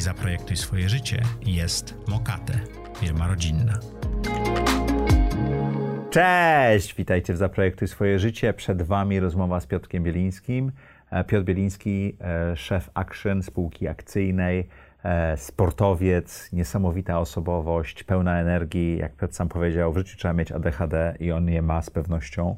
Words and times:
Zaprojektuj 0.00 0.56
swoje 0.56 0.88
życie 0.88 1.22
jest 1.46 1.94
Mokate, 2.08 2.52
firma 2.96 3.28
rodzinna. 3.28 3.78
Cześć! 6.10 6.94
Witajcie 6.94 7.34
w 7.34 7.36
Zaprojektuj 7.36 7.88
swoje 7.88 8.18
życie. 8.18 8.52
Przed 8.52 8.82
Wami 8.82 9.20
rozmowa 9.20 9.60
z 9.60 9.66
Piotrkiem 9.66 10.02
Bielińskim. 10.04 10.72
E, 11.12 11.24
Piotr 11.24 11.44
Bieliński, 11.44 12.16
e, 12.20 12.56
szef 12.56 12.90
Action, 12.94 13.42
spółki 13.42 13.88
akcyjnej, 13.88 14.68
e, 15.04 15.36
sportowiec, 15.36 16.52
niesamowita 16.52 17.20
osobowość, 17.20 18.04
pełna 18.04 18.40
energii. 18.40 18.98
Jak 18.98 19.16
Piotr 19.16 19.34
sam 19.34 19.48
powiedział, 19.48 19.92
w 19.92 19.98
życiu 19.98 20.16
trzeba 20.16 20.34
mieć 20.34 20.52
ADHD 20.52 21.14
i 21.20 21.32
on 21.32 21.48
je 21.48 21.62
ma 21.62 21.82
z 21.82 21.90
pewnością. 21.90 22.56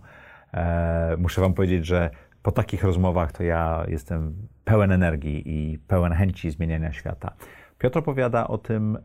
Muszę 1.18 1.40
Wam 1.40 1.54
powiedzieć, 1.54 1.86
że 1.86 2.10
po 2.44 2.52
takich 2.52 2.84
rozmowach 2.84 3.32
to 3.32 3.42
ja 3.42 3.84
jestem 3.88 4.34
pełen 4.64 4.92
energii 4.92 5.42
i 5.46 5.78
pełen 5.78 6.12
chęci 6.12 6.50
zmieniania 6.50 6.92
świata. 6.92 7.34
Piotr 7.78 7.98
opowiada 7.98 8.48
o 8.48 8.58
tym, 8.58 8.98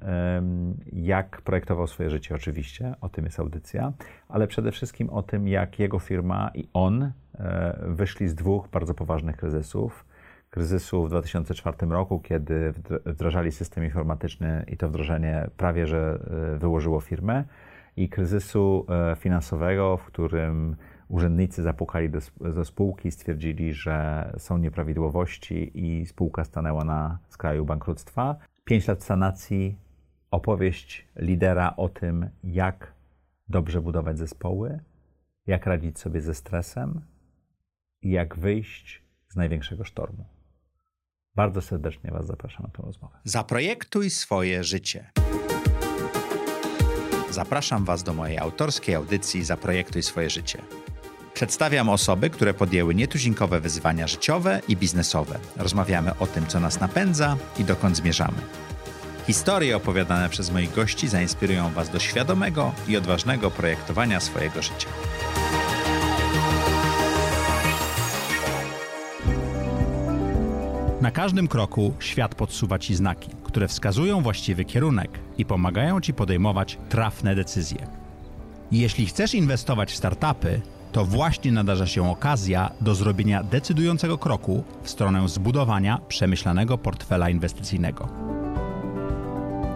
jak 0.93 1.41
projektował 1.41 1.87
swoje 1.87 2.09
życie, 2.09 2.35
oczywiście, 2.35 2.95
o 3.01 3.09
tym 3.09 3.25
jest 3.25 3.39
audycja, 3.39 3.93
ale 4.29 4.47
przede 4.47 4.71
wszystkim 4.71 5.09
o 5.09 5.23
tym, 5.23 5.47
jak 5.47 5.79
jego 5.79 5.99
firma 5.99 6.51
i 6.53 6.67
on 6.73 7.03
e, 7.03 7.11
wyszli 7.87 8.27
z 8.27 8.35
dwóch 8.35 8.67
bardzo 8.67 8.93
poważnych 8.93 9.37
kryzysów. 9.37 10.05
Kryzysu 10.49 11.05
w 11.05 11.09
2004 11.09 11.77
roku, 11.89 12.19
kiedy 12.19 12.73
wdrażali 13.05 13.51
system 13.51 13.83
informatyczny 13.83 14.65
i 14.67 14.77
to 14.77 14.89
wdrożenie 14.89 15.49
prawie 15.57 15.87
że 15.87 16.19
e, 16.55 16.59
wyłożyło 16.59 17.01
firmę, 17.01 17.43
i 17.97 18.09
kryzysu 18.09 18.85
e, 18.89 19.15
finansowego, 19.15 19.97
w 19.97 20.05
którym 20.05 20.75
urzędnicy 21.09 21.63
zapukali 21.63 22.09
do, 22.09 22.19
do 22.53 22.65
spółki 22.65 23.07
i 23.07 23.11
stwierdzili, 23.11 23.73
że 23.73 24.29
są 24.37 24.57
nieprawidłowości 24.57 25.71
i 25.73 26.05
spółka 26.05 26.43
stanęła 26.43 26.83
na 26.83 27.19
skraju 27.29 27.65
bankructwa. 27.65 28.35
Pięć 28.65 28.87
lat 28.87 29.03
sanacji, 29.03 29.77
opowieść 30.31 31.07
lidera 31.15 31.73
o 31.77 31.89
tym, 31.89 32.29
jak 32.43 32.93
dobrze 33.49 33.81
budować 33.81 34.17
zespoły, 34.17 34.79
jak 35.47 35.65
radzić 35.65 35.99
sobie 35.99 36.21
ze 36.21 36.33
stresem 36.33 37.01
i 38.01 38.11
jak 38.11 38.37
wyjść 38.37 39.03
z 39.29 39.35
największego 39.35 39.83
sztormu. 39.83 40.25
Bardzo 41.35 41.61
serdecznie 41.61 42.11
Was 42.11 42.25
zapraszam 42.25 42.63
na 42.63 42.69
tę 42.69 42.83
rozmowę. 42.85 43.17
Zaprojektuj 43.23 44.09
swoje 44.09 44.63
życie. 44.63 45.11
Zapraszam 47.31 47.85
Was 47.85 48.03
do 48.03 48.13
mojej 48.13 48.37
autorskiej 48.37 48.95
audycji 48.95 49.43
Zaprojektuj 49.43 50.03
swoje 50.03 50.29
życie. 50.29 50.61
Przedstawiam 51.39 51.89
osoby, 51.89 52.29
które 52.29 52.53
podjęły 52.53 52.95
nietuzinkowe 52.95 53.59
wyzwania 53.59 54.07
życiowe 54.07 54.61
i 54.67 54.77
biznesowe. 54.77 55.39
Rozmawiamy 55.57 56.11
o 56.19 56.27
tym, 56.27 56.47
co 56.47 56.59
nas 56.59 56.79
napędza 56.79 57.37
i 57.59 57.63
dokąd 57.63 57.97
zmierzamy. 57.97 58.37
Historie 59.27 59.77
opowiadane 59.77 60.29
przez 60.29 60.51
moich 60.51 60.75
gości 60.75 61.07
zainspirują 61.07 61.69
Was 61.69 61.89
do 61.89 61.99
świadomego 61.99 62.71
i 62.87 62.97
odważnego 62.97 63.51
projektowania 63.51 64.19
swojego 64.19 64.61
życia. 64.61 64.87
Na 71.01 71.11
każdym 71.11 71.47
kroku 71.47 71.93
świat 71.99 72.35
podsuwa 72.35 72.79
Ci 72.79 72.95
znaki, 72.95 73.29
które 73.43 73.67
wskazują 73.67 74.21
właściwy 74.21 74.65
kierunek 74.65 75.19
i 75.37 75.45
pomagają 75.45 76.01
Ci 76.01 76.13
podejmować 76.13 76.77
trafne 76.89 77.35
decyzje. 77.35 77.87
Jeśli 78.71 79.05
chcesz 79.05 79.35
inwestować 79.35 79.91
w 79.91 79.97
startupy, 79.97 80.61
to 80.91 81.05
właśnie 81.05 81.51
nadarza 81.51 81.87
się 81.87 82.11
okazja 82.11 82.71
do 82.81 82.95
zrobienia 82.95 83.43
decydującego 83.43 84.17
kroku 84.17 84.63
w 84.83 84.89
stronę 84.89 85.29
zbudowania 85.29 85.97
przemyślanego 86.07 86.77
portfela 86.77 87.29
inwestycyjnego. 87.29 88.07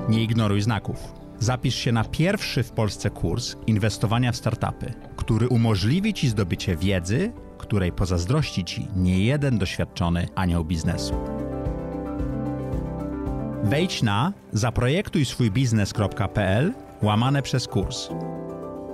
Nie 0.09 0.23
ignoruj 0.23 0.61
znaków. 0.61 1.13
Zapisz 1.39 1.75
się 1.75 1.91
na 1.91 2.03
pierwszy 2.03 2.63
w 2.63 2.71
Polsce 2.71 3.09
kurs 3.09 3.55
inwestowania 3.67 4.31
w 4.31 4.35
startupy, 4.35 4.93
który 5.15 5.47
umożliwi 5.47 6.13
Ci 6.13 6.29
zdobycie 6.29 6.75
wiedzy, 6.75 7.31
której 7.57 7.91
pozazdrości 7.91 8.63
Ci 8.63 8.87
nie 8.95 9.25
jeden 9.25 9.57
doświadczony 9.57 10.27
anioł 10.35 10.65
biznesu. 10.65 11.13
Wejdź 13.63 14.03
na 14.03 14.33
zaprojektuj 14.53 15.25
swój 15.25 15.51
biznes.pl 15.51 16.73
łamane 17.01 17.41
przez 17.41 17.67
kurs. 17.67 18.09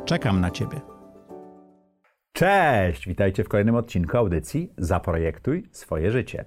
Czekam 0.06 0.42
na 0.42 0.52
Ciebie. 0.52 0.99
Cześć! 2.40 3.08
Witajcie 3.08 3.44
w 3.44 3.50
kolejnym 3.50 3.76
odcinku 3.76 4.18
audycji 4.18 4.74
Zaprojektuj 4.78 5.68
swoje 5.72 6.12
życie. 6.12 6.46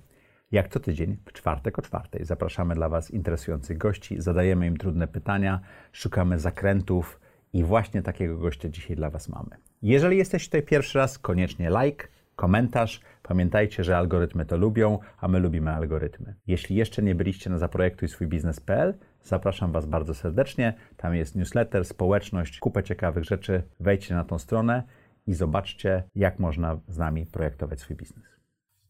Jak 0.53 0.69
co 0.69 0.81
tydzień, 0.81 1.17
w 1.27 1.33
czwartek 1.33 1.79
o 1.79 1.83
czwartej, 1.83 2.25
zapraszamy 2.25 2.75
dla 2.75 2.89
Was 2.89 3.11
interesujących 3.11 3.79
gości, 3.79 4.21
zadajemy 4.21 4.67
im 4.67 4.77
trudne 4.77 5.09
pytania, 5.09 5.61
szukamy 5.93 6.39
zakrętów 6.39 7.21
i 7.53 7.65
właśnie 7.65 8.03
takiego 8.03 8.39
gościa 8.39 8.69
dzisiaj 8.69 8.97
dla 8.97 9.11
Was 9.11 9.29
mamy. 9.29 9.51
Jeżeli 9.83 10.17
jesteście 10.17 10.49
tutaj 10.49 10.63
pierwszy 10.63 10.99
raz, 10.99 11.19
koniecznie 11.19 11.71
like, 11.83 12.09
komentarz. 12.37 13.01
Pamiętajcie, 13.23 13.85
że 13.85 13.97
algorytmy 13.97 14.47
to 14.47 14.57
lubią, 14.57 14.99
a 15.21 15.29
my 15.29 15.39
lubimy 15.39 15.71
algorytmy. 15.71 16.35
Jeśli 16.47 16.77
jeszcze 16.77 17.03
nie 17.03 17.15
byliście 17.15 17.51
na 17.51 17.59
zaprojektuj 17.59 18.09
swój 18.09 18.27
biznes.pl, 18.27 18.95
zapraszam 19.23 19.73
Was 19.73 19.87
bardzo 19.87 20.15
serdecznie. 20.15 20.75
Tam 20.97 21.15
jest 21.15 21.37
newsletter, 21.37 21.85
społeczność, 21.85 22.59
kupę 22.59 22.83
ciekawych 22.83 23.25
rzeczy. 23.25 23.63
Wejdźcie 23.81 24.15
na 24.15 24.25
tą 24.25 24.39
stronę 24.39 24.83
i 25.27 25.35
zobaczcie, 25.35 26.05
jak 26.15 26.39
można 26.39 26.81
z 26.89 26.99
nami 26.99 27.27
projektować 27.27 27.81
swój 27.81 27.97
biznes. 27.97 28.25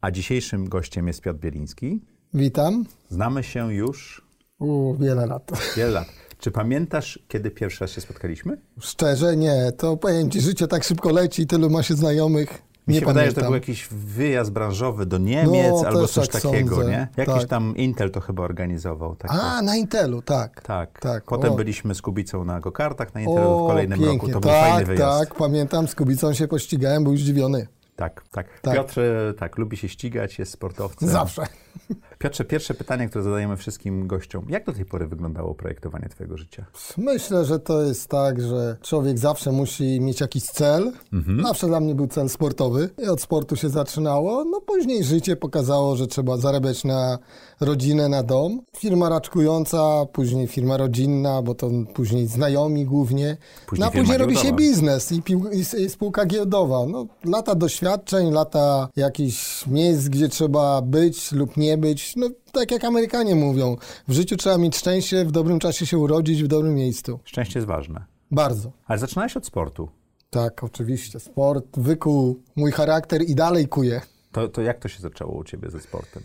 A 0.01 0.11
dzisiejszym 0.11 0.69
gościem 0.69 1.07
jest 1.07 1.21
Piotr 1.21 1.41
Bieliński. 1.41 2.05
Witam. 2.35 2.85
Znamy 3.09 3.43
się 3.43 3.75
już. 3.75 4.27
U, 4.59 4.95
wiele 4.95 5.27
lat. 5.27 5.51
Wiele 5.77 5.91
lat. 5.91 6.09
Czy 6.39 6.51
pamiętasz, 6.51 7.19
kiedy 7.29 7.51
pierwszy 7.51 7.81
raz 7.81 7.91
się 7.91 8.01
spotkaliśmy? 8.01 8.61
Szczerze 8.81 9.37
nie. 9.37 9.73
To 9.79 9.97
powiem 9.97 10.31
ci, 10.31 10.41
życie 10.41 10.69
tak 10.69 10.85
szybko 10.85 11.13
leci, 11.13 11.47
tylu 11.47 11.71
ma 11.71 11.83
się 11.83 11.95
znajomych. 11.95 12.63
Mi 12.89 12.95
się 12.95 13.01
nie 13.01 13.07
wydaje, 13.07 13.31
że 13.31 13.35
to 13.37 13.41
był 13.45 13.55
jakiś 13.55 13.89
wyjazd 13.91 14.51
branżowy 14.53 15.07
do 15.07 15.19
Niemiec 15.19 15.73
no, 15.83 15.89
albo 15.89 16.09
coś 16.09 16.29
tak 16.29 16.43
takiego, 16.43 16.77
sądzę. 16.77 16.91
nie? 16.91 17.09
Jakiś 17.17 17.35
tak. 17.35 17.47
tam 17.49 17.77
Intel 17.77 18.11
to 18.11 18.21
chyba 18.21 18.43
organizował. 18.43 19.17
Tak 19.17 19.31
A, 19.35 19.63
na 19.63 19.77
Intelu, 19.77 20.23
tak. 20.23 20.63
Tak. 20.63 21.01
tak. 21.01 21.25
Potem 21.25 21.53
o. 21.53 21.57
byliśmy 21.57 21.95
z 21.95 22.03
Kubicą 22.03 22.45
na 22.45 22.61
gokartach 22.61 23.15
na 23.15 23.21
Intelu 23.21 23.51
o, 23.51 23.65
w 23.65 23.69
kolejnym 23.69 23.99
pięknie. 23.99 24.33
roku. 24.33 24.41
To 24.41 24.41
tak, 24.41 24.43
był 24.43 24.71
fajny 24.71 24.85
wyjazd. 24.85 25.19
Tak, 25.19 25.35
pamiętam, 25.39 25.89
z 25.89 25.95
Kubicą 25.95 26.35
się 26.35 26.49
pościgałem, 26.49 27.05
był 27.05 27.17
zdziwiony. 27.17 27.67
Tak, 27.97 28.25
tak, 28.31 28.61
tak. 28.61 28.75
Piotr 28.75 29.01
tak, 29.39 29.59
lubi 29.59 29.77
się 29.77 29.89
ścigać, 29.89 30.39
jest 30.39 30.53
sportowcem. 30.53 31.09
Zawsze. 31.09 31.43
Piotrze, 32.19 32.45
pierwsze 32.45 32.75
pytanie, 32.75 33.09
które 33.09 33.25
zadajemy 33.25 33.57
wszystkim 33.57 34.07
gościom. 34.07 34.47
Jak 34.49 34.67
do 34.67 34.73
tej 34.73 34.85
pory 34.85 35.07
wyglądało 35.07 35.55
projektowanie 35.55 36.09
Twojego 36.09 36.37
życia? 36.37 36.67
Myślę, 36.97 37.45
że 37.45 37.59
to 37.59 37.83
jest 37.83 38.09
tak, 38.09 38.41
że 38.43 38.77
człowiek 38.83 39.19
zawsze 39.19 39.53
musi 39.53 40.01
mieć 40.01 40.21
jakiś 40.21 40.45
cel. 40.45 40.93
Mhm. 41.13 41.43
Zawsze 41.43 41.67
dla 41.67 41.81
mnie 41.81 41.95
był 41.95 42.07
cel 42.07 42.29
sportowy 42.29 42.91
i 43.05 43.09
od 43.09 43.21
sportu 43.21 43.57
się 43.57 43.69
zaczynało. 43.69 44.45
No 44.45 44.61
później 44.61 45.05
życie 45.05 45.37
pokazało, 45.37 45.97
że 45.97 46.07
trzeba 46.07 46.37
zarabiać 46.37 46.85
na 46.85 47.19
rodzinę, 47.61 48.09
na 48.09 48.23
dom. 48.23 48.61
Firma 48.77 49.09
raczkująca, 49.09 50.07
później 50.13 50.47
firma 50.47 50.77
rodzinna, 50.77 51.43
bo 51.43 51.55
to 51.55 51.71
później 51.95 52.27
znajomi 52.27 52.85
głównie. 52.85 53.37
Później 53.67 53.81
no 53.81 53.87
a 53.87 53.99
później 53.99 54.19
robi 54.19 54.37
się 54.37 54.53
biznes 54.53 55.13
i, 55.13 55.23
pił, 55.23 55.51
i, 55.53 55.83
i 55.83 55.91
spółka 55.91 56.27
giełdowa. 56.27 56.87
No, 56.87 57.07
lata 57.25 57.55
doświadczeń, 57.55 58.31
lata 58.31 58.89
jakichś 58.97 59.67
miejsc, 59.67 60.09
gdzie 60.09 60.29
trzeba 60.29 60.83
być 60.83 61.33
lub 61.33 61.57
nie 61.57 61.62
być 61.77 62.17
no 62.17 62.31
tak 62.53 62.71
jak 62.71 62.85
Amerykanie 62.85 63.35
mówią, 63.35 63.77
w 64.09 64.13
życiu 64.13 64.37
trzeba 64.37 64.59
mieć 64.59 64.77
szczęście, 64.77 65.25
w 65.25 65.33
dobrym 65.33 65.59
czasie 65.59 65.87
się 65.87 65.99
urodzić, 65.99 66.43
w 66.43 66.47
dobrym 66.47 66.75
miejscu. 66.75 67.21
Szczęście 67.25 67.59
jest 67.59 67.67
ważne. 67.69 68.05
Bardzo. 68.31 68.73
Ale 68.87 68.99
zaczynałeś 68.99 69.37
od 69.37 69.47
sportu. 69.47 69.89
Tak, 70.31 70.65
oczywiście. 70.65 71.21
Sport 71.21 71.79
wykuł 71.79 72.43
mój 72.57 72.73
charakter 72.73 73.23
i 73.23 73.35
dalej 73.35 73.69
kuje. 73.69 74.01
To, 74.33 74.49
to 74.49 74.63
jak 74.63 74.79
to 74.79 74.89
się 74.89 75.01
zaczęło 75.01 75.39
u 75.39 75.45
ciebie 75.45 75.71
ze 75.71 75.81
sportem? 75.81 76.23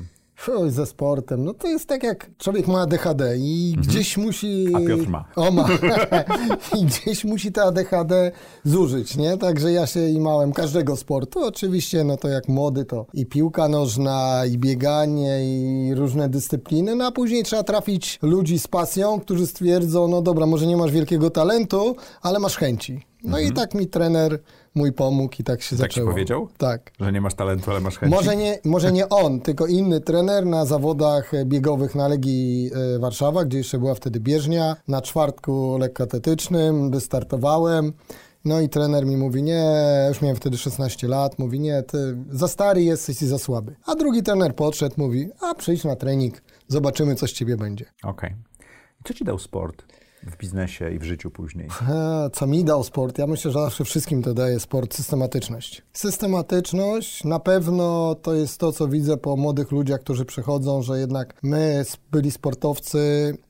Ze 0.68 0.86
sportem. 0.86 1.44
No 1.44 1.54
to 1.54 1.68
jest 1.68 1.88
tak 1.88 2.04
jak 2.04 2.30
człowiek 2.38 2.68
ma 2.68 2.82
ADHD 2.82 3.38
i 3.38 3.74
mhm. 3.78 3.88
gdzieś 3.88 4.18
musi... 4.18 4.68
A 4.76 4.80
Piotr 4.80 5.10
ma. 5.10 5.26
O, 5.36 5.52
ma. 5.52 5.68
I 6.80 6.86
gdzieś 6.86 7.26
musi 7.26 7.52
ta 7.52 7.64
ADHD 7.64 8.32
zużyć, 8.64 9.18
nie? 9.18 9.38
Także 9.38 9.72
ja 9.72 9.88
się 9.88 10.10
imałem 10.10 10.52
każdego 10.52 10.96
sportu. 10.96 11.44
Oczywiście, 11.44 12.04
no 12.04 12.18
to 12.18 12.28
jak 12.28 12.48
młody 12.48 12.86
to 12.86 13.06
i 13.14 13.26
piłka 13.26 13.68
nożna, 13.68 14.44
i 14.52 14.58
bieganie, 14.58 15.40
i 15.44 15.94
różne 15.96 16.30
dyscypliny. 16.30 16.96
No 16.96 17.08
a 17.08 17.12
później 17.12 17.44
trzeba 17.44 17.64
trafić 17.64 18.20
ludzi 18.22 18.60
z 18.60 18.68
pasją, 18.68 19.20
którzy 19.20 19.48
stwierdzą, 19.48 20.08
no 20.08 20.22
dobra, 20.22 20.46
może 20.46 20.68
nie 20.68 20.78
masz 20.78 20.92
wielkiego 20.92 21.30
talentu, 21.30 21.96
ale 22.22 22.40
masz 22.40 22.56
chęci. 22.58 23.06
No 23.24 23.38
mhm. 23.38 23.54
i 23.54 23.56
tak 23.56 23.74
mi 23.74 23.88
trener 23.88 24.40
mój 24.78 24.94
pomógł 24.94 25.36
i 25.40 25.44
tak 25.44 25.62
się 25.62 25.70
tak 25.70 25.80
zaczęło. 25.80 26.08
Tak 26.08 26.14
powiedział? 26.14 26.48
Tak. 26.58 26.92
Że 27.00 27.12
nie 27.12 27.22
masz 27.22 27.34
talentu, 27.34 27.72
ale 27.72 27.80
masz 27.80 27.98
chęci? 27.98 28.16
Może 28.16 28.36
nie, 28.36 28.60
może 28.66 28.92
nie 28.92 29.10
on, 29.10 29.40
tylko 29.42 29.68
inny 29.68 30.02
trener 30.02 30.46
na 30.46 30.66
zawodach 30.66 31.32
biegowych 31.46 31.96
na 31.96 32.08
Legii 32.08 32.72
e, 32.96 33.00
Warszawa, 33.00 33.46
gdzie 33.46 33.58
jeszcze 33.58 33.78
była 33.78 33.96
wtedy 33.96 34.20
bieżnia. 34.20 34.76
Na 34.88 35.02
czwartku 35.02 35.78
lekkoatletycznym 35.78 36.92
wystartowałem. 36.92 37.94
No 38.46 38.62
i 38.62 38.70
trener 38.70 39.06
mi 39.06 39.18
mówi, 39.18 39.44
nie, 39.44 39.66
już 40.08 40.22
miałem 40.22 40.36
wtedy 40.38 40.58
16 40.58 41.08
lat, 41.08 41.40
mówi, 41.40 41.60
nie, 41.60 41.84
ty 41.84 42.18
za 42.30 42.48
stary 42.48 42.84
jesteś 42.84 43.22
i 43.22 43.28
za 43.28 43.40
słaby. 43.40 43.76
A 43.86 43.96
drugi 43.96 44.24
trener 44.24 44.56
podszedł, 44.56 44.96
mówi, 44.98 45.30
a 45.42 45.56
przyjdź 45.56 45.84
na 45.84 45.96
trening 45.96 46.42
zobaczymy, 46.68 47.16
co 47.16 47.28
z 47.28 47.32
ciebie 47.32 47.58
będzie. 47.58 47.86
Okej. 48.04 48.36
I 49.02 49.04
Co 49.08 49.14
ci 49.14 49.26
dał 49.26 49.40
sport 49.40 49.84
w 50.32 50.38
biznesie 50.38 50.92
i 50.92 51.00
w 51.00 51.04
życiu 51.04 51.32
później? 51.32 51.68
Co 52.34 52.48
mi 52.48 52.64
dał 52.64 52.84
sport? 52.84 53.18
Ja 53.18 53.28
myślę, 53.28 53.52
że 53.52 53.60
zawsze 53.60 53.84
wszystkim 53.84 54.24
to 54.24 54.34
daje 54.34 54.60
sport 54.60 54.96
systematyczność. 54.96 55.82
Systematyczność 55.94 57.24
na 57.24 57.40
pewno 57.40 58.16
to 58.16 58.34
jest 58.34 58.58
to, 58.58 58.72
co 58.72 58.88
widzę 58.88 59.18
po 59.18 59.38
młodych 59.38 59.72
ludziach, 59.72 60.00
którzy 60.02 60.26
przychodzą, 60.26 60.82
że 60.82 61.00
jednak 61.00 61.34
my, 61.44 61.86
byli 62.12 62.32
sportowcy, 62.32 62.98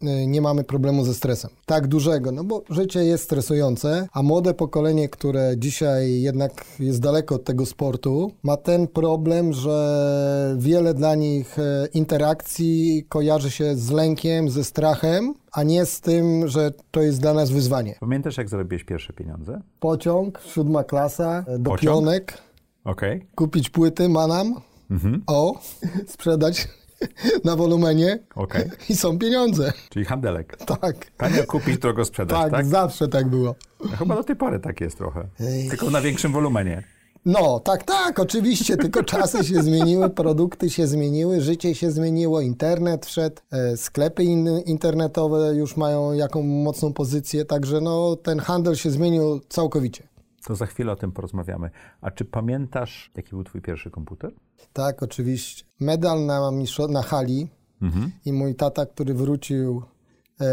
y, 0.03 0.27
nie 0.27 0.41
mamy 0.41 0.63
problemu 0.63 1.05
ze 1.05 1.13
stresem. 1.13 1.51
Tak 1.65 1.87
dużego, 1.87 2.31
no 2.31 2.43
bo 2.43 2.61
życie 2.69 3.03
jest 3.05 3.23
stresujące, 3.23 4.07
a 4.13 4.23
młode 4.23 4.53
pokolenie, 4.53 5.09
które 5.09 5.53
dzisiaj 5.57 6.21
jednak 6.21 6.65
jest 6.79 6.99
daleko 6.99 7.35
od 7.35 7.43
tego 7.43 7.65
sportu, 7.65 8.31
ma 8.43 8.57
ten 8.57 8.87
problem, 8.87 9.53
że 9.53 10.55
wiele 10.57 10.93
dla 10.93 11.15
nich 11.15 11.59
e, 11.59 11.87
interakcji 11.93 13.05
kojarzy 13.09 13.51
się 13.51 13.75
z 13.75 13.91
lękiem, 13.91 14.49
ze 14.49 14.63
strachem, 14.63 15.33
a 15.57 15.63
nie 15.63 15.85
z 15.85 16.01
tym, 16.01 16.47
że 16.47 16.71
to 16.91 17.01
jest 17.01 17.21
dla 17.21 17.33
nas 17.33 17.51
wyzwanie. 17.51 17.95
Pamiętasz, 17.99 18.37
jak 18.37 18.49
zarobiłeś 18.49 18.83
pierwsze 18.83 19.13
pieniądze? 19.13 19.61
Pociąg, 19.79 20.39
siódma 20.45 20.83
klasa, 20.83 21.43
e, 21.47 21.59
do 21.59 21.71
Pociąg? 21.71 21.95
pionek, 21.97 22.37
Okej. 22.83 23.25
kupić 23.35 23.69
płyty 23.69 24.09
manam, 24.09 24.53
o, 25.27 25.59
sprzedać 26.13 26.67
na 27.45 27.55
wolumenie 27.55 28.19
Okej. 28.35 28.69
i 28.89 28.95
są 28.95 29.19
pieniądze. 29.19 29.73
Czyli 29.89 30.05
handelek. 30.05 30.57
Tak, 30.57 31.11
Tanio 31.17 31.43
kupić, 31.43 31.77
drogo 31.77 32.05
sprzedać, 32.05 32.37
tak, 32.41 32.51
tak? 32.51 32.65
zawsze 32.65 33.07
tak 33.07 33.27
było. 33.27 33.55
No, 33.79 33.97
chyba 33.97 34.15
do 34.15 34.23
tej 34.23 34.35
pory 34.35 34.59
tak 34.59 34.81
jest 34.81 34.97
trochę. 34.97 35.27
Tylko 35.69 35.89
na 35.89 36.01
większym 36.01 36.31
wolumenie. 36.31 36.83
No, 37.27 37.59
tak, 37.59 37.83
tak, 37.83 38.19
oczywiście, 38.19 38.77
tylko 38.77 39.03
czasy 39.03 39.43
się 39.43 39.63
zmieniły, 39.63 40.09
produkty 40.09 40.69
się 40.69 40.87
zmieniły, 40.87 41.41
życie 41.41 41.75
się 41.75 41.91
zmieniło, 41.91 42.41
internet 42.41 43.05
wszedł, 43.05 43.41
e, 43.51 43.77
sklepy 43.77 44.23
in, 44.23 44.47
internetowe 44.65 45.55
już 45.55 45.77
mają 45.77 46.13
jaką 46.13 46.43
mocną 46.43 46.93
pozycję, 46.93 47.45
także 47.45 47.81
no, 47.81 48.15
ten 48.15 48.39
handel 48.39 48.75
się 48.75 48.91
zmienił 48.91 49.39
całkowicie. 49.49 50.07
To 50.45 50.55
za 50.55 50.65
chwilę 50.65 50.91
o 50.91 50.95
tym 50.95 51.11
porozmawiamy. 51.11 51.69
A 52.01 52.11
czy 52.11 52.25
pamiętasz, 52.25 53.11
jaki 53.15 53.29
był 53.29 53.43
twój 53.43 53.61
pierwszy 53.61 53.91
komputer? 53.91 54.31
Tak, 54.73 55.03
oczywiście. 55.03 55.65
Medal 55.79 56.25
na, 56.25 56.51
na 56.89 57.01
hali 57.01 57.47
i 58.25 58.33
mój 58.33 58.55
tata, 58.55 58.85
który 58.85 59.13
wrócił 59.13 59.83
e, 60.41 60.45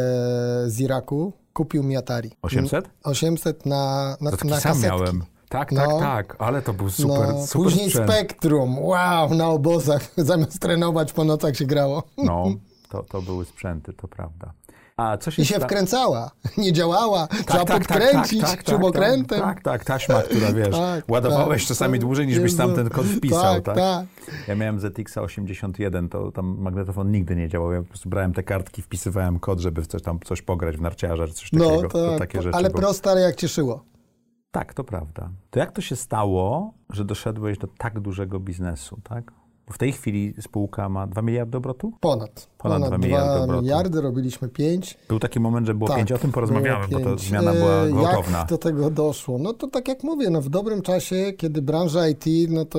z 0.66 0.80
Iraku, 0.80 1.32
kupił 1.52 1.82
mi 1.82 1.96
Atari. 1.96 2.30
800? 2.42 2.90
800 3.02 3.66
na, 3.66 4.16
na, 4.20 4.30
To 4.30 4.36
taki 4.36 4.48
na 4.48 4.60
kasetki. 4.60 4.86
miałem. 4.86 5.33
Tak, 5.54 5.72
No. 5.72 5.80
tak, 5.86 6.00
tak, 6.00 6.36
ale 6.38 6.62
to 6.62 6.72
był 6.72 6.90
super, 6.90 7.28
no, 7.28 7.46
super 7.46 7.62
później 7.64 7.90
sprzęt. 7.90 8.10
Spektrum, 8.10 8.78
wow, 8.78 9.34
na 9.34 9.48
obozach, 9.48 10.02
zamiast 10.16 10.58
trenować 10.58 11.12
po 11.12 11.24
nocach 11.24 11.56
się 11.56 11.64
grało. 11.66 12.02
No, 12.18 12.44
to, 12.90 13.02
to 13.02 13.22
były 13.22 13.44
sprzęty, 13.44 13.92
to 13.92 14.08
prawda. 14.08 14.52
A 14.96 15.16
co 15.16 15.30
się 15.30 15.42
I 15.42 15.46
się 15.46 15.54
sta- 15.56 15.64
wkręcała, 15.66 16.30
nie 16.58 16.72
działała, 16.72 17.26
Tak, 17.26 17.38
trzeba 17.44 17.64
tak, 17.64 17.86
tak, 17.86 17.98
podkręcić 17.98 18.40
tak, 18.40 18.50
tak, 18.50 18.68
śrubokrętem. 18.68 19.40
Tak, 19.40 19.54
tak, 19.54 19.62
tak, 19.64 19.84
taśma, 19.84 20.22
która 20.22 20.52
wiesz, 20.52 20.76
Tak, 20.76 21.10
ładowałeś 21.10 21.62
tak. 21.62 21.68
czasami 21.68 21.98
dłużej 21.98 22.26
niż 22.26 22.40
byś 22.40 22.56
tam 22.56 22.74
ten 22.74 22.90
kod 22.90 23.06
wpisał, 23.06 23.54
tak? 23.54 23.64
Tak, 23.64 23.74
tak. 23.76 24.06
Ja 24.48 24.54
miałem 24.54 24.80
ZX 24.80 25.18
81, 25.18 26.08
to 26.08 26.32
tam 26.32 26.56
magnetofon 26.58 27.10
nigdy 27.12 27.36
nie 27.36 27.48
działał. 27.48 27.72
Ja 27.72 27.82
po 27.82 27.88
prostu 27.88 28.08
brałem 28.08 28.32
te 28.32 28.42
kartki, 28.42 28.82
wpisywałem 28.82 29.38
kod, 29.38 29.60
żeby 29.60 29.82
coś 29.86 30.02
tam 30.02 30.18
coś 30.24 30.42
pograć 30.42 30.76
w 30.76 30.80
narciarza, 30.80 31.26
czy 31.28 31.34
coś 31.34 31.52
No, 31.52 31.70
takiego. 31.70 31.88
to 31.88 32.08
tak, 32.10 32.18
takie 32.18 32.42
rzeczy. 32.42 32.56
ale 32.56 32.70
bo- 32.70 32.78
proste, 32.78 33.10
ale 33.10 33.20
jak 33.20 33.36
cieszyło. 33.36 33.84
Tak, 34.54 34.74
to 34.74 34.84
prawda. 34.84 35.30
To 35.50 35.58
jak 35.58 35.72
to 35.72 35.80
się 35.80 35.96
stało, 35.96 36.74
że 36.90 37.04
doszedłeś 37.04 37.58
do 37.58 37.66
tak 37.66 38.00
dużego 38.00 38.40
biznesu, 38.40 39.00
tak? 39.04 39.32
W 39.72 39.78
tej 39.78 39.92
chwili 39.92 40.34
spółka 40.40 40.88
ma 40.88 41.06
2 41.06 41.22
miliardy 41.22 41.58
obrotu? 41.58 41.92
Ponad. 42.00 42.48
Ponad 42.58 42.78
Ponad, 42.78 42.88
dwa 42.88 42.98
2 42.98 43.06
miliardy 43.06 43.52
miliardy, 43.56 43.88
obrotu. 43.98 44.00
robiliśmy 44.08 44.48
5. 44.48 44.98
Był 45.08 45.18
taki 45.18 45.40
moment, 45.40 45.66
że 45.66 45.74
było 45.74 45.88
Tak, 45.88 45.96
pięć, 45.98 46.12
o 46.12 46.18
tym 46.18 46.32
porozmawiamy, 46.32 46.88
bo 46.88 46.98
pięć. 47.00 47.20
zmiana 47.20 47.52
była 47.52 47.72
E, 47.84 47.88
gwałtowna. 47.90 48.38
Jak 48.38 48.48
do 48.48 48.58
tego 48.58 48.90
doszło? 48.90 49.38
No 49.38 49.52
to 49.52 49.66
tak 49.68 49.88
jak 49.88 50.02
mówię, 50.04 50.30
no 50.30 50.40
w 50.40 50.48
dobrym 50.48 50.82
czasie, 50.82 51.32
kiedy 51.36 51.62
branża 51.62 52.08
IT, 52.08 52.24
no 52.48 52.64
to 52.64 52.78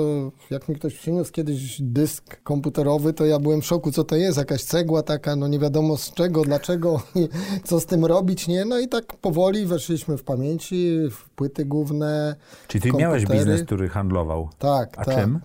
jak 0.50 0.70
mi 0.70 0.76
ktoś 0.76 0.96
przyniósł 0.96 1.32
kiedyś 1.32 1.82
dysk 1.82 2.44
komputerowy, 2.44 3.14
to 3.14 3.26
ja 3.26 3.40
byłem 3.40 3.62
w 3.62 3.66
szoku, 3.66 3.92
co 3.92 4.04
to 4.04 4.16
jest, 4.16 4.38
jakaś 4.38 4.64
cegła 4.64 5.04
taka, 5.04 5.36
no 5.36 5.48
nie 5.48 5.60
wiadomo 5.60 5.98
z 5.98 6.14
czego, 6.14 6.42
dlaczego, 6.42 7.02
co 7.68 7.80
z 7.80 7.86
tym 7.86 8.06
robić, 8.06 8.48
nie? 8.48 8.66
No 8.66 8.80
i 8.80 8.88
tak 8.88 9.06
powoli 9.18 9.66
weszliśmy 9.66 10.18
w 10.18 10.24
pamięci, 10.24 10.98
w 11.12 11.30
płyty 11.30 11.66
główne. 11.66 12.36
Czyli 12.68 12.82
ty 12.82 12.92
w 12.92 12.96
miałeś 12.96 13.24
komputery. 13.24 13.46
biznes, 13.52 13.66
który 13.68 13.90
handlował. 13.90 14.50
Tak, 14.60 15.00
A 15.00 15.06
tak. 15.06 15.16
czym? 15.16 15.40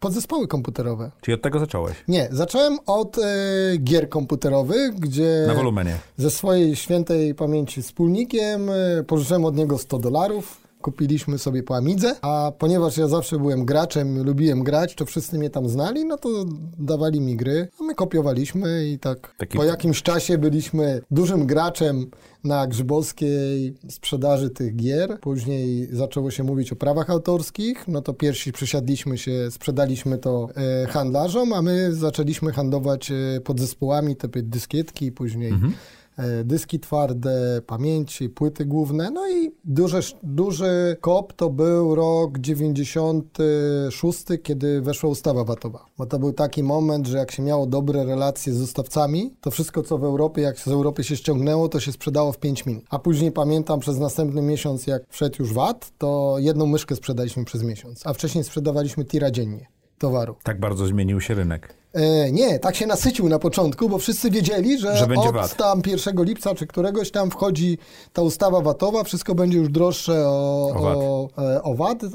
Podzespoły 0.00 0.48
komputerowe. 0.48 1.10
Czyli 1.20 1.34
od 1.34 1.42
tego 1.42 1.58
zacząłeś? 1.58 1.94
Nie, 2.08 2.28
zacząłem 2.32 2.78
od 2.86 3.18
e, 3.18 3.22
gier 3.78 4.08
komputerowych, 4.08 4.94
gdzie 4.94 5.44
Na 5.46 5.54
wolumenie. 5.54 5.96
ze 6.16 6.30
swojej 6.30 6.76
świętej 6.76 7.34
pamięci 7.34 7.82
wspólnikiem 7.82 8.70
e, 8.70 9.04
pożyczyłem 9.04 9.44
od 9.44 9.56
niego 9.56 9.78
100 9.78 9.98
dolarów. 9.98 10.68
Kupiliśmy 10.82 11.38
sobie 11.38 11.62
po 11.62 11.76
Amidze, 11.76 12.14
a 12.22 12.52
ponieważ 12.58 12.96
ja 12.96 13.08
zawsze 13.08 13.38
byłem 13.38 13.64
graczem, 13.64 14.22
lubiłem 14.24 14.62
grać, 14.64 14.94
to 14.94 15.04
wszyscy 15.06 15.38
mnie 15.38 15.50
tam 15.50 15.68
znali, 15.68 16.04
no 16.04 16.16
to 16.18 16.28
dawali 16.78 17.20
mi 17.20 17.36
gry, 17.36 17.68
a 17.80 17.84
my 17.84 17.94
kopiowaliśmy 17.94 18.88
i 18.88 18.98
tak 18.98 19.34
Taki- 19.38 19.58
po 19.58 19.64
jakimś 19.64 20.02
czasie 20.02 20.38
byliśmy 20.38 21.00
dużym 21.10 21.46
graczem 21.46 22.06
na 22.44 22.66
Grzybowskiej 22.66 23.74
sprzedaży 23.88 24.50
tych 24.50 24.76
gier. 24.76 25.18
Później 25.20 25.88
zaczęło 25.92 26.30
się 26.30 26.44
mówić 26.44 26.72
o 26.72 26.76
prawach 26.76 27.10
autorskich, 27.10 27.88
no 27.88 28.02
to 28.02 28.14
pierwsi 28.14 28.52
przysiadliśmy 28.52 29.18
się, 29.18 29.50
sprzedaliśmy 29.50 30.18
to 30.18 30.48
e, 30.56 30.86
handlarzom, 30.86 31.52
a 31.52 31.62
my 31.62 31.94
zaczęliśmy 31.94 32.52
handlować 32.52 33.10
e, 33.10 33.40
podzespołami, 33.40 34.16
te 34.16 34.28
dyskietki, 34.28 35.12
później 35.12 35.50
e, 35.50 35.58
dyski 36.44 36.80
twarde, 36.80 37.62
pamięci, 37.66 38.28
płyty 38.28 38.64
główne. 38.64 39.10
No 39.10 39.30
i 39.30 39.50
duży, 39.64 40.00
duży 40.22 40.96
kop 41.00 41.32
to 41.32 41.50
był 41.50 41.94
rok 41.94 42.38
96, 42.38 44.24
kiedy 44.42 44.80
weszła 44.80 45.10
ustawa 45.10 45.44
VAT-owa. 45.44 45.86
Bo 45.98 46.06
to 46.06 46.18
był 46.18 46.32
taki 46.32 46.62
moment, 46.62 47.06
że 47.06 47.18
jak 47.18 47.30
się 47.30 47.42
miało 47.42 47.66
dobre 47.66 48.04
relacje 48.04 48.52
z 48.52 48.60
dostawcami, 48.60 49.34
to 49.40 49.50
wszystko 49.50 49.82
co 49.82 49.98
w 49.98 50.04
Europie, 50.04 50.42
jak 50.42 50.58
z 50.58 50.68
Europy 50.68 51.04
się 51.04 51.16
ściągnęło, 51.16 51.68
to 51.68 51.80
się 51.80 51.92
sprzedało 51.92 52.32
w 52.32 52.38
5 52.38 52.66
minut. 52.66 52.84
A 52.90 52.98
później 52.98 53.32
pamiętam 53.32 53.80
przez 53.80 53.98
następny 53.98 54.42
miesiąc, 54.42 54.86
jak 54.86 55.02
wszedł 55.08 55.36
już 55.38 55.52
VAT, 55.52 55.92
to 55.98 56.36
jedną 56.38 56.66
myszkę 56.66 56.96
sprzedaliśmy 56.96 57.44
przez 57.44 57.62
miesiąc, 57.62 58.06
a 58.06 58.12
wcześniej 58.12 58.44
sprzedawaliśmy 58.44 59.04
tira 59.04 59.30
dziennie 59.30 59.66
towaru. 59.98 60.36
Tak 60.42 60.60
bardzo 60.60 60.86
zmienił 60.86 61.20
się 61.20 61.34
rynek. 61.34 61.74
E, 61.92 62.32
nie, 62.32 62.58
tak 62.58 62.76
się 62.76 62.86
nasycił 62.86 63.28
na 63.28 63.38
początku, 63.38 63.88
bo 63.88 63.98
wszyscy 63.98 64.30
wiedzieli, 64.30 64.78
że, 64.78 64.96
Że 64.96 65.04
od 65.16 65.34
VAT. 65.34 65.56
tam 65.56 65.82
1 65.86 66.24
lipca 66.24 66.54
czy 66.54 66.66
któregoś 66.66 67.10
tam 67.10 67.30
wchodzi 67.30 67.78
ta 68.12 68.22
ustawa 68.22 68.60
VAT-owa, 68.60 69.04
wszystko 69.04 69.34
będzie 69.34 69.58
już 69.58 69.68
droższe 69.68 70.28
o, 70.28 70.68
O 70.74 70.82
VAT. 70.82 70.96
o, 70.96 71.28
e, 71.54 71.62
o 71.62 71.74
VAT 71.74 72.04
e, 72.04 72.08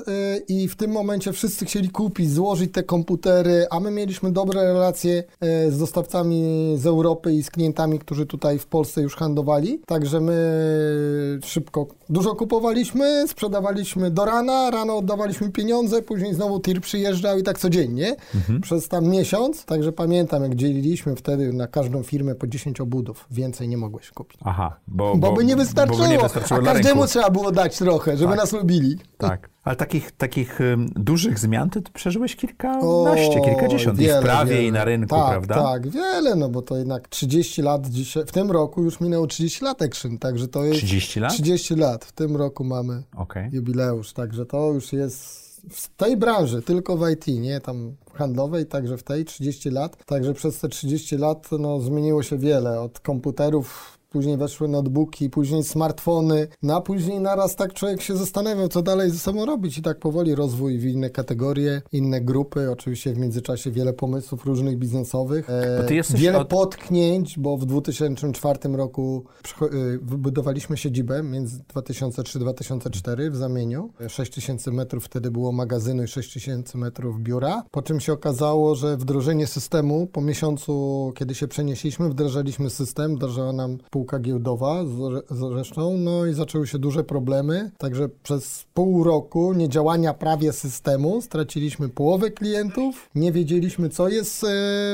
i 0.48 0.68
w 0.68 0.76
tym 0.76 0.92
momencie 0.92 1.34
wszyscy 1.34 1.66
chcieli 1.66 1.90
kupić, 1.90 2.32
złożyć 2.32 2.72
te 2.74 2.84
komputery, 2.84 3.66
a 3.70 3.80
my 3.80 3.92
mieliśmy 3.92 4.32
dobre 4.32 4.64
relacje 4.64 5.24
z 5.70 5.78
dostawcami 5.80 6.74
z 6.78 6.88
Europy 6.88 7.34
i 7.34 7.44
z 7.44 7.50
klientami, 7.50 8.00
którzy 8.00 8.26
tutaj 8.26 8.60
w 8.60 8.66
Polsce 8.66 9.02
już 9.02 9.16
handlowali, 9.16 9.80
także 9.86 10.20
my 10.22 11.40
szybko 11.46 11.88
dużo 12.10 12.36
kupowaliśmy, 12.36 13.26
sprzedawaliśmy 13.28 14.12
do 14.12 14.26
rana, 14.26 14.72
rano 14.72 14.98
oddawaliśmy 14.98 15.50
pieniądze, 15.52 16.02
później 16.02 16.34
znowu 16.34 16.60
tir 16.60 16.82
przyjeżdżał 16.82 17.38
i 17.40 17.44
tak 17.44 17.60
codziennie 17.60 18.16
Mhm. 18.36 18.62
przez 18.62 18.88
tam 18.88 19.08
miesiąc, 19.08 19.63
także 19.66 19.92
pamiętam 19.92 20.44
jak 20.44 20.56
dzieliliśmy 20.56 21.16
wtedy 21.16 21.54
na 21.54 21.68
każdą 21.68 22.04
firmę 22.04 22.36
po 22.36 22.48
10 22.48 22.82
obudów, 22.82 23.26
więcej 23.32 23.68
nie 23.68 23.78
mogłeś 23.78 24.12
kupić. 24.12 24.40
Aha, 24.44 24.80
bo, 24.88 25.16
Bo, 25.18 25.32
by 25.34 25.46
nie 25.46 25.56
wystarczyło, 25.56 26.00
Bo 26.00 26.08
nie 26.08 26.20
wystarczyło 26.20 26.60
a 26.60 26.64
każdemu 26.64 26.88
rynku. 27.02 27.08
trzeba 27.08 27.30
było 27.30 27.52
dać 27.52 27.78
trochę, 27.78 28.18
żeby 28.18 28.30
Tak. 28.32 28.40
nas 28.40 28.52
lubili. 28.54 28.98
Tak. 29.18 29.50
Ale 29.64 29.76
takich, 29.76 30.12
takich 30.12 30.60
dużych 30.96 31.40
zmian 31.40 31.70
ty 31.70 31.82
przeżyłeś 31.82 32.36
kilkanaście, 32.36 33.42
kilkadziesiąt 33.42 34.00
i 34.00 34.04
w 34.04 34.06
wiele, 34.06 34.22
prawie, 34.22 34.52
wiele. 34.56 34.64
i 34.68 34.72
na 34.72 34.86
rynku, 34.86 35.16
tak, 35.16 35.30
prawda? 35.30 35.56
Tak, 35.56 35.88
wiele, 35.90 36.36
no 36.36 36.50
bo 36.50 36.62
to 36.62 36.78
jednak 36.78 37.08
30 37.08 37.62
lat 37.62 37.88
dzisiaj, 37.88 38.26
w 38.26 38.32
tym 38.32 38.52
roku 38.52 38.84
już 38.84 39.00
minęło 39.02 39.28
30 39.28 39.64
lat 39.66 39.82
Action, 39.82 40.18
także 40.18 40.48
to 40.48 40.64
jest... 40.64 40.78
30 40.78 41.20
lat? 41.20 41.34
30 41.34 41.76
lat, 41.76 42.06
w 42.06 42.12
tym 42.12 42.36
roku 42.36 42.64
mamy 42.64 43.04
Okej. 43.16 43.50
jubileusz, 43.52 44.14
także 44.14 44.46
to 44.46 44.72
już 44.74 44.94
jest 44.94 45.43
w 45.70 45.96
tej 45.96 46.18
branży, 46.18 46.62
tylko 46.62 46.98
w 46.98 47.10
IT, 47.10 47.28
nie 47.28 47.60
tam 47.60 47.96
handlowej, 48.14 48.66
także 48.66 48.98
w 48.98 49.04
tej 49.04 49.26
30 49.26 49.70
lat. 49.70 50.06
Także 50.06 50.34
przez 50.34 50.60
te 50.60 50.70
30 50.70 51.18
lat 51.18 51.50
no, 51.60 51.80
zmieniło 51.80 52.24
się 52.24 52.38
wiele, 52.38 52.82
od 52.82 53.00
komputerów 53.00 54.00
później 54.14 54.38
weszły 54.38 54.68
notebooki, 54.68 55.30
później 55.30 55.64
smartfony, 55.64 56.48
no 56.64 56.76
a 56.76 56.82
później 56.82 57.20
naraz 57.20 57.56
tak 57.56 57.74
człowiek 57.74 58.02
się 58.02 58.16
zastanawiał, 58.18 58.68
co 58.68 58.82
dalej 58.82 59.10
ze 59.12 59.18
sobą 59.20 59.46
robić. 59.46 59.78
I 59.78 59.82
tak 59.82 60.00
powoli 60.00 60.36
rozwój 60.36 60.80
w 60.80 60.86
inne 60.86 61.10
kategorie, 61.10 61.82
inne 61.92 62.22
grupy, 62.22 62.72
oczywiście 62.72 63.14
w 63.14 63.18
międzyczasie 63.18 63.72
wiele 63.72 63.94
pomysłów 63.94 64.46
różnych 64.46 64.78
biznesowych, 64.78 65.50
e, 65.50 65.78
wiele 66.18 66.40
od- 66.40 66.48
potknięć, 66.48 67.40
bo 67.40 67.58
w 67.58 67.66
2004 67.66 68.76
roku 68.76 69.24
y, 69.62 70.00
wybudowaliśmy 70.02 70.78
siedzibę 70.78 71.24
między 71.24 71.60
2003-2004 71.74 73.32
w 73.32 73.36
Zamieniu. 73.36 73.90
6000 74.08 74.72
metrów 74.72 75.06
wtedy 75.06 75.32
było 75.32 75.52
magazynu 75.52 76.04
i 76.04 76.08
6000 76.08 76.78
metrów 76.78 77.20
biura, 77.22 77.64
po 77.72 77.82
czym 77.82 78.00
się 78.00 78.14
okazało, 78.14 78.76
że 78.76 78.98
wdrożenie 78.98 79.48
systemu, 79.48 80.08
po 80.08 80.22
miesiącu, 80.22 81.12
kiedy 81.16 81.36
się 81.36 81.48
przenieśliśmy, 81.48 82.10
wdrażaliśmy 82.10 82.70
system, 82.70 83.16
wdrażała 83.16 83.54
nam 83.54 83.78
spółka 84.04 84.20
giełdowa 84.20 84.84
zresztą, 85.32 85.98
no 85.98 86.26
i 86.26 86.34
zaczęły 86.34 86.68
się 86.68 86.80
duże 86.80 87.04
problemy, 87.04 87.72
także 87.78 88.10
przez 88.24 88.66
pół 88.74 89.04
roku 89.04 89.54
niedziałania 89.54 90.14
prawie 90.14 90.54
systemu 90.54 91.22
straciliśmy 91.22 91.90
połowę 91.90 92.32
klientów, 92.32 93.10
nie 93.16 93.32
wiedzieliśmy 93.32 93.90
co 93.90 94.10
jest, 94.10 94.44
e, 94.44 94.48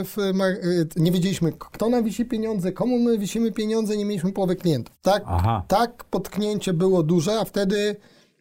w, 0.03 0.15
e, 0.19 1.01
nie 1.01 1.11
wiedzieliśmy 1.11 1.51
kto 1.59 1.89
nam 1.89 2.03
wisi 2.03 2.25
pieniądze, 2.25 2.71
komu 2.71 2.99
my 2.99 3.17
wisimy 3.17 3.51
pieniądze, 3.51 3.97
nie 3.97 4.05
mieliśmy 4.05 4.31
połowy 4.31 4.55
klientów. 4.55 4.95
Tak, 5.01 5.23
Aha. 5.25 5.63
tak 5.67 6.03
potknięcie 6.03 6.73
było 6.73 7.03
duże, 7.03 7.39
a 7.39 7.45
wtedy 7.45 7.95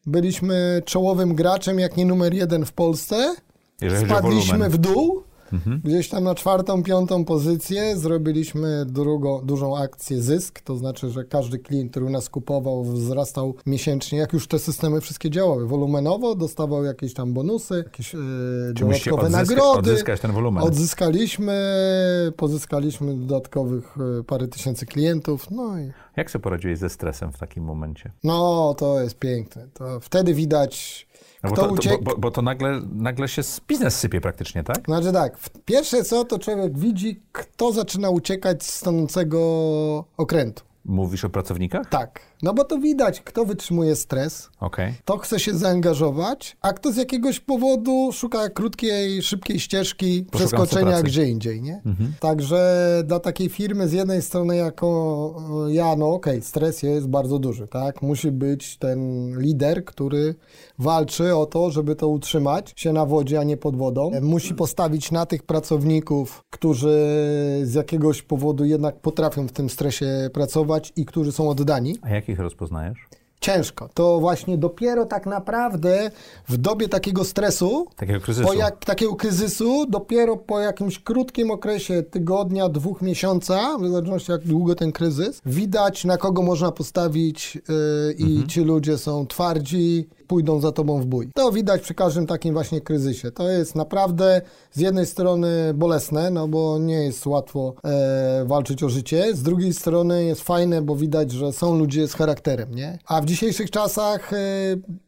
byliśmy 0.07 0.83
czołowym 0.85 1.35
graczem, 1.35 1.79
jak 1.79 1.97
nie 1.97 2.07
numer 2.07 2.35
jeden 2.35 2.65
w 2.65 2.73
Polsce. 2.73 3.35
Jeżeli 3.81 4.11
Spadliśmy 4.11 4.71
w 4.71 4.79
dół, 4.79 5.23
gdzieś 5.85 6.09
tam 6.09 6.25
na 6.25 6.35
czwartą, 6.35 6.83
piątą 6.83 7.25
pozycję. 7.25 7.97
Zrobiliśmy 7.97 8.85
drugą, 8.87 9.41
dużą 9.47 9.77
akcję 9.77 10.23
zysk, 10.23 10.61
to 10.61 10.77
znaczy, 10.77 11.11
że 11.11 11.25
każdy 11.25 11.59
klient, 11.59 11.91
który 11.91 12.07
u 12.07 12.11
nas 12.11 12.29
kupował, 12.29 12.85
wzrastał 12.85 13.55
miesięcznie, 13.67 14.19
jak 14.19 14.33
już 14.33 14.49
te 14.49 14.59
systemy 14.59 15.01
wszystkie 15.01 15.31
działały. 15.31 15.67
Wolumenowo 15.67 16.35
dostawał 16.35 16.85
jakieś 16.85 17.15
tam 17.15 17.33
bonusy, 17.33 17.75
jakieś 17.87 18.15
musicie 18.85 19.11
dodatkowe 19.11 19.23
odzyska- 19.29 19.33
nagrody. 19.51 19.79
odzyskać 19.91 20.21
ten 20.21 20.33
wolumen. 20.33 20.65
Odzyskaliśmy, 20.65 21.53
pozyskaliśmy 22.37 23.15
dodatkowych 23.15 23.97
e, 24.21 24.25
parę 24.25 24.49
tysięcy 24.49 24.87
klientów, 24.87 25.51
no 25.51 25.79
i 25.81 25.93
Jak 26.17 26.31
sobie 26.31 26.43
poradziłeś 26.43 26.79
ze 26.79 26.89
stresem 26.89 27.33
w 27.33 27.39
takim 27.39 27.65
momencie? 27.65 28.11
no, 28.25 28.75
to 28.79 29.01
jest 29.01 29.19
piękne. 29.19 29.69
To 29.75 30.01
wtedy 30.01 30.35
widać, 30.35 31.07
No 31.45 31.51
bo, 31.51 31.57
kto 31.57 31.67
to, 31.67 31.73
uciekł. 31.73 32.03
bo, 32.05 32.17
bo, 32.17 32.31
to 32.31 32.43
nagle, 32.43 32.81
nagle 32.93 33.29
się 33.29 33.43
z- 33.43 33.61
biznes 33.69 33.97
sypie 33.99 34.21
praktycznie, 34.21 34.63
tak? 34.65 34.85
Znaczy 34.85 35.13
tak, 35.13 35.39
pierwsze 35.65 36.05
co, 36.05 36.25
to 36.25 36.39
człowiek 36.39 36.79
widzi, 36.79 37.21
kto 37.33 37.73
zaczyna 37.73 38.11
uciekać 38.11 38.63
z 38.65 38.75
stanącego 38.75 39.39
okrętu. 40.17 40.65
Mówisz 40.85 41.25
o 41.25 41.31
pracownikach? 41.31 41.89
Tak, 41.89 42.21
no 42.43 42.55
bo 42.55 42.65
to 42.65 42.79
widać, 42.79 43.21
kto 43.21 43.45
wytrzymuje 43.45 43.97
stres, 43.97 44.51
Okej. 44.61 44.95
kto 45.05 45.19
chce 45.19 45.41
się 45.41 45.55
zaangażować, 45.55 46.57
a 46.63 46.73
kto 46.73 46.93
z 46.93 46.97
jakiegoś 46.97 47.41
powodu 47.41 48.11
szuka 48.13 48.49
krótkiej, 48.49 49.23
szybkiej 49.23 49.61
ścieżki 49.61 50.25
Poszukam 50.31 50.49
przeskoczenia 50.49 51.03
gdzie 51.03 51.25
indziej, 51.25 51.63
nie? 51.63 51.83
Także 52.21 53.03
dla 53.07 53.21
takiej 53.21 53.49
firmy 53.49 53.89
z 53.89 53.93
jednej 53.93 54.23
strony 54.23 54.57
jako 54.57 54.89
e, 55.69 55.73
ja, 55.73 55.97
no 55.97 56.13
okej, 56.13 56.43
stres 56.43 56.83
jest 56.83 57.09
bardzo 57.09 57.39
duży, 57.39 57.69
tak? 57.69 58.03
Musi 58.03 58.31
być 58.31 58.77
ten 58.77 59.31
lider, 59.41 59.85
który 59.85 60.35
walczy 60.79 61.37
o 61.37 61.47
to, 61.47 61.71
żeby 61.71 61.97
to 61.97 62.09
utrzymać 62.09 62.73
się 62.77 62.93
na 62.93 63.07
wodzie, 63.07 63.41
a 63.41 63.45
nie 63.45 63.57
pod 63.57 63.77
wodą. 63.77 64.11
Musi 64.23 64.55
postawić 64.55 65.11
na 65.13 65.27
tych 65.27 65.43
pracowników, 65.43 66.45
którzy 66.51 66.99
z 67.63 67.75
jakiegoś 67.75 68.23
powodu 68.23 68.65
jednak 68.65 69.01
potrafią 69.01 69.47
w 69.47 69.53
tym 69.53 69.71
stresie 69.71 70.31
pracować 70.33 70.93
i 70.97 71.05
którzy 71.05 71.33
są 71.33 71.51
oddani. 71.51 71.97
A 72.03 72.11
jak 72.11 72.28
ich 72.29 72.39
rozpoznajesz? 72.39 72.99
Ciężko. 73.41 73.89
To 73.95 74.21
właśnie 74.21 74.59
dopiero 74.59 75.07
tak 75.07 75.27
naprawdę 75.27 76.11
w 76.49 76.57
dobie 76.57 76.89
takiego 76.89 77.25
stresu, 77.25 77.87
Takiego 77.97 78.21
kryzysu. 78.21 78.47
po 78.49 78.55
jak, 78.55 78.85
takiego 78.85 79.17
kryzysu, 79.17 79.87
dopiero 79.89 80.37
po 80.37 80.61
jakimś 80.61 80.99
krótkim 80.99 81.51
okresie 81.51 82.03
tygodnia, 82.03 82.69
dwóch 82.69 83.03
miesiąca, 83.03 83.77
w 83.79 83.89
zależności 83.89 84.33
jak 84.33 84.41
długo 84.45 84.75
ten 84.75 84.93
kryzys, 84.93 85.41
widać 85.47 86.05
na 86.05 86.17
kogo 86.17 86.43
można 86.43 86.73
postawić 86.73 87.55
yy, 87.55 88.13
i 88.19 88.47
ci 88.47 88.61
ludzie 88.61 88.99
są 88.99 89.27
twardzi, 89.27 90.09
pójdą 90.29 90.61
za 90.61 90.73
tobą 90.73 91.01
w 91.01 91.07
bój. 91.07 91.29
To 91.35 91.53
widać 91.53 91.83
przy 91.83 91.95
każdym 91.95 92.27
takim 92.27 92.55
właśnie 92.55 92.81
kryzysie. 92.81 93.31
To 93.31 93.51
jest 93.51 93.75
naprawdę 93.75 94.43
z 94.73 94.81
jednej 94.81 95.07
strony 95.07 95.75
bolesne, 95.75 96.31
no 96.31 96.49
bo 96.49 96.79
nie 96.79 97.05
jest 97.05 97.27
łatwo 97.27 97.75
e, 97.85 98.45
walczyć 98.45 98.83
o 98.83 98.89
życie, 98.89 99.37
z 99.37 99.43
drugiej 99.43 99.75
strony 99.75 100.25
jest 100.25 100.41
fajne, 100.41 100.83
bo 100.83 100.97
widać, 100.97 101.33
że 101.33 101.53
są 101.53 101.79
ludzie 101.79 102.09
z 102.09 102.15
charakterem, 102.15 102.75
nie? 102.75 102.99
A 103.07 103.21
w 103.21 103.25
dzisiejszych 103.25 103.71
czasach 103.71 104.33
e, 104.33 104.37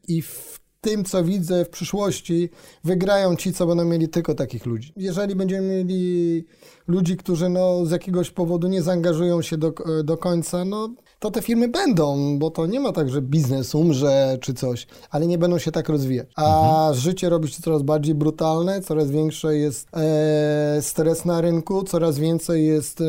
i 0.09 0.23
w 0.23 0.61
tym, 0.81 1.05
co 1.05 1.25
widzę 1.25 1.65
w 1.65 1.69
przyszłości, 1.69 2.51
wygrają 2.85 3.37
ci, 3.37 3.53
co 3.53 3.67
będą 3.67 3.85
mieli 3.85 4.09
tylko 4.09 4.35
takich 4.35 4.67
ludzi. 4.67 4.93
Jeżeli 4.97 5.35
będziemy 5.35 5.69
mieli 5.69 6.45
ludzi, 6.89 7.17
którzy 7.17 7.49
no, 7.49 7.87
z 7.87 7.91
jakiegoś 7.91 8.31
powodu 8.31 8.69
nie 8.69 8.83
zaangażują 8.83 9.43
się 9.43 9.59
do, 9.59 9.73
do 10.05 10.17
końca, 10.17 10.65
no 10.65 10.89
to 11.21 11.31
te 11.31 11.43
firmy 11.43 11.69
będą, 11.69 12.39
bo 12.39 12.51
to 12.51 12.67
nie 12.67 12.81
ma 12.81 12.93
tak, 12.93 13.11
że 13.11 13.23
biznes 13.23 13.75
umrze 13.75 14.39
czy 14.41 14.55
coś, 14.55 14.87
ale 15.11 15.27
nie 15.27 15.39
będą 15.39 15.59
się 15.59 15.73
tak 15.73 15.89
rozwijać. 15.89 16.29
A 16.37 16.89
życie 16.93 17.29
robi 17.29 17.49
się 17.49 17.63
coraz 17.63 17.83
bardziej 17.83 18.15
brutalne, 18.15 18.81
coraz 18.81 19.11
większy 19.11 19.59
jest 19.59 19.89
e, 19.97 20.83
stres 20.83 21.25
na 21.25 21.41
rynku, 21.41 21.83
coraz 21.83 22.19
więcej 22.19 22.67
jest 22.67 23.01
e, 23.01 23.05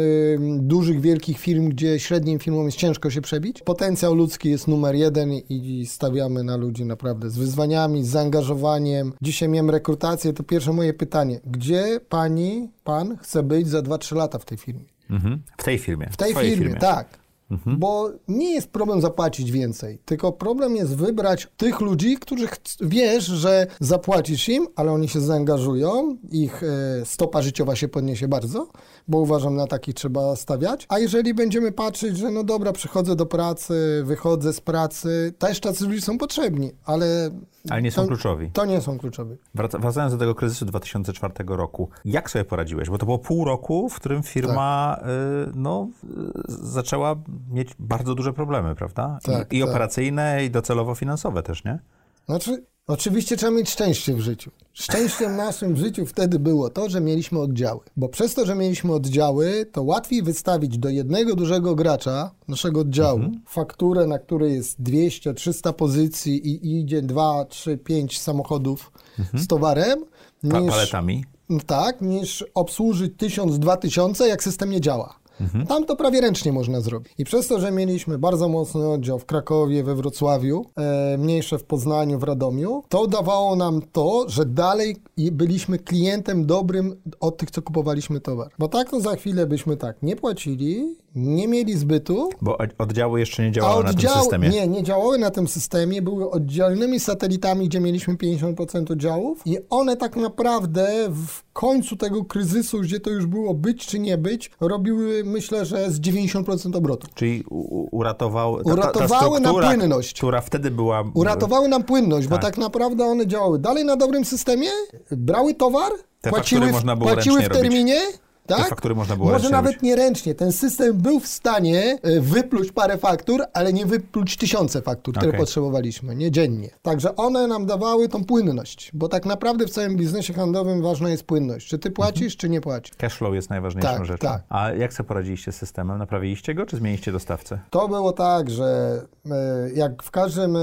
dużych, 0.57 1.01
wielkich 1.01 1.39
firm, 1.39 1.69
gdzie 1.69 1.99
średnim 1.99 2.39
firmom 2.39 2.65
jest 2.65 2.77
ciężko 2.77 3.09
się 3.09 3.21
przebić. 3.21 3.61
Potencjał 3.61 4.15
ludzki 4.15 4.49
jest 4.49 4.67
numer 4.67 4.95
jeden 4.95 5.31
i 5.33 5.85
stawiamy 5.85 6.43
na 6.43 6.57
ludzi 6.57 6.85
naprawdę 6.85 7.29
z 7.29 7.37
wyzwaniami, 7.37 8.03
z 8.03 8.07
zaangażowaniem. 8.07 9.13
Dzisiaj 9.21 9.49
miałem 9.49 9.69
rekrutację, 9.69 10.33
to 10.33 10.43
pierwsze 10.43 10.73
moje 10.73 10.93
pytanie. 10.93 11.39
Gdzie 11.45 11.99
pani, 12.09 12.69
pan 12.83 13.17
chce 13.17 13.43
być 13.43 13.67
za 13.67 13.79
2-3 13.79 14.15
lata 14.15 14.39
w 14.39 14.45
tej 14.45 14.57
firmie? 14.57 14.85
Mhm. 15.09 15.41
W 15.57 15.63
tej 15.63 15.79
firmie. 15.79 16.07
W 16.11 16.17
tej 16.17 16.31
twojej 16.31 16.57
firmie, 16.57 16.75
tak. 16.75 17.20
Bo 17.65 18.09
nie 18.27 18.53
jest 18.53 18.67
problem 18.67 19.01
zapłacić 19.01 19.51
więcej, 19.51 19.99
tylko 20.05 20.31
problem 20.31 20.75
jest 20.75 20.95
wybrać 20.95 21.47
tych 21.57 21.81
ludzi, 21.81 22.17
którzy 22.17 22.47
wiesz, 22.81 23.25
że 23.25 23.67
zapłacisz 23.79 24.49
im, 24.49 24.67
ale 24.75 24.91
oni 24.91 25.09
się 25.09 25.19
zaangażują, 25.19 26.17
ich 26.31 26.63
e, 26.63 27.05
stopa 27.05 27.41
życiowa 27.41 27.75
się 27.75 27.87
podniesie 27.87 28.27
bardzo, 28.27 28.67
bo 29.07 29.19
uważam 29.19 29.55
na 29.55 29.67
takich 29.67 29.95
trzeba 29.95 30.35
stawiać. 30.35 30.85
A 30.89 30.99
jeżeli 30.99 31.33
będziemy 31.33 31.71
patrzeć, 31.71 32.17
że 32.17 32.31
no 32.31 32.43
dobra, 32.43 32.71
przychodzę 32.71 33.15
do 33.15 33.25
pracy, 33.25 34.01
wychodzę 34.05 34.53
z 34.53 34.61
pracy, 34.61 35.33
też 35.39 35.59
tacy 35.59 35.85
ludzie 35.85 36.01
są 36.01 36.17
potrzebni, 36.17 36.71
ale... 36.85 37.31
Ale 37.69 37.81
nie 37.81 37.91
są 37.91 38.01
to, 38.01 38.07
kluczowi. 38.07 38.49
To 38.51 38.65
nie 38.65 38.81
są 38.81 38.97
kluczowi. 38.97 39.35
Wraca- 39.55 39.79
Wracając 39.79 40.13
do 40.13 40.19
tego 40.19 40.35
kryzysu 40.35 40.65
2004 40.65 41.33
roku, 41.47 41.89
jak 42.05 42.29
sobie 42.29 42.45
poradziłeś? 42.45 42.89
Bo 42.89 42.97
to 42.97 43.05
było 43.05 43.19
pół 43.19 43.45
roku, 43.45 43.89
w 43.89 43.95
którym 43.95 44.23
firma 44.23 44.95
Tak. 44.99 45.07
y, 45.07 45.11
no, 45.55 45.87
y, 46.03 46.07
zaczęła 46.47 47.15
mieć 47.49 47.69
bardzo 47.79 48.15
duże 48.15 48.33
problemy, 48.33 48.75
prawda? 48.75 49.19
Tak, 49.23 49.53
I, 49.53 49.57
i 49.57 49.61
tak. 49.61 49.69
operacyjne, 49.69 50.45
i 50.45 50.49
docelowo 50.49 50.95
finansowe 50.95 51.43
też, 51.43 51.63
nie? 51.63 51.79
Znaczy, 52.25 52.65
oczywiście 52.91 53.37
trzeba 53.37 53.51
mieć 53.51 53.69
szczęście 53.69 54.13
w 54.13 54.19
życiu. 54.19 54.51
Szczęściem 54.73 55.35
naszym 55.35 55.73
w 55.73 55.77
życiu 55.77 56.05
wtedy 56.05 56.39
było 56.39 56.69
to, 56.69 56.89
że 56.89 57.01
mieliśmy 57.01 57.39
oddziały. 57.39 57.79
Bo 57.97 58.09
przez 58.09 58.33
to, 58.33 58.45
że 58.45 58.55
mieliśmy 58.55 58.93
oddziały, 58.93 59.65
to 59.71 59.83
łatwiej 59.83 60.23
wystawić 60.23 60.77
do 60.77 60.89
jednego 60.89 61.35
dużego 61.35 61.75
gracza 61.75 62.31
naszego 62.47 62.79
oddziału 62.79 63.21
fakturę, 63.47 64.07
na 64.07 64.19
której 64.19 64.53
jest 64.53 64.81
200, 64.81 65.33
300 65.33 65.73
pozycji 65.73 66.47
i, 66.47 66.79
idzie 66.79 67.01
2, 67.01 67.45
3, 67.45 67.77
5 67.77 68.19
samochodów 68.19 68.91
z 69.33 69.47
towarem, 69.47 70.05
niż, 70.43 70.69
paletami. 70.69 71.25
tak, 71.67 72.01
niż 72.01 72.45
obsłużyć 72.53 73.13
1000, 73.17 73.59
2000, 73.59 74.27
jak 74.27 74.43
system 74.43 74.69
nie 74.69 74.81
działa. 74.81 75.20
Tam 75.67 75.85
to 75.85 75.95
prawie 75.95 76.21
ręcznie 76.21 76.51
można 76.51 76.81
zrobić. 76.81 77.13
I 77.17 77.23
przez 77.23 77.47
to, 77.47 77.59
że 77.59 77.71
mieliśmy 77.71 78.17
bardzo 78.17 78.49
mocny 78.49 78.87
oddział 78.87 79.19
w 79.19 79.25
Krakowie, 79.25 79.83
we 79.83 79.95
Wrocławiu, 79.95 80.65
e, 80.77 81.17
mniejsze 81.17 81.57
w 81.57 81.63
Poznaniu, 81.63 82.19
w 82.19 82.23
Radomiu, 82.23 82.83
to 82.89 83.07
dawało 83.07 83.55
nam 83.55 83.81
to, 83.91 84.25
że 84.27 84.45
dalej 84.45 84.95
byliśmy 85.17 85.79
klientem 85.79 86.45
dobrym 86.45 86.95
od 87.19 87.37
tych, 87.37 87.51
co 87.51 87.61
kupowaliśmy 87.61 88.19
towar. 88.19 88.51
Bo 88.59 88.67
tak 88.67 88.89
to 88.89 89.01
za 89.01 89.15
chwilę 89.15 89.47
byśmy 89.47 89.77
tak 89.77 90.03
nie 90.03 90.15
płacili, 90.15 90.95
nie 91.15 91.47
mieli 91.47 91.77
zbytu, 91.77 92.29
Bo 92.41 92.57
od- 92.57 92.69
oddziały 92.77 93.19
jeszcze 93.19 93.43
nie 93.43 93.51
działały 93.51 93.83
na 93.83 93.93
tym 93.93 94.09
systemie. 94.09 94.49
nie, 94.49 94.67
nie 94.67 94.83
działały 94.83 95.17
na 95.17 95.31
tym 95.31 95.47
systemie, 95.47 96.01
były 96.01 96.31
oddzielnymi 96.31 96.99
satelitami, 96.99 97.67
gdzie 97.67 97.79
mieliśmy 97.79 98.15
50% 98.15 98.91
oddziałów 98.91 99.41
i 99.45 99.57
one 99.69 99.97
tak 99.97 100.15
naprawdę 100.15 100.87
w 101.09 101.53
końcu 101.53 101.95
tego 101.97 102.25
kryzysu, 102.25 102.79
gdzie 102.79 102.99
to 102.99 103.09
już 103.09 103.25
było 103.25 103.53
być 103.53 103.85
czy 103.87 103.99
nie 103.99 104.17
być, 104.17 104.51
robiły 104.59 105.23
myślę, 105.25 105.65
że 105.65 105.91
z 105.91 105.99
90% 106.01 106.75
obrotu. 106.75 107.07
Czyli 107.15 107.43
uratował, 107.91 108.57
ta, 108.57 108.63
ta, 108.63 108.69
ta 108.69 108.73
Uratowały 108.99 109.39
nam 109.39 109.55
płynność. 109.55 110.13
która 110.17 110.41
wtedy 110.41 110.71
była... 110.71 111.03
Uratowały 111.13 111.67
nam 111.67 111.83
płynność, 111.83 112.27
bo 112.27 112.35
Tak. 112.35 112.43
tak 112.43 112.57
naprawdę 112.57 113.05
one 113.05 113.27
działały 113.27 113.59
dalej 113.59 113.85
na 113.85 113.95
dobrym 113.95 114.25
systemie, 114.25 114.69
brały 115.11 115.53
towar, 115.53 115.91
Te 116.21 116.29
płaciły, 116.29 116.67
w- 116.67 116.71
można 116.71 116.95
było 116.95 117.11
płaciły 117.13 117.35
w 117.41 117.47
ręcznie 117.47 117.95
robić. 117.99 118.21
Tak? 118.57 118.63
Te 118.63 118.69
faktury 118.69 118.95
można 118.95 119.15
było 119.15 119.31
Może 119.31 119.49
nawet 119.49 119.71
robić. 119.71 119.81
nie 119.83 119.95
ręcznie. 119.95 120.35
Ten 120.35 120.51
system 120.51 120.97
był 120.97 121.19
w 121.19 121.27
stanie 121.27 121.97
e, 122.01 122.21
wypluć 122.21 122.71
parę 122.71 122.97
faktur, 122.97 123.41
ale 123.53 123.73
nie 123.73 123.85
wypluć 123.85 124.37
tysiące 124.37 124.81
faktur, 124.81 125.13
które 125.15 125.27
Okej. 125.29 125.39
potrzebowaliśmy, 125.39 126.15
nie 126.15 126.31
dziennie. 126.31 126.69
Także 126.81 127.15
one 127.15 127.47
nam 127.47 127.65
dawały 127.65 128.09
tą 128.09 128.23
płynność, 128.25 128.91
bo 128.93 129.07
tak 129.07 129.25
naprawdę 129.25 129.65
w 129.65 129.69
całym 129.69 129.95
biznesie 129.95 130.33
handlowym 130.33 130.81
ważna 130.81 131.09
jest 131.09 131.23
płynność. 131.23 131.67
Czy 131.67 131.79
ty 131.79 131.91
płacisz, 131.91 132.37
czy 132.37 132.49
nie 132.49 132.61
płacisz? 132.61 132.95
Cashflow 132.97 133.33
jest 133.33 133.49
najważniejszą 133.49 133.89
Tak, 133.93 134.05
rzeczą. 134.05 134.27
tak. 134.27 134.43
A 134.49 134.71
jak 134.71 134.93
sobie 134.93 135.07
poradziliście 135.07 135.51
z 135.51 135.55
systemem? 135.55 135.97
Naprawiliście 135.97 136.53
go, 136.55 136.65
czy 136.65 136.77
zmieniliście 136.77 137.11
dostawcę? 137.11 137.59
To 137.69 137.87
było 137.87 138.11
tak, 138.11 138.49
że 138.49 139.01
e, 139.31 139.69
jak 139.75 140.03
w 140.03 140.11
każdym 140.11 140.55
e, 140.55 140.59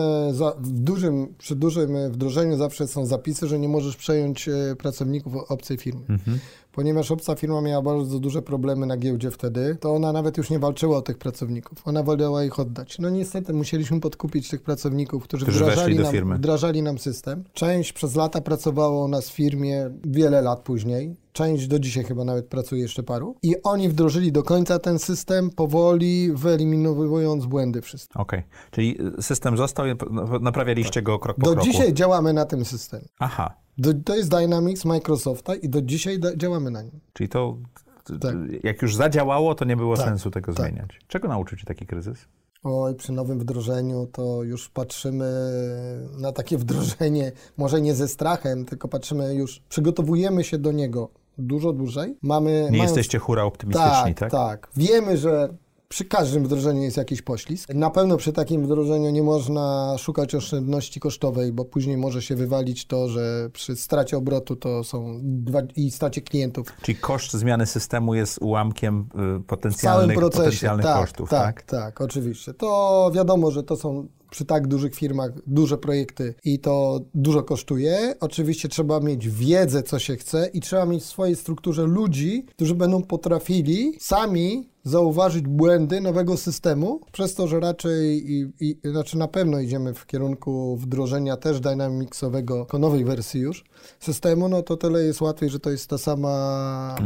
w 0.59 0.71
dużym, 0.71 1.35
przy 1.39 1.57
dużym 1.57 2.11
wdrożeniu 2.11 2.57
zawsze 2.57 2.87
są 2.89 3.07
zapisy, 3.07 3.47
że 3.49 3.59
nie 3.59 3.69
możesz 3.69 3.97
przejąć 3.97 4.49
pracowników 4.79 5.35
obcej 5.49 5.77
firmy. 5.77 6.01
Ponieważ 6.79 7.11
obca 7.11 7.35
firma 7.35 7.61
miała 7.61 7.83
bardzo 7.83 8.19
duże 8.19 8.43
problemy 8.43 8.87
na 8.87 8.97
giełdzie 8.97 9.31
wtedy, 9.31 9.77
to 9.81 9.95
ona 9.95 10.13
nawet 10.13 10.37
już 10.37 10.51
nie 10.51 10.59
walczyła 10.59 10.97
o 10.97 11.03
tych 11.03 11.19
pracowników. 11.19 11.79
Ona 11.85 12.03
wolała 12.03 12.45
ich 12.45 12.59
oddać. 12.59 12.99
No 12.99 13.11
niestety 13.11 13.53
musieliśmy 13.53 14.01
podkupić 14.01 14.49
tych 14.49 14.63
pracowników, 14.63 15.25
którzy, 15.25 15.45
Którzy 15.45 15.65
wdrażali, 15.65 15.97
do 15.97 16.13
nam, 16.13 16.37
wdrażali 16.37 16.83
nam 16.83 16.99
system. 16.99 17.45
Część 17.53 17.93
przez 17.93 18.17
lata 18.17 18.41
pracowała 18.41 19.05
u 19.05 19.09
nas 19.09 19.31
w 19.31 19.33
firmie, 19.33 19.91
wiele 20.05 20.43
lat 20.43 20.61
później. 20.61 21.17
Część 21.33 21.67
do 21.67 21.79
dzisiaj 21.79 22.05
chyba 22.05 22.25
nawet 22.25 22.47
pracuje 22.47 22.83
jeszcze 22.83 23.03
paru. 23.03 23.35
I 23.43 23.63
oni 23.63 23.89
wdrożyli 23.89 24.33
do 24.33 24.43
końca 24.43 24.79
ten 24.79 24.99
system, 24.99 25.51
powoli 25.51 26.33
wyeliminując 26.33 27.47
błędy 27.47 27.83
wszystkie. 27.83 28.19
Okej. 28.19 28.43
Czyli 28.71 28.97
y, 29.19 29.23
system 29.23 29.57
został 29.57 29.87
naprawialiście 30.41 31.03
go 31.03 31.19
krok 31.19 31.37
po 31.37 31.47
Do 31.47 31.53
kroku. 31.53 31.67
dzisiaj 31.67 31.95
działamy 31.95 32.33
na 32.33 32.45
tym 32.45 32.65
systemie. 32.65 33.09
Aha. 33.19 33.55
Do, 33.79 33.95
to 34.05 34.17
jest 34.17 34.31
Dynamics 34.31 34.85
Microsofta 34.85 35.55
i 35.55 35.69
do 35.69 35.83
dzisiaj 35.83 36.19
da, 36.19 36.37
działamy 36.37 36.71
na 36.71 36.83
nim. 36.83 37.01
Czyli 37.13 37.29
to, 37.29 37.57
Tak. 38.21 38.35
jak 38.65 38.83
już 38.83 38.97
zadziałało, 38.97 39.55
to 39.55 39.65
nie 39.65 39.77
było 39.77 39.97
Tak, 39.97 40.07
sensu 40.07 40.31
tego 40.31 40.55
tak. 40.55 40.67
zmieniać. 40.67 41.01
Czego 41.09 41.29
nauczył 41.29 41.59
cię 41.59 41.65
taki 41.67 41.87
kryzys? 41.87 42.19
Oj, 42.65 42.95
przy 42.95 43.13
nowym 43.13 43.39
wdrożeniu 43.39 44.07
to 44.13 44.43
już 44.43 44.69
patrzymy 44.69 45.31
na 46.19 46.33
takie 46.33 46.59
wdrożenie, 46.59 47.33
może 47.57 47.81
nie 47.81 47.95
ze 47.95 48.09
strachem, 48.09 48.65
tylko 48.65 48.89
patrzymy 48.89 49.35
już, 49.35 49.61
przygotowujemy 49.69 50.45
się 50.45 50.59
do 50.59 50.73
niego 50.73 51.09
dużo 51.39 51.73
dłużej. 51.73 52.17
Mamy, 52.23 52.51
Nie 52.51 52.71
mając- 52.71 52.83
jesteście 52.83 53.19
hura 53.19 53.43
optymistyczni, 53.45 54.15
tak? 54.15 54.17
tak, 54.17 54.31
tak. 54.31 54.69
Wiemy, 54.77 55.17
że 55.17 55.49
przy 55.89 56.05
każdym 56.05 56.45
wdrożeniu 56.45 56.83
jest 56.83 56.97
jakiś 56.97 57.23
poślizg. 57.23 57.75
Na 57.75 57.91
pewno 57.91 58.17
przy 58.17 58.33
takim 58.33 58.65
wdrożeniu 58.65 59.11
nie 59.11 59.23
można 59.23 59.95
szukać 59.99 60.35
oszczędności 60.35 61.01
kosztowej, 61.01 61.53
bo 61.53 61.65
później 61.65 61.97
może 61.97 62.23
się 62.23 62.37
wywalić 62.37 62.87
to, 62.87 63.09
że 63.09 63.51
przy 63.53 63.77
stracie 63.77 64.17
obrotu 64.17 64.57
to 64.57 64.85
są 64.85 65.21
dwa, 65.23 65.63
i 65.77 65.91
stracie 65.91 66.21
klientów 66.21 66.67
Czyli 66.83 66.99
koszt 66.99 67.33
zmiany 67.33 67.67
systemu 67.67 68.15
jest 68.15 68.39
ułamkiem 68.43 69.01
y, 69.01 69.05
w 69.05 69.09
całym 69.11 69.43
potencjalnych, 69.43 70.17
procesie. 70.17 70.43
potencjalnych 70.43 70.87
tak, 70.87 71.01
kosztów, 71.01 71.31
tak, 71.31 71.63
tak? 71.63 71.81
tak, 71.81 72.01
oczywiście. 72.01 72.55
To 72.55 73.11
wiadomo, 73.15 73.51
że 73.51 73.63
to 73.63 73.77
są 73.77 74.09
przy 74.31 74.45
tak 74.45 74.67
dużych 74.69 74.95
firmach 74.95 75.31
duże 75.47 75.79
projekty 75.79 76.35
i 76.45 76.59
to 76.59 77.01
dużo 77.15 77.43
kosztuje. 77.43 78.15
Oczywiście 78.21 78.69
trzeba 78.69 79.01
mieć 79.01 79.29
wiedzę, 79.29 79.83
co 79.83 79.99
się 79.99 80.17
chce 80.17 80.51
i 80.53 80.61
trzeba 80.61 80.87
mieć 80.87 81.03
w 81.03 81.07
swojej 81.07 81.37
strukturze 81.37 81.83
ludzi, 81.83 82.47
którzy 82.49 82.75
będą 82.75 83.03
potrafili 83.03 83.93
sami 84.01 84.69
zauważyć 84.89 85.49
błędy 85.49 86.01
nowego 86.01 86.37
systemu, 86.37 87.01
przez 87.13 87.35
to, 87.35 87.47
że 87.47 87.61
raczej, 87.61 88.33
i, 88.33 88.53
i, 88.61 88.91
znaczy 88.91 89.19
na 89.19 89.29
pewno 89.29 89.61
idziemy 89.61 89.95
w 89.95 90.07
kierunku 90.07 90.77
wdrożenia 90.77 91.37
też 91.37 91.61
dynamicsowego, 91.61 92.67
nowej 92.79 93.05
wersji 93.05 93.41
już 93.41 93.65
systemu, 94.01 94.49
no 94.49 94.63
to 94.63 94.77
tyle 94.77 95.03
jest 95.03 95.21
łatwiej, 95.21 95.51
że 95.51 95.61
to 95.61 95.71
jest 95.71 95.91
ta 95.91 95.99
sama, 95.99 96.97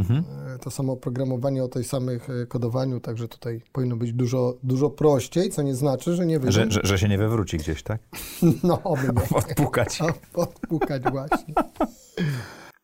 e, 0.55 0.59
to 0.59 0.71
samo 0.71 0.93
oprogramowanie 0.93 1.63
o 1.63 1.67
tej 1.67 1.83
samych 1.83 2.29
e, 2.29 2.45
kodowaniu, 2.45 2.99
także 2.99 3.27
tutaj 3.27 3.61
powinno 3.71 3.95
być 3.95 4.13
dużo, 4.13 4.53
dużo 4.63 4.89
prościej, 4.89 5.49
co 5.49 5.61
nie 5.61 5.75
znaczy, 5.75 6.15
że 6.15 6.25
nie 6.25 6.39
wyjdzie. 6.39 6.59
Że, 6.59 6.71
że, 6.71 6.81
że 6.83 6.99
się 6.99 7.09
nie 7.09 7.17
wywróci 7.17 7.57
gdzieś, 7.57 7.83
tak? 7.83 8.01
No, 8.63 8.83
oby 8.83 9.01
nie. 9.07 9.37
Odpukać. 9.39 9.99
Odpukać 10.33 11.03
właśnie. 11.11 11.53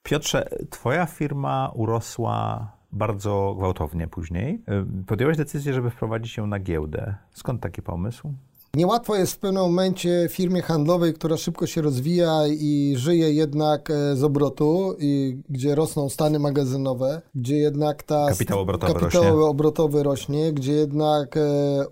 Piotrze, 0.03 0.49
twoja 0.69 1.05
firma 1.05 1.71
urosła 1.75 2.71
bardzo 2.91 3.55
gwałtownie 3.57 4.07
później. 4.07 4.61
Y, 5.01 5.05
Podjąłeś 5.05 5.37
decyzję, 5.37 5.73
żeby 5.73 5.89
wprowadzić 5.89 6.37
ją 6.37 6.47
na 6.47 6.59
giełdę. 6.59 7.15
Skąd 7.31 7.61
taki 7.61 7.81
pomysł? 7.81 8.33
Niełatwo 8.75 9.15
jest 9.15 9.33
w 9.33 9.37
pewnym 9.37 9.63
momencie 9.63 10.27
firmie 10.31 10.61
handlowej, 10.61 11.13
która 11.13 11.37
szybko 11.37 11.67
się 11.67 11.81
rozwija 11.81 12.47
i 12.47 12.93
żyje 12.97 13.33
jednak 13.33 13.89
e, 13.89 14.15
z 14.15 14.23
obrotu, 14.23 14.95
i 14.99 15.37
gdzie 15.49 15.75
rosną 15.75 16.09
stany 16.09 16.39
magazynowe, 16.39 17.21
gdzie 17.35 17.55
jednak 17.57 18.03
ta 18.03 18.27
Kapitał 18.29 18.59
obrotowy 18.59 18.93
kapitał 18.93 19.23
rośnie. 19.23 19.45
obrotowy 19.45 20.03
rośnie, 20.03 20.53
gdzie 20.53 20.71
jednak 20.73 21.37
e, 21.37 21.41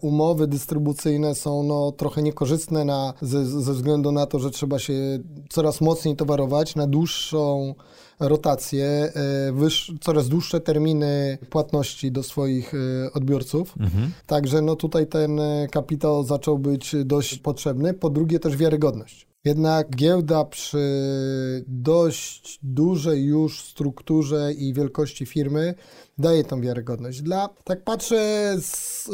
umowy 0.01 0.47
dystrybucyjne 0.47 1.35
są 1.35 1.63
no, 1.63 1.91
trochę 1.91 2.23
niekorzystne 2.23 2.85
na, 2.85 3.13
ze, 3.21 3.45
ze 3.45 3.73
względu 3.73 4.11
na 4.11 4.25
to, 4.25 4.39
że 4.39 4.51
trzeba 4.51 4.79
się 4.79 4.93
coraz 5.49 5.81
mocniej 5.81 6.15
towarować 6.15 6.75
na 6.75 6.87
dłuższą 6.87 7.75
rotację, 8.19 8.85
e, 8.85 9.11
coraz 10.01 10.29
dłuższe 10.29 10.59
terminy 10.59 11.37
płatności 11.49 12.11
do 12.11 12.23
swoich 12.23 12.73
e, 12.73 12.77
odbiorców. 13.13 13.75
Także 14.25 14.61
no 14.61 14.75
tutaj 14.75 15.07
ten 15.07 15.39
e, 15.39 15.67
kapitał 15.71 16.23
zaczął 16.23 16.59
być 16.59 16.95
dość 17.05 17.39
potrzebny. 17.39 17.93
Po 17.93 18.09
drugie 18.09 18.39
też 18.39 18.57
wiarygodność. 18.57 19.27
Jednak 19.45 19.95
giełda 19.95 20.45
przy 20.45 20.85
dość 21.67 22.59
dużej 22.63 23.23
już 23.23 23.63
strukturze 23.63 24.53
i 24.53 24.73
wielkości 24.73 25.25
firmy 25.25 25.75
daje 26.17 26.43
tą 26.43 26.61
wiarygodność. 26.61 27.21
Dla, 27.21 27.49
tak 27.63 27.83
patrzę 27.83 28.15
z, 28.61 29.07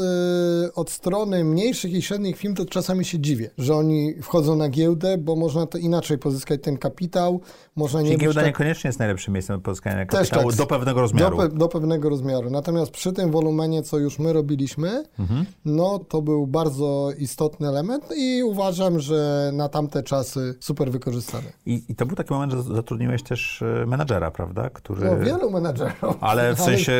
y, 0.67 0.73
od 0.73 0.89
strony 0.89 1.43
mniejszych 1.43 1.93
i 1.93 2.01
średnich 2.01 2.37
firm, 2.37 2.55
to 2.55 2.65
czasami 2.65 3.05
się 3.05 3.19
dziwię, 3.19 3.49
że 3.57 3.75
oni 3.75 4.13
wchodzą 4.21 4.55
na 4.55 4.69
giełdę, 4.69 5.17
bo 5.17 5.35
można 5.35 5.65
to 5.65 5.77
inaczej 5.77 6.17
pozyskać 6.17 6.61
ten 6.63 6.77
kapitał, 6.77 7.41
można 7.75 8.01
nie 8.01 8.07
Czyli 8.07 8.19
giełda 8.19 8.41
tak- 8.41 8.47
niekoniecznie 8.47 8.87
jest 8.87 8.99
najlepszym 8.99 9.33
miejscem 9.33 9.55
do 9.57 9.61
pozyskania 9.61 10.05
kapitału 10.05 10.49
tak. 10.49 10.57
do 10.57 10.65
pewnego 10.65 11.01
rozmiaru. 11.01 11.37
do, 11.37 11.43
pe, 11.49 11.55
do 11.57 11.67
pewnego 11.67 12.09
rozmiaru. 12.09 12.49
Natomiast 12.49 12.91
przy 12.91 13.13
tym 13.13 13.31
wolumenie, 13.31 13.83
co 13.83 13.97
już 13.99 14.19
my 14.19 14.33
robiliśmy, 14.33 15.03
Mhm. 15.19 15.45
no 15.65 15.99
to 15.99 16.21
był 16.21 16.47
bardzo 16.47 17.09
istotny 17.17 17.67
element 17.67 18.03
i 18.17 18.43
uważam, 18.43 18.99
że 18.99 19.49
na 19.53 19.69
tamte 19.69 20.03
czasy 20.03 20.55
super 20.59 20.91
wykorzystany. 20.91 21.47
I, 21.65 21.83
I 21.89 21.95
to 21.95 22.05
był 22.05 22.15
taki 22.15 22.33
moment, 22.33 22.51
że 22.53 22.63
zatrudniłeś 22.63 23.23
też 23.23 23.61
e, 23.61 23.85
menadżera, 23.85 24.31
prawda? 24.31 24.69
Który... 24.69 25.05
No, 25.05 25.17
wielu 25.17 25.51
menadżerów. 25.51 26.15
Ale 26.21 26.55
w 26.55 26.59
sensie 26.59 26.92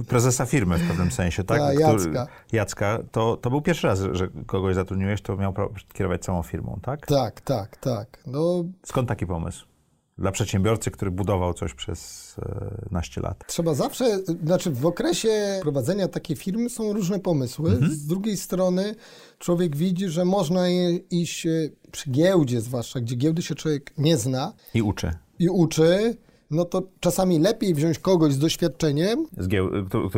y, 0.00 0.04
prezesa 0.04 0.46
firmy 0.46 0.78
w 0.78 0.88
pewnym 0.88 1.10
sensie, 1.10 1.44
tak? 1.44 1.58
Tak, 1.58 1.78
Jacka. 1.78 2.26
Jacka. 2.52 2.98
To, 3.12 3.36
to 3.36 3.50
był 3.50 3.62
pierwszy 3.62 3.86
raz, 3.86 4.00
że 4.12 4.28
kogoś 4.46 4.74
zatrudniłeś, 4.74 5.22
to 5.22 5.36
miał 5.36 5.54
kierować 5.92 6.22
całą 6.22 6.42
firmą, 6.42 6.78
tak? 6.82 7.06
Tak, 7.06 7.40
tak, 7.40 7.76
tak. 7.76 8.18
No, 8.26 8.64
Skąd 8.86 9.08
taki 9.08 9.26
pomysł? 9.26 9.66
Dla 10.18 10.32
przedsiębiorcy, 10.32 10.90
który 10.90 11.10
budował 11.10 11.54
coś 11.54 11.74
przez 11.74 12.34
e, 12.38 12.74
naście 12.90 13.20
lat. 13.20 13.44
Trzeba 13.46 13.74
zawsze, 13.74 14.18
znaczy 14.44 14.70
w 14.70 14.86
okresie 14.86 15.58
prowadzenia 15.62 16.08
takiej 16.08 16.36
firmy 16.36 16.70
są 16.70 16.92
różne 16.92 17.20
pomysły. 17.20 17.70
Mhm. 17.70 17.92
Z 17.92 18.06
drugiej 18.06 18.36
strony 18.36 18.94
człowiek 19.38 19.76
widzi, 19.76 20.08
że 20.08 20.24
można 20.24 20.64
iść 21.10 21.46
e, 21.46 21.50
przy 21.92 22.10
giełdzie 22.10 22.60
zwłaszcza, 22.60 23.00
gdzie 23.00 23.16
giełdy 23.16 23.42
się 23.42 23.54
człowiek 23.54 23.92
nie 23.98 24.16
zna 24.16 24.52
I 24.74 24.82
uczy. 24.82 25.12
i 25.38 25.48
uczy, 25.48 26.16
no 26.50 26.64
to 26.64 26.82
czasami 27.00 27.38
lepiej 27.38 27.74
wziąć 27.74 27.98
kogoś 27.98 28.32
z 28.32 28.38
doświadczeniem 28.38 29.26
Z 29.38 29.48
gieł- 29.48 29.70
który, 29.88 30.08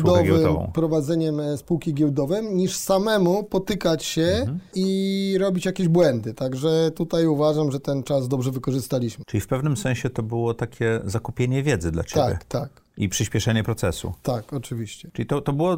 spółkę 0.00 0.24
giełdowym, 0.24 0.72
prowadzeniem 0.72 1.40
e, 1.40 1.56
spółki 1.56 1.94
giełdowym, 1.94 2.56
niż 2.56 2.76
samemu 2.76 3.44
potykać 3.44 4.04
się 4.04 4.22
Mhm. 4.22 4.58
i 4.74 5.36
robić 5.40 5.64
jakieś 5.66 5.88
błędy. 5.88 6.34
Także 6.34 6.90
tutaj 6.94 7.26
uważam, 7.26 7.72
że 7.72 7.80
ten 7.80 8.02
czas 8.02 8.28
dobrze 8.28 8.50
wykorzystaliśmy. 8.50 9.24
Czyli 9.26 9.40
w 9.40 9.46
pewnym 9.46 9.76
sensie 9.76 10.10
to 10.10 10.22
było 10.22 10.54
takie 10.54 11.00
zakupienie 11.04 11.62
wiedzy 11.62 11.90
dla 11.92 12.04
ciebie 12.04 12.22
Tak, 12.26 12.44
tak, 12.44 12.81
i 12.96 13.08
przyspieszenie 13.08 13.64
procesu. 13.64 14.12
tak, 14.22 14.52
oczywiście. 14.52 15.10
Czyli 15.12 15.26
to, 15.26 15.40
to 15.40 15.52
było 15.52 15.76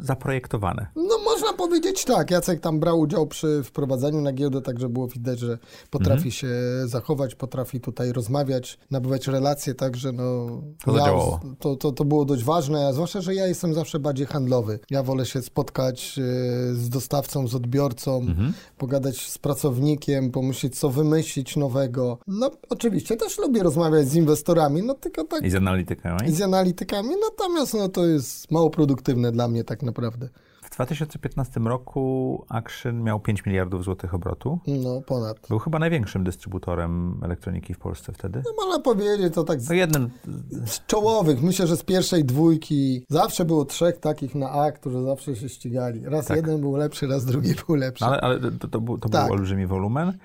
zaprojektowane. 0.00 0.86
No 0.96 1.18
można 1.24 1.52
powiedzieć 1.52 2.04
tak. 2.04 2.30
Jacek 2.30 2.60
tam 2.60 2.80
brał 2.80 3.00
udział 3.00 3.26
przy 3.26 3.62
wprowadzaniu 3.64 4.20
na 4.20 4.32
giełdę, 4.32 4.62
także 4.62 4.88
było 4.88 5.08
widać, 5.08 5.38
że 5.38 5.58
potrafi 5.90 6.12
Mhm. 6.12 6.30
się 6.30 6.48
zachować, 6.84 7.34
potrafi 7.34 7.80
tutaj 7.80 8.12
rozmawiać, 8.12 8.78
nabywać 8.90 9.26
relacje, 9.28 9.74
także 9.74 10.12
no... 10.12 10.46
To 10.84 10.92
zadziałało. 10.92 11.40
To, 11.58 11.76
to, 11.76 11.92
to 11.92 12.04
było 12.04 12.24
dość 12.24 12.44
ważne, 12.44 12.86
a 12.86 12.92
zwłaszcza, 12.92 13.20
że 13.20 13.34
ja 13.34 13.46
jestem 13.46 13.74
zawsze 13.74 13.98
bardziej 13.98 14.26
handlowy. 14.26 14.78
Ja 14.90 15.02
wolę 15.02 15.26
się 15.26 15.42
spotkać 15.42 16.18
e, 16.18 16.22
z 16.74 16.88
dostawcą, 16.88 17.48
z 17.48 17.54
odbiorcą, 17.54 18.16
Mhm. 18.20 18.52
pogadać 18.78 19.26
z 19.28 19.38
pracownikiem, 19.38 20.30
pomyśleć, 20.30 20.78
co 20.78 20.90
wymyślić 20.90 21.56
nowego. 21.56 22.18
No 22.26 22.50
oczywiście 22.70 23.16
też 23.16 23.38
lubię 23.38 23.62
rozmawiać 23.62 24.08
z 24.08 24.14
inwestorami, 24.14 24.82
no 24.82 24.94
tylko 24.94 25.24
tak 25.24 25.42
I 25.44 25.50
z 25.50 25.54
analitykami. 25.54 26.32
z 26.32 26.40
analitykami, 26.54 27.08
natomiast 27.30 27.74
no, 27.74 27.88
to 27.88 28.06
jest 28.06 28.50
mało 28.50 28.70
produktywne 28.70 29.32
dla 29.32 29.48
mnie 29.48 29.64
tak 29.64 29.82
naprawdę. 29.82 30.28
2015 30.70 31.60
roku 31.60 32.44
Action 32.48 33.02
miał 33.02 33.20
5 33.20 33.46
miliardów 33.46 33.84
złotych 33.84 34.14
obrotu. 34.14 34.58
No, 34.66 35.00
ponad. 35.06 35.36
Był 35.48 35.58
chyba 35.58 35.78
największym 35.78 36.24
dystrybutorem 36.24 37.20
elektroniki 37.24 37.74
w 37.74 37.78
Polsce 37.78 38.12
wtedy. 38.12 38.42
No, 38.44 38.64
można 38.64 38.82
powiedzieć, 38.82 39.34
to 39.34 39.44
tak 39.44 39.60
z 39.60 39.68
No 39.68 39.74
jednym, 39.74 40.10
z 40.66 40.86
czołowych. 40.86 41.42
Myślę, 41.42 41.66
że 41.66 41.76
z 41.76 41.82
pierwszej 41.82 42.24
dwójki 42.24 43.04
zawsze 43.08 43.44
było 43.44 43.64
trzech 43.64 43.98
takich 43.98 44.34
na 44.34 44.50
A, 44.50 44.72
którzy 44.72 45.02
zawsze 45.02 45.36
się 45.36 45.48
ścigali. 45.48 46.00
Raz 46.04 46.26
Tak. 46.26 46.36
jeden 46.36 46.60
był 46.60 46.76
lepszy, 46.76 47.06
raz 47.06 47.24
drugi 47.24 47.54
był 47.66 47.76
lepszy. 47.76 48.04
ale, 48.04 48.20
ale 48.20 48.40
to, 48.40 48.68
to, 48.68 48.80
był, 48.80 48.98
to 48.98 49.08
Tak. 49.08 49.24
był 49.26 49.32
olbrzymi 49.34 49.66
wolumen 49.66 50.18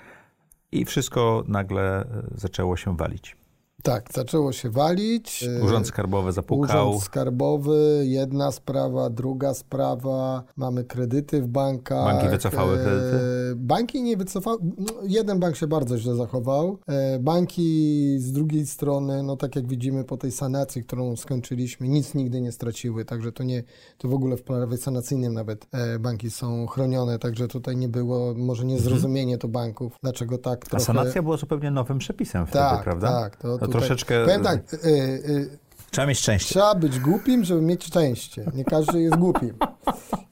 i 0.72 0.84
wszystko 0.84 1.44
nagle 1.48 2.00
e, 2.00 2.06
zaczęło 2.34 2.76
się 2.76 2.96
walić. 2.96 3.36
Tak, 3.82 4.08
zaczęło 4.14 4.52
się 4.52 4.70
walić. 4.70 5.48
Urząd 5.64 5.86
Skarbowy 5.86 6.32
zapukał. 6.32 6.88
Urząd 6.90 7.02
Skarbowy, 7.04 8.02
jedna 8.06 8.52
sprawa, 8.52 9.10
druga 9.10 9.54
sprawa. 9.54 10.42
Mamy 10.56 10.84
kredyty 10.84 11.42
w 11.42 11.46
bankach. 11.48 12.04
Banki 12.04 12.28
wycofały 12.28 12.78
E, 12.78 12.82
kredyty? 12.84 13.18
Banki 13.56 14.02
nie 14.02 14.16
wycofały. 14.16 14.58
no, 14.78 14.86
Jeden 15.02 15.38
bank 15.40 15.56
się 15.56 15.66
bardzo 15.66 15.98
źle 15.98 16.14
zachował. 16.14 16.78
E, 16.86 17.18
Banki 17.18 18.16
z 18.18 18.32
drugiej 18.32 18.66
strony, 18.66 19.22
no 19.22 19.36
tak 19.36 19.56
jak 19.56 19.66
widzimy 19.68 20.04
po 20.04 20.16
tej 20.16 20.32
sanacji, 20.32 20.84
którą 20.84 21.16
skończyliśmy, 21.16 21.88
nic 21.88 22.14
nigdy 22.14 22.40
nie 22.40 22.52
straciły. 22.52 23.04
Także 23.04 23.32
to 23.32 23.42
nie, 23.44 23.62
to 23.98 24.08
w 24.08 24.14
ogóle 24.14 24.36
w 24.36 24.42
prawie 24.42 24.76
sanacyjnym 24.76 25.34
nawet 25.34 25.66
banki 26.00 26.30
są 26.30 26.66
chronione. 26.66 27.18
Także 27.18 27.48
tutaj 27.48 27.76
nie 27.76 27.88
było 27.88 28.34
może 28.36 28.64
niezrozumienie 28.64 29.38
to 29.38 29.48
banków. 29.48 29.96
Dlaczego 30.02 30.38
tak 30.38 30.64
A 30.66 30.68
trochę... 30.68 30.84
sanacja 30.84 31.22
była 31.22 31.36
zupełnie 31.36 31.70
nowym 31.70 31.98
przepisem 31.98 32.46
wtedy, 32.46 32.58
tak, 32.58 32.84
prawda? 32.84 33.08
tak. 33.08 33.36
To, 33.36 33.58
To 33.58 33.67
tutaj, 33.72 33.80
troszeczkę- 33.88 34.24
Powiem 34.24 34.42
tak, 34.42 34.74
y, 34.74 34.78
y, 34.88 35.58
Trzeba 35.90 36.06
mieć 36.06 36.18
szczęście. 36.18 36.48
Trzeba 36.50 36.74
być 36.74 36.98
głupim, 37.00 37.44
żeby 37.44 37.60
mieć 37.62 37.84
szczęście. 37.84 38.44
Nie 38.54 38.64
każdy 38.64 39.00
jest 39.02 39.16
głupim. 39.16 39.54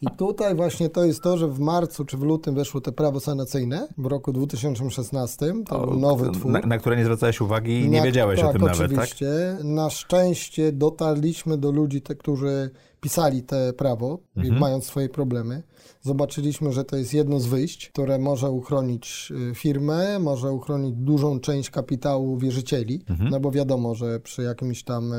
I 0.07 0.16
tutaj 0.16 0.55
właśnie 0.55 0.88
to 0.88 1.05
jest 1.05 1.23
to, 1.23 1.37
że 1.38 1.49
w 1.49 1.59
marcu 1.61 2.05
czy 2.05 2.16
w 2.16 2.23
lutym 2.23 2.55
weszło 2.55 2.81
te 2.81 2.92
prawo 2.92 3.21
sanacyjne 3.21 3.88
w 3.99 4.07
roku 4.07 4.33
2016. 4.33 5.53
To 5.69 5.87
był 5.87 6.01
nowy 6.01 6.31
twór. 6.31 6.53
Na, 6.53 6.61
na 6.61 6.79
które 6.79 6.97
nie 6.97 7.05
zwracałeś 7.05 7.40
uwagi 7.40 7.81
i 7.81 7.88
nie 7.90 8.03
wiedziałeś 8.03 8.40
tak, 8.40 8.49
o 8.49 8.53
tym 8.53 8.62
nawet, 8.62 8.79
tak? 8.79 8.87
oczywiście. 8.90 9.57
Na 9.64 9.90
szczęście 9.90 10.73
dotarliśmy 10.73 11.59
do 11.59 11.71
ludzi, 11.73 12.03
te, 12.03 12.14
którzy 12.14 12.71
pisali 13.01 13.42
te 13.42 13.73
prawo, 13.73 14.19
Mhm. 14.37 14.59
mając 14.61 14.85
swoje 14.85 15.09
problemy. 15.09 15.62
Zobaczyliśmy, 16.03 16.73
że 16.73 16.85
to 16.85 16.97
jest 16.97 17.14
jedno 17.14 17.40
z 17.40 17.47
wyjść, 17.47 17.88
które 17.88 18.19
może 18.19 18.51
uchronić 18.51 19.33
y, 19.51 19.55
firmę, 19.55 20.19
może 20.19 20.53
uchronić 20.53 20.95
dużą 20.97 21.40
część 21.40 21.71
kapitału 21.71 22.38
wierzycieli, 22.38 23.05
Mhm. 23.09 23.31
no 23.31 23.40
bo 23.40 23.51
wiadomo, 23.51 23.95
że 23.95 24.21
przy 24.21 24.42
jakimś 24.42 24.83
tam 24.85 25.12
e, 25.12 25.16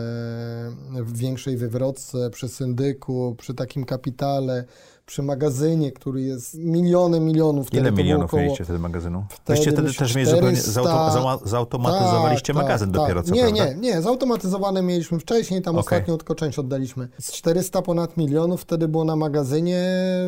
większej 1.05 1.57
wywrotce, 1.57 2.29
przy 2.29 2.47
syndyku, 2.49 3.35
przy 3.37 3.53
takim 3.53 3.83
kapitale, 3.83 4.65
przy 5.07 5.23
magazynie, 5.23 5.91
który 5.91 6.21
jest 6.21 6.53
miliony 6.57 7.19
milionów. 7.19 7.73
Ile 7.73 7.91
milionów 7.91 8.25
około- 8.25 8.41
mieliście 8.41 8.63
wtedy 8.63 8.79
magazynu? 8.79 9.25
Wtedy 9.29 9.57
Wyście 9.59 9.71
wtedy 9.71 9.93
też 9.93 10.15
mieli 10.15 10.29
zupełnie 10.29 10.57
400 10.57 10.71
zauto, 10.71 11.11
zała, 11.11 11.39
zautomatyzowaliście 11.45 12.53
Tak, 12.53 12.63
magazyn 12.63 12.91
tak, 12.91 13.01
dopiero, 13.01 13.21
tak. 13.21 13.29
co 13.29 13.35
nie, 13.35 13.41
prawda? 13.41 13.65
Nie, 13.65 13.75
nie, 13.75 14.01
zautomatyzowane 14.01 14.81
mieliśmy 14.81 15.19
wcześniej, 15.19 15.61
tam 15.61 15.75
Okej. 15.77 15.85
ostatnio 15.97 16.17
tylko 16.17 16.35
część 16.35 16.59
oddaliśmy. 16.59 17.07
Z 17.19 17.31
400 17.31 17.81
ponad 17.81 18.17
milionów 18.17 18.61
wtedy 18.61 18.87
było 18.87 19.03
na 19.03 19.15
magazynie 19.15 19.83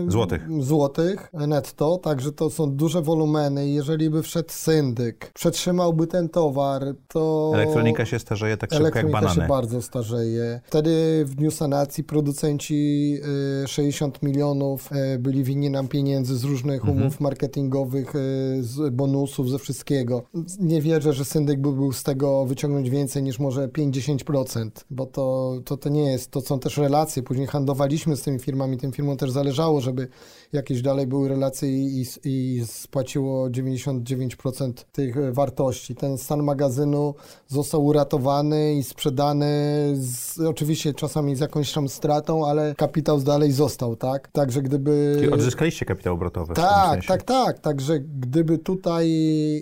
Złotych. 0.08 0.48
złotych 0.60 1.30
netto, 1.34 1.98
także 1.98 2.32
to 2.32 2.50
są 2.50 2.72
duże 2.72 3.02
wolumeny 3.02 3.68
i 3.68 3.74
jeżeli 3.74 4.10
by 4.10 4.24
wszedł 4.24 4.50
syndyk, 4.52 5.32
przetrzymałby 5.34 6.08
ten 6.08 6.30
towar, 6.30 6.82
to... 7.08 7.52
Elektronika 7.54 8.06
się 8.06 8.20
starzeje 8.20 8.58
tak 8.58 8.70
szybko 8.74 8.86
jak 8.86 8.96
Elektronika 8.96 9.22
banany. 9.28 9.42
się 9.42 9.48
bardzo 9.48 9.82
starzeje. 9.82 10.62
Wtedy 10.64 11.24
w 11.26 11.36
dniu 11.36 11.52
sanacji 11.52 12.04
producenci 12.04 13.18
y, 13.64 13.68
60 13.68 14.24
milionów 14.24 14.69
y, 15.16 15.20
byli 15.20 15.44
winni 15.44 15.70
nam 15.70 15.88
pieniędzy 15.88 16.38
z 16.38 16.44
różnych 16.44 16.82
Mhm. 16.82 16.98
umów 16.98 17.20
marketingowych, 17.20 18.16
y, 18.16 18.20
z 18.64 18.94
bonusów, 18.94 19.50
ze 19.50 19.60
wszystkiego. 19.60 20.24
Nie 20.60 20.82
wierzę, 20.82 21.14
że 21.14 21.26
syndyk 21.26 21.60
by 21.62 21.72
był 21.72 21.94
z 21.94 22.04
tego 22.04 22.46
wyciągnąć 22.46 22.90
więcej 22.90 23.24
niż 23.24 23.40
może 23.40 23.68
5-10%, 23.68 24.70
bo 24.92 25.06
to, 25.06 25.54
to, 25.66 25.78
to 25.78 25.90
nie 25.90 26.12
jest, 26.12 26.32
to 26.32 26.42
są 26.42 26.60
też 26.60 26.78
relacje. 26.78 27.24
Później 27.24 27.48
handlowaliśmy 27.48 28.16
z 28.18 28.22
tymi 28.22 28.40
firmami, 28.40 28.78
tym 28.78 28.92
firmom 28.92 29.18
też 29.18 29.32
zależało, 29.32 29.82
żeby 29.82 30.08
jakieś 30.54 30.82
dalej 30.82 31.08
były 31.08 31.30
relacje 31.30 31.70
i, 31.70 32.06
i 32.24 32.64
spłaciło 32.66 33.50
99% 33.50 34.74
tych 34.92 35.18
e, 35.18 35.32
wartości. 35.32 35.96
Ten 35.96 36.18
stan 36.18 36.44
magazynu 36.44 37.16
został 37.48 37.86
uratowany 37.86 38.74
i 38.74 38.84
sprzedany 38.84 39.48
z, 39.96 40.40
oczywiście 40.40 40.94
czasami 40.94 41.36
z 41.36 41.40
jakąś 41.40 41.74
tam 41.74 41.90
stratą, 41.90 42.46
ale 42.46 42.76
kapitał 42.76 43.20
dalej 43.22 43.52
został, 43.52 43.96
tak? 43.96 44.28
Także 44.28 44.62
gdyby... 44.62 45.16
Czyli 45.20 45.32
odzyskaliście 45.32 45.86
kapitał 45.86 46.14
obrotowy 46.14 46.54
Tak, 46.54 47.06
tak, 47.06 47.24
tak. 47.24 47.60
Także 47.60 48.00
gdyby 48.00 48.58
tutaj 48.58 49.10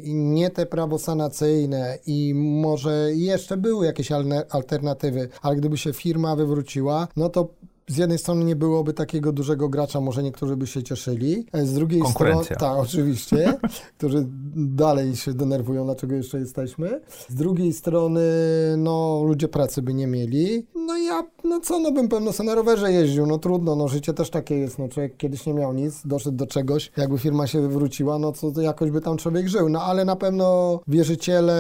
nie 0.06 0.50
te 0.50 0.66
prawo 0.66 1.00
sanacyjne 1.00 1.98
i 2.06 2.34
może 2.36 3.10
jeszcze 3.14 3.58
były 3.58 3.86
jakieś 3.86 4.10
alternatywy, 4.50 5.30
ale 5.42 5.56
gdyby 5.56 5.78
się 5.78 5.94
firma 5.94 6.36
wywróciła, 6.36 7.08
no 7.16 7.30
to 7.30 7.48
z 7.88 7.98
jednej 7.98 8.18
strony 8.18 8.46
nie 8.46 8.56
byłoby 8.56 8.94
takiego 8.94 9.32
dużego 9.32 9.70
gracza, 9.70 10.02
może 10.02 10.24
niektórzy 10.24 10.56
by 10.56 10.68
się 10.68 10.84
cieszyli. 10.84 11.46
e, 11.54 11.66
Z 11.66 11.74
drugiej 11.74 12.02
strony, 12.06 12.46
tak, 12.46 12.78
oczywiście, 12.86 13.54
którzy 13.98 14.26
dalej 14.56 15.16
się 15.16 15.34
denerwują, 15.34 15.86
dlaczego 15.86 16.16
jeszcze 16.16 16.40
jesteśmy. 16.40 17.02
Z 17.30 17.36
drugiej 17.36 17.74
strony, 17.74 18.22
no, 18.78 19.24
ludzie 19.28 19.48
pracy 19.48 19.82
by 19.82 19.94
nie 19.94 20.08
mieli. 20.08 20.66
No 20.76 20.98
ja, 20.98 21.24
no 21.44 21.60
co, 21.60 21.80
no 21.80 21.92
bym 21.92 22.10
pewno 22.10 22.34
sobie 22.34 22.50
na 22.50 22.56
rowerze 22.56 22.92
jeździł, 22.92 23.26
no 23.26 23.38
trudno, 23.38 23.76
no 23.76 23.88
życie 23.88 24.14
też 24.14 24.30
takie 24.30 24.56
jest, 24.56 24.80
no 24.80 24.88
człowiek 24.88 25.18
kiedyś 25.18 25.46
nie 25.46 25.54
miał 25.54 25.74
nic, 25.74 26.02
doszedł 26.06 26.38
do 26.38 26.48
czegoś, 26.48 26.92
jakby 26.98 27.18
firma 27.20 27.48
się 27.48 27.62
wywróciła, 27.62 28.20
no 28.20 28.32
co, 28.32 28.52
to 28.52 28.62
jakoś 28.62 28.92
by 28.92 29.02
tam 29.02 29.18
człowiek 29.18 29.48
żył, 29.48 29.70
no 29.70 29.82
ale 29.82 30.06
na 30.06 30.16
pewno 30.16 30.80
wierzyciele, 30.88 31.58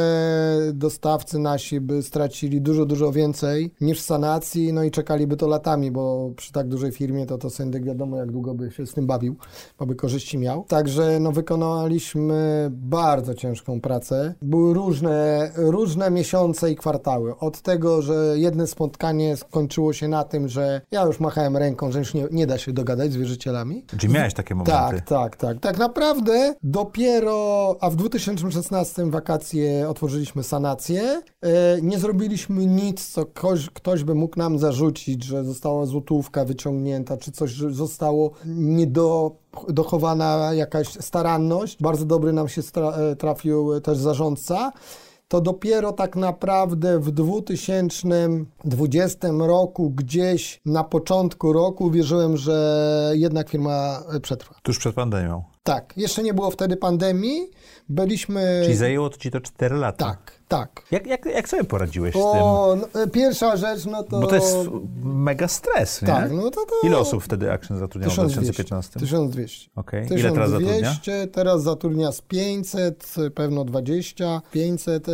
dostawcy 0.73 1.39
nasi 1.39 1.81
by 1.81 2.03
stracili 2.03 2.61
dużo, 2.61 2.85
dużo 2.85 3.11
więcej 3.11 3.71
niż 3.81 3.99
sanacji, 3.99 4.73
no 4.73 4.83
i 4.83 4.91
czekaliby 4.91 5.37
to 5.37 5.47
latami, 5.47 5.91
bo 5.91 6.16
przy 6.35 6.51
tak 6.51 6.67
dużej 6.67 6.91
firmie 6.91 7.25
to 7.25 7.37
to 7.37 7.49
syndyk 7.49 7.83
wiadomo 7.83 8.17
jak 8.17 8.31
długo 8.31 8.53
by 8.53 8.71
się 8.71 8.87
z 8.87 8.93
tym 8.93 9.07
bawił, 9.07 9.35
bo 9.79 9.85
by 9.85 9.95
korzyści 9.95 10.37
miał. 10.37 10.63
Także 10.63 11.19
no 11.19 11.31
wykonaliśmy 11.31 12.67
bardzo 12.71 13.33
ciężką 13.33 13.81
pracę. 13.81 14.33
Były 14.41 14.73
różne, 14.73 15.51
różne 15.55 16.11
miesiące 16.11 16.71
i 16.71 16.75
kwartały. 16.75 17.37
Od 17.37 17.61
tego, 17.61 18.01
że 18.01 18.33
jedno 18.35 18.67
spotkanie 18.67 19.37
skończyło 19.37 19.93
się 19.93 20.07
na 20.07 20.23
tym, 20.23 20.47
że 20.47 20.81
ja 20.91 21.05
już 21.05 21.19
machałem 21.19 21.57
ręką, 21.57 21.91
że 21.91 21.99
już 21.99 22.13
nie, 22.13 22.27
nie 22.31 22.47
da 22.47 22.57
się 22.57 22.73
dogadać 22.73 23.11
z 23.11 23.15
wierzycielami. 23.15 23.83
Czyli 23.87 24.13
miałeś 24.13 24.33
takie 24.33 24.55
momenty. 24.55 24.71
Tak, 24.71 25.01
tak, 25.01 25.35
tak. 25.35 25.59
Tak 25.59 25.77
naprawdę 25.77 26.55
dopiero, 26.63 27.75
a 27.81 27.89
w 27.89 27.95
2016 27.95 29.11
wakacje 29.11 29.89
otworzyliśmy 29.89 30.43
sanację. 30.43 31.21
E, 31.41 31.81
nie 31.81 31.99
zrobiliśmy 31.99 32.65
nic, 32.65 33.07
co 33.07 33.25
ktoś, 33.25 33.69
ktoś 33.69 34.03
by 34.03 34.15
mógł 34.15 34.39
nam 34.39 34.59
zarzucić, 34.59 35.23
że 35.23 35.43
została 35.43 35.85
złotówka 36.07 36.45
wyciągnięta, 36.45 37.17
czy 37.17 37.31
coś 37.31 37.53
zostało 37.53 38.31
niedo 38.45 39.35
dochowana 39.69 40.53
jakaś 40.53 40.87
staranność. 40.87 41.77
Bardzo 41.81 42.05
dobry 42.05 42.33
nam 42.33 42.49
się 42.49 42.61
e, 42.61 43.15
trafił 43.15 43.81
też 43.81 43.97
zarządca. 43.97 44.71
To 45.27 45.41
dopiero 45.41 45.91
tak 45.91 46.15
naprawdę 46.15 46.99
w 46.99 47.11
2020 47.11 49.27
roku, 49.39 49.89
gdzieś 49.89 50.61
na 50.65 50.83
początku 50.83 51.53
roku, 51.53 51.91
wierzyłem, 51.91 52.37
że 52.37 53.11
jednak 53.15 53.49
firma 53.49 54.03
e, 54.13 54.19
przetrwa. 54.19 54.55
Tuż 54.63 54.79
przed 54.79 54.95
pandemią. 54.95 55.43
Tak, 55.63 55.93
jeszcze 55.97 56.23
nie 56.23 56.33
było 56.33 56.51
wtedy 56.51 56.77
pandemii. 56.77 57.49
Byliśmy. 57.89 58.61
Czyli 58.63 58.75
zajęło 58.75 59.09
to 59.09 59.17
ci 59.17 59.31
to 59.31 59.41
4 59.41 59.75
lata. 59.75 60.05
Tak, 60.05 60.36
tak. 60.47 60.81
Jak, 60.91 61.07
jak, 61.07 61.25
jak 61.25 61.49
sobie 61.49 61.63
poradziłeś 61.63 62.11
z 62.11 62.17
tym? 62.17 62.23
O, 62.25 62.77
no, 62.93 63.01
e, 63.01 63.07
pierwsza 63.07 63.57
rzecz, 63.57 63.85
no 63.85 64.03
to. 64.03 64.19
Bo 64.19 64.27
to 64.27 64.35
jest 64.35 64.57
mega 65.03 65.47
stres, 65.47 66.01
nie? 66.01 66.07
Tak, 66.07 66.31
no 66.31 66.41
to. 66.51 66.65
to... 66.65 66.87
Ile 66.87 66.97
osób 66.97 67.23
wtedy 67.23 67.51
Action 67.51 67.77
zatrudniało 67.77 68.11
w 68.13 68.15
1200. 68.15 68.63
2015? 68.63 68.99
1200. 68.99 69.69
Okej. 69.75 70.07
Ile 70.19 70.31
teraz 70.31 70.49
zatrudnia? 70.49 70.75
1200, 70.75 71.27
teraz 71.27 71.63
zatrudnia 71.63 72.11
z 72.11 72.21
500, 72.21 73.15
pewno 73.35 73.65
20, 73.65 74.41
500, 74.51 75.09
e, 75.09 75.11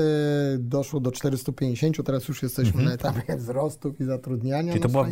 doszło 0.60 1.00
do 1.00 1.12
450, 1.12 2.04
teraz 2.06 2.28
już 2.28 2.44
jesteśmy 2.44 2.84
na 2.84 2.94
etapie 2.94 3.36
wzrostów 3.38 4.02
i 4.02 4.06
zatrudniania. 4.06 4.72
Czyli 4.74 4.84
to 4.84 4.90
była 4.90 5.08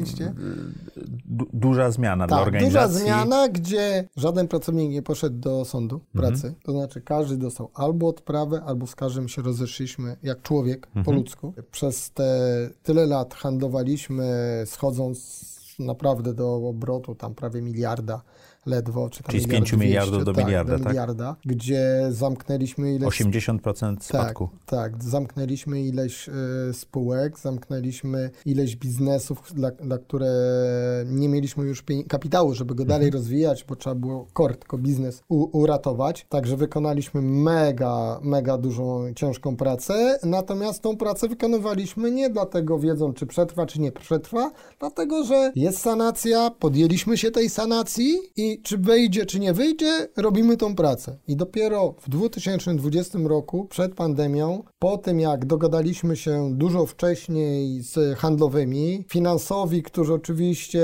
du- 1.26 1.46
duża 1.54 1.92
zmiana 1.92 2.28
dla 2.28 2.38
Tak, 2.38 2.46
organizacji. 2.48 3.00
duża 3.00 3.04
zmiana, 3.06 3.50
gdzie 3.50 4.08
żaden 4.16 4.48
pracownik 4.48 4.92
nie 4.92 5.02
poszedł 5.02 5.36
do 5.40 5.66
sądu 5.66 6.02
Mhm. 6.16 6.34
pracy. 6.34 6.54
To 6.64 6.72
znaczy 6.72 7.02
każdy 7.02 7.38
dostał 7.38 7.70
albo 7.74 8.08
odprawę, 8.08 8.62
albo 8.66 8.88
z 8.88 8.96
każdym 8.96 9.28
się 9.30 9.42
rozeszliśmy 9.42 10.11
jak 10.24 10.42
człowiek 10.42 10.88
Mhm. 10.88 11.06
po 11.06 11.12
ludzku. 11.12 11.54
Przez 11.72 12.12
te 12.12 12.30
tyle 12.84 13.06
lat 13.06 13.34
handlowaliśmy, 13.34 14.64
schodząc 14.66 15.46
naprawdę 15.80 16.34
do 16.34 16.56
obrotu 16.56 17.16
tam 17.16 17.36
prawie 17.36 17.62
miliarda 17.62 18.22
ledwo. 18.66 19.10
Czy 19.10 19.24
tam 19.24 19.32
Czyli 19.32 19.44
z 19.44 19.48
5 19.48 19.74
miliardów 19.74 20.26
do 20.26 20.34
tak, 20.34 20.46
miliarda, 20.46 20.78
do 20.78 20.84
tak? 20.84 20.94
miliarda, 20.94 21.36
gdzie 21.46 22.08
zamknęliśmy 22.10 22.96
ileś... 22.96 23.22
80% 23.22 23.98
spadku. 24.02 24.50
Tak, 24.66 24.92
tak. 24.94 25.04
Zamknęliśmy 25.04 25.82
ileś 25.82 26.30
y, 26.30 26.32
spółek, 26.74 27.40
zamknęliśmy 27.40 28.30
ileś 28.46 28.76
biznesów, 28.76 29.54
dla, 29.54 29.72
dla 29.72 29.98
które 29.98 30.32
nie 31.06 31.30
mieliśmy 31.30 31.64
już 31.64 31.84
kapitału, 32.08 32.54
żeby 32.54 32.76
go 32.76 32.86
dalej 32.86 33.08
Mhm. 33.08 33.22
rozwijać, 33.22 33.66
bo 33.70 33.76
trzeba 33.76 33.96
było 33.96 34.28
core, 34.38 34.56
tylko 34.56 34.78
biznes 34.78 35.24
uratować. 35.30 36.26
Także 36.30 36.58
wykonaliśmy 36.58 37.22
mega, 37.22 38.20
mega 38.24 38.58
dużą, 38.58 39.14
ciężką 39.16 39.56
pracę. 39.56 40.20
Natomiast 40.24 40.82
tą 40.82 40.98
pracę 40.98 41.28
wykonywaliśmy 41.28 42.12
nie 42.12 42.30
dlatego 42.30 42.80
wiedząc, 42.80 43.18
czy 43.18 43.26
przetrwa, 43.26 43.66
czy 43.66 43.82
nie 43.82 43.92
przetrwa, 43.92 44.52
dlatego, 44.80 45.24
że 45.24 45.52
jest 45.56 45.78
sanacja, 45.80 46.50
podjęliśmy 46.60 47.18
się 47.18 47.32
tej 47.32 47.50
sanacji 47.50 48.18
i 48.38 48.51
czy 48.64 48.78
wyjdzie, 48.78 49.26
czy 49.26 49.40
nie 49.40 49.54
wyjdzie, 49.54 50.08
robimy 50.18 50.58
tą 50.58 50.76
pracę. 50.76 51.18
I 51.28 51.36
dopiero 51.36 51.96
w 52.02 52.10
2020 52.10 53.20
roku, 53.26 53.66
przed 53.66 53.96
pandemią, 53.96 54.64
po 54.80 54.98
tym 54.98 55.20
jak 55.20 55.46
dogadaliśmy 55.46 56.16
się 56.18 56.52
dużo 56.58 56.86
wcześniej 56.86 57.82
z 57.82 58.18
handlowymi, 58.20 59.06
finansowi, 59.10 59.84
którzy 59.84 60.14
oczywiście... 60.14 60.82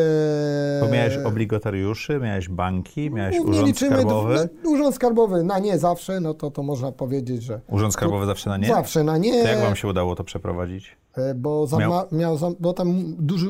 Bo 0.82 0.88
miałeś 0.90 1.18
obligatariuszy, 1.18 2.20
miałeś 2.20 2.50
banki, 2.50 3.12
miałeś 3.12 3.36
Nie 3.36 3.42
urząd 3.42 3.68
liczymy, 3.68 3.92
skarbowy. 3.92 4.50
no, 4.64 4.70
urząd 4.70 4.96
skarbowy 4.96 5.44
na 5.44 5.60
nie 5.60 5.80
zawsze, 5.80 6.20
no 6.20 6.34
to, 6.34 6.52
to 6.52 6.64
można 6.64 6.92
powiedzieć, 6.92 7.44
że 7.44 7.62
Urząd 7.70 7.94
skarbowy 7.94 8.26
zawsze 8.26 8.50
na 8.50 8.58
nie? 8.58 8.68
zawsze 8.68 9.04
na 9.04 9.18
nie. 9.18 9.44
To 9.44 9.48
jak 9.50 9.60
wam 9.62 9.76
się 9.76 9.88
udało 9.88 10.16
to 10.16 10.24
przeprowadzić? 10.24 10.98
E, 11.18 11.36
Bo, 11.36 11.68
Miał- 11.72 11.90
miał... 11.90 12.06
Miał, 12.12 12.38
za, 12.38 12.52
bo 12.60 12.74
tam 12.74 13.16
duży, 13.20 13.48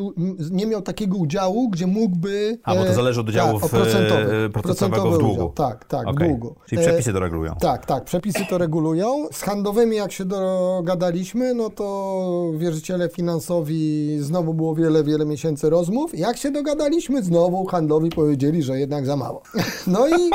nie 0.51 0.65
miał 0.67 0.81
takiego 0.81 1.17
udziału, 1.17 1.69
gdzie 1.69 1.87
mógłby... 1.87 2.59
A, 2.63 2.75
bo 2.75 2.83
to 2.83 2.89
e, 2.89 2.93
zależy 2.93 3.21
od 3.21 3.29
udziałów, 3.29 3.61
tak, 3.61 3.71
procentowy, 3.71 4.35
e, 4.45 4.49
procentowego 4.49 5.11
w 5.11 5.17
długu. 5.17 5.33
Udział. 5.33 5.49
Tak, 5.49 5.85
tak, 5.85 6.07
Okej. 6.07 6.27
długu. 6.29 6.55
Czyli 6.65 6.81
przepisy 6.81 7.13
to 7.13 7.19
regulują. 7.19 7.55
Tak, 7.59 7.85
tak, 7.85 8.03
przepisy 8.03 8.39
to 8.49 8.57
regulują. 8.57 9.25
Z 9.31 9.41
handlowymi 9.41 9.95
jak 9.95 10.11
się 10.11 10.25
dogadaliśmy, 10.25 11.53
no 11.53 11.69
to 11.69 12.51
wierzyciele 12.57 13.09
finansowi 13.09 14.17
znowu 14.19 14.53
było 14.53 14.75
wiele, 14.75 15.03
wiele 15.03 15.25
miesięcy 15.25 15.69
rozmów. 15.69 16.17
Jak 16.17 16.37
się 16.37 16.51
dogadaliśmy, 16.51 17.23
znowu 17.23 17.65
handlowi 17.65 18.09
powiedzieli, 18.09 18.63
że 18.63 18.79
jednak 18.79 19.05
za 19.05 19.15
mało. 19.15 19.41
No 19.87 20.07
i 20.07 20.29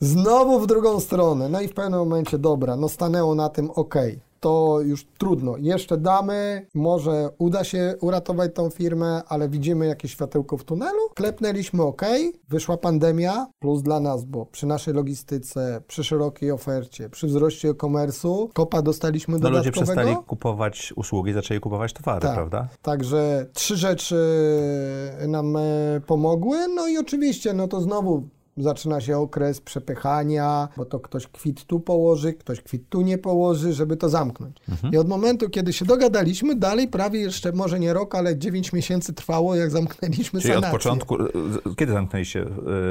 znowu 0.00 0.60
w 0.60 0.66
drugą 0.66 1.00
stronę. 1.00 1.48
No 1.48 1.60
i 1.60 1.68
w 1.68 1.74
pewnym 1.74 2.00
momencie, 2.00 2.38
dobra, 2.38 2.76
no 2.76 2.88
stanęło 2.88 3.34
na 3.34 3.48
tym, 3.48 3.70
okej. 3.70 4.20
To 4.42 4.80
już 4.84 5.04
trudno. 5.18 5.56
Jeszcze 5.56 5.96
damy, 5.96 6.66
może 6.74 7.30
uda 7.38 7.64
się 7.64 7.94
uratować 8.00 8.54
tą 8.54 8.70
firmę, 8.70 9.22
ale 9.28 9.48
widzimy 9.48 9.86
jakieś 9.86 10.12
światełko 10.12 10.56
w 10.56 10.64
tunelu. 10.64 10.98
Klepnęliśmy 11.14 11.82
ok, 11.82 12.02
wyszła 12.48 12.76
pandemia, 12.76 13.46
plus 13.58 13.82
dla 13.82 14.00
nas, 14.00 14.24
bo 14.24 14.46
przy 14.46 14.66
naszej 14.66 14.94
logistyce, 14.94 15.82
przy 15.88 16.04
szerokiej 16.04 16.50
ofercie, 16.50 17.08
przy 17.10 17.26
wzroście 17.26 17.68
e-commerce'u, 17.68 18.48
kopa 18.52 18.82
dostaliśmy 18.82 19.38
No 19.38 19.50
ludzie 19.50 19.58
dodatkowego. 19.70 19.92
przestali 19.92 20.26
kupować 20.26 20.92
usługi, 20.96 21.32
zaczęli 21.32 21.60
kupować 21.60 21.92
towary, 21.92 22.20
Tak. 22.20 22.34
prawda? 22.34 22.68
Także 22.82 23.46
trzy 23.52 23.76
rzeczy 23.76 24.16
nam 25.28 25.56
e, 25.56 25.60
pomogły. 26.06 26.56
No 26.74 26.88
i 26.88 26.98
oczywiście, 26.98 27.52
no 27.52 27.68
to 27.68 27.80
znowu 27.80 28.22
zaczyna 28.56 29.00
się 29.00 29.18
okres 29.18 29.60
przepychania, 29.60 30.68
bo 30.76 30.84
to 30.84 31.00
ktoś 31.00 31.26
kwit 31.26 31.64
tu 31.64 31.80
położy, 31.80 32.32
ktoś 32.32 32.60
kwit 32.60 32.88
tu 32.88 33.00
nie 33.00 33.18
położy, 33.18 33.72
żeby 33.72 33.96
to 33.96 34.08
zamknąć. 34.08 34.56
Mhm. 34.68 34.92
I 34.92 34.96
od 34.96 35.08
momentu, 35.08 35.50
kiedy 35.50 35.72
się 35.72 35.84
dogadaliśmy, 35.84 36.54
dalej 36.56 36.88
prawie 36.88 37.20
jeszcze 37.20 37.52
może 37.52 37.80
nie 37.80 37.92
rok, 37.92 38.14
ale 38.14 38.38
9 38.38 38.72
miesięcy 38.72 39.12
trwało, 39.12 39.54
jak 39.54 39.70
zamknęliśmy 39.70 40.40
Czyli 40.40 40.52
od 40.52 40.56
sanację. 40.56 40.78
początku, 40.78 41.22
e, 41.22 41.28
kiedy 41.76 41.92
zamknęliście 41.92 42.46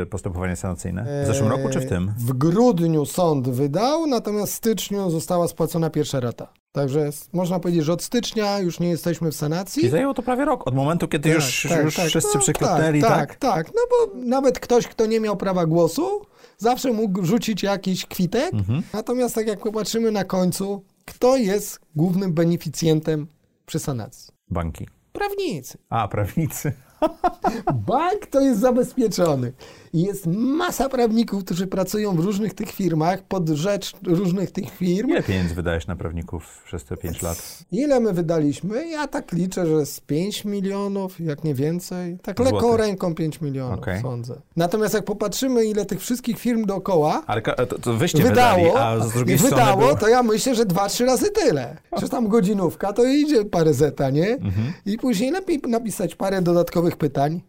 postępowanie 0.10 0.56
sanacyjne? 0.56 1.24
W 1.24 1.28
zeszłym 1.28 1.50
roku 1.50 1.70
czy 1.70 1.80
w 1.80 1.90
tym? 1.90 2.10
E, 2.10 2.14
W 2.18 2.34
grudniu 2.34 3.06
sąd 3.06 3.50
wydał, 3.50 4.08
natomiast 4.08 4.54
w 4.54 4.56
styczniu 4.56 5.10
została 5.10 5.48
spłacona 5.48 5.90
pierwsza 5.90 6.20
rata. 6.20 6.48
Także 6.72 7.10
można 7.34 7.60
powiedzieć, 7.60 7.86
że 7.86 7.94
od 7.94 8.04
stycznia 8.04 8.60
już 8.60 8.80
nie 8.80 8.90
jesteśmy 8.90 9.32
w 9.32 9.36
sanacji. 9.36 9.86
I 9.86 9.90
zajęło 9.90 10.14
to 10.14 10.24
prawie 10.24 10.46
rok, 10.46 10.68
od 10.68 10.76
momentu, 10.76 11.08
kiedy 11.08 11.30
już, 11.30 11.66
już 11.84 11.96
wszyscy 11.96 12.32
No, 12.36 12.40
przyklepnęli, 12.42 13.02
tak? 13.02 13.10
tak? 13.12 13.36
Tak, 13.36 13.68
no 13.76 13.82
bo 13.90 14.20
nawet 14.20 14.60
ktoś, 14.60 14.88
kto 14.88 15.06
nie 15.06 15.20
miał 15.20 15.38
prawa 15.38 15.66
głosu, 15.66 16.26
zawsze 16.58 16.94
mógł 16.94 17.26
rzucić 17.26 17.64
jakiś 17.64 18.06
kwitek. 18.06 18.54
Mhm. 18.54 18.84
Natomiast 18.94 19.36
tak 19.36 19.48
jak 19.48 19.60
popatrzymy 19.60 20.12
na 20.12 20.24
końcu, 20.24 20.84
kto 21.06 21.38
jest 21.38 21.80
głównym 21.96 22.34
beneficjentem 22.34 23.28
przy 23.66 23.80
sanacji? 23.80 24.34
Banki. 24.50 24.88
Prawnicy. 25.14 25.78
A, 25.90 26.08
prawnicy. 26.08 26.74
Bank 27.88 28.26
to 28.30 28.42
jest 28.42 28.60
zabezpieczony. 28.60 29.54
I 29.94 30.02
jest 30.02 30.28
masa 30.28 30.90
prawników, 30.90 31.46
którzy 31.46 31.68
pracują 31.68 32.16
w 32.16 32.20
różnych 32.20 32.54
tych 32.54 32.72
firmach, 32.72 33.24
pod 33.24 33.50
rzecz 33.50 33.94
różnych 34.04 34.52
tych 34.52 34.70
firm. 34.70 35.10
Ile 35.10 35.24
pieniędzy 35.24 35.56
wydałeś 35.56 35.88
na 35.88 35.96
prawników 35.96 36.62
przez 36.66 36.84
te 36.84 36.98
5 36.98 37.22
lat? 37.22 37.64
Ile 37.72 38.00
my 38.00 38.14
wydaliśmy? 38.14 38.88
Ja 38.88 39.08
tak 39.08 39.32
liczę, 39.32 39.68
że 39.68 39.86
z 39.86 40.00
5 40.00 40.46
milionów, 40.46 41.20
jak 41.20 41.44
nie 41.44 41.54
więcej. 41.54 42.18
Tak 42.22 42.40
lekką 42.40 42.60
Złotych. 42.60 42.80
ręką 42.80 43.16
5 43.16 43.42
milionów, 43.42 43.80
Okej. 43.80 44.02
sądzę. 44.02 44.42
Natomiast 44.56 44.94
jak 44.94 45.06
popatrzymy, 45.06 45.66
ile 45.66 45.86
tych 45.86 46.00
wszystkich 46.00 46.40
firm 46.40 46.66
dookoła 46.66 47.24
Ale 47.28 47.42
to, 47.42 47.80
to 47.80 47.94
wyście 47.94 48.24
wydali, 48.24 48.64
wydało, 48.64 48.82
a 48.82 49.08
z 49.08 49.14
drugiej 49.14 49.38
strony 49.38 49.56
wydało, 49.56 49.78
było... 49.82 49.96
to 49.96 50.08
ja 50.08 50.24
myślę, 50.24 50.56
że 50.56 50.66
2-3 50.66 51.06
razy 51.06 51.32
tyle. 51.32 51.78
Przecież 51.92 52.10
tam 52.10 52.28
godzinówka, 52.28 52.94
to 52.94 53.06
idzie 53.06 53.46
parę 53.46 53.74
zeta, 53.74 54.10
nie? 54.10 54.28
Mhm. 54.34 54.74
I 54.86 54.98
później 54.98 55.32
lepiej 55.32 55.62
napisać 55.68 56.16
parę 56.16 56.42
dodatkowych 56.42 56.91
pytań, 56.98 57.42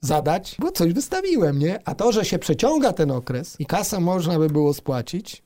zadać, 0.00 0.56
bo 0.58 0.72
coś 0.72 0.92
wystawiłem, 0.92 1.58
nie? 1.58 1.80
A 1.84 1.94
to, 1.94 2.12
że 2.12 2.24
się 2.24 2.38
przeciąga 2.38 2.92
ten 2.92 3.10
okres 3.10 3.56
i 3.60 3.66
kasa 3.66 4.00
można 4.00 4.38
by 4.38 4.48
było 4.48 4.74
spłacić, 4.74 5.42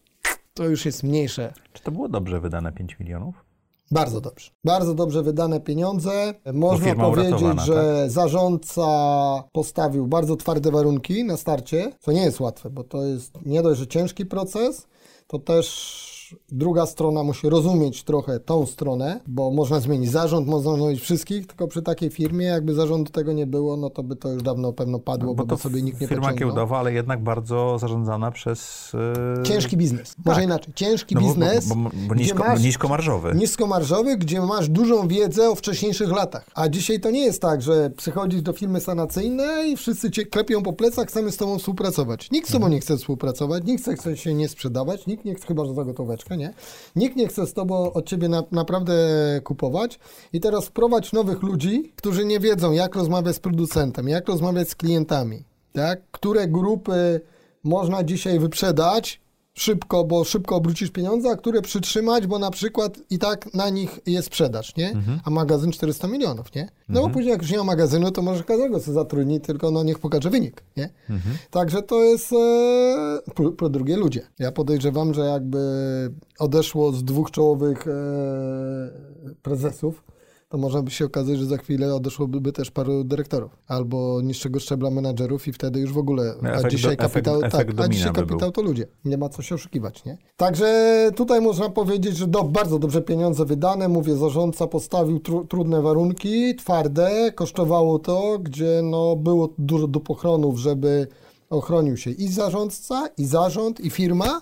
to 0.54 0.64
już 0.64 0.86
jest 0.86 1.02
mniejsze. 1.02 1.52
Czy 1.72 1.82
to 1.82 1.90
było 1.90 2.08
dobrze 2.08 2.40
wydane 2.40 2.72
5 2.72 2.98
milionów? 3.00 3.34
Bardzo 3.90 4.20
dobrze. 4.20 4.50
Bardzo 4.64 4.94
dobrze 4.94 5.22
wydane 5.22 5.60
pieniądze. 5.60 6.34
Można 6.52 6.94
powiedzieć, 6.94 7.60
że 7.64 8.10
zarządca 8.10 8.82
postawił 9.52 10.06
bardzo 10.06 10.36
twarde 10.36 10.70
warunki 10.70 11.24
na 11.24 11.36
starcie, 11.36 11.92
co 12.00 12.12
nie 12.12 12.22
jest 12.22 12.40
łatwe, 12.40 12.70
bo 12.70 12.84
to 12.84 13.02
jest 13.02 13.32
nie 13.46 13.62
dość, 13.62 13.80
że 13.80 13.86
ciężki 13.86 14.26
proces, 14.26 14.86
to 15.26 15.38
też 15.38 16.11
druga 16.48 16.86
strona 16.86 17.22
musi 17.22 17.48
rozumieć 17.48 18.04
trochę 18.04 18.40
tą 18.40 18.66
stronę, 18.66 19.20
bo 19.26 19.50
można 19.50 19.80
zmienić 19.80 20.10
zarząd, 20.10 20.48
można 20.48 20.74
zmienić 20.76 21.00
wszystkich, 21.00 21.46
tylko 21.46 21.68
przy 21.68 21.82
takiej 21.82 22.10
firmie, 22.10 22.46
jakby 22.46 22.74
zarządu 22.74 23.12
tego 23.12 23.32
nie 23.32 23.46
było, 23.46 23.76
no 23.76 23.90
to 23.90 24.02
by 24.02 24.16
to 24.16 24.28
już 24.32 24.42
dawno 24.42 24.72
pewno 24.72 24.98
padło, 24.98 25.34
bo, 25.34 25.44
Bo 25.44 25.56
to 25.56 25.62
sobie 25.62 25.82
nikt 25.82 26.00
nie 26.00 26.06
firma 26.08 26.22
pociągnął. 26.22 26.48
giełdowa, 26.48 26.78
ale 26.78 26.92
jednak 26.92 27.22
bardzo 27.22 27.78
zarządzana 27.78 28.30
przez... 28.30 28.92
e, 29.40 29.42
Ciężki 29.42 29.76
biznes. 29.76 30.14
Może 30.24 30.44
inaczej. 30.44 30.74
Ciężki 30.74 31.14
no 31.14 31.20
bo- 31.20 31.26
biznes. 31.26 31.68
Bo, 31.68 31.74
bo, 31.74 31.90
bo 32.08 32.14
nisko, 32.14 32.38
masz- 32.38 32.62
niskomarżowy. 32.64 33.32
niskomarżowy, 33.34 34.16
gdzie 34.16 34.40
masz 34.40 34.68
dużą 34.68 35.08
wiedzę 35.08 35.50
o 35.50 35.54
wcześniejszych 35.54 36.10
latach. 36.12 36.46
A 36.54 36.68
dzisiaj 36.68 37.00
to 37.00 37.10
nie 37.10 37.20
jest 37.24 37.42
tak, 37.42 37.62
że 37.62 37.90
przychodzisz 37.96 38.42
do 38.42 38.52
firmy 38.52 38.80
sanacyjnej 38.80 39.72
i 39.72 39.76
wszyscy 39.76 40.10
cię 40.10 40.26
klepią 40.26 40.62
po 40.62 40.72
plecach, 40.72 41.08
chcemy 41.08 41.32
z 41.32 41.36
tobą 41.36 41.58
współpracować. 41.58 42.30
Nikt 42.30 42.48
z 42.48 42.52
tobą 42.52 42.68
nie 42.68 42.80
chce 42.80 42.96
współpracować, 42.96 43.64
nikt 43.64 43.82
chce- 43.82 43.94
chce 43.96 44.16
się 44.16 44.34
nie 44.34 44.48
sprzedawać, 44.48 45.06
nikt 45.06 45.24
nie 45.24 45.34
chce, 45.34 45.46
chyba 45.46 45.64
że 45.64 45.74
za 45.74 45.84
gotóweczkę, 45.84 46.21
nie? 46.30 46.54
Nikt 46.96 47.16
nie 47.16 47.28
chce 47.28 47.46
z 47.46 47.52
tobą 47.52 47.92
od 47.92 48.06
ciebie 48.06 48.28
na, 48.28 48.42
naprawdę 48.52 48.94
kupować. 49.44 49.98
I 50.32 50.40
teraz 50.40 50.66
wprowadź 50.66 51.12
nowych 51.12 51.42
ludzi, 51.42 51.92
którzy 51.96 52.24
nie 52.24 52.40
wiedzą, 52.40 52.72
jak 52.72 52.96
rozmawiać 52.96 53.36
z 53.36 53.40
producentem, 53.40 54.08
jak 54.08 54.28
rozmawiać 54.28 54.68
z 54.68 54.74
klientami, 54.74 55.44
tak? 55.72 56.00
Które 56.10 56.48
grupy 56.48 57.20
można 57.64 58.04
dzisiaj 58.04 58.38
wyprzedać, 58.38 59.20
szybko, 59.54 60.04
bo 60.04 60.24
szybko 60.24 60.56
obrócisz 60.56 60.90
pieniądze, 60.90 61.30
a 61.30 61.36
które 61.36 61.62
przytrzymać, 61.62 62.26
bo 62.26 62.38
na 62.38 62.50
przykład 62.50 62.98
i 63.10 63.18
tak 63.18 63.54
na 63.54 63.70
nich 63.70 64.00
jest 64.06 64.26
sprzedaż, 64.26 64.76
nie? 64.76 64.92
A 65.24 65.30
magazyn 65.30 65.72
400 65.72 66.08
milionów, 66.08 66.54
nie? 66.54 66.68
No 66.88 67.00
bo 67.00 67.08
później 67.10 67.32
jak 67.32 67.42
już 67.42 67.50
nie 67.50 67.58
ma 67.58 67.64
magazynu, 67.64 68.10
to 68.10 68.22
może 68.22 68.44
każdego 68.44 68.80
sobie 68.80 68.94
zatrudni, 68.94 69.40
tylko 69.40 69.70
no 69.70 69.82
niech 69.82 69.98
pokaże 69.98 70.30
wynik, 70.30 70.62
nie? 70.76 70.90
Także 71.50 71.82
to 71.82 72.02
jest 72.02 72.32
e, 72.32 73.18
po, 73.34 73.52
po 73.52 73.68
drugie 73.68 73.96
ludzie. 73.96 74.26
Ja 74.38 74.52
podejrzewam, 74.52 75.14
że 75.14 75.20
jakby 75.20 75.58
odeszło 76.38 76.92
z 76.92 77.04
dwóch 77.04 77.30
czołowych 77.30 77.86
e, 77.88 77.92
prezesów, 79.42 80.04
to 80.52 80.58
można 80.58 80.82
by 80.82 80.90
się 80.90 81.04
okazać, 81.04 81.38
że 81.38 81.46
za 81.46 81.56
chwilę 81.56 81.94
odeszłoby 81.94 82.52
też 82.52 82.70
paru 82.70 83.04
dyrektorów 83.04 83.56
albo 83.68 84.20
niższego 84.22 84.60
szczebla 84.60 84.90
menadżerów 84.90 85.48
i 85.48 85.52
wtedy 85.52 85.80
już 85.80 85.92
w 85.92 85.98
ogóle, 85.98 86.34
No, 86.42 86.48
a 86.48 86.52
efekt 86.52 86.70
dzisiaj 86.70 86.96
do- 86.96 87.04
efekt- 87.04 87.12
kapitał, 87.12 87.36
efekt 87.38 87.52
tak, 87.52 87.68
a 87.70 87.72
domina 87.72 87.88
dzisiaj 87.88 88.12
by 88.12 88.20
kapitał 88.20 88.50
to 88.52 88.62
ludzie. 88.62 88.86
Nie 89.04 89.18
ma 89.18 89.28
co 89.28 89.42
się 89.42 89.54
oszukiwać, 89.54 90.04
nie? 90.04 90.18
Także 90.36 91.10
tutaj 91.16 91.40
można 91.40 91.68
powiedzieć, 91.68 92.16
że 92.16 92.26
do, 92.26 92.44
bardzo 92.44 92.78
dobrze 92.78 93.02
pieniądze 93.02 93.44
wydane. 93.44 93.88
Mówię, 93.88 94.16
zarządca 94.16 94.66
postawił 94.66 95.20
tru, 95.20 95.44
trudne 95.44 95.82
warunki, 95.82 96.56
twarde, 96.56 97.32
kosztowało 97.34 97.98
to, 97.98 98.38
gdzie 98.38 98.80
no, 98.84 99.16
było 99.16 99.48
dużo 99.58 99.88
do 99.88 100.00
pochronów, 100.00 100.58
żeby 100.58 101.06
ochronił 101.50 101.96
się 101.96 102.10
i 102.10 102.28
zarządca, 102.28 103.08
i 103.18 103.24
zarząd, 103.24 103.80
i 103.80 103.90
firma, 103.90 104.40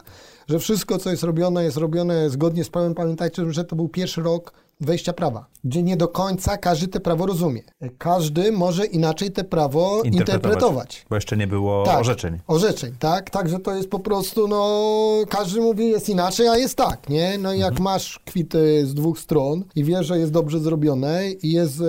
że 0.48 0.58
wszystko, 0.58 0.98
co 0.98 1.10
jest 1.10 1.22
robione, 1.22 1.64
jest 1.64 1.76
robione 1.76 2.30
zgodnie 2.30 2.64
z 2.64 2.70
prawem. 2.70 2.94
Pamiętajcie, 2.94 3.52
że 3.52 3.64
to 3.64 3.76
był 3.76 3.88
pierwszy 3.88 4.22
rok 4.22 4.52
wejścia 4.80 5.12
prawa, 5.12 5.46
gdzie 5.64 5.82
nie 5.82 5.96
do 5.96 6.08
końca 6.08 6.56
każdy 6.56 6.88
te 6.88 7.00
prawo 7.00 7.26
rozumie. 7.26 7.62
Każdy 7.98 8.52
może 8.52 8.86
inaczej 8.86 9.30
te 9.30 9.44
prawo 9.44 10.02
interpretować. 10.02 11.06
Bo 11.10 11.14
jeszcze 11.16 11.36
nie 11.36 11.46
było 11.46 11.84
Tak, 11.84 12.00
orzeczeń. 12.00 12.38
Orzeczeń, 12.46 12.92
tak. 12.98 13.30
Także 13.30 13.58
to 13.58 13.74
jest 13.74 13.90
po 13.90 13.98
prostu, 13.98 14.48
no, 14.48 14.80
każdy 15.28 15.60
mówi 15.60 15.88
jest 15.90 16.08
inaczej, 16.08 16.48
a 16.48 16.56
jest 16.56 16.74
tak, 16.76 17.08
nie? 17.08 17.38
No 17.38 17.52
i 17.54 17.58
jak 17.58 17.68
Mhm. 17.70 17.84
masz 17.84 18.18
kwity 18.26 18.86
z 18.86 18.94
dwóch 18.94 19.18
stron 19.18 19.64
i 19.76 19.84
wiesz, 19.84 20.06
że 20.06 20.18
jest 20.18 20.32
dobrze 20.32 20.60
zrobione 20.60 21.30
i 21.42 21.52
jest 21.52 21.80
e, 21.80 21.84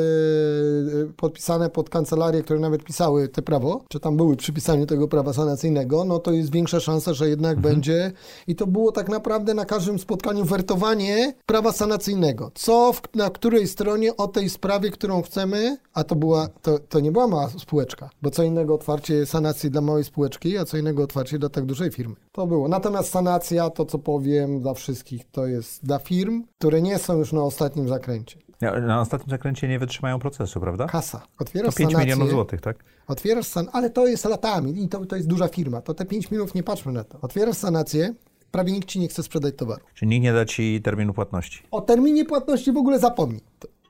podpisane 1.18 1.70
pod 1.70 1.90
kancelarię, 1.90 2.42
które 2.44 2.60
nawet 2.60 2.84
pisały 2.84 3.28
te 3.30 3.42
prawo, 3.42 3.82
czy 3.90 4.00
tam 4.00 4.18
były 4.18 4.36
przy 4.36 4.54
pisaniu 4.54 4.86
tego 4.86 5.08
prawa 5.08 5.34
sanacyjnego, 5.34 6.06
no 6.06 6.20
to 6.20 6.32
jest 6.32 6.52
większa 6.52 6.80
szansa, 6.80 7.14
że 7.14 7.30
jednak 7.30 7.58
Mhm. 7.58 7.74
będzie. 7.76 8.12
I 8.48 8.56
to 8.56 8.68
było 8.68 8.92
tak 8.92 9.10
naprawdę 9.10 9.54
na 9.54 9.66
każdym 9.66 10.00
spotkaniu 10.00 10.46
wertowanie 10.46 11.34
prawa 11.46 11.72
sanacyjnego. 11.72 12.52
Co, 12.56 12.81
w, 12.94 13.02
na 13.16 13.30
której 13.30 13.68
stronie 13.68 14.18
o 14.18 14.28
tej 14.28 14.50
sprawie, 14.50 14.92
którą 14.92 15.22
chcemy, 15.22 15.78
a 15.94 16.04
to 16.04 16.16
była, 16.16 16.48
to, 16.62 16.80
to 16.80 17.00
nie 17.00 17.12
była 17.12 17.28
mała 17.28 17.50
spółeczka, 17.50 18.10
bo 18.22 18.30
co 18.30 18.44
innego 18.44 18.76
otwarcie 18.76 19.26
sanacji 19.26 19.72
dla 19.72 19.82
małej 19.82 20.04
spółeczki, 20.04 20.58
a 20.58 20.66
co 20.66 20.78
innego 20.78 21.04
otwarcie 21.04 21.40
dla 21.40 21.50
tak 21.50 21.66
dużej 21.66 21.92
firmy. 21.92 22.16
To 22.32 22.48
było. 22.48 22.68
Natomiast 22.68 23.10
sanacja, 23.10 23.70
to 23.70 23.86
co 23.86 24.00
powiem 24.00 24.60
dla 24.60 24.74
wszystkich, 24.74 25.32
to 25.32 25.48
jest 25.48 25.86
dla 25.86 26.00
firm, 26.00 26.44
które 26.60 26.82
nie 26.82 26.98
są 27.00 27.18
już 27.18 27.34
na 27.34 27.44
ostatnim 27.44 27.88
zakręcie. 27.88 28.40
Na 28.88 29.02
ostatnim 29.02 29.30
zakręcie 29.30 29.68
nie 29.68 29.80
wytrzymają 29.80 30.20
procesu, 30.20 30.60
prawda? 30.60 30.88
Kasa. 30.88 31.20
To 31.20 31.26
Otwierasz 31.40 31.76
5 31.76 31.92
sanację, 31.92 32.06
milionów 32.06 32.30
złotych, 32.30 32.62
tak? 32.62 32.84
Otwierasz 33.08 33.48
san... 33.48 33.68
ale 33.72 33.90
to 33.90 34.08
jest 34.08 34.26
latami 34.26 34.84
i 34.84 34.90
to, 34.90 35.06
to 35.06 35.16
jest 35.16 35.28
duża 35.28 35.48
firma. 35.48 35.82
To 35.82 35.94
te 35.94 36.06
5 36.06 36.32
milionów 36.32 36.54
nie 36.54 36.64
patrzmy 36.64 36.92
na 36.92 37.04
to. 37.04 37.18
Otwierasz 37.22 37.58
sanację, 37.58 38.14
prawie 38.52 38.72
nikt 38.74 38.88
ci 38.88 39.00
nie 39.00 39.08
chce 39.08 39.24
sprzedać 39.24 39.56
towaru. 39.56 39.86
Czyli 39.94 40.10
nikt 40.10 40.24
nie 40.24 40.34
da 40.34 40.46
ci 40.46 40.82
terminu 40.84 41.14
płatności. 41.14 41.64
O 41.72 41.82
terminie 41.82 42.26
płatności 42.26 42.72
w 42.72 42.78
ogóle 42.78 43.00
zapomnij. 43.00 43.42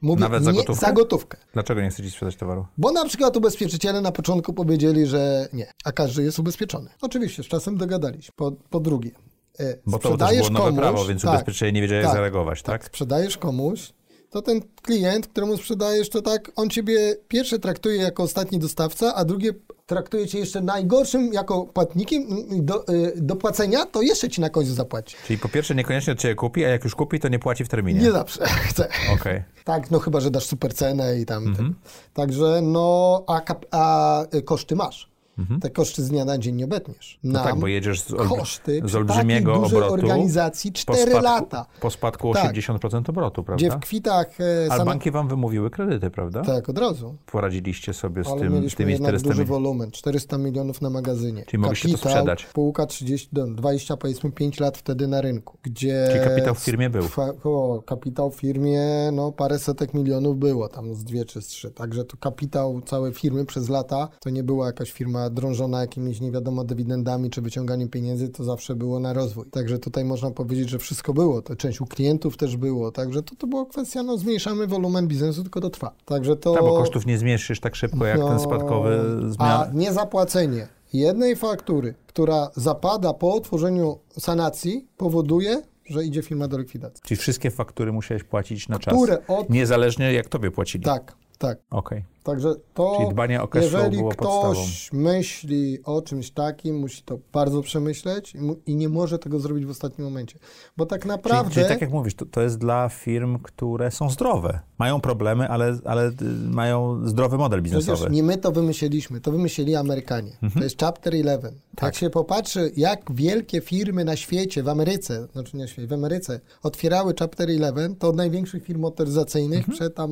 Mówię, 0.01 0.19
Nawet 0.21 0.43
za 0.43 0.51
nie, 0.51 0.57
gotówkę? 0.57 0.85
za 0.85 0.93
gotówkę. 0.93 1.37
Dlaczego 1.53 1.81
nie 1.81 1.89
chce 1.89 2.03
ci 2.03 2.11
sprzedać 2.11 2.35
towaru? 2.35 2.65
Bo 2.77 2.91
na 2.91 3.05
przykład 3.05 3.37
ubezpieczyciele 3.37 4.01
na 4.01 4.11
początku 4.11 4.53
powiedzieli, 4.53 5.05
że 5.05 5.47
nie, 5.53 5.71
a 5.85 5.91
każdy 5.91 6.23
jest 6.23 6.39
ubezpieczony. 6.39 6.89
Oczywiście, 7.01 7.43
z 7.43 7.47
czasem 7.47 7.77
dogadaliśmy. 7.77 8.33
Po, 8.35 8.51
po 8.69 8.79
drugie, 8.79 9.11
e, 9.59 9.75
Bo 9.85 9.99
to 9.99 10.17
też 10.17 10.37
było 10.37 10.49
nowe 10.49 10.65
komuś, 10.65 10.79
prawo, 10.79 11.05
więc 11.05 11.21
tak, 11.21 11.31
ubezpieczyciele 11.31 11.71
nie 11.71 11.81
wiedzieli 11.81 11.97
jak 11.97 12.05
tak, 12.05 12.15
zareagować, 12.15 12.61
tak? 12.61 12.85
sprzedajesz 12.85 13.37
komuś, 13.37 13.93
to 14.29 14.41
ten 14.41 14.61
klient, 14.81 15.27
któremu 15.27 15.57
sprzedajesz, 15.57 16.09
to 16.09 16.21
tak, 16.21 16.51
on 16.55 16.69
ciebie 16.69 17.15
pierwsze 17.27 17.59
traktuje 17.59 17.95
jako 18.01 18.23
ostatni 18.23 18.59
dostawca, 18.59 19.15
a 19.15 19.25
drugie 19.25 19.53
traktuje 19.91 20.27
cię 20.27 20.39
jeszcze 20.39 20.61
najgorszym 20.61 21.33
jako 21.33 21.65
płatnikiem 21.65 22.23
do, 22.65 22.87
y, 22.89 23.13
do 23.15 23.35
płacenia, 23.35 23.85
to 23.85 24.01
jeszcze 24.01 24.29
ci 24.29 24.41
na 24.41 24.49
końcu 24.49 24.73
zapłaci. 24.73 25.15
Czyli 25.27 25.39
po 25.39 25.49
pierwsze 25.49 25.75
niekoniecznie 25.75 26.13
od 26.13 26.19
ciebie 26.19 26.35
kupi, 26.35 26.65
a 26.65 26.69
jak 26.69 26.83
już 26.83 26.95
kupi, 26.95 27.19
to 27.19 27.27
nie 27.27 27.39
płaci 27.39 27.65
w 27.65 27.69
terminie. 27.69 27.99
Nie 27.99 28.11
zawsze 28.11 28.45
chce. 28.69 28.87
Okej. 29.13 29.43
Tak, 29.63 29.91
no 29.91 29.99
chyba, 29.99 30.19
że 30.19 30.31
dasz 30.31 30.45
super 30.45 30.73
cenę 30.73 31.19
i 31.19 31.25
tam. 31.25 31.47
Mhm. 31.47 31.75
Także 32.13 32.59
no, 32.63 33.23
a, 33.27 33.41
a 33.71 34.23
y, 34.35 34.41
koszty 34.41 34.75
masz. 34.75 35.10
Mhm. 35.41 35.59
Te 35.59 35.69
koszty 35.69 36.03
z 36.03 36.09
dnia 36.09 36.25
na 36.25 36.37
dzień 36.37 36.55
nie 36.55 36.65
obetniesz. 36.65 37.19
No 37.23 37.43
tak, 37.43 37.59
bo 37.59 37.67
jedziesz 37.67 38.01
z, 38.01 38.11
olbr- 38.11 38.37
koszty 38.37 38.81
z 38.85 38.95
olbrzymiego 38.95 39.53
takiej 39.53 39.77
obrotu. 39.77 39.93
organizacji 39.93 40.71
po 40.71 40.93
4 40.93 41.11
spadku, 41.11 41.23
lata. 41.25 41.65
Po 41.81 41.89
spadku 41.91 42.33
Tak. 42.33 42.55
80% 42.55 43.09
obrotu, 43.09 43.43
Gdzie 43.43 43.67
prawda? 43.67 43.77
w 43.77 43.79
kwitach 43.89 44.41
e, 44.41 44.43
Ale 44.59 44.67
sana- 44.69 44.85
banki 44.85 45.11
wam 45.11 45.27
wymówiły 45.27 45.69
kredyty, 45.69 46.09
prawda? 46.09 46.41
Tak, 46.41 46.69
od 46.69 46.77
razu. 46.77 47.15
Poradziliście 47.25 47.93
sobie 47.93 48.23
z 48.23 48.27
Ale 48.27 48.39
tym, 48.41 48.53
mieliśmy 48.53 48.77
tymi 48.77 48.91
jednak 48.91 49.09
400 49.09 49.29
duży 49.29 49.45
wolumen, 49.45 49.91
400 49.91 50.37
milionów 50.37 50.81
na 50.81 50.89
magazynie. 50.89 51.45
Czyli 51.45 51.61
mogliście 51.61 51.89
to 51.91 51.97
sprzedać. 51.97 52.47
Spółka 52.49 52.85
30, 52.85 53.29
do 53.31 53.47
20, 53.47 53.97
powiedzmy 53.97 54.31
5 54.31 54.59
lat 54.59 54.77
wtedy 54.77 55.07
na 55.07 55.21
rynku, 55.21 55.57
gdzie... 55.63 56.07
Czyli 56.11 56.23
kapitał 56.29 56.55
w 56.55 56.59
firmie 56.59 56.89
był. 56.89 57.03
O, 57.43 57.81
kapitał 57.85 58.31
w 58.31 58.35
firmie, 58.35 58.81
no 59.13 59.31
parę 59.31 59.59
setek 59.59 59.93
milionów 59.93 60.37
było, 60.39 60.69
tam 60.69 60.95
z 60.95 61.03
dwie 61.03 61.25
czy 61.25 61.41
z 61.41 61.47
trzy. 61.47 61.71
Także 61.71 62.05
to 62.05 62.17
kapitał 62.17 62.81
całej 62.81 63.13
firmy 63.13 63.45
przez 63.45 63.69
lata, 63.69 64.09
to 64.19 64.29
nie 64.29 64.43
była 64.43 64.65
jakaś 64.67 64.91
firma 64.91 65.29
drążona 65.31 65.81
jakimiś 65.81 66.21
nie 66.21 66.31
wiadomo 66.31 66.63
dywidendami 66.63 67.29
czy 67.29 67.41
wyciąganiem 67.41 67.89
pieniędzy, 67.89 68.29
to 68.29 68.43
zawsze 68.43 68.75
było 68.75 68.99
na 68.99 69.13
rozwój. 69.13 69.45
Także 69.51 69.79
tutaj 69.79 70.05
można 70.05 70.31
powiedzieć, 70.31 70.69
że 70.69 70.79
wszystko 70.79 71.13
było. 71.13 71.41
To 71.41 71.55
część 71.55 71.81
u 71.81 71.85
klientów 71.85 72.37
też 72.37 72.57
było, 72.57 72.91
także 72.91 73.23
to, 73.23 73.35
to 73.35 73.47
była 73.47 73.65
kwestia, 73.65 74.03
no 74.03 74.17
zmniejszamy 74.17 74.67
wolumen 74.67 75.07
biznesu, 75.07 75.41
tylko 75.41 75.61
to 75.61 75.69
trwa. 75.69 75.91
Także 76.05 76.35
to... 76.35 76.53
Tak, 76.53 76.61
bo 76.61 76.77
kosztów 76.77 77.05
nie 77.05 77.17
zmniejszysz 77.17 77.59
tak 77.59 77.75
szybko, 77.75 78.05
jak 78.05 78.19
ten 78.19 78.39
spadkowy 78.39 78.99
A 79.37 79.65
zmian. 79.65 79.77
niezapłacenie 79.77 80.67
jednej 80.93 81.35
faktury, 81.35 81.93
która 82.07 82.49
zapada 82.55 83.13
po 83.13 83.33
otworzeniu 83.33 83.99
sanacji, 84.19 84.87
powoduje, 84.97 85.61
że 85.85 86.03
idzie 86.03 86.21
firma 86.21 86.47
do 86.47 86.57
likwidacji. 86.57 87.03
Czyli 87.05 87.17
wszystkie 87.17 87.51
faktury 87.51 87.91
musiałeś 87.91 88.23
płacić 88.23 88.69
na 88.69 88.79
czas. 88.79 88.93
Które 88.93 89.27
od... 89.27 89.49
Niezależnie 89.49 90.13
jak 90.13 90.29
tobie 90.29 90.51
płacili. 90.51 90.83
Tak, 90.83 91.15
tak. 91.37 91.57
Okej. 91.69 92.03
Także 92.23 92.55
to, 92.73 92.95
Czyli 92.99 93.09
dbanie 93.09 93.41
o 93.41 93.47
cash 93.47 93.63
jeżeli 93.63 93.97
było 93.97 94.09
ktoś 94.09 94.27
podstawą. 94.27 95.01
myśli 95.03 95.79
o 95.83 96.01
czymś 96.01 96.31
takim, 96.31 96.79
musi 96.79 97.03
to 97.03 97.17
bardzo 97.33 97.61
przemyśleć 97.61 98.35
i, 98.35 98.37
mu, 98.41 98.55
i 98.65 98.75
nie 98.75 98.89
może 98.89 99.19
tego 99.19 99.39
zrobić 99.39 99.65
w 99.65 99.69
ostatnim 99.69 100.07
momencie. 100.07 100.39
Bo 100.77 100.85
tak 100.85 101.01
Czyli, 101.01 101.09
naprawdę... 101.09 101.53
czyli 101.53 101.65
tak 101.67 101.81
jak 101.81 101.91
mówisz, 101.91 102.15
to, 102.15 102.25
to 102.25 102.41
jest 102.41 102.57
dla 102.57 102.89
firm, 102.89 103.39
które 103.39 103.91
są 103.91 104.09
zdrowe. 104.09 104.59
Mają 104.77 105.01
problemy, 105.01 105.47
ale, 105.49 105.77
ale 105.85 106.07
y, 106.07 106.13
mają 106.49 107.07
zdrowy 107.07 107.37
model 107.37 107.61
biznesowy. 107.61 107.97
Przecież 107.97 108.13
nie 108.15 108.23
my 108.23 108.37
to 108.37 108.51
wymyśliliśmy, 108.51 109.21
to 109.21 109.31
wymyślili 109.31 109.75
Amerykanie. 109.75 110.31
Mhm. 110.31 110.51
To 110.51 110.63
jest 110.63 110.79
Chapter 110.79 111.13
11. 111.15 111.51
Tak. 111.75 111.83
Jak 111.83 111.95
się 111.95 112.09
popatrzy, 112.09 112.71
jak 112.77 113.11
wielkie 113.13 113.61
firmy 113.61 114.05
na 114.05 114.15
świecie, 114.15 114.63
w 114.63 114.69
Ameryce, 114.69 115.27
znaczy 115.33 115.57
nie 115.57 115.67
świecie, 115.67 115.87
w 115.87 115.93
Ameryce 115.93 116.39
otwierały 116.63 117.13
Chapter 117.19 117.49
11, 117.49 117.95
to 117.99 118.09
od 118.09 118.15
największych 118.15 118.63
firm 118.63 118.81
motoryzacyjnych, 118.81 119.59
Mhm. 119.59 119.75
przed 119.77 119.95
tam 119.95 120.11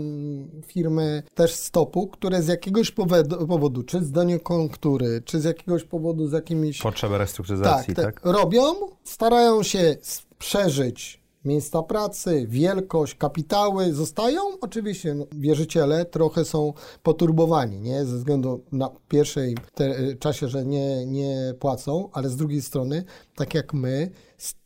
firmy 0.68 1.24
też 1.36 1.54
stopu, 1.54 1.99
które 2.08 2.44
z 2.44 2.48
jakiegoś 2.48 2.92
powodu, 2.92 3.48
powodu 3.48 3.84
czy 3.84 4.04
z 4.04 4.44
koniunktury, 4.44 5.22
czy 5.26 5.40
z 5.40 5.44
jakiegoś 5.44 5.84
powodu 5.84 6.28
z 6.28 6.32
jakimiś... 6.32 6.82
Potrzeby 6.82 7.14
Tak, 7.14 7.22
restrukturyzacji, 7.22 7.96
tak? 7.96 8.06
tak, 8.06 8.26
robią, 8.26 8.74
starają 9.04 9.64
się 9.64 9.98
przeżyć 10.38 11.20
miejsca 11.46 11.84
pracy, 11.84 12.46
wielkość, 12.48 13.16
kapitały 13.16 13.94
zostają. 13.94 14.42
Oczywiście 14.62 15.14
no, 15.14 15.26
wierzyciele 15.32 16.06
trochę 16.06 16.46
są 16.46 16.74
poturbowani, 17.04 17.80
nie? 17.80 18.06
Ze 18.06 18.18
względu 18.18 18.64
na 18.72 18.90
pierwszej 19.08 19.58
te, 19.74 20.00
y, 20.00 20.16
czasie, 20.16 20.48
że 20.48 20.66
nie, 20.66 21.06
nie 21.06 21.54
płacą, 21.60 22.10
ale 22.14 22.30
z 22.30 22.36
drugiej 22.36 22.62
strony, 22.62 23.04
tak 23.36 23.54
jak 23.54 23.74
my, 23.74 24.12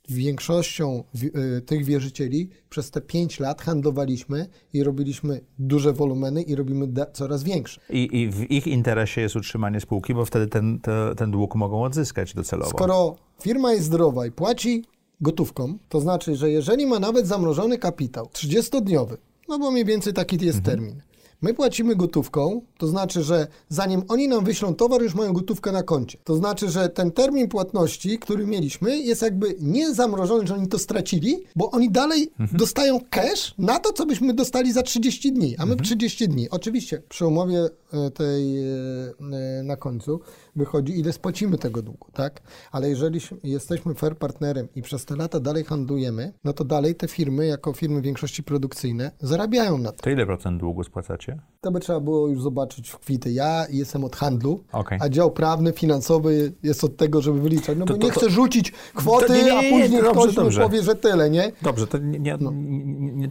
większością 0.10 1.04
wi- 1.14 1.32
y, 1.58 1.62
tych 1.62 1.86
wierzycieli 1.86 2.50
przez 2.70 2.92
te 2.92 3.02
5 3.02 3.40
lat 3.40 3.62
handlowaliśmy 3.62 4.48
i 4.74 4.84
robiliśmy 4.84 5.42
duże 5.60 5.94
wolumeny 5.94 6.42
i 6.42 6.56
robimy 6.56 6.88
coraz 7.14 7.44
większe. 7.44 7.82
I, 7.90 8.22
I 8.22 8.30
w 8.30 8.52
ich 8.52 8.68
interesie 8.68 9.22
jest 9.22 9.36
utrzymanie 9.36 9.80
spółki, 9.80 10.14
bo 10.14 10.26
wtedy 10.26 10.48
ten, 10.48 10.80
te, 10.80 11.14
ten 11.18 11.32
dług 11.32 11.56
mogą 11.56 11.84
odzyskać 11.84 12.34
docelowo. 12.34 12.70
Skoro 12.72 13.16
firma 13.42 13.74
jest 13.74 13.86
zdrowa 13.86 14.26
i 14.26 14.32
płaci 14.32 14.86
gotówką, 15.22 15.78
to 15.90 16.02
znaczy, 16.02 16.36
że 16.36 16.52
jeżeli 16.52 16.86
ma 16.86 17.00
nawet 17.00 17.28
zamrożony 17.28 17.78
kapitał 17.78 18.26
30-dniowy, 18.26 19.18
no 19.50 19.60
bo 19.60 19.72
mniej 19.72 19.86
więcej 19.86 20.14
taki 20.14 20.46
jest 20.46 20.64
termin, 20.64 21.02
my 21.44 21.54
płacimy 21.54 21.96
gotówką, 21.96 22.62
to 22.78 22.88
znaczy, 22.88 23.24
że 23.24 23.48
zanim 23.70 24.04
oni 24.08 24.28
nam 24.28 24.46
wyślą 24.46 24.76
towar, 24.76 25.02
już 25.02 25.16
mają 25.16 25.34
gotówkę 25.34 25.72
na 25.72 25.84
koncie. 25.84 26.18
To 26.24 26.36
znaczy, 26.36 26.70
że 26.70 26.90
ten 26.90 27.12
termin 27.12 27.48
płatności, 27.48 28.20
który 28.20 28.48
mieliśmy, 28.48 29.00
jest 29.00 29.22
jakby 29.22 29.56
nie 29.60 29.94
zamrożony, 29.94 30.48
że 30.48 30.56
oni 30.56 30.68
to 30.68 30.80
stracili, 30.80 31.44
bo 31.56 31.72
oni 31.72 31.92
dalej 31.92 32.32
dostają 32.52 33.00
cash 33.10 33.54
na 33.58 33.80
to, 33.80 33.94
co 33.94 34.06
byśmy 34.06 34.34
dostali 34.34 34.72
za 34.74 34.82
30 34.82 35.34
dni, 35.34 35.56
a 35.58 35.66
my 35.66 35.76
30 35.76 36.30
dni. 36.30 36.50
Oczywiście 36.50 37.02
przy 37.10 37.28
umowie 37.28 37.70
e, 37.94 38.12
tej 38.12 38.60
e, 38.60 38.66
e, 39.60 39.64
na 39.64 39.76
końcu 39.76 40.20
wychodzi, 40.56 41.00
ile 41.00 41.14
spłacimy 41.14 41.58
tego 41.58 41.82
długu, 41.82 42.08
tak? 42.14 42.42
Ale 42.72 42.90
jeżeli 42.90 43.20
jesteśmy 43.44 43.94
fair 43.96 44.18
partnerem 44.18 44.68
i 44.76 44.82
przez 44.82 45.06
te 45.06 45.16
lata 45.16 45.40
dalej 45.40 45.64
handlujemy, 45.64 46.34
no 46.44 46.54
to 46.54 46.64
dalej 46.64 46.96
te 46.96 47.08
firmy, 47.08 47.46
jako 47.48 47.74
firmy 47.74 48.02
większości 48.02 48.44
produkcyjne, 48.44 49.12
zarabiają 49.20 49.78
na 49.78 49.92
tym. 49.92 50.00
To 50.00 50.10
ile 50.10 50.26
procent 50.26 50.60
długu 50.60 50.84
spłacacie? 50.84 51.40
To 51.62 51.72
by 51.72 51.80
trzeba 51.80 52.00
było 52.00 52.28
już 52.28 52.42
zobaczyć 52.42 52.90
w 52.90 53.00
kwity. 53.00 53.32
Ja 53.32 53.66
jestem 53.70 54.04
od 54.04 54.16
handlu, 54.16 54.64
Okej. 54.72 55.00
a 55.02 55.10
dział 55.10 55.32
prawny, 55.32 55.74
finansowy 55.74 56.54
jest 56.64 56.84
od 56.84 56.98
tego, 56.98 57.22
żeby 57.22 57.42
wyliczać. 57.42 57.78
No 57.78 57.86
To- 57.86 57.94
bo 57.94 58.00
to- 58.00 58.06
nie 58.06 58.12
chcę 58.12 58.30
rzucić 58.30 58.72
kwoty, 58.72 59.28
To 59.28 59.34
nie, 59.34 59.40
nie, 59.44 59.46
nie, 59.46 59.58
a 59.58 59.62
nie, 59.62 59.70
później 59.82 60.02
dobrze, 60.02 60.22
ktoś 60.22 60.36
dobrze. 60.36 60.60
mi 60.62 60.66
powie, 60.66 60.84
że 60.84 60.96
tyle, 60.96 61.30
nie? 61.30 61.52
Dobrze, 61.62 61.88
to 61.88 61.98
nie, 61.98 62.38
No. 62.40 62.52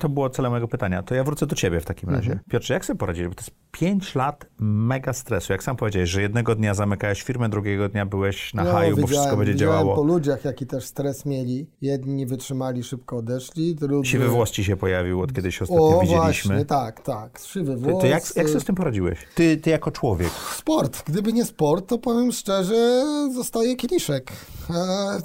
to 0.01 0.09
było 0.09 0.31
celem 0.31 0.53
mojego 0.53 0.69
pytania. 0.69 1.03
To 1.03 1.15
ja 1.15 1.25
wrócę 1.25 1.47
do 1.47 1.57
ciebie 1.57 1.81
w 1.81 1.85
takim 1.85 2.09
Mhm. 2.09 2.29
razie. 2.29 2.41
Piotrze, 2.51 2.75
jak 2.75 2.85
sobie 2.85 2.99
poradziłeś? 2.99 3.29
Bo 3.29 3.35
to 3.35 3.41
jest 3.41 3.51
Pięć 3.73 4.15
lat 4.15 4.47
mega 4.61 5.13
stresu. 5.13 5.53
Jak 5.53 5.63
sam 5.63 5.77
powiedziałeś, 5.77 6.11
że 6.11 6.23
jednego 6.23 6.55
dnia 6.55 6.75
zamykałeś 7.13 7.23
firmę, 7.23 7.49
drugiego 7.49 7.89
dnia 7.89 8.07
byłeś 8.07 8.55
na 8.55 8.65
haju, 8.65 8.97
bo 8.97 9.07
wszystko 9.07 9.37
będzie 9.37 9.53
No, 9.53 9.59
działało. 9.59 9.95
po 9.97 10.03
ludziach, 10.03 10.45
jaki 10.45 10.67
też 10.67 10.85
stres 10.85 11.27
mieli. 11.27 11.67
Jedni 11.81 12.27
wytrzymali, 12.27 12.83
szybko 12.83 13.17
odeszli, 13.17 13.75
drudzy... 13.75 14.11
Siwy 14.11 14.29
włos 14.29 14.51
ci 14.51 14.65
się 14.65 14.77
pojawił, 14.77 15.21
od 15.21 15.33
kiedy 15.33 15.53
się 15.53 15.63
ostatnio 15.65 15.87
O, 15.99 16.01
widzieliśmy. 16.01 16.23
właśnie, 16.55 16.65
tak, 16.65 17.01
tak. 17.01 17.39
Siwy 17.45 17.77
włos. 17.77 18.01
to 18.01 18.07
jak, 18.07 18.37
jak 18.37 18.49
sobie 18.49 18.61
z 18.61 18.65
tym 18.65 18.75
poradziłeś? 18.75 19.19
Ty, 19.35 19.57
ty 19.57 19.71
jako 19.71 19.91
człowiek. 19.91 20.31
Sport. 20.57 21.03
Gdyby 21.07 21.33
nie 21.33 21.45
sport, 21.45 21.87
to 21.89 21.99
powiem 21.99 22.33
szczerze, 22.33 23.05
zostaje 23.35 23.77
kieliszek. 23.77 24.33
E, 24.71 24.75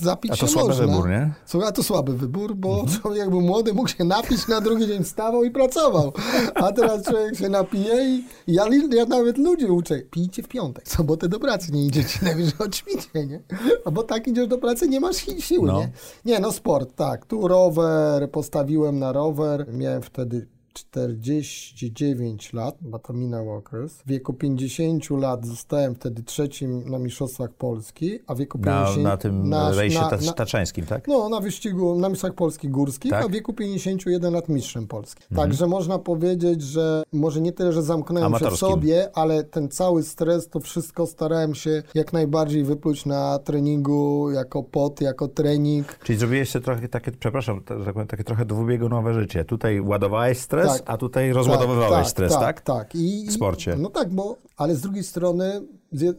zapić 0.01 0.31
A 0.31 0.35
to 0.35 0.47
słaby 0.47 0.67
można. 0.69 0.85
wybór, 0.87 1.09
nie? 1.09 1.33
Słuchaj, 1.45 1.69
a 1.69 1.71
to 1.71 1.83
słaby 1.83 2.13
wybór, 2.17 2.55
bo 2.55 2.79
Mhm. 2.79 2.99
człowiek 3.01 3.29
był 3.29 3.41
młody, 3.41 3.73
mógł 3.73 3.89
się 3.89 4.03
napić, 4.03 4.47
na 4.47 4.61
drugi 4.61 4.87
dzień 4.87 5.03
wstawał 5.03 5.43
i 5.43 5.51
pracował. 5.51 6.13
A 6.55 6.71
teraz 6.71 7.03
człowiek 7.03 7.35
się 7.37 7.49
napije 7.49 8.03
i 8.09 8.23
ja, 8.47 8.65
ja 8.95 9.05
nawet 9.05 9.37
ludzi 9.37 9.65
uczę, 9.65 10.01
pijcie 10.11 10.43
w 10.43 10.47
piątek, 10.47 10.87
sobotę 10.89 11.29
do 11.29 11.39
pracy 11.39 11.71
nie 11.77 11.85
idziecie, 11.85 12.19
najwyżej 12.23 12.53
odświcie, 12.59 13.25
nie? 13.27 13.41
A 13.85 13.91
bo 13.91 14.03
tak 14.03 14.27
idziesz 14.27 14.47
do 14.47 14.57
pracy, 14.57 14.87
nie 14.89 14.99
masz 14.99 15.15
si- 15.15 15.41
siły, 15.41 15.67
No. 15.67 15.79
nie? 15.79 15.91
Nie, 16.25 16.39
no 16.39 16.51
sport, 16.51 16.95
tak. 16.95 17.25
Tu 17.25 17.47
rower, 17.47 18.31
postawiłem 18.31 18.99
na 18.99 19.11
rower, 19.11 19.65
miałem 19.73 20.01
wtedy 20.01 20.47
49 20.77 22.53
lat, 22.53 22.75
bo 22.81 22.99
to 22.99 23.13
minął 23.13 23.51
okres. 23.51 23.93
W 23.93 24.07
wieku 24.07 24.33
50 24.33 25.09
lat 25.09 25.45
zostałem 25.45 25.95
wtedy 25.95 26.23
trzecim 26.23 26.89
na 26.89 26.99
Mistrzostwach 26.99 27.53
Polski, 27.53 28.19
a 28.27 28.35
w 28.35 28.37
wieku 28.37 28.57
Na, 28.57 28.83
50... 28.85 29.03
na 29.03 29.17
tym 29.17 29.49
na- 29.49 29.71
rejsie 29.71 29.99
na- 29.99 30.09
na- 30.25 30.33
taczańskim, 30.33 30.85
tak? 30.85 31.07
no, 31.07 31.29
na 31.29 31.39
wyścigu, 31.39 31.99
na 31.99 32.09
Mistrzach 32.09 32.33
Polski 32.33 32.69
Górskich, 32.69 33.11
Tak? 33.11 33.25
a 33.25 33.27
w 33.27 33.31
wieku 33.31 33.53
51 33.53 34.33
lat 34.33 34.49
mistrzem 34.49 34.87
Polski. 34.87 35.23
Mhm. 35.31 35.49
Także 35.49 35.67
można 35.67 35.99
powiedzieć, 35.99 36.61
że 36.61 37.03
może 37.13 37.41
nie 37.41 37.51
tyle, 37.51 37.73
że 37.73 37.83
zamknąłem 37.83 38.39
się 38.39 38.51
w 38.51 38.55
sobie, 38.57 39.09
ale 39.13 39.43
ten 39.43 39.69
cały 39.69 40.03
stres, 40.03 40.49
to 40.49 40.59
wszystko 40.59 41.07
starałem 41.07 41.55
się 41.55 41.83
jak 41.93 42.13
najbardziej 42.13 42.63
wypluć 42.63 43.05
na 43.05 43.39
treningu, 43.39 44.31
jako 44.31 44.63
pot, 44.63 45.01
jako 45.01 45.27
trening. 45.27 45.99
Czyli 46.03 46.19
zrobiłeś 46.19 46.49
sobie 46.49 46.65
trochę 46.65 46.87
takie, 46.87 47.11
przepraszam, 47.11 47.63
tak 47.63 48.07
takie 48.07 48.23
trochę 48.23 48.45
dwubiegunowe 48.45 49.13
życie. 49.13 49.45
Tutaj 49.45 49.81
ładowałeś 49.81 50.37
stres, 50.37 50.66
Tak. 50.73 50.83
a 50.85 50.97
tutaj 50.97 51.31
rozładowywałeś 51.33 52.07
stres, 52.07 52.33
tak? 52.33 52.41
Tak, 52.41 52.61
tak. 52.61 52.95
I, 52.95 53.25
W 53.27 53.33
sporcie. 53.33 53.75
No 53.79 53.89
tak, 53.89 54.09
bo, 54.09 54.35
ale 54.57 54.75
z 54.75 54.81
drugiej 54.81 55.03
strony 55.03 55.61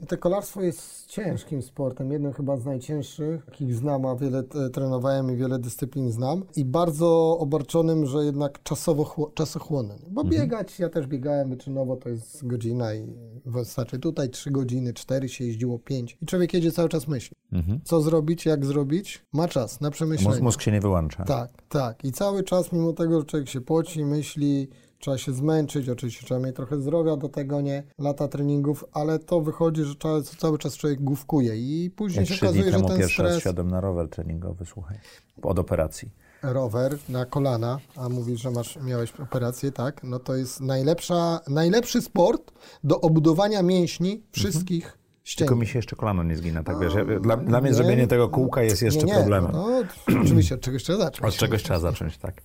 te 0.08 0.16
kolarstwo 0.16 0.62
jest 0.62 1.06
ciężkim 1.06 1.62
sportem, 1.62 2.12
jednym 2.12 2.32
chyba 2.32 2.56
z 2.56 2.64
najcięższych, 2.64 3.42
jakich 3.48 3.74
znam, 3.74 4.06
a 4.06 4.16
wiele 4.16 4.38
e, 4.66 4.70
trenowałem 4.70 5.30
i 5.30 5.36
wiele 5.36 5.58
dyscyplin 5.58 6.10
znam 6.12 6.42
i 6.56 6.64
bardzo 6.64 7.38
obarczonym, 7.38 8.06
że 8.06 8.24
jednak 8.24 8.62
czasowo 8.62 9.02
chło- 9.04 9.34
czasochłonnym. 9.34 9.98
Bo 10.10 10.20
Mhm. 10.22 10.40
biegać, 10.40 10.78
ja 10.78 10.88
też 10.88 11.06
biegałem 11.06 11.50
wyczynowo, 11.50 11.96
to 11.96 12.08
jest 12.08 12.46
godzina 12.46 12.94
i 12.94 13.06
wystarczy 13.46 13.98
tutaj 13.98 14.30
trzy 14.30 14.50
godziny, 14.50 14.92
cztery 14.94 15.28
się 15.28 15.44
jeździło 15.44 15.78
pięć 15.78 16.18
i 16.22 16.26
człowiek 16.26 16.54
jedzie 16.54 16.72
cały 16.72 16.88
czas 16.88 17.08
myśli. 17.08 17.36
Co 17.84 18.00
zrobić, 18.00 18.46
jak 18.46 18.66
zrobić? 18.66 19.22
Ma 19.32 19.48
czas 19.48 19.80
na 19.80 19.90
przemyślenie. 19.90 20.30
Mózg, 20.30 20.42
mózg 20.42 20.60
się 20.60 20.72
nie 20.72 20.80
wyłącza. 20.80 21.24
Tak, 21.24 21.50
tak. 21.68 22.04
I 22.04 22.12
cały 22.12 22.42
czas, 22.42 22.72
mimo 22.72 22.92
tego, 22.92 23.20
że 23.20 23.26
człowiek 23.26 23.48
się 23.48 23.60
poci, 23.60 24.04
myśli, 24.04 24.68
trzeba 24.98 25.18
się 25.18 25.32
zmęczyć, 25.32 25.88
oczywiście 25.88 26.26
trzeba 26.26 26.40
mieć 26.40 26.56
trochę 26.56 26.80
zdrowia 26.80 27.16
do 27.16 27.28
tego, 27.28 27.60
nie? 27.60 27.82
Lata 27.98 28.28
treningów, 28.28 28.84
ale 28.92 29.18
to 29.18 29.40
wychodzi, 29.40 29.84
że 29.84 29.94
cały, 30.02 30.22
cały 30.22 30.58
czas 30.58 30.76
człowiek 30.76 31.00
główkuje 31.00 31.56
i 31.56 31.90
później 31.90 32.26
Ja 32.30 32.36
się 32.36 32.46
okazuje, 32.46 32.72
że 32.72 32.80
ten 32.80 33.08
stres... 33.08 33.42
siadłem 33.42 33.70
na 33.70 33.80
rower 33.80 34.08
treningowy, 34.08 34.66
słuchaj, 34.66 34.98
od 35.42 35.58
operacji. 35.58 36.10
Rower 36.42 36.98
na 37.08 37.26
kolana, 37.26 37.78
a 37.96 38.08
mówisz, 38.08 38.40
że 38.40 38.50
masz, 38.50 38.78
miałeś 38.82 39.12
operację, 39.20 39.72
tak? 39.72 40.02
No 40.02 40.18
to 40.18 40.36
jest 40.36 40.60
najlepsza, 40.60 41.40
najlepszy 41.48 42.02
sport 42.02 42.52
do 42.84 43.00
obudowania 43.00 43.62
mięśni 43.62 44.22
wszystkich 44.32 44.98
ścięgien. 45.28 45.48
Tylko 45.48 45.60
mi 45.60 45.66
się 45.66 45.78
jeszcze 45.78 45.96
kolano 45.96 46.22
nie 46.22 46.36
zgina, 46.36 46.62
tak 46.62 46.78
wiesz. 46.80 46.92
Dla, 47.20 47.36
dla 47.36 47.60
mnie 47.60 47.70
nie. 47.70 47.74
zrobienie 47.76 48.06
tego 48.06 48.28
kółka 48.28 48.62
jest 48.62 48.82
jeszcze 48.82 49.04
nie, 49.06 49.12
nie, 49.12 49.18
problemem. 49.18 49.52
No, 49.52 49.68
oczywiście, 50.24 50.54
od 50.54 50.60
czegoś 50.60 50.82
trzeba 50.84 50.98
zacząć. 50.98 51.34
Od 51.34 51.40
czegoś 51.40 51.62
trzeba 51.62 51.78
zacząć, 51.78 52.18
tak. 52.18 52.42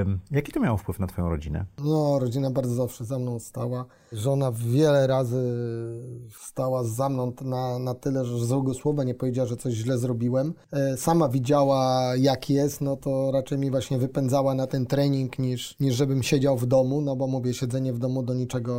Ym, 0.00 0.20
jaki 0.30 0.52
to 0.52 0.60
miało 0.60 0.76
wpływ 0.76 0.98
na 0.98 1.06
twoją 1.06 1.28
rodzinę? 1.30 1.64
No, 1.84 2.18
rodzina 2.18 2.50
bardzo 2.50 2.74
zawsze 2.74 3.04
za 3.04 3.18
mną 3.18 3.38
stała. 3.38 3.84
Żona 4.12 4.52
wiele 4.52 5.06
razy 5.06 5.42
stała 6.40 6.84
za 6.84 7.08
mną 7.08 7.32
na, 7.42 7.78
na 7.78 7.94
tyle, 7.94 8.24
że 8.24 8.38
złego 8.38 8.74
słowa 8.74 9.04
nie 9.04 9.14
powiedziała, 9.14 9.48
że 9.48 9.56
coś 9.56 9.74
źle 9.74 9.98
zrobiłem. 9.98 10.54
E, 10.72 10.96
Sama 10.96 11.28
widziała, 11.28 12.12
jak 12.16 12.50
jest, 12.50 12.80
no 12.80 12.96
to 12.96 13.30
raczej 13.32 13.58
mi 13.58 13.70
właśnie 13.70 13.98
wypędzała 13.98 14.54
na 14.54 14.66
ten 14.66 14.86
trening, 14.86 15.38
niż, 15.38 15.76
niż 15.80 15.94
żebym 15.94 16.22
siedział 16.22 16.56
w 16.56 16.66
domu, 16.66 17.00
no 17.00 17.16
bo 17.16 17.26
mówię, 17.26 17.54
siedzenie 17.54 17.92
w 17.92 17.98
domu 17.98 18.22
do 18.22 18.34
niczego... 18.34 18.72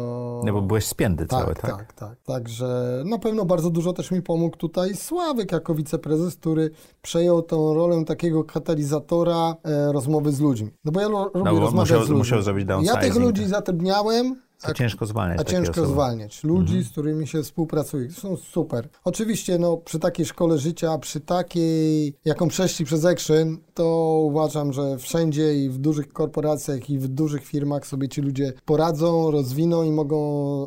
No 0.45 0.53
bo 0.53 0.61
byłeś 0.61 0.85
spięty 0.85 1.25
Tak, 1.25 1.39
cały, 1.43 1.55
tak, 1.55 1.71
tak? 1.71 1.93
tak, 1.93 2.17
Także 2.25 3.03
na 3.05 3.17
pewno 3.19 3.40
bardzo 3.45 3.69
dużo 3.69 3.93
też 3.93 4.11
mi 4.11 4.21
pomógł 4.21 4.57
tutaj 4.57 4.95
Sławek 4.95 5.51
jako 5.51 5.75
wiceprezes, 5.75 6.35
który 6.35 6.69
przejął 7.01 7.41
tą 7.41 7.73
rolę 7.73 8.05
takiego 8.05 8.43
katalizatora 8.43 9.55
e, 9.63 9.91
rozmowy 9.91 10.31
z 10.31 10.39
ludźmi. 10.39 10.69
No 10.85 10.91
bo 10.91 10.99
ja 11.01 11.07
lubię 11.07 11.29
bo 11.33 11.41
rozmawiać 11.59 11.73
musiał- 11.73 11.97
z 11.99 12.01
ludźmi. 12.01 12.17
musiał 12.17 12.41
zrobić 12.41 12.67
Ja 12.83 12.97
tych 12.97 13.15
ludzi 13.15 13.47
zatrudniałem, 13.47 14.35
To 14.67 14.73
ciężko 14.73 15.05
zwalniać 15.05 15.39
a 15.39 15.43
ciężko 15.43 15.71
osoby. 15.71 15.87
zwalniać. 15.87 16.43
Ludzi, 16.43 16.83
z 16.83 16.89
którymi 16.89 17.27
się 17.27 17.43
współpracuje. 17.43 18.11
Są 18.11 18.37
super. 18.37 18.89
Oczywiście 19.03 19.57
no, 19.59 19.77
przy 19.77 19.99
takiej 19.99 20.25
szkole 20.25 20.57
życia, 20.57 20.97
przy 20.97 21.19
takiej, 21.19 22.13
jaką 22.25 22.47
przeszli 22.47 22.85
przez 22.85 23.05
Action, 23.05 23.57
to 23.73 23.85
uważam, 24.23 24.73
że 24.73 24.97
wszędzie 24.97 25.55
i 25.55 25.69
w 25.69 25.77
dużych 25.77 26.13
korporacjach 26.13 26.89
i 26.89 26.99
w 26.99 27.07
dużych 27.07 27.45
firmach 27.45 27.87
sobie 27.87 28.09
ci 28.09 28.21
ludzie 28.21 28.53
poradzą, 28.65 29.31
rozwiną 29.31 29.83
i 29.83 29.91
mogą 29.91 30.17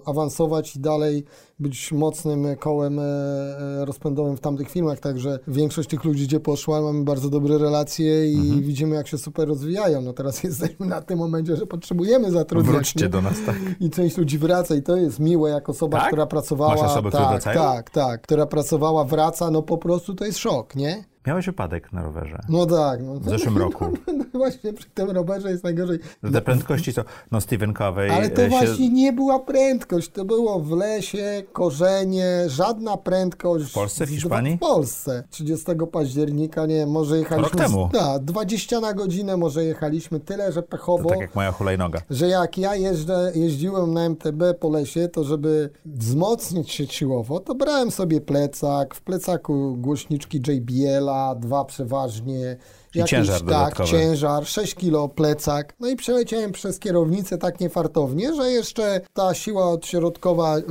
awansować 0.05 0.77
i 0.77 0.81
dalej 0.81 1.25
być 1.59 1.93
mocnym 1.93 2.57
kołem 2.59 2.99
e, 2.99 3.85
rozpędowym 3.85 4.37
w 4.37 4.41
tamtych 4.41 4.71
firmach. 4.71 5.01
Także 5.01 5.39
większość 5.49 5.89
tych 5.89 6.05
ludzi, 6.05 6.25
gdzie 6.25 6.41
poszła, 6.41 6.81
mamy 6.81 7.05
bardzo 7.05 7.31
dobre 7.31 7.59
relacje 7.59 8.33
i 8.33 8.37
Mhm. 8.37 8.63
widzimy, 8.63 8.97
jak 8.97 9.09
się 9.09 9.19
super 9.19 9.49
rozwijają. 9.49 10.01
No 10.01 10.13
teraz 10.13 10.43
jesteśmy 10.45 10.87
na 10.87 11.03
tym 11.03 11.19
momencie, 11.19 11.57
że 11.57 11.67
potrzebujemy 11.67 12.31
zatrudniać. 12.31 12.75
Wróćcie 12.75 13.09
do 13.09 13.23
nas, 13.23 13.35
tak? 13.47 13.57
I 13.81 13.91
część 13.91 14.17
ludzi 14.17 14.39
wraca 14.39 14.75
i 14.75 14.83
to 14.83 14.97
jest 14.97 15.19
miłe, 15.21 15.51
jak 15.51 15.69
osoba, 15.69 15.99
Tak? 15.99 16.07
która 16.07 16.27
pracowała. 16.27 16.75
Masz 16.75 16.83
osoby, 16.91 17.09
które 17.09 17.23
tak, 17.25 17.31
wracają? 17.33 17.61
tak, 17.61 17.91
tak, 17.91 18.23
która 18.23 18.47
pracowała, 18.47 19.05
wraca, 19.05 19.51
no 19.51 19.63
po 19.63 19.79
prostu 19.79 20.15
to 20.15 20.25
jest 20.25 20.39
szok, 20.39 20.77
nie? 20.77 21.05
Miałeś 21.27 21.47
wypadek 21.47 21.93
na 21.93 22.03
rowerze. 22.03 22.39
No 22.49 22.66
tak. 22.66 23.03
No, 23.03 23.14
W 23.14 23.29
zeszłym 23.29 23.59
roku. 23.64 23.85
No, 24.07 24.25
właśnie 24.35 24.72
przy 24.72 24.87
tym 24.95 25.11
rowerze 25.11 25.51
jest 25.51 25.64
najgorzej. 25.64 25.99
Te 26.33 26.43
prędkości 26.43 26.95
to, 26.95 27.05
no 27.33 27.41
Stephen 27.41 27.72
Covey 27.72 28.11
Ale 28.11 28.31
to 28.31 28.43
e, 28.43 28.45
się... 28.45 28.51
właśnie 28.51 28.89
nie 28.89 29.12
była 29.12 29.39
prędkość, 29.39 30.09
to 30.11 30.25
było 30.25 30.61
w 30.61 30.70
lesie, 30.70 31.43
korzenie, 31.53 32.45
żadna 32.47 32.97
prędkość. 32.97 33.70
W 33.70 33.75
Polsce, 33.75 34.07
w 34.07 34.09
Hiszpanii? 34.11 34.57
W 34.57 34.61
Polsce. 34.61 35.25
30 35.31 35.66
października, 35.93 36.66
nie, 36.66 36.87
może 36.87 37.18
jechaliśmy... 37.18 37.59
Rok 37.59 37.68
temu. 37.68 37.89
Tak, 37.93 38.25
20 38.25 38.81
na 38.81 38.95
godzinę 38.95 39.37
może 39.37 39.64
jechaliśmy, 39.64 40.20
tyle, 40.20 40.53
że 40.53 40.62
pechowo. 40.62 41.05
To 41.05 41.09
tak 41.11 41.20
jak 41.20 41.35
moja 41.35 41.53
hulajnoga. 41.53 42.01
że 42.11 42.29
jak 42.29 42.59
ja 42.59 42.75
jeżdżę, 42.77 43.33
jeździłem 43.35 43.95
na 43.95 44.05
MTB 44.09 44.43
po 44.61 44.70
lesie, 44.70 45.09
to 45.09 45.25
żeby 45.25 45.70
wzmocnić 45.87 46.70
się 46.70 46.87
siłowo, 46.87 47.41
to 47.41 47.55
brałem 47.55 47.91
sobie 47.91 48.20
plecak, 48.20 48.95
w 48.95 49.01
plecaku 49.01 49.77
głośniczki 49.81 50.41
JBL-a, 50.49 51.14
dwa 51.39 51.65
przeważnie. 51.65 52.57
I 52.95 53.05
ciężar 53.05 53.37
tak, 53.39 53.47
dodatkowy. 53.47 53.91
ciężar, 53.91 54.47
6 54.47 54.75
kilo 54.75 55.09
plecak. 55.09 55.75
No 55.81 55.89
i 55.89 55.97
przeleciałem 55.97 56.53
przez 56.53 56.79
kierownicę 56.79 57.39
tak 57.39 57.61
niefartownie, 57.61 58.35
że 58.35 58.51
jeszcze 58.51 59.01
ta 59.12 59.35
siła 59.35 59.71
odśrodkowa 59.71 60.59
y, 60.59 60.62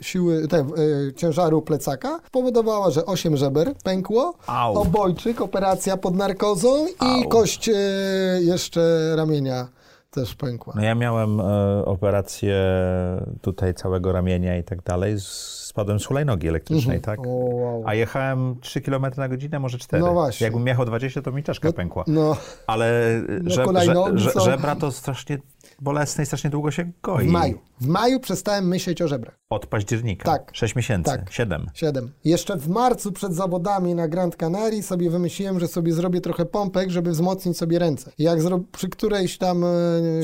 siły, 0.00 0.48
te, 0.48 0.66
y, 1.08 1.12
ciężaru 1.16 1.62
plecaka 1.62 2.20
spowodowała, 2.26 2.90
że 2.90 3.06
8 3.06 3.36
żeber 3.36 3.74
pękło, 3.84 4.34
Au. 4.46 4.78
obojczyk, 4.78 5.40
operacja 5.40 5.96
pod 5.96 6.14
narkozą 6.14 6.86
i 6.86 6.94
Au. 6.98 7.28
kość 7.28 7.68
y, 7.68 7.72
jeszcze 8.40 9.12
ramienia 9.16 9.77
też 10.10 10.34
pękła. 10.34 10.72
No 10.76 10.82
ja 10.82 10.94
miałem 10.94 11.40
e, 11.40 11.44
operację 11.84 12.56
tutaj 13.40 13.74
całego 13.74 14.12
ramienia 14.12 14.56
i 14.56 14.64
tak 14.64 14.82
dalej. 14.82 15.14
Spadłem 15.18 16.00
z 16.00 16.06
hulajnogi 16.06 16.48
elektrycznej, 16.48 17.00
tak? 17.00 17.20
O, 17.20 17.28
wow. 17.28 17.82
A 17.86 17.94
jechałem 17.94 18.56
3 18.60 18.80
km 18.80 19.06
na 19.16 19.28
godzinę, 19.28 19.58
może 19.58 19.78
4. 19.78 20.02
No 20.04 20.12
właśnie. 20.12 20.44
Jakbym 20.44 20.66
jechał 20.66 20.84
20, 20.84 21.22
to 21.22 21.32
mi 21.32 21.42
czaszka 21.42 21.72
pękła. 21.72 22.04
No, 22.06 22.36
Ale 22.66 22.92
No, 23.42 23.50
że, 23.50 23.64
hulajnogi 23.64 24.18
że, 24.18 24.30
są- 24.30 24.40
że, 24.40 24.50
żebra 24.50 24.76
to 24.76 24.92
strasznie 24.92 25.38
bolesne 25.82 26.24
i 26.24 26.26
strasznie 26.26 26.50
długo 26.50 26.70
się 26.70 26.92
goi. 27.02 27.28
w 27.28 27.30
maju. 27.30 27.58
W 27.80 27.86
maju 27.86 28.20
przestałem 28.20 28.68
myśleć 28.68 29.02
o 29.02 29.08
żebrach. 29.08 29.38
Od 29.50 29.66
października. 29.66 30.24
Tak. 30.24 30.50
6 30.54 30.76
miesięcy. 30.76 31.10
Tak. 31.10 31.32
7. 31.32 31.66
Siedem. 31.74 32.12
Jeszcze 32.24 32.56
w 32.56 32.68
marcu 32.68 33.12
przed 33.12 33.34
zawodami 33.34 33.94
na 33.94 34.08
Grand 34.08 34.36
Canaria 34.36 34.82
sobie 34.82 35.10
wymyśliłem, 35.10 35.60
że 35.60 35.68
sobie 35.68 35.92
zrobię 35.92 36.20
trochę 36.20 36.46
pompek, 36.46 36.90
żeby 36.90 37.10
wzmocnić 37.10 37.58
sobie 37.58 37.78
ręce. 37.78 38.12
Jak 38.18 38.42
zro... 38.42 38.60
przy 38.72 38.88
którejś 38.88 39.38
tam 39.38 39.64
e, 39.64 39.68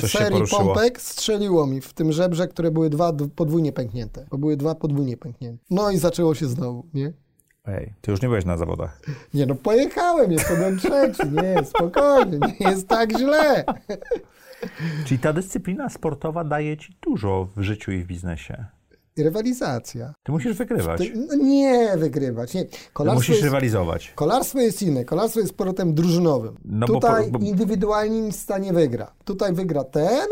Coś 0.01 0.13
serii 0.13 0.43
pompek 0.51 1.01
strzeliło 1.01 1.67
mi 1.67 1.81
w 1.81 1.93
tym 1.93 2.13
żebrze, 2.13 2.49
które 2.49 2.71
były 2.71 2.91
dwa 2.91 3.13
podwójnie 3.37 3.73
pęknięte. 3.73 4.27
Bo 4.31 4.39
były 4.39 4.57
dwa 4.57 4.75
podwójnie 4.75 5.17
pęknięte. 5.17 5.65
No 5.71 5.91
i 5.91 5.99
zaczęło 5.99 6.35
się 6.35 6.47
znowu, 6.47 6.87
nie? 6.95 7.13
Ej, 7.67 7.95
ty 8.01 8.11
już 8.11 8.23
nie 8.23 8.29
byłeś 8.29 8.45
na 8.45 8.57
zawodach. 8.57 9.01
Nie 9.35 9.47
no, 9.47 9.55
pojechałem, 9.55 10.31
byłem 10.57 10.79
trzeci, 10.79 11.31
nie, 11.33 11.65
spokojnie, 11.65 12.39
nie 12.61 12.71
jest 12.71 12.89
tak 12.89 13.19
źle. 13.19 13.65
Czyli 15.07 15.19
ta 15.19 15.33
dyscyplina 15.33 15.89
sportowa 15.89 16.45
daje 16.45 16.77
ci 16.77 16.97
dużo 17.03 17.49
w 17.57 17.63
życiu 17.63 17.93
i 17.93 17.99
w 17.99 18.07
biznesie. 18.07 18.65
Rywalizacja. 19.19 20.15
Ty 20.23 20.33
musisz 20.33 20.57
wygrywać. 20.57 20.99
Ty, 21.01 21.13
no 21.29 21.35
nie 21.35 21.97
wygrywać, 21.97 22.55
nie. 22.55 22.67
Kolarstwo 22.93 23.19
musisz 23.19 23.31
jest, 23.35 23.45
rywalizować. 23.45 24.13
kolarstwo 24.15 24.59
jest 24.61 24.83
inne, 24.83 25.05
kolarstwo 25.05 25.41
jest 25.41 25.53
sportem 25.53 25.95
drużynowym. 25.95 26.57
No 26.65 26.87
bo 26.87 26.95
Tutaj 26.95 27.31
po- 27.31 27.39
bo- 27.39 27.45
indywidualnie 27.47 28.21
nic 28.21 28.37
stanie 28.37 28.73
wygra. 28.73 29.13
Tutaj 29.25 29.53
wygra 29.53 29.85
ten, 29.85 30.29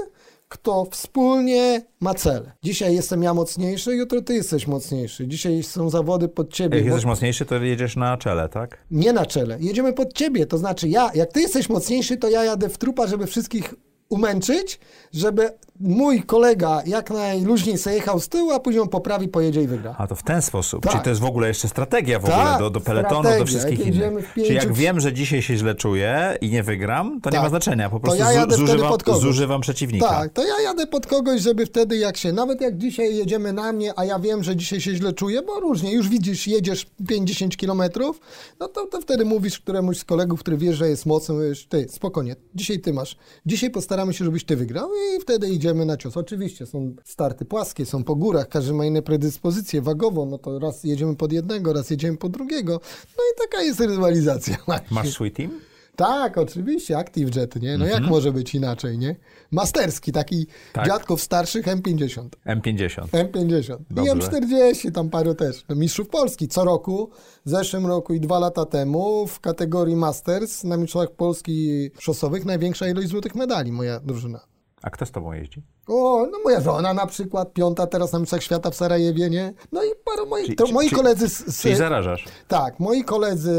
kto 0.48 0.84
wspólnie 0.90 1.82
ma 2.00 2.14
cel. 2.14 2.50
Dzisiaj 2.62 2.94
jestem 2.94 3.22
ja 3.22 3.34
mocniejszy, 3.34 3.94
jutro 3.96 4.22
ty 4.22 4.34
jesteś 4.34 4.66
mocniejszy. 4.66 5.28
Dzisiaj 5.28 5.62
są 5.62 5.90
zawody 5.90 6.28
pod 6.28 6.52
ciebie. 6.52 6.76
Jak 6.76 6.84
bo- 6.86 6.88
jesteś 6.88 7.04
mocniejszy, 7.06 7.44
to 7.46 7.54
jedziesz 7.54 7.96
na 7.96 8.16
czele, 8.16 8.48
tak? 8.48 8.78
Nie 8.90 9.12
na 9.12 9.26
czele. 9.26 9.56
Jedziemy 9.60 9.92
pod 9.92 10.12
ciebie. 10.12 10.46
To 10.46 10.58
znaczy 10.58 10.88
ja, 10.88 11.10
jak 11.14 11.32
ty 11.32 11.40
jesteś 11.40 11.68
mocniejszy, 11.68 12.16
to 12.16 12.28
ja 12.30 12.44
jadę 12.44 12.68
w 12.68 12.78
trupa, 12.78 13.06
żeby 13.06 13.26
wszystkich 13.26 13.74
umęczyć, 14.12 14.80
żeby 15.12 15.50
mój 15.80 16.22
kolega 16.22 16.82
jak 16.86 17.10
najluźniej 17.10 17.78
sobie 17.78 17.96
jechał 17.96 18.20
z 18.20 18.28
tyłu, 18.28 18.50
a 18.50 18.60
później 18.60 18.82
on 18.82 18.88
poprawi, 18.88 19.28
pojedzie 19.28 19.62
i 19.62 19.66
wygra. 19.66 19.94
A 19.98 20.06
to 20.06 20.14
w 20.14 20.22
ten 20.22 20.42
sposób. 20.42 20.82
Tak. 20.82 20.92
Czyli 20.92 21.04
to 21.04 21.10
jest 21.10 21.22
w 21.22 21.24
ogóle 21.24 21.48
jeszcze 21.48 21.68
strategia 21.68 22.18
w 22.18 22.24
Tak, 22.24 22.32
ogóle 22.40 22.58
do, 22.58 22.70
do 22.70 22.80
peletonu, 22.80 23.20
strategia. 23.20 23.38
do 23.38 23.46
wszystkich 23.46 23.78
Jak 23.78 23.88
innych. 23.88 24.30
w 24.30 24.34
Czyli 24.34 24.54
jak 24.54 24.64
pięciu- 24.64 24.74
wiem, 24.74 25.00
że 25.00 25.12
dzisiaj 25.12 25.42
się 25.42 25.56
źle 25.56 25.74
czuję 25.74 26.38
i 26.40 26.50
nie 26.50 26.62
wygram, 26.62 27.20
to 27.20 27.30
nie 27.30 27.34
Tak. 27.34 27.42
ma 27.42 27.48
znaczenia. 27.48 27.90
Po 27.90 28.00
prostu 28.00 28.20
ja 28.20 28.46
zużywam, 28.50 28.98
zużywam 29.20 29.60
przeciwnika. 29.60 30.08
Tak, 30.08 30.32
to 30.32 30.44
ja 30.46 30.60
jadę 30.64 30.86
pod 30.86 31.06
kogoś, 31.06 31.40
żeby 31.40 31.66
wtedy 31.66 31.96
jak 31.96 32.16
się, 32.16 32.32
nawet 32.32 32.60
jak 32.60 32.78
dzisiaj 32.78 33.16
jedziemy 33.16 33.52
na 33.52 33.72
mnie, 33.72 33.92
a 33.96 34.04
ja 34.04 34.18
wiem, 34.18 34.44
że 34.44 34.56
dzisiaj 34.56 34.80
się 34.80 34.94
źle 34.94 35.12
czuję, 35.12 35.42
bo 35.42 35.60
różnie, 35.60 35.92
już 35.92 36.08
widzisz, 36.08 36.46
jedziesz 36.46 36.86
50 37.08 37.56
kilometrów, 37.56 38.20
no 38.60 38.68
to, 38.68 38.86
to 38.86 39.00
wtedy 39.00 39.24
mówisz 39.24 39.58
któremuś 39.60 39.98
z 39.98 40.04
kolegów, 40.04 40.40
który 40.40 40.56
wiesz, 40.56 40.76
że 40.76 40.88
jest 40.88 41.06
mocny, 41.06 41.34
mówisz, 41.34 41.66
ty, 41.66 41.86
spokojnie, 41.90 42.36
dzisiaj 42.54 42.80
ty 42.80 42.92
masz, 42.92 43.16
dzisiaj 43.46 43.70
postaramy 44.02 44.14
się, 44.14 44.24
żebyś 44.24 44.44
ty 44.44 44.56
wygrał 44.56 44.90
i 44.94 45.20
wtedy 45.20 45.48
idziemy 45.48 45.84
na 45.86 45.96
cios. 45.96 46.16
Oczywiście 46.16 46.66
są 46.66 46.94
starty 47.04 47.44
płaskie, 47.44 47.86
są 47.86 48.04
po 48.04 48.14
górach, 48.14 48.48
każdy 48.48 48.72
ma 48.72 48.84
inne 48.84 49.02
predyspozycje 49.02 49.82
wagowo, 49.82 50.26
no 50.26 50.38
to 50.38 50.58
raz 50.58 50.84
jedziemy 50.84 51.16
pod 51.16 51.32
jednego, 51.32 51.72
raz 51.72 51.90
jedziemy 51.90 52.16
pod 52.16 52.32
drugiego, 52.32 52.80
no 53.16 53.22
i 53.32 53.48
taka 53.48 53.62
jest 53.62 53.80
rywalizacja. 53.80 54.56
Masz 54.90 55.10
swój 55.10 55.32
team? 55.32 55.50
Tak, 55.96 56.38
oczywiście, 56.38 56.98
Active 56.98 57.36
Jet, 57.36 57.56
nie? 57.62 57.78
No 57.78 57.86
jak 57.86 58.02
może 58.02 58.32
być 58.32 58.54
inaczej, 58.54 58.98
nie? 58.98 59.16
Masterski, 59.50 60.12
taki 60.12 60.36
Mhm. 60.36 60.48
Tak. 60.72 60.86
dziadków 60.86 61.22
starszych 61.22 61.66
M50. 61.66 62.28
M50. 62.46 63.06
M50. 63.06 63.76
I 63.90 63.94
Dobrze. 63.94 64.12
M40, 64.12 64.92
tam 64.92 65.10
paru 65.10 65.34
też. 65.34 65.64
No, 65.68 65.74
mistrzów 65.76 66.08
Polski 66.08 66.48
co 66.48 66.64
roku, 66.64 67.10
w 67.46 67.50
zeszłym 67.50 67.86
roku 67.86 68.14
i 68.14 68.20
dwa 68.20 68.38
lata 68.38 68.66
temu 68.66 69.26
w 69.26 69.40
kategorii 69.40 69.96
Masters 69.96 70.64
na 70.64 70.76
mistrzostwach 70.76 71.16
Polski 71.16 71.90
szosowych 71.98 72.44
największa 72.44 72.88
ilość 72.88 73.08
złotych 73.08 73.34
medali, 73.34 73.72
moja 73.72 74.00
drużyna. 74.00 74.40
A 74.82 74.90
kto 74.90 75.06
z 75.06 75.10
tobą 75.10 75.32
jeździ? 75.32 75.62
O, 75.92 76.26
no 76.32 76.38
moja 76.44 76.60
żona 76.60 76.94
na 76.94 77.06
przykład, 77.06 77.52
piąta 77.52 77.86
teraz 77.86 78.12
na 78.12 78.18
mistrzostwach 78.18 78.42
świata 78.44 78.70
w 78.70 78.74
Sarajewie, 78.74 79.30
nie? 79.30 79.52
No 79.72 79.84
i 79.84 79.88
paru 80.04 80.26
moich, 80.28 80.44
Czyli- 80.46 80.56
to 80.56 80.66
moi 80.66 80.88
czy- 80.88 80.94
koledzy 80.96 81.28
z, 81.28 81.38
z, 81.56 81.62
Czyli 81.62 81.76
zarażasz. 81.76 82.24
Tak, 82.48 82.80
moi 82.80 83.04
koledzy 83.04 83.50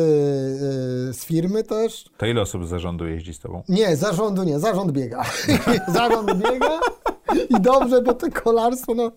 y, 1.09 1.13
z 1.13 1.25
firmy 1.25 1.63
też, 1.63 2.05
To 2.17 2.25
ile 2.25 2.41
osób 2.41 2.65
z 2.65 2.69
zarządu 2.69 3.07
jeździ 3.07 3.33
z 3.33 3.39
tobą? 3.39 3.63
Nie, 3.69 3.95
zarządu 3.95 4.43
nie, 4.43 4.59
zarząd 4.59 4.91
biega. 4.91 5.23
zarząd 5.93 6.33
biega 6.33 6.79
i 7.49 7.61
dobrze, 7.61 8.01
bo 8.01 8.13
to 8.13 8.27
kolarstwo 8.43 8.93
no, 8.93 9.11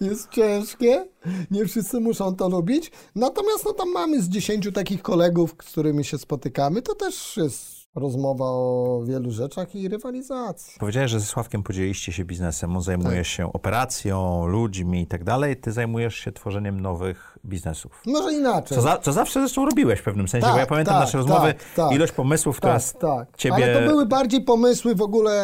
jest 0.00 0.28
ciężkie. 0.30 1.06
Nie 1.50 1.66
wszyscy 1.66 2.00
muszą 2.00 2.36
to 2.36 2.48
lubić. 2.48 2.90
Natomiast 3.14 3.64
no, 3.64 3.72
tam 3.72 3.92
mamy 3.92 4.22
z 4.22 4.28
dziesięciu 4.28 4.72
takich 4.72 5.02
kolegów, 5.02 5.50
z 5.62 5.72
którymi 5.72 6.04
się 6.04 6.18
spotykamy. 6.18 6.82
To 6.82 6.94
też 6.94 7.36
jest 7.36 7.79
rozmowa 8.00 8.44
o 8.44 9.02
wielu 9.04 9.30
rzeczach 9.30 9.74
i 9.74 9.88
rywalizacji. 9.88 10.74
Powiedziałeś, 10.80 11.10
że 11.10 11.20
ze 11.20 11.26
Sławkiem 11.26 11.62
podzieliście 11.62 12.12
się 12.12 12.24
biznesem. 12.24 12.76
On 12.76 12.82
zajmuje 12.82 13.16
Tak. 13.16 13.26
się 13.26 13.52
operacją, 13.52 14.46
ludźmi 14.46 15.02
i 15.02 15.06
tak 15.06 15.24
dalej. 15.24 15.56
Ty 15.56 15.72
zajmujesz 15.72 16.14
się 16.14 16.32
tworzeniem 16.32 16.80
nowych 16.80 17.38
biznesów. 17.44 18.02
Może 18.06 18.32
inaczej. 18.32 18.76
Co, 18.76 18.82
za, 18.82 18.98
co 18.98 19.12
zawsze 19.12 19.40
zresztą 19.40 19.64
robiłeś 19.64 20.00
w 20.00 20.02
pewnym 20.02 20.28
sensie, 20.28 20.44
Tak, 20.44 20.54
bo 20.54 20.58
ja 20.60 20.66
pamiętam 20.66 20.94
tak, 20.94 21.04
nasze 21.04 21.18
rozmowy, 21.18 21.54
tak, 21.54 21.74
tak. 21.76 21.92
ilość 21.92 22.12
pomysłów, 22.12 22.56
która 22.56 22.72
Tak, 22.72 22.82
z 22.82 22.92
tak. 22.92 23.36
ciebie... 23.36 23.54
Ale 23.54 23.80
to 23.80 23.88
były 23.88 24.06
bardziej 24.06 24.40
pomysły 24.44 24.94
w 24.94 25.02
ogóle 25.02 25.34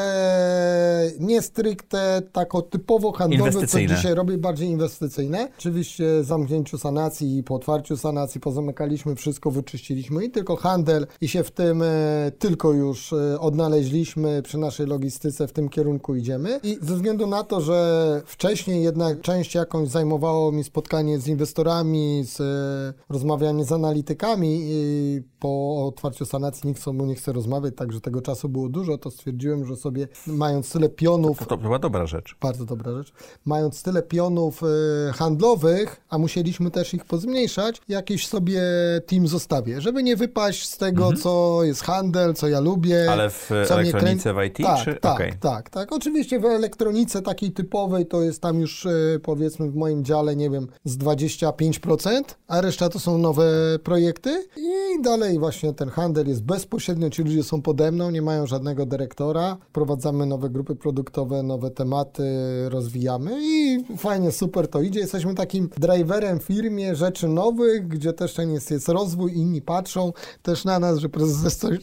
nie 1.20 1.42
stricte 1.42 2.22
tako 2.32 2.62
typowo 2.62 3.12
handlowe, 3.12 3.66
co 3.66 3.80
dzisiaj 3.80 4.14
robię, 4.14 4.38
bardziej 4.38 4.68
inwestycyjne. 4.68 5.48
Oczywiście 5.58 6.24
zamknięciu 6.24 6.78
sanacji 6.78 7.38
i 7.38 7.42
po 7.42 7.54
otwarciu 7.54 7.96
sanacji 7.96 8.40
pozamykaliśmy 8.40 9.14
wszystko, 9.14 9.50
wyczyściliśmy 9.50 10.24
i 10.24 10.30
tylko 10.30 10.56
handel 10.56 11.06
i 11.20 11.28
się 11.28 11.44
w 11.44 11.50
tym 11.50 11.82
e, 11.82 11.86
tylko 12.38 12.72
już 12.72 13.12
e, 13.12 13.40
odnaleźliśmy 13.40 14.42
przy 14.42 14.58
naszej 14.58 14.86
logistyce, 14.86 15.48
w 15.48 15.52
tym 15.52 15.68
kierunku 15.68 16.14
idziemy. 16.14 16.60
I 16.62 16.78
ze 16.82 16.94
względu 16.94 17.26
na 17.26 17.44
to, 17.44 17.60
że 17.60 18.22
wcześniej 18.26 18.82
jednak 18.84 19.20
część 19.20 19.54
jakąś 19.54 19.88
zajmowało 19.88 20.52
mi 20.52 20.64
spotkanie 20.64 21.18
z 21.18 21.28
inwestorami, 21.28 22.22
z 22.24 22.40
e, 22.40 23.04
rozmawianie 23.12 23.64
z 23.64 23.72
analitykami 23.72 24.58
i 24.62 25.22
po 25.40 25.86
otwarciu 25.86 26.24
sanacji 26.26 26.68
nikt 26.68 26.86
mną 26.86 27.06
nie 27.06 27.14
chce 27.14 27.32
rozmawiać, 27.32 27.74
także 27.76 28.00
tego 28.00 28.22
czasu 28.22 28.48
było 28.48 28.68
dużo, 28.68 28.98
to 28.98 29.10
stwierdziłem, 29.10 29.66
że 29.66 29.76
sobie 29.76 30.08
mając 30.26 30.72
tyle 30.72 30.88
pionów, 30.88 31.46
To 31.46 31.56
była 31.56 31.78
dobra 31.78 32.06
rzecz. 32.06 32.36
bardzo 32.42 32.64
dobra 32.64 32.92
rzecz, 32.92 33.12
mając 33.44 33.82
tyle 33.82 34.02
pionów 34.02 34.62
e, 34.62 35.12
handlowych, 35.12 36.00
a 36.08 36.18
musieliśmy 36.18 36.70
też 36.70 36.94
ich 36.94 37.04
pozmniejszać, 37.04 37.82
jakiś 37.88 38.26
sobie 38.26 38.60
team 39.06 39.28
zostawię, 39.28 39.80
żeby 39.80 40.02
nie 40.02 40.16
wypaść 40.16 40.68
z 40.68 40.76
tego, 40.76 41.12
co 41.12 41.60
jest 41.64 41.82
handel, 41.82 42.25
co 42.34 42.48
ja 42.48 42.60
lubię. 42.60 43.06
Ale 43.10 43.30
w 43.30 43.50
elektronice, 43.70 44.30
krę- 44.30 44.42
w 44.42 44.46
IT, 44.46 44.56
Tak, 44.66 44.84
czy- 44.84 44.94
tak, 44.94 45.14
okej. 45.14 45.32
tak, 45.40 45.70
tak. 45.70 45.92
Oczywiście 45.92 46.40
w 46.40 46.44
elektronice 46.44 47.22
takiej 47.22 47.50
typowej 47.52 48.06
to 48.06 48.22
jest 48.22 48.42
tam 48.42 48.60
już 48.60 48.86
e, 48.86 48.90
powiedzmy 49.22 49.70
w 49.70 49.74
moim 49.76 50.04
dziale, 50.04 50.36
nie 50.36 50.50
wiem, 50.50 50.68
z 50.84 50.98
25%, 50.98 52.22
a 52.48 52.60
reszta 52.60 52.88
to 52.88 52.98
są 52.98 53.18
nowe 53.18 53.44
projekty 53.82 54.46
i 54.56 55.02
dalej 55.02 55.38
właśnie 55.38 55.72
ten 55.72 55.88
handel 55.88 56.28
jest 56.28 56.42
bezpośrednio, 56.42 57.10
ci 57.10 57.22
ludzie 57.22 57.42
są 57.42 57.62
pode 57.62 57.92
mną, 57.92 58.10
nie 58.10 58.22
mają 58.22 58.46
żadnego 58.46 58.86
dyrektora, 58.86 59.56
wprowadzamy 59.68 60.26
nowe 60.26 60.50
grupy 60.50 60.76
produktowe, 60.76 61.42
nowe 61.42 61.70
tematy, 61.70 62.22
rozwijamy 62.68 63.30
i 63.42 63.84
fajnie, 63.96 64.32
super 64.32 64.68
to 64.68 64.82
idzie. 64.82 65.00
Jesteśmy 65.00 65.34
takim 65.34 65.68
driverem 65.78 66.40
w 66.40 66.42
firmie 66.42 66.94
rzeczy 66.94 67.28
nowych, 67.28 67.88
gdzie 67.88 68.12
też 68.12 68.34
ten 68.34 68.50
jest, 68.50 68.70
jest 68.70 68.88
rozwój, 68.88 69.36
inni 69.36 69.62
patrzą 69.62 70.12
też 70.42 70.64
na 70.64 70.78
nas, 70.78 70.98
że 70.98 71.08
prezes 71.08 71.56
coś, 71.56 71.78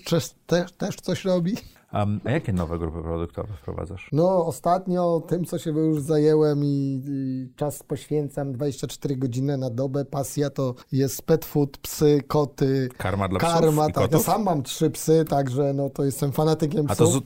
też, 0.48 0.72
też, 0.72 0.96
coś 0.96 1.26
robi. 1.26 1.56
Um, 1.94 2.20
a 2.26 2.32
jakie 2.32 2.54
nowe 2.54 2.80
grupy 2.80 3.02
produktowe 3.02 3.54
wprowadzasz? 3.62 4.10
No, 4.12 4.46
ostatnio 4.46 5.24
tym, 5.28 5.46
co 5.46 5.58
się 5.60 5.72
już 5.72 6.02
zajęłem 6.02 6.64
i, 6.64 7.02
i 7.08 7.48
czas 7.56 7.84
poświęcam 7.84 8.54
24 8.54 9.18
godziny 9.18 9.58
na 9.58 9.70
dobę. 9.70 10.06
Pasja 10.06 10.50
to 10.50 10.76
jest 10.92 11.22
pet 11.22 11.46
food, 11.46 11.78
psy, 11.78 12.22
koty. 12.28 12.90
Karma 12.98 13.28
dla 13.28 13.40
psów 13.40 13.54
Karma, 13.54 13.90
i 13.90 13.94
tak. 13.94 14.12
Ja 14.12 14.20
sam 14.20 14.44
mam 14.44 14.64
trzy 14.64 14.90
psy, 14.90 15.26
także 15.30 15.74
no 15.74 15.90
to 15.90 16.04
jestem 16.04 16.32
fanatykiem 16.32 16.86
A 16.90 16.96
to 16.96 17.08
psów. 17.08 17.24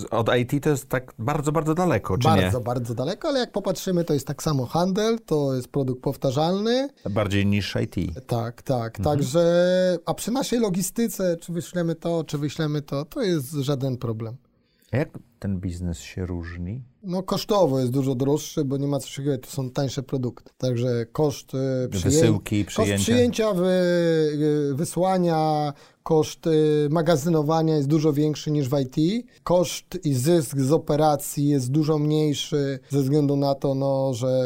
z, 0.00 0.04
od 0.10 0.30
IT 0.36 0.64
to 0.64 0.70
jest 0.70 0.88
tak 0.88 1.12
bardzo, 1.18 1.52
bardzo 1.52 1.74
daleko, 1.74 2.18
czy 2.18 2.28
bardzo, 2.28 2.58
nie? 2.58 2.64
bardzo 2.64 2.94
daleko, 2.94 3.28
ale 3.28 3.40
jak 3.40 3.52
popatrzymy, 3.52 4.04
to 4.04 4.14
jest 4.14 4.26
tak 4.26 4.42
samo 4.42 4.66
handel, 4.66 5.18
to 5.26 5.54
jest 5.54 5.68
produkt 5.68 6.02
powtarzalny. 6.02 6.88
Bardziej 7.10 7.46
niż 7.46 7.76
IT. 7.82 8.26
Tak, 8.26 8.62
tak. 8.62 8.98
Mhm. 8.98 9.16
Także, 9.16 9.44
a 10.06 10.14
przy 10.14 10.30
naszej 10.30 10.60
logistyce, 10.60 11.36
czy 11.36 11.52
wyślemy 11.52 11.94
to, 11.94 12.24
czy 12.24 12.38
wyślemy 12.38 12.82
to, 12.82 13.04
to 13.04 13.22
jest 13.22 13.50
żaden 13.74 13.96
problem. 13.98 14.36
A 14.92 14.96
jak 14.96 15.18
ten 15.38 15.60
biznes 15.60 16.00
się 16.00 16.26
różni? 16.26 16.82
No 17.06 17.22
kosztowo 17.22 17.80
jest 17.80 17.92
dużo 17.92 18.14
droższy, 18.14 18.64
bo 18.64 18.76
nie 18.76 18.86
ma 18.86 18.98
co 18.98 19.08
się 19.08 19.22
gadać, 19.22 19.40
to 19.40 19.50
są 19.50 19.70
tańsze 19.70 20.02
produkty. 20.02 20.52
Także 20.58 21.06
koszt 21.12 21.52
e, 21.54 21.88
przyję... 21.88 22.04
Wysyłki, 22.04 22.64
koszt 22.64 22.76
przyjęcia. 22.76 23.02
przyjęcia, 23.02 23.52
wy... 23.52 23.70
e, 24.70 24.74
wysłania, 24.74 25.72
koszt 26.02 26.46
e, 26.46 26.50
magazynowania 26.90 27.76
jest 27.76 27.88
dużo 27.88 28.12
większy 28.12 28.50
niż 28.50 28.68
w 28.68 28.78
IT. 28.80 29.26
Koszt 29.42 29.98
i 30.04 30.14
zysk 30.14 30.58
z 30.58 30.72
operacji 30.72 31.48
jest 31.48 31.70
dużo 31.70 31.98
mniejszy 31.98 32.78
ze 32.90 33.02
względu 33.02 33.36
na 33.36 33.54
to, 33.54 33.74
no, 33.74 34.14
że 34.14 34.44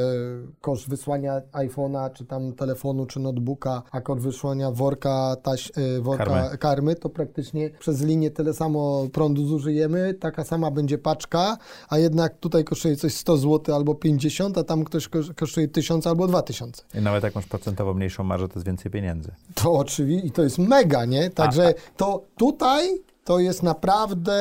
koszt 0.60 0.88
wysłania 0.88 1.40
iPhone'a, 1.52 2.12
czy 2.12 2.24
tam 2.24 2.52
telefonu, 2.52 3.06
czy 3.06 3.20
notebooka, 3.20 3.82
a 3.90 4.00
koszt 4.00 4.22
wysłania 4.22 4.70
worka, 4.70 5.36
taś... 5.42 5.72
worka 6.00 6.24
Karmy. 6.24 6.58
karmy, 6.58 6.94
to 6.94 7.08
praktycznie 7.08 7.70
przez 7.78 8.02
linię 8.02 8.30
tyle 8.30 8.54
samo 8.54 9.06
prądu 9.12 9.46
zużyjemy, 9.46 10.14
taka 10.14 10.44
sama 10.44 10.70
będzie 10.70 10.98
paczka, 10.98 11.58
a 11.88 11.98
jednak 11.98 12.38
tutaj 12.48 12.64
kosztuje 12.64 12.96
coś 12.96 13.14
100 13.14 13.36
zł 13.36 13.74
albo 13.74 13.94
50, 13.94 14.58
a 14.58 14.64
tam 14.64 14.84
ktoś 14.84 15.08
kosz- 15.08 15.34
kosztuje 15.34 15.68
1000 15.68 16.06
albo 16.06 16.26
2000. 16.26 16.82
I 16.94 17.00
nawet 17.00 17.22
jak 17.24 17.34
masz 17.34 17.46
procentowo 17.46 17.94
mniejszą 17.94 18.24
marżę, 18.24 18.48
to 18.48 18.54
jest 18.54 18.66
więcej 18.66 18.92
pieniędzy. 18.92 19.32
To 19.54 19.72
oczywiście, 19.72 20.26
i 20.26 20.30
to 20.30 20.42
jest 20.42 20.58
mega, 20.58 21.04
nie? 21.04 21.30
Także 21.30 21.74
to 21.96 22.22
tutaj 22.36 22.88
to 23.24 23.38
jest 23.38 23.62
naprawdę 23.62 24.38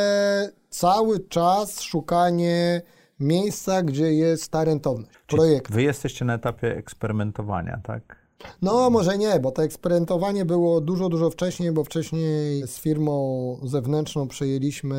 cały 0.70 1.20
czas 1.20 1.82
szukanie 1.82 2.82
miejsca, 3.20 3.82
gdzie 3.84 4.14
jest 4.14 4.50
ta 4.52 4.64
rentowność. 4.64 5.12
Projektu. 5.28 5.74
Wy 5.74 5.84
jesteście 5.84 6.26
na 6.26 6.34
etapie 6.34 6.78
eksperymentowania, 6.78 7.80
tak? 7.84 8.17
No, 8.62 8.90
może 8.90 9.18
nie, 9.18 9.40
bo 9.40 9.52
to 9.52 9.64
eksperymentowanie 9.64 10.46
było 10.46 10.82
dużo, 10.82 11.10
dużo 11.10 11.30
wcześniej, 11.30 11.72
bo 11.72 11.84
wcześniej 11.84 12.68
z 12.68 12.80
firmą 12.80 13.58
zewnętrzną 13.64 14.28
przejęliśmy 14.28 14.98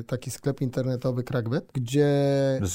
y, 0.00 0.04
taki 0.04 0.30
sklep 0.30 0.60
internetowy 0.60 1.22
Crackbet, 1.22 1.70
gdzie... 1.72 2.06
Z, 2.62 2.72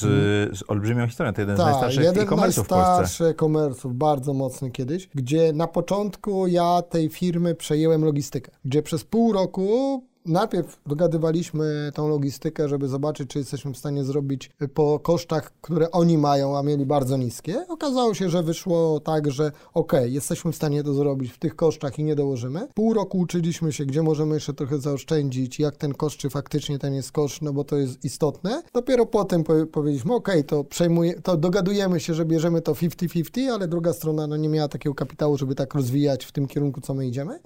z 0.58 0.62
olbrzymią 0.68 1.06
historią, 1.06 1.32
to 1.32 1.40
jeden 1.40 1.56
z 1.56 1.58
Tak, 1.58 1.66
najstarszych 1.70 2.04
jeden 2.04 2.24
e-commerce'ów 2.24 2.64
w 2.64 2.68
Polsce. 2.68 2.76
najstarszych 2.76 3.26
e-commerce'ów, 3.26 3.92
bardzo 3.94 4.34
mocny 4.34 4.70
kiedyś, 4.70 5.08
gdzie 5.14 5.52
na 5.52 5.66
początku 5.66 6.46
ja 6.46 6.82
tej 6.82 7.08
firmy 7.08 7.54
przejęłem 7.54 8.04
logistykę, 8.04 8.50
gdzie 8.64 8.82
przez 8.82 9.04
pół 9.04 9.32
roku 9.32 10.02
najpierw 10.30 10.78
dogadywaliśmy 10.86 11.92
tą 11.94 12.08
logistykę, 12.08 12.68
żeby 12.68 12.88
zobaczyć, 12.88 13.30
czy 13.30 13.38
jesteśmy 13.38 13.72
w 13.72 13.76
stanie 13.76 14.04
zrobić 14.04 14.50
po 14.74 14.98
kosztach, 14.98 15.52
które 15.60 15.90
oni 15.90 16.18
mają, 16.18 16.58
a 16.58 16.62
mieli 16.62 16.86
bardzo 16.86 17.16
niskie. 17.16 17.66
Okazało 17.68 18.14
się, 18.14 18.28
że 18.28 18.42
wyszło 18.42 19.00
tak, 19.00 19.30
że 19.30 19.52
ok, 19.74 19.92
jesteśmy 20.04 20.52
w 20.52 20.56
stanie 20.56 20.84
to 20.84 20.94
zrobić 20.94 21.32
w 21.32 21.38
tych 21.38 21.56
kosztach 21.56 21.98
i 21.98 22.04
nie 22.04 22.14
dołożymy. 22.14 22.68
Pół 22.74 22.94
roku 22.94 23.18
uczyliśmy 23.18 23.72
się, 23.72 23.86
gdzie 23.86 24.02
możemy 24.02 24.34
jeszcze 24.34 24.54
trochę 24.54 24.78
zaoszczędzić, 24.78 25.60
jak 25.60 25.76
ten 25.76 25.94
koszt, 25.94 26.16
czy 26.16 26.30
faktycznie 26.30 26.78
ten 26.78 26.94
jest 26.94 27.12
koszt, 27.12 27.42
no 27.42 27.52
bo 27.52 27.64
to 27.64 27.76
jest 27.76 28.04
istotne. 28.04 28.62
Dopiero 28.74 29.06
potem 29.06 29.44
po 29.44 29.66
powiedzieliśmy, 29.72 30.14
ok, 30.14 30.28
to 30.46 30.64
przejmuje, 30.64 31.20
to 31.20 31.36
dogadujemy 31.36 32.00
się, 32.00 32.14
że 32.14 32.24
bierzemy 32.24 32.62
to 32.62 32.72
50-50, 32.72 33.48
ale 33.48 33.68
druga 33.68 33.92
strona 33.92 34.26
no, 34.26 34.36
nie 34.36 34.48
miała 34.48 34.68
takiego 34.68 34.94
kapitału, 34.94 35.36
żeby 35.36 35.54
tak 35.54 35.74
rozwijać 35.74 36.24
w 36.24 36.32
tym 36.32 36.46
kierunku, 36.46 36.80
co 36.80 36.94
my 36.94 37.06
idziemy. 37.06 37.40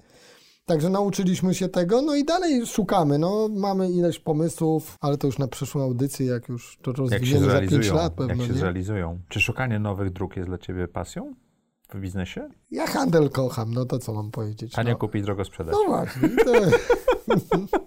Także 0.65 0.89
nauczyliśmy 0.89 1.55
się 1.55 1.69
tego, 1.69 2.01
no 2.01 2.15
i 2.15 2.23
dalej 2.23 2.65
szukamy. 2.65 3.19
No, 3.19 3.49
mamy 3.51 3.91
ileś 3.91 4.19
pomysłów, 4.19 4.97
ale 5.01 5.17
to 5.17 5.27
już 5.27 5.37
na 5.37 5.47
przyszłą 5.47 5.81
audycję, 5.81 6.25
jak 6.25 6.49
już 6.49 6.77
to 6.81 6.91
rozwiniemy 6.91 7.45
za 7.45 7.59
5 7.59 7.69
zrealizują? 7.71 7.95
lat 7.95 8.13
pewno. 8.13 8.33
jak 8.33 8.43
się 8.43 8.53
nie? 8.53 8.59
zrealizują? 8.59 9.19
Czy 9.29 9.39
szukanie 9.39 9.79
nowych 9.79 10.09
dróg 10.09 10.35
jest 10.35 10.49
dla 10.49 10.57
ciebie 10.57 10.87
pasją 10.87 11.35
w 11.93 11.99
biznesie? 11.99 12.49
Ja 12.71 12.87
handel 12.87 13.29
kocham, 13.29 13.73
no 13.73 13.85
to 13.85 13.99
co 13.99 14.13
mam 14.13 14.31
powiedzieć. 14.31 14.73
Tanio 14.73 14.91
no. 14.91 14.97
kupić, 14.97 15.23
drogo 15.23 15.45
sprzedać. 15.45 15.75
no 15.75 15.83
właśnie. 15.87 16.29
To... 16.29 16.51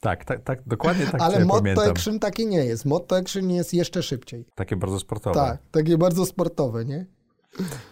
Tak, 0.00 0.24
tak, 0.24 0.42
tak, 0.42 0.62
dokładnie 0.66 1.06
tak 1.06 1.20
ale 1.20 1.44
motto 1.44 1.60
pamiętam. 1.60 1.90
action 1.90 2.18
takie 2.18 2.46
nie 2.46 2.64
jest. 2.64 2.84
Motto 2.84 3.16
action 3.16 3.50
jest 3.50 3.74
jeszcze 3.74 4.02
szybciej. 4.02 4.46
Takie 4.54 4.76
bardzo 4.76 4.98
sportowe. 4.98 5.34
Tak, 5.34 5.58
takie 5.70 5.98
bardzo 5.98 6.26
sportowe, 6.26 6.84
nie? 6.84 7.06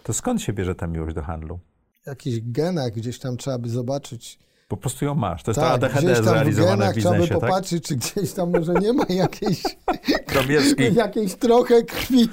To 0.02 0.12
skąd 0.12 0.42
się 0.42 0.52
bierze 0.52 0.74
ta 0.74 0.86
miłość 0.86 1.14
do 1.14 1.22
handlu? 1.22 1.58
Jakichś 2.06 2.38
genach 2.40 2.92
gdzieś 2.92 3.18
tam 3.18 3.36
trzeba 3.36 3.58
by 3.58 3.68
zobaczyć. 3.68 4.38
Po 4.68 4.76
prostu 4.76 5.04
ją 5.04 5.14
masz. 5.14 5.42
To 5.42 5.50
jest 5.50 5.60
Tak, 5.60 5.68
to 5.68 5.74
ADHD 5.74 6.14
w 6.14 6.24
w 6.54 6.56
trzeba 6.64 6.88
by 6.88 6.94
biznesie, 6.94 7.28
tak? 7.28 7.40
popatrzeć, 7.40 7.84
czy 7.84 7.96
gdzieś 7.96 8.32
tam 8.32 8.50
może 8.50 8.74
nie 8.74 8.92
ma 8.92 9.04
jakiejś, 9.08 9.62
jakiejś 10.96 11.34
trochę 11.34 11.82
krwi. 11.82 12.28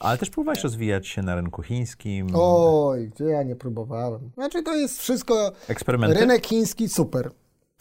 Ale 0.00 0.18
też 0.18 0.30
próbowałeś 0.30 0.62
rozwijać 0.62 1.08
się 1.08 1.22
na 1.22 1.34
rynku 1.34 1.62
chińskim. 1.62 2.26
Oj, 2.34 3.08
gdzie 3.08 3.24
ja 3.24 3.42
nie 3.42 3.56
próbowałem. 3.56 4.30
Znaczy 4.34 4.62
to 4.62 4.76
jest 4.76 4.98
wszystko... 4.98 5.52
Eksperymenty? 5.68 6.20
Rynek 6.20 6.46
chiński 6.46 6.88
super. 6.88 7.30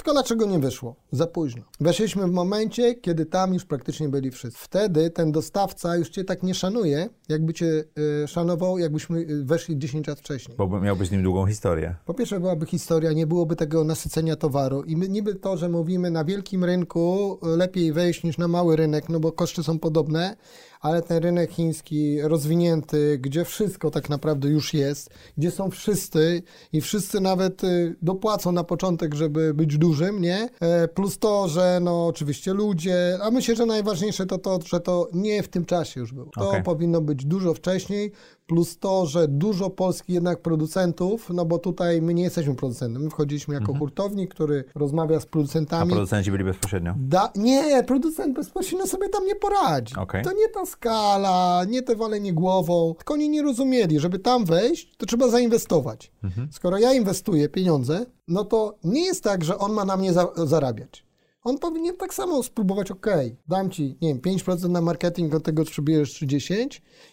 Tylko 0.02 0.14
dlaczego 0.14 0.46
nie 0.46 0.60
wyszło? 0.60 0.96
Za 1.12 1.28
późno. 1.28 1.62
Weszliśmy 1.80 2.28
w 2.28 2.32
momencie, 2.32 2.96
kiedy 2.96 3.26
tam 3.26 3.54
już 3.54 3.66
praktycznie 3.66 4.10
byli 4.10 4.32
wszyscy. 4.32 4.60
Wtedy 4.64 5.10
ten 5.10 5.32
dostawca 5.32 5.96
już 5.96 6.10
cię 6.10 6.24
tak 6.24 6.44
nie 6.44 6.54
szanuje, 6.54 7.10
jakby 7.30 7.54
cię 7.54 7.84
y, 8.24 8.28
szanował, 8.28 8.78
jakbyśmy 8.78 9.20
y, 9.20 9.44
weszli 9.44 9.78
10 9.78 10.08
lat 10.08 10.20
wcześniej. 10.20 10.58
Bo 10.58 10.80
miałbyś 10.80 11.08
z 11.08 11.12
nim 11.12 11.24
długą 11.24 11.46
historię. 11.46 11.96
Po 12.06 12.14
pierwsze 12.14 12.40
byłaby 12.40 12.66
historia, 12.66 13.14
nie 13.14 13.28
byłoby 13.28 13.56
tego 13.56 13.84
nasycenia 13.84 14.36
towaru 14.36 14.84
i 14.84 14.98
my, 14.98 15.10
niby 15.10 15.36
to, 15.36 15.58
że 15.58 15.70
mówimy 15.70 16.12
na 16.12 16.26
wielkim 16.26 16.64
rynku 16.64 17.40
y, 17.54 17.58
lepiej 17.58 17.94
wejść 17.94 18.24
niż 18.24 18.38
na 18.38 18.48
mały 18.48 18.76
rynek, 18.76 19.10
no 19.10 19.20
bo 19.20 19.32
koszty 19.32 19.64
są 19.64 19.80
podobne, 19.80 20.36
ale 20.82 21.02
ten 21.02 21.24
rynek 21.24 21.52
chiński 21.52 22.22
rozwinięty, 22.22 23.18
gdzie 23.22 23.46
wszystko 23.46 23.92
tak 23.92 24.10
naprawdę 24.10 24.48
już 24.50 24.74
jest, 24.74 25.10
gdzie 25.38 25.52
są 25.52 25.70
wszyscy 25.70 26.44
i 26.74 26.82
wszyscy 26.82 27.20
nawet 27.20 27.62
dopłacą 28.02 28.52
na 28.52 28.64
początek, 28.64 29.16
żeby 29.16 29.54
być 29.54 29.78
dużym, 29.78 29.91
nie? 30.22 30.50
E, 30.60 30.88
Plus 30.88 31.20
to, 31.20 31.48
że 31.48 31.80
no 31.82 32.08
oczywiście 32.08 32.54
ludzie, 32.54 33.18
a 33.22 33.32
myślę, 33.32 33.56
że 33.56 33.66
najważniejsze 33.66 34.26
to 34.26 34.38
to, 34.38 34.60
że 34.66 34.80
to 34.80 35.10
nie 35.14 35.44
w 35.44 35.48
tym 35.48 35.66
czasie 35.66 36.00
już 36.00 36.14
było. 36.14 36.30
To 36.36 36.50
Okej. 36.50 36.64
powinno 36.64 37.02
być 37.02 37.26
dużo 37.26 37.54
wcześniej, 37.54 38.12
plus 38.52 38.78
to, 38.80 39.06
że 39.06 39.28
dużo 39.28 39.70
polskich 39.70 40.16
jednak 40.16 40.42
producentów, 40.42 41.30
no 41.30 41.46
bo 41.46 41.60
tutaj 41.60 42.02
my 42.02 42.14
nie 42.14 42.24
jesteśmy 42.24 42.56
producentem, 42.56 43.04
my 43.04 43.10
wchodziliśmy 43.10 43.54
jako 43.54 43.74
hurtownik, 43.74 44.32
który 44.34 44.64
rozmawia 44.76 45.20
z 45.20 45.24
A 45.24 45.28
producentami. 45.28 45.92
producenci 45.92 46.32
byli 46.32 46.44
bezpośrednio. 46.44 46.94
Da, 46.98 47.32
nie, 47.36 47.84
producent 47.84 48.36
bezpośrednio 48.36 48.88
sobie 48.88 49.10
tam 49.10 49.26
nie 49.26 49.36
poradzi. 49.36 49.96
Okej. 49.96 50.24
To 50.24 50.32
nie 50.32 50.48
ta 50.48 50.66
skala, 50.66 51.66
nie 51.70 51.82
te 51.82 51.96
walenie 51.96 52.34
głową. 52.34 52.94
Tylko 52.98 53.14
oni 53.14 53.30
nie 53.30 53.42
rozumieli, 53.42 54.00
żeby 54.00 54.20
tam 54.20 54.46
wejść, 54.46 54.98
to 54.98 55.06
trzeba 55.06 55.28
zainwestować. 55.30 56.12
Skoro 56.52 56.78
ja 56.78 56.94
inwestuję 56.94 57.50
pieniądze, 57.50 58.06
no 58.28 58.46
to 58.46 58.76
nie 58.84 59.06
jest 59.06 59.24
tak, 59.24 59.44
że 59.44 59.58
on 59.58 59.74
ma 59.74 59.86
na 59.86 59.98
mnie 59.98 60.14
za, 60.14 60.28
zarabiać. 60.36 61.06
On 61.44 61.58
powinien 61.58 61.98
tak 61.98 62.14
samo 62.14 62.44
spróbować, 62.44 62.92
ok, 62.92 63.08
dam 63.48 63.70
ci, 63.70 63.98
nie 64.02 64.08
wiem, 64.08 64.20
5% 64.20 64.70
na 64.70 64.82
marketing, 64.82 65.36
od 65.36 65.44
tego 65.44 65.66
przybierzesz 65.66 66.14
30 66.14 66.54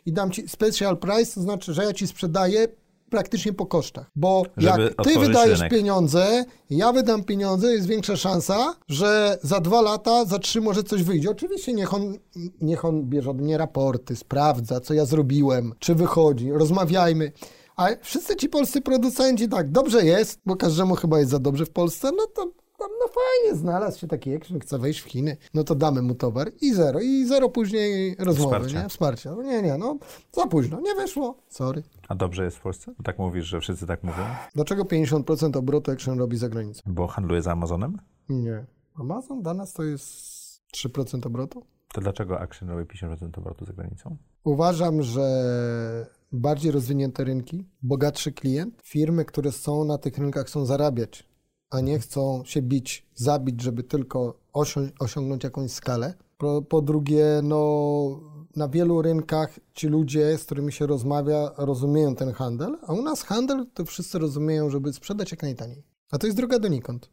i 0.07 0.13
dam 0.13 0.31
ci 0.31 0.49
special 0.49 0.99
price, 0.99 1.35
to 1.35 1.41
znaczy, 1.41 1.75
że 1.75 1.85
ja 1.85 1.93
ci 1.93 2.07
sprzedaję 2.07 2.69
praktycznie 3.11 3.53
po 3.53 3.67
kosztach. 3.67 4.11
Bo 4.17 4.43
Żeby 4.57 4.83
jak 4.83 5.07
ty 5.07 5.19
wydajesz 5.19 5.59
rynek. 5.59 5.73
pieniądze, 5.73 6.45
ja 6.71 6.93
wydam 6.93 7.25
pieniądze, 7.25 7.73
jest 7.73 7.87
większa 7.87 8.17
szansa, 8.17 8.75
że 8.89 9.39
za 9.43 9.61
dwa 9.61 9.83
lata, 9.83 10.25
za 10.25 10.39
trzy 10.39 10.61
może 10.61 10.83
coś 10.83 11.03
wyjdzie. 11.03 11.31
Oczywiście 11.31 11.73
niech 11.73 11.95
on, 11.95 12.19
niech 12.61 12.85
on 12.85 13.05
bierze 13.05 13.31
od 13.31 13.41
mnie 13.41 13.59
raporty, 13.59 14.17
sprawdza, 14.17 14.81
co 14.81 14.95
ja 14.95 15.05
zrobiłem, 15.05 15.73
czy 15.79 15.95
wychodzi, 15.95 16.53
rozmawiajmy. 16.53 17.33
A 17.77 17.89
wszyscy 18.03 18.37
ci 18.37 18.49
polscy 18.49 18.81
producenci, 18.81 19.49
tak, 19.49 19.71
dobrze 19.71 20.05
jest, 20.05 20.41
bo 20.47 20.57
każdemu 20.57 20.95
chyba 20.95 21.19
jest 21.19 21.31
za 21.31 21.39
dobrze 21.39 21.67
w 21.67 21.71
Polsce, 21.71 22.11
no 22.17 22.27
to 22.27 22.53
tam, 22.79 22.89
no 23.01 23.07
fajnie, 23.09 23.59
znalazł 23.59 23.99
się 23.99 24.07
taki 24.09 24.35
action, 24.37 24.61
chce 24.61 24.79
wejść 24.79 25.01
w 25.01 25.05
Chiny, 25.05 25.37
no 25.55 25.65
to 25.65 25.75
damy 25.75 26.03
mu 26.03 26.15
towar 26.15 26.51
i 26.61 26.75
zero, 26.75 27.01
i 27.01 27.27
zero 27.27 27.49
później 27.49 28.17
rozmowy, 28.19 28.57
Wsparcia. 28.57 28.83
nie? 28.83 28.89
Wsparcia. 28.89 29.35
No 29.35 29.43
nie, 29.43 29.63
nie, 29.63 29.79
no 29.79 29.99
za 30.33 30.47
późno, 30.47 30.81
nie 30.81 30.95
wyszło, 30.95 31.39
sorry. 31.49 31.83
A 32.09 32.15
dobrze 32.15 32.45
jest 32.45 32.57
w 32.57 32.61
Polsce? 32.61 32.95
Tak 33.05 33.19
mówisz, 33.19 33.47
że 33.47 33.61
wszyscy 33.61 33.87
tak 33.87 34.03
mówią? 34.05 34.25
Dlaczego 34.55 34.83
50% 34.85 35.57
obrotu 35.59 35.91
action 35.91 36.19
robi 36.19 36.37
za 36.37 36.49
granicą? 36.49 36.83
Bo 36.87 37.07
handluje 37.07 37.43
za 37.43 37.53
Amazonem? 37.53 37.99
Nie. 38.29 38.67
Amazon 38.95 39.43
dla 39.43 39.55
nas 39.55 39.73
to 39.73 39.83
jest 39.85 40.09
3% 40.75 41.27
obrotu? 41.27 41.65
To 41.93 42.01
dlaczego 42.01 42.41
Action 42.41 42.69
robi 42.71 42.85
50% 42.85 43.39
obrotu 43.39 43.65
za 43.65 43.73
granicą? 43.73 44.17
Uważam, 44.45 45.03
że 45.03 45.27
bardziej 46.33 46.73
rozwinięte 46.73 47.25
rynki, 47.25 47.65
bogatszy 47.83 48.33
klient, 48.33 48.75
firmy, 48.85 49.25
które 49.25 49.53
są 49.53 49.85
na 49.85 49.99
tych 49.99 50.19
rynkach, 50.19 50.47
chcą 50.47 50.67
zarabiać, 50.67 51.29
a 51.71 51.81
nie 51.81 51.99
chcą 51.99 52.43
się 52.45 52.63
bić, 52.63 53.07
zabić, 53.15 53.63
żeby 53.63 53.83
tylko 53.83 54.35
osią- 54.55 54.91
osiągnąć 54.99 55.45
jakąś 55.45 55.71
skalę. 55.71 56.15
Po, 56.39 56.63
po 56.63 56.83
drugie, 56.83 57.41
no, 57.43 58.21
na 58.57 58.69
wielu 58.69 59.03
rynkach 59.03 59.61
ci 59.75 59.87
ludzie, 59.89 60.39
z 60.39 60.45
którymi 60.45 60.73
się 60.73 60.87
rozmawia, 60.87 61.51
rozumieją 61.57 62.15
ten 62.15 62.33
handel, 62.33 62.79
a 62.83 62.93
u 62.93 63.03
nas 63.03 63.23
handel 63.23 63.67
to 63.75 63.85
wszyscy 63.85 64.19
rozumieją, 64.19 64.71
żeby 64.71 64.93
sprzedać 64.93 65.31
jak 65.31 65.43
najtaniej. 65.43 65.83
A 66.11 66.19
to 66.19 66.27
jest 66.27 66.37
droga 66.37 66.59
donikąd. 66.59 67.11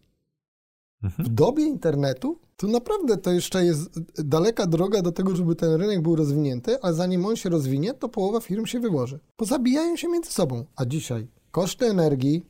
W 1.20 1.30
dobie 1.30 1.64
internetu 1.64 2.40
to 2.58 2.68
naprawdę 2.68 3.18
to 3.18 3.32
jeszcze 3.32 3.66
jest 3.66 4.00
daleka 4.16 4.68
droga 4.68 5.02
do 5.02 5.12
tego, 5.12 5.36
żeby 5.36 5.56
ten 5.56 5.74
rynek 5.74 6.02
był 6.02 6.16
rozwinięty, 6.16 6.82
a 6.82 6.94
zanim 6.94 7.26
on 7.26 7.36
się 7.36 7.50
rozwinie, 7.50 7.94
to 7.94 8.10
połowa 8.10 8.40
firm 8.40 8.66
się 8.66 8.80
wyłoży. 8.80 9.20
Pozabijają 9.36 9.96
się 9.96 10.08
między 10.08 10.32
sobą. 10.32 10.66
A 10.76 10.86
dzisiaj 10.86 11.28
koszty 11.52 11.86
energii. 11.86 12.46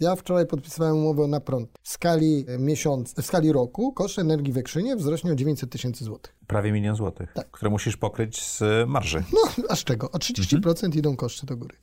Ja 0.00 0.16
wczoraj 0.16 0.46
podpisywałem 0.46 0.96
umowę 0.96 1.26
na 1.26 1.40
prąd. 1.40 1.70
W 1.82 1.88
skali 1.88 2.44
miesiąc, 2.58 3.14
w 3.14 3.26
skali 3.26 3.52
roku 3.52 3.92
koszt 3.92 4.18
energii 4.18 4.52
w 4.52 4.58
Ekrzynie 4.58 4.96
wzrośnie 4.96 5.32
o 5.32 5.34
900 5.34 5.70
tysięcy 5.70 6.04
złotych. 6.04 6.34
Prawie 6.46 6.72
milion 6.72 6.96
złotych, 6.96 7.32
Tak. 7.34 7.50
które 7.50 7.70
musisz 7.70 7.96
pokryć 7.96 8.42
z 8.46 8.60
marży. 8.88 9.24
No, 9.32 9.64
a 9.68 9.76
z 9.76 9.84
czego? 9.84 10.10
O 10.10 10.18
30% 10.18 10.96
idą 10.96 11.16
koszty 11.16 11.46
do 11.46 11.56
góry. 11.56 11.76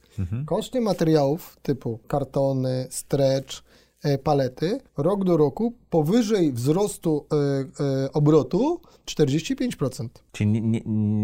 Koszty 0.45 0.82
materiałów 0.82 1.57
typu 1.62 1.99
kartony, 2.07 2.88
stretch, 2.89 3.57
e, 3.57 3.62
palety 4.23 4.79
rok 4.97 5.23
do 5.23 5.37
roku 5.37 5.73
powyżej 5.89 6.53
wzrostu 6.53 7.25
e, 7.31 7.35
e, 8.05 8.13
obrotu 8.13 8.81
45%. 9.05 10.07
Czyli 10.31 10.51
nie, 10.51 10.61
nie, 10.61 10.81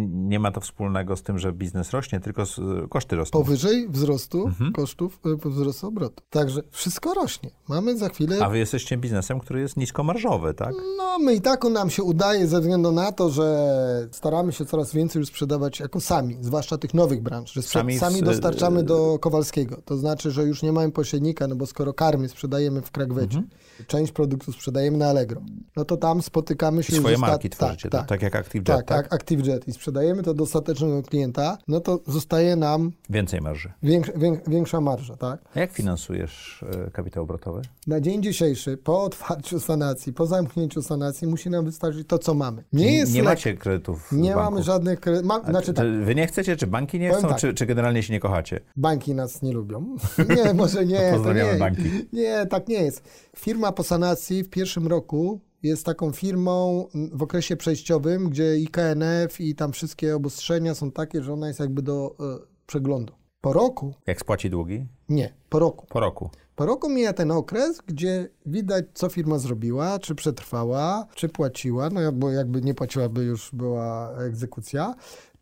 nie 0.07 0.39
ma 0.39 0.51
to 0.51 0.61
wspólnego 0.61 1.15
z 1.15 1.23
tym, 1.23 1.39
że 1.39 1.53
biznes 1.53 1.91
rośnie, 1.91 2.19
tylko 2.19 2.45
z, 2.45 2.59
koszty 2.89 3.15
rosną. 3.15 3.39
Powyżej 3.39 3.89
wzrostu 3.89 4.51
kosztów, 4.73 5.19
e, 5.45 5.49
wzrostu 5.49 5.87
obrotu. 5.87 6.23
Także 6.29 6.61
wszystko 6.71 7.13
rośnie. 7.13 7.49
Mamy 7.69 7.97
za 7.97 8.09
chwilę 8.09 8.37
A 8.45 8.49
wy 8.49 8.57
jesteście 8.57 8.97
biznesem, 8.97 9.39
który 9.39 9.59
jest 9.59 9.77
niskomarżowy, 9.77 10.53
tak? 10.53 10.73
No, 10.97 11.19
my 11.19 11.35
i 11.35 11.41
tak 11.41 11.63
nam 11.63 11.89
się 11.89 12.03
udaje 12.03 12.47
ze 12.47 12.61
względu 12.61 12.91
na 12.91 13.11
to, 13.11 13.29
że 13.29 14.07
staramy 14.11 14.53
się 14.53 14.65
coraz 14.65 14.93
więcej 14.93 15.19
już 15.19 15.27
sprzedawać 15.27 15.79
jako 15.79 16.01
sami, 16.01 16.37
zwłaszcza 16.41 16.77
tych 16.77 16.93
nowych 16.93 17.21
branż, 17.21 17.53
że 17.53 17.61
Sami 17.61 17.99
sami, 17.99 18.21
dostarczamy 18.21 18.83
do 18.83 19.19
Kowalskiego. 19.19 19.77
To 19.85 19.97
znaczy, 19.97 20.31
że 20.31 20.43
już 20.43 20.63
nie 20.63 20.71
mamy 20.71 20.91
pośrednika, 20.91 21.47
no 21.47 21.55
bo 21.55 21.65
skoro 21.65 21.93
karmy 21.93 22.29
sprzedajemy 22.29 22.64
w 22.71 22.91
Krakwecie, 22.91 23.43
część 23.87 24.11
produktów 24.11 24.55
sprzedajemy 24.55 24.97
na 24.97 25.07
Allegro. 25.09 25.41
No 25.75 25.85
to 25.85 25.97
tam 25.97 26.21
spotykamy 26.21 26.83
się 26.83 26.95
I 26.95 26.99
swoje 26.99 27.17
marki 27.17 27.49
tak, 27.49 27.57
tworzycie, 27.59 27.89
tak, 27.89 28.07
tak 28.07 28.21
jak 28.21 28.35
ActiveJet, 28.35 28.65
tak, 28.77 28.85
tak? 28.87 29.03
tak? 29.09 29.13
ActiveJet 29.13 29.67
i 29.67 29.71
sprzedajemy 29.73 30.23
to 30.23 30.33
do 30.33 30.43
ostatecznego 30.43 31.03
klienta, 31.03 31.57
no 31.67 31.79
to 31.79 31.99
zostaje 32.07 32.55
nam 32.55 32.91
Więcej 33.09 33.41
marży. 33.41 33.73
większa, 33.83 34.11
wię- 34.15 34.39
większa 34.47 34.81
marża, 34.81 35.17
tak? 35.17 35.39
A 35.55 35.59
jak 35.59 35.71
finansujesz 35.71 36.65
e, 36.87 36.91
kapitał 36.91 37.23
obrotowy? 37.23 37.61
Na 37.87 38.01
dzień 38.01 38.23
dzisiejszy, 38.23 38.77
po 38.77 39.03
otwarciu 39.03 39.59
sanacji, 39.59 40.13
po 40.13 40.25
zamknięciu 40.25 40.81
sanacji, 40.81 41.27
musi 41.27 41.49
nam 41.49 41.65
wystarczyć 41.65 42.07
to, 42.07 42.19
co 42.19 42.33
mamy. 42.33 42.63
Nie 42.73 42.97
jest 42.97 43.13
nie 43.13 43.21
lek- 43.21 43.25
macie 43.25 43.53
kredytów 43.57 44.11
Nie 44.11 44.35
banku? 44.35 44.51
mamy 44.51 44.63
żadnych 44.63 44.99
kredytów. 44.99 45.27
Ma, 45.27 45.41
znaczy 45.43 45.73
tak, 45.73 45.87
wy 45.87 46.15
nie 46.15 46.27
chcecie, 46.27 46.55
czy 46.57 46.67
banki 46.67 46.99
nie 46.99 47.07
Powiem 47.09 47.19
chcą, 47.19 47.29
tak. 47.29 47.37
czy, 47.39 47.53
czy 47.53 47.65
generalnie 47.65 48.03
się 48.03 48.13
nie 48.13 48.19
kochacie? 48.19 48.59
banki 48.75 49.15
nas 49.15 49.41
nie 49.41 49.51
lubią. 49.53 49.95
Nie, 50.45 50.53
może 50.53 50.85
nie. 50.85 51.09
to 51.09 51.15
Pozdrawiamy 51.15 51.53
nie. 51.53 51.59
banki. 51.59 51.81
Nie, 52.13 52.45
tak 52.45 52.67
nie 52.67 52.75
jest. 52.83 53.03
Firma 53.35 53.64
po 53.71 53.83
sanacji 53.83 54.43
w 54.43 54.49
pierwszym 54.49 54.87
roku 54.87 55.39
jest 55.63 55.85
taką 55.85 56.11
firmą 56.11 56.87
w 57.11 57.23
okresie 57.23 57.57
przejściowym, 57.57 58.29
gdzie 58.29 58.57
i 58.57 58.67
KNF 58.67 59.41
i 59.41 59.55
tam 59.55 59.71
wszystkie 59.71 60.15
obostrzenia 60.15 60.75
są 60.75 60.91
takie, 60.91 61.23
że 61.23 61.33
ona 61.33 61.47
jest 61.47 61.59
jakby 61.59 61.81
do 61.81 62.15
e, 62.19 62.23
przeglądu. 62.67 63.13
Po 63.41 63.53
roku? 63.53 63.93
Jak 64.07 64.19
spłaci 64.19 64.49
długi? 64.49 64.85
Nie, 65.09 65.33
po 65.49 65.59
roku. 65.59 65.85
Po 65.89 65.99
roku. 65.99 66.29
Po 66.55 66.65
roku 66.65 66.89
mija 66.89 67.13
ten 67.13 67.31
okres, 67.31 67.81
gdzie 67.87 68.29
widać, 68.45 68.85
co 68.93 69.09
firma 69.09 69.39
zrobiła, 69.39 69.99
czy 69.99 70.15
przetrwała, 70.15 71.05
czy 71.15 71.29
płaciła, 71.29 71.89
no 71.89 72.11
bo 72.11 72.31
jakby 72.31 72.61
nie 72.61 72.73
płaciła, 72.73 73.09
by 73.09 73.23
już 73.23 73.49
była 73.53 74.11
egzekucja, 74.17 74.95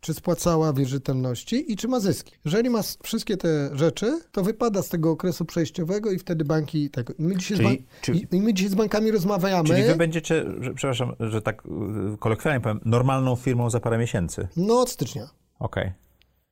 czy 0.04 0.14
spłacała 0.14 0.72
wierzytelności 0.72 1.72
i 1.72 1.76
czy 1.76 1.88
ma 1.88 2.00
zyski. 2.00 2.32
Jeżeli 2.44 2.70
ma 2.70 2.80
wszystkie 3.02 3.36
te 3.36 3.70
rzeczy, 3.72 4.20
to 4.32 4.42
wypada 4.42 4.82
z 4.82 4.88
tego 4.88 5.10
okresu 5.10 5.44
przejściowego 5.44 6.10
i 6.10 6.18
wtedy 6.18 6.44
banki 6.44 6.90
tego. 6.90 7.12
I 7.18 7.22
my 7.22 7.36
dzisiaj, 7.36 7.56
Czyli- 8.00 8.18
z, 8.18 8.22
ban- 8.22 8.38
i, 8.40 8.42
my 8.42 8.54
dzisiaj 8.54 8.70
z 8.70 8.74
bankami 8.74 9.10
rozmawiamy. 9.10 9.68
Czyli 9.68 9.82
wy 9.82 9.96
będziecie, 9.96 10.44
że, 10.60 10.74
przepraszam, 10.74 11.12
że 11.20 11.42
tak 11.42 11.62
y, 12.14 12.18
kolokwialnie 12.18 12.60
powiem, 12.60 12.80
normalną 12.84 13.36
firmą 13.36 13.70
za 13.70 13.80
parę 13.80 13.98
miesięcy. 13.98 14.48
No 14.56 14.80
od 14.80 14.90
stycznia. 14.90 15.28
Okej. 15.58 15.92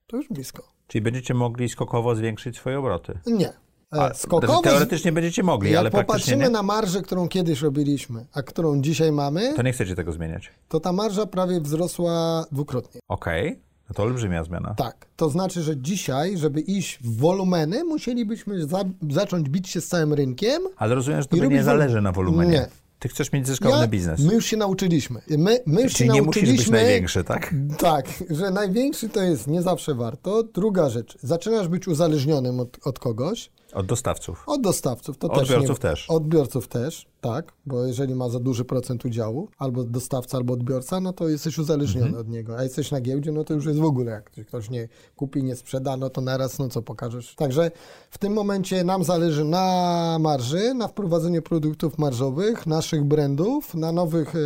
To 0.07 0.16
już 0.16 0.28
blisko. 0.28 0.62
Czyli 0.86 1.03
będziecie 1.03 1.34
mogli 1.34 1.68
skokowo 1.68 2.14
zwiększyć 2.16 2.57
swoje 2.57 2.78
obroty. 2.78 3.18
Nie. 3.26 3.53
E, 3.93 4.01
A, 4.01 4.14
Skokowo. 4.14 4.47
znaczy, 4.53 4.62
teoretycznie 4.68 5.12
będziecie 5.12 5.43
mogli, 5.43 5.70
jak 5.70 5.80
ale 5.80 5.90
popatrzymy 5.90 6.45
nie. 6.45 6.51
na 6.51 6.62
marżę, 6.62 7.03
którą 7.03 7.28
kiedyś 7.28 7.61
robiliśmy, 7.62 8.26
a 8.32 8.43
którą 8.43 8.80
dzisiaj 8.82 9.12
mamy, 9.12 9.55
To 9.57 9.62
nie 9.62 9.72
chcecie 9.72 9.95
tego 9.95 10.12
zmieniać. 10.12 10.51
to 10.68 10.80
ta 10.80 10.93
marża 10.93 11.26
prawie 11.26 11.61
wzrosła 11.61 12.45
dwukrotnie. 12.53 13.01
Okej. 13.09 13.59
No 13.88 13.95
to 13.95 14.03
olbrzymia 14.03 14.45
zmiana. 14.45 14.74
Tak. 14.74 15.07
To 15.16 15.30
znaczy, 15.30 15.62
że 15.62 15.76
dzisiaj, 15.76 16.38
żeby 16.38 16.61
iść 16.61 16.99
w 17.03 17.16
wolumeny, 17.16 17.84
musielibyśmy 17.84 18.66
za, 18.66 18.84
zacząć 19.11 19.49
bić 19.49 19.68
się 19.68 19.80
z 19.80 19.88
całym 19.88 20.12
rynkiem. 20.12 20.62
Ale 20.76 20.95
rozumiem, 20.95 21.22
że 21.22 21.28
to 21.28 21.36
nie 21.36 21.62
zależy 21.62 22.01
na 22.01 22.12
wolumenie. 22.12 22.51
Nie. 22.53 22.66
Ty 22.99 23.09
chcesz 23.09 23.32
mieć 23.32 23.47
zyskowny 23.47 23.88
biznes. 23.88 24.20
My 24.20 24.34
już 24.34 24.47
się 24.47 24.57
nauczyliśmy. 24.57 25.20
My, 25.38 25.59
my 25.66 25.82
już 25.82 25.93
Czyli 25.95 26.09
się 26.09 26.14
nie 26.14 26.22
musisz 26.22 26.40
być 26.43 26.49
nauczyliśmy. 26.51 26.78
największy, 26.82 27.24
tak? 27.24 27.55
Tak, 27.78 28.07
że 28.30 28.51
największy 28.51 29.09
to 29.09 29.22
jest 29.22 29.47
nie 29.47 29.62
zawsze 29.62 29.95
warto. 29.95 30.43
Druga 30.43 30.90
rzecz, 30.90 31.18
zaczynasz 31.22 31.68
być 31.68 31.88
uzależnionym 31.88 32.61
od, 32.61 32.78
od 32.86 32.99
kogoś. 32.99 33.51
Od 33.74 33.86
dostawców. 33.86 34.44
Od 34.46 34.60
dostawców 34.60 35.18
to 35.18 35.28
Odbiorców 35.28 35.78
też. 35.78 35.90
Nie, 35.90 35.90
też. 35.90 36.10
Odbiorców 36.10 36.68
też, 36.68 37.06
tak, 37.20 37.52
bo 37.66 37.86
jeżeli 37.86 38.14
ma 38.14 38.28
za 38.28 38.40
duży 38.40 38.64
procent 38.64 39.04
udziału, 39.04 39.48
albo 39.58 39.84
dostawca, 39.84 40.36
albo 40.36 40.54
odbiorca, 40.54 41.00
no 41.00 41.12
to 41.12 41.28
jesteś 41.28 41.58
uzależniony 41.58 42.06
Mhm. 42.06 42.20
od 42.26 42.28
niego. 42.28 42.58
A 42.58 42.62
jesteś 42.62 42.90
na 42.90 43.00
giełdzie, 43.00 43.32
no 43.32 43.44
to 43.44 43.54
już 43.54 43.66
jest 43.66 43.78
w 43.78 43.84
ogóle, 43.84 44.10
jak 44.10 44.30
ktoś 44.46 44.70
nie 44.70 44.88
kupi, 45.16 45.42
nie 45.44 45.56
sprzeda, 45.56 45.96
no 45.96 46.10
to 46.10 46.20
naraz, 46.20 46.58
no 46.58 46.68
co 46.68 46.82
pokażesz. 46.82 47.34
Także 47.34 47.70
w 48.10 48.18
tym 48.18 48.32
momencie 48.32 48.84
nam 48.84 49.04
zależy 49.04 49.44
na 49.44 50.16
marży, 50.20 50.74
na 50.74 50.88
wprowadzeniu 50.88 51.42
produktów 51.42 51.98
marżowych, 51.98 52.66
naszych 52.66 53.04
brandów, 53.04 53.74
na 53.74 53.92
nowych, 53.92 54.34
e, 54.36 54.38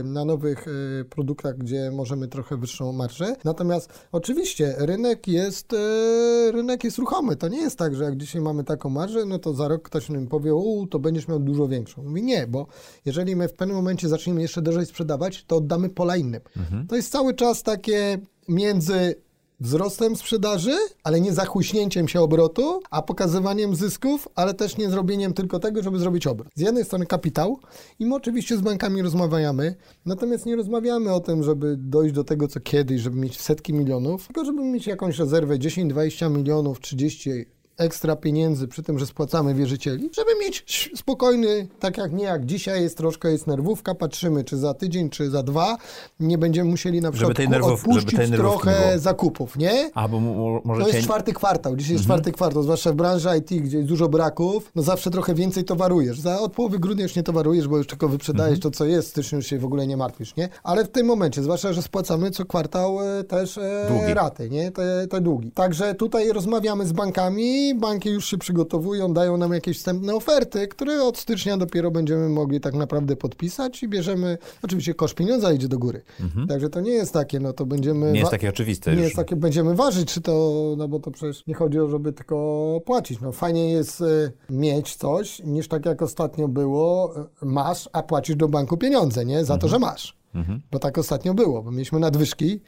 e, 0.00 0.02
na 0.02 0.24
nowych 0.24 0.66
e, 0.68 1.04
produktach, 1.04 1.58
gdzie 1.58 1.90
możemy 1.90 2.28
trochę 2.28 2.56
wyższą 2.56 2.92
marżę. 2.92 3.36
Natomiast 3.44 3.92
oczywiście 4.12 4.74
rynek 4.78 5.28
jest, 5.28 5.72
e, 5.72 5.76
rynek 6.52 6.84
jest 6.84 6.98
ruchomy. 6.98 7.36
To 7.36 7.48
nie 7.48 7.60
jest 7.60 7.78
tak, 7.78 7.94
że 7.94 8.11
jak 8.12 8.18
dzisiaj 8.18 8.42
mamy 8.42 8.64
taką 8.64 8.90
marżę, 8.90 9.24
no 9.24 9.38
to 9.38 9.54
za 9.54 9.68
rok 9.68 9.82
ktoś 9.82 10.08
nam 10.08 10.26
powie, 10.26 10.54
u, 10.54 10.86
to 10.86 10.98
będziesz 10.98 11.28
miał 11.28 11.38
dużo 11.38 11.68
większą. 11.68 12.02
Mówi 12.02 12.22
nie, 12.22 12.46
bo 12.46 12.66
jeżeli 13.04 13.36
my 13.36 13.48
w 13.48 13.52
pewnym 13.52 13.76
momencie 13.76 14.08
zaczniemy 14.08 14.42
jeszcze 14.42 14.62
drożej 14.62 14.86
sprzedawać, 14.86 15.44
to 15.44 15.56
oddamy 15.56 15.88
pola 15.88 16.16
innym. 16.16 16.40
To 16.88 16.96
jest 16.96 17.12
cały 17.12 17.34
czas 17.34 17.62
takie 17.62 18.18
między 18.48 19.14
wzrostem 19.60 20.16
sprzedaży, 20.16 20.72
ale 21.04 21.20
nie 21.20 21.32
zachłyśnięciem 21.32 22.08
się 22.08 22.20
obrotu, 22.20 22.80
a 22.90 23.02
pokazywaniem 23.02 23.76
zysków, 23.76 24.28
ale 24.34 24.54
też 24.54 24.76
nie 24.76 24.90
zrobieniem 24.90 25.32
tylko 25.34 25.58
tego, 25.58 25.82
żeby 25.82 25.98
zrobić 25.98 26.26
obrót. 26.26 26.48
Z 26.54 26.60
jednej 26.60 26.84
strony 26.84 27.06
kapitał 27.06 27.58
i 27.98 28.06
my 28.06 28.14
oczywiście 28.14 28.56
z 28.56 28.60
bankami 28.60 29.02
rozmawiamy, 29.02 29.74
natomiast 30.06 30.46
nie 30.46 30.56
rozmawiamy 30.56 31.12
o 31.12 31.20
tym, 31.20 31.42
żeby 31.42 31.76
dojść 31.78 32.14
do 32.14 32.24
tego, 32.24 32.48
co 32.48 32.60
kiedyś, 32.60 33.00
żeby 33.00 33.16
mieć 33.16 33.40
setki 33.40 33.72
milionów, 33.74 34.26
tylko 34.26 34.44
żeby 34.44 34.62
mieć 34.62 34.86
jakąś 34.86 35.18
rezerwę 35.18 35.58
10-20 35.58 36.30
milionów, 36.30 36.80
30 36.80 37.30
ekstra 37.76 38.16
pieniędzy 38.16 38.68
przy 38.68 38.82
tym, 38.82 38.98
że 38.98 39.06
spłacamy 39.06 39.54
wierzycieli, 39.54 40.10
żeby 40.16 40.30
mieć 40.40 40.90
spokojny, 40.96 41.66
tak 41.80 41.98
jak 41.98 42.12
nie 42.12 42.24
jak 42.24 42.46
dzisiaj 42.46 42.82
jest 42.82 42.96
troszkę 42.96 43.32
jest 43.32 43.46
nerwówka, 43.46 43.94
patrzymy 43.94 44.44
czy 44.44 44.56
za 44.56 44.74
tydzień, 44.74 45.10
czy 45.10 45.30
za 45.30 45.42
dwa, 45.42 45.76
nie 46.20 46.38
będziemy 46.38 46.70
musieli 46.70 47.00
na 47.00 47.12
przykład 47.12 47.36
tej 47.36 47.46
ku- 47.46 47.52
nerwów- 47.52 47.62
żeby 47.80 47.90
odpuścić 47.90 48.16
tej 48.16 48.30
nerwówki 48.30 48.68
nie 48.68 48.74
trochę 48.74 48.98
zakupów, 48.98 49.56
nie? 49.56 49.90
A, 49.94 50.08
bo 50.08 50.20
To 50.80 50.88
jest 50.88 51.00
czwarty 51.04 51.32
kwartał. 51.32 51.76
Dzisiaj 51.76 51.92
Mhm. 51.92 51.98
jest 51.98 52.04
czwarty 52.04 52.32
kwartał, 52.32 52.62
zwłaszcza 52.62 52.92
w 52.92 52.94
branży 52.94 53.28
IT, 53.38 53.62
gdzie 53.62 53.76
jest 53.76 53.88
dużo 53.88 54.08
braków, 54.08 54.70
no 54.74 54.82
zawsze 54.82 55.10
trochę 55.10 55.34
więcej 55.34 55.64
towarujesz. 55.64 56.20
Za 56.20 56.40
od 56.40 56.52
połowy 56.52 56.78
grudnia 56.78 57.02
już 57.02 57.16
nie 57.16 57.22
towarujesz, 57.22 57.68
bo 57.68 57.76
już 57.78 57.86
tylko 57.86 58.08
wyprzedajesz 58.08 58.56
Mhm. 58.58 58.72
to, 58.72 58.78
co 58.78 58.84
jest, 58.84 59.08
w 59.08 59.10
styczniu 59.10 59.36
już 59.38 59.46
się 59.46 59.58
w 59.58 59.64
ogóle 59.64 59.86
nie 59.86 59.96
martwisz, 59.96 60.36
nie? 60.36 60.48
Ale 60.62 60.84
w 60.84 60.88
tym 60.88 61.06
momencie, 61.06 61.42
zwłaszcza, 61.42 61.72
że 61.72 61.82
spłacamy 61.82 62.30
co 62.30 62.44
kwartał 62.44 62.98
e, 63.18 63.24
też 63.24 63.58
e, 63.58 64.14
raty, 64.14 64.50
nie? 64.50 64.70
Te, 64.70 65.06
te 65.10 65.20
długi. 65.20 65.50
Także 65.50 65.94
tutaj 65.94 66.32
rozmawiamy 66.32 66.86
z 66.86 66.92
bankami, 66.92 67.61
banki 67.74 68.08
już 68.10 68.26
się 68.26 68.38
przygotowują, 68.38 69.12
dają 69.12 69.36
nam 69.36 69.52
jakieś 69.52 69.78
wstępne 69.78 70.14
oferty, 70.14 70.68
które 70.68 71.02
od 71.02 71.18
stycznia 71.18 71.56
dopiero 71.56 71.90
będziemy 71.90 72.28
mogli 72.28 72.60
tak 72.60 72.74
naprawdę 72.74 73.16
podpisać 73.16 73.82
i 73.82 73.88
bierzemy, 73.88 74.38
oczywiście 74.62 74.94
koszt 74.94 75.14
pieniądza 75.14 75.52
idzie 75.52 75.68
do 75.68 75.78
góry. 75.78 76.02
Także 76.48 76.68
to 76.68 76.80
nie 76.80 76.92
jest 76.92 77.12
takie, 77.12 77.40
no 77.40 77.52
to 77.52 77.66
będziemy... 77.66 77.96
Mhm. 77.96 78.12
Nie 78.12 78.20
jest 78.20 78.30
takie 78.30 78.48
oczywiste 78.48 78.90
nie 78.90 78.96
już. 78.96 79.04
jest 79.04 79.16
takie, 79.16 79.36
będziemy 79.36 79.74
ważyć, 79.74 80.12
czy 80.12 80.20
to, 80.20 80.74
no 80.78 80.88
bo 80.88 81.00
to 81.00 81.10
przecież 81.10 81.46
nie 81.46 81.54
chodzi 81.54 81.80
o, 81.80 81.88
żeby 81.88 82.12
tylko 82.12 82.80
płacić. 82.84 83.20
No 83.20 83.32
fajnie 83.32 83.72
jest 83.72 84.00
y, 84.00 84.32
mieć 84.50 84.96
coś, 84.96 85.42
niż 85.44 85.68
tak 85.68 85.86
jak 85.86 86.02
ostatnio 86.02 86.48
było, 86.48 87.14
y, 87.42 87.46
masz, 87.46 87.88
a 87.92 88.02
płacisz 88.02 88.36
do 88.36 88.48
banku 88.48 88.76
pieniądze, 88.76 89.24
nie? 89.24 89.44
Za 89.44 89.58
to, 89.58 89.68
że 89.68 89.78
masz. 89.78 90.16
Bo 90.72 90.78
tak 90.78 90.98
ostatnio 90.98 91.34
było, 91.34 91.62
bo 91.62 91.70
mieliśmy 91.70 91.98
nadwyżki 91.98 92.60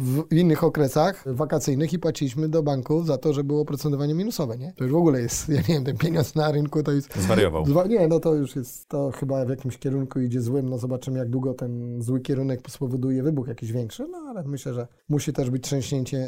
w 0.00 0.32
innych 0.32 0.64
okresach 0.64 1.24
wakacyjnych 1.34 1.92
i 1.92 1.98
płaciliśmy 1.98 2.48
do 2.48 2.62
banków 2.62 3.06
za 3.06 3.18
to, 3.18 3.32
że 3.32 3.44
było 3.44 3.60
oprocentowanie 3.60 4.14
minusowe, 4.14 4.58
nie? 4.58 4.72
To 4.76 4.84
już 4.84 4.92
w 4.92 4.96
ogóle 4.96 5.20
jest, 5.20 5.48
ja 5.48 5.56
nie 5.56 5.62
wiem, 5.74 5.84
ten 5.84 5.96
pieniądz 5.98 6.34
na 6.34 6.52
rynku 6.52 6.82
to 6.82 6.92
jest... 6.92 7.16
Zwariował. 7.16 7.64
Zwa- 7.64 7.88
Nie, 7.88 8.08
no 8.08 8.20
to 8.20 8.34
już 8.34 8.56
jest, 8.56 8.88
to 8.88 9.10
chyba 9.10 9.44
w 9.44 9.48
jakimś 9.48 9.78
kierunku 9.78 10.20
idzie 10.20 10.40
złym, 10.40 10.68
no 10.68 10.78
zobaczymy 10.78 11.18
jak 11.18 11.28
długo 11.30 11.54
ten 11.54 12.02
zły 12.02 12.20
kierunek 12.20 12.60
spowoduje 12.68 13.22
wybuch 13.22 13.48
jakiś 13.48 13.72
większy, 13.72 14.08
no 14.10 14.18
ale 14.18 14.42
myślę, 14.42 14.74
że 14.74 14.86
musi 15.08 15.32
też 15.32 15.50
być 15.50 15.64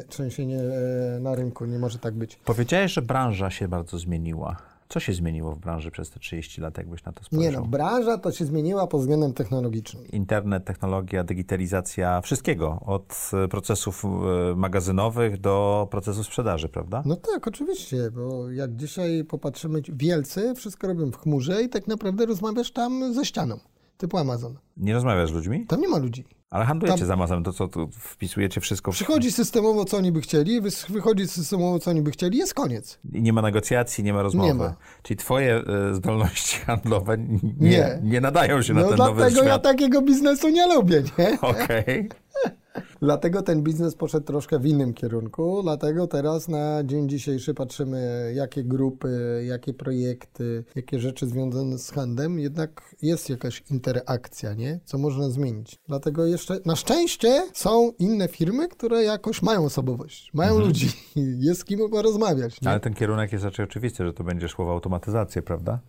trzęsienie 0.09 0.61
e, 0.61 1.21
na 1.21 1.35
rynku, 1.35 1.65
nie 1.65 1.79
może 1.79 1.99
tak 1.99 2.15
być. 2.15 2.37
Powiedziałeś, 2.45 2.93
że 2.93 3.03
branża 3.03 3.51
się 3.51 3.69
bardzo 3.69 3.99
zmieniła. 3.99 4.57
Co 4.93 5.01
się 5.01 5.13
zmieniło 5.13 5.55
w 5.55 5.59
branży 5.59 5.91
przez 5.91 6.11
te 6.11 6.21
30 6.21 6.61
lat, 6.61 6.79
jakbyś 6.79 7.05
na 7.05 7.13
to 7.13 7.25
spojrzał? 7.25 7.51
Nie 7.51 7.59
no, 7.59 7.67
branża 7.67 8.19
to 8.19 8.33
się 8.33 8.45
zmieniła 8.45 8.87
pod 8.87 9.01
względem 9.01 9.33
technologicznym. 9.33 10.07
Internet, 10.07 10.65
technologia, 10.65 11.25
digitalizacja, 11.25 12.21
wszystkiego. 12.21 12.81
Od 12.87 13.31
e, 13.45 13.49
procesów 13.49 14.05
e, 14.05 14.09
magazynowych 14.57 15.41
do 15.41 15.89
procesu 15.91 16.25
sprzedaży, 16.25 16.69
prawda? 16.69 17.03
No 17.07 17.17
tak, 17.17 17.49
oczywiście, 17.49 18.11
bo 18.11 18.51
jak 18.51 18.77
dzisiaj 18.77 19.25
popatrzymy, 19.25 19.83
wielcy 19.89 20.55
wszystko 20.55 20.87
robią 20.87 21.11
w 21.11 21.17
chmurze 21.17 21.63
i 21.63 21.69
tak 21.69 21.87
naprawdę 21.87 22.27
rozmawiasz 22.27 22.73
tam 22.73 23.15
ze 23.15 23.25
ścianą, 23.25 23.59
typu 23.97 24.19
Amazon. 24.19 24.59
Nie 24.77 24.95
rozmawiasz 24.95 25.31
z 25.31 25.33
ludźmi? 25.33 25.67
Tam 25.67 25.81
nie 25.81 25.89
ma 25.89 25.99
ludzi. 25.99 26.25
Ale 26.53 26.65
handlujecie 26.65 26.99
Tam- 26.99 27.09
z 27.09 27.11
Amazonem, 27.11 27.45
to 27.45 27.53
co, 27.53 27.69
tu 27.69 27.89
wpisujecie 27.93 28.61
wszystko 28.61 28.93
w... 28.93 28.95
Przychodzi 28.95 29.33
systemowo, 29.33 29.85
co 29.85 29.97
oni 29.97 30.13
by 30.13 30.21
chcieli, 30.21 30.61
wychodzi 30.89 31.29
systemowo, 31.29 31.79
co 31.79 31.91
oni 31.91 32.03
by 32.03 32.11
chcieli, 32.11 32.39
jest 32.39 32.55
koniec. 32.55 32.99
I 33.13 33.23
nie 33.23 33.33
ma 33.33 33.43
negocjacji, 33.43 34.05
nie 34.05 34.13
ma 34.13 34.23
rozmowy. 34.23 34.49
Nie 34.49 34.55
ma. 34.55 34.75
Czyli 35.03 35.17
twoje 35.17 35.63
e, 35.91 35.95
zdolności 35.95 36.59
handlowe 36.67 37.19
nie, 37.19 37.69
Nie. 37.71 37.99
nie. 38.03 38.21
nadają 38.21 38.63
się 38.63 38.75
na 38.75 38.81
No 38.83 38.89
ten 38.89 38.99
nowy 38.99 39.17
dlatego 39.17 39.41
ja 39.43 39.47
świat. 39.49 39.63
takiego 39.63 40.03
biznesu 40.03 40.49
nie 40.49 40.75
lubię, 40.75 41.03
nie? 41.19 41.39
Okej. 41.41 42.09
Dlatego 43.01 43.43
ten 43.43 43.63
biznes 43.63 43.95
poszedł 43.95 44.27
troszkę 44.27 44.59
w 44.59 44.67
innym 44.67 44.95
kierunku, 44.95 45.63
dlatego 45.63 46.07
teraz 46.07 46.49
na 46.49 46.85
dzień 46.85 47.09
dzisiejszy 47.09 47.55
patrzymy, 47.55 48.33
jakie 48.35 48.65
grupy, 48.65 49.43
jakie 49.49 49.75
projekty, 49.75 50.65
jakie 50.77 51.01
rzeczy 51.01 51.27
związane 51.27 51.79
z 51.79 51.91
handlem, 51.91 52.39
jednak 52.39 52.95
jest 53.03 53.31
jakaś 53.31 53.63
interakcja, 53.71 54.55
nie? 54.55 54.81
Co 54.85 54.99
można 54.99 55.31
zmienić. 55.31 55.79
Dlatego 55.89 56.27
jeszcze, 56.27 56.59
na 56.65 56.77
szczęście 56.77 57.43
są 57.55 57.93
inne 57.99 58.29
firmy, 58.29 58.69
które 58.69 59.05
jakoś 59.05 59.43
mają 59.43 59.65
osobowość, 59.65 60.31
mają 60.35 60.59
ludzi, 60.59 60.89
jest 61.17 61.61
z 61.61 61.65
kim 61.65 61.91
porozmawiać, 61.91 62.61
nie? 62.61 62.71
Ale 62.71 62.81
ten 62.81 62.95
kierunek 62.95 63.33
jest 63.33 63.45
raczej 63.45 63.65
oczywisty, 63.65 64.05
że 64.05 64.13
to 64.13 64.25
będzie 64.25 64.49
szło 64.49 64.67
w 64.67 64.71
automatyzację, 64.71 65.43
prawda? 65.43 65.81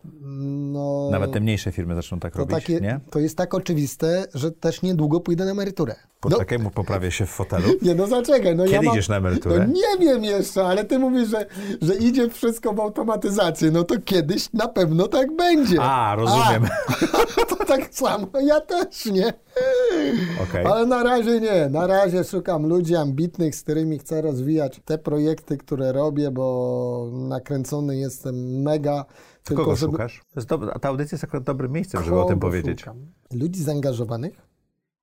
No, 0.74 1.10
Nawet 1.12 1.32
te 1.32 1.40
mniejsze 1.40 1.72
firmy 1.72 1.96
zaczną 1.96 2.20
tak 2.20 2.36
robić, 2.36 2.56
takie, 2.56 2.80
nie? 2.80 3.00
to 3.10 3.20
jest 3.20 3.38
tak 3.38 3.54
oczywiste, 3.54 4.26
że 4.34 4.52
też 4.52 4.82
niedługo 4.82 5.20
pójdę 5.20 5.46
na 5.46 5.52
emeryturę. 5.52 5.96
No, 6.00 6.30
Poczekaj, 6.30 6.60
mu 6.60 6.72
poprawię 6.74 7.12
się 7.12 7.26
w 7.26 7.30
fotelu. 7.30 7.70
Nie, 7.82 7.96
no 7.96 8.08
zaczekaj. 8.08 8.56
No 8.56 8.64
Kiedy 8.64 8.76
ja 8.76 8.82
mam, 8.82 8.94
idziesz 8.94 9.10
na 9.10 9.18
emeryturę? 9.18 9.68
No 9.68 9.74
nie 9.74 10.06
wiem 10.06 10.24
jeszcze, 10.24 10.66
ale 10.66 10.86
ty 10.86 11.00
mówisz, 11.00 11.30
że, 11.30 11.46
że 11.82 11.96
idzie 11.96 12.30
wszystko 12.30 12.74
w 12.74 12.80
automatyzację. 12.80 13.72
No 13.72 13.84
to 13.84 13.96
kiedyś 14.06 14.54
na 14.54 14.68
pewno 14.68 15.08
tak 15.08 15.36
będzie. 15.36 15.82
A, 15.82 16.16
rozumiem. 16.16 16.66
A, 17.42 17.46
to 17.56 17.66
tak 17.66 17.94
samo 17.96 18.28
ja 18.42 18.62
też, 18.62 19.06
nie? 19.06 19.34
Okej. 20.44 20.66
Ale 20.66 20.86
na 20.86 21.04
razie 21.04 21.40
nie. 21.40 21.70
Na 21.70 21.88
razie 21.88 22.24
szukam 22.24 22.66
ludzi 22.68 22.96
ambitnych, 22.96 23.56
z 23.56 23.64
którymi 23.64 24.00
chcę 24.00 24.22
rozwijać 24.22 24.82
te 24.86 24.98
projekty, 24.98 25.58
które 25.58 25.92
robię, 25.92 26.32
bo 26.32 27.10
nakręcony 27.12 27.98
jestem 27.98 28.62
mega. 28.62 29.06
Kogo 29.56 29.76
szukasz? 29.76 30.22
To 30.34 30.40
jest 30.40 30.48
dobre, 30.48 30.72
ta 30.82 30.90
audycja 30.90 31.16
jest 31.16 31.24
akurat 31.24 31.44
dobrym 31.44 31.72
miejscem, 31.72 32.04
żeby 32.04 32.16
o 32.16 32.20
Kogo 32.20 32.30
tym 32.30 32.40
powiedzieć. 32.40 32.80
szukam? 32.80 32.98
Ludzi 33.34 33.64
zaangażowanych, 33.64 34.34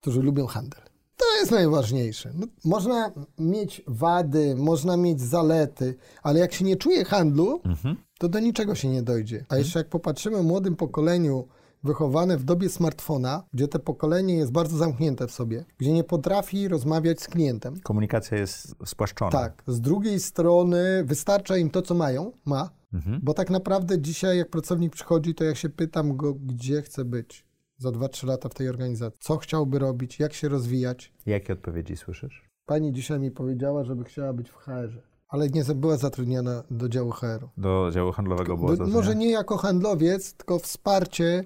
którzy 0.01 0.21
lubią 0.21 0.47
handel. 0.47 0.81
To 1.21 1.39
jest 1.39 1.51
najważniejsze. 1.51 2.31
No, 2.35 2.47
można 2.65 3.11
mieć 3.39 3.81
wady, 3.87 4.55
można 4.55 4.97
mieć 4.97 5.21
zalety, 5.21 5.95
ale 6.23 6.39
jak 6.39 6.53
się 6.53 6.65
nie 6.65 6.75
czuje 6.75 7.05
handlu, 7.05 7.61
Mhm. 7.65 7.95
to 8.19 8.29
do 8.29 8.39
niczego 8.39 8.75
się 8.75 8.87
nie 8.89 9.03
dojdzie. 9.03 9.45
A 9.49 9.57
jeszcze 9.57 9.79
jak 9.79 9.89
popatrzymy 9.89 10.43
młodym 10.43 10.75
pokoleniu 10.75 11.47
wychowane 11.83 12.37
w 12.37 12.43
dobie 12.43 12.69
smartfona, 12.69 13.43
gdzie 13.53 13.67
to 13.67 13.79
pokolenie 13.79 14.35
jest 14.35 14.51
bardzo 14.51 14.77
zamknięte 14.77 15.27
w 15.27 15.31
sobie, 15.31 15.65
gdzie 15.77 15.91
nie 15.93 16.03
potrafi 16.03 16.67
rozmawiać 16.67 17.21
z 17.21 17.27
klientem. 17.27 17.79
Komunikacja 17.83 18.37
jest 18.37 18.75
spłaszczona. 18.85 19.31
Tak, 19.31 19.63
z 19.67 19.81
drugiej 19.81 20.19
strony 20.19 21.03
wystarcza 21.05 21.57
im 21.57 21.69
to, 21.69 21.81
co 21.81 21.93
mają, 21.95 22.31
ma, 22.45 22.69
Mhm. 22.93 23.19
bo 23.23 23.33
tak 23.33 23.49
naprawdę 23.49 24.01
dzisiaj 24.01 24.37
jak 24.37 24.49
pracownik 24.49 24.93
przychodzi, 24.93 25.35
to 25.35 25.43
ja 25.43 25.55
się 25.55 25.69
pytam 25.69 26.17
go, 26.17 26.33
gdzie 26.33 26.81
chce 26.81 27.05
być 27.05 27.45
za 27.81 27.89
2-3 27.89 28.27
lata 28.27 28.49
w 28.49 28.53
tej 28.53 28.69
organizacji, 28.69 29.19
co 29.21 29.37
chciałby 29.37 29.79
robić, 29.79 30.19
jak 30.19 30.33
się 30.33 30.49
rozwijać. 30.49 31.13
Jakie 31.25 31.53
odpowiedzi 31.53 31.97
słyszysz? 31.97 32.49
Pani 32.65 32.93
dzisiaj 32.93 33.19
mi 33.19 33.31
powiedziała, 33.31 33.83
żeby 33.83 34.03
chciała 34.03 34.33
być 34.33 34.49
w 34.49 34.55
HR-ze, 34.55 35.01
ale 35.27 35.49
nie 35.49 35.63
była 35.75 35.97
zatrudniona 35.97 36.63
do 36.71 36.89
działu 36.89 37.11
HR-u. 37.11 37.49
Do 37.57 37.91
działu 37.93 38.11
handlowego 38.11 38.57
było 38.57 38.69
Do, 38.69 38.77
to, 38.77 38.87
może 38.87 39.15
nie 39.15 39.31
jako 39.31 39.57
handlowiec, 39.57 40.33
tylko 40.33 40.59
wsparcie 40.59 41.43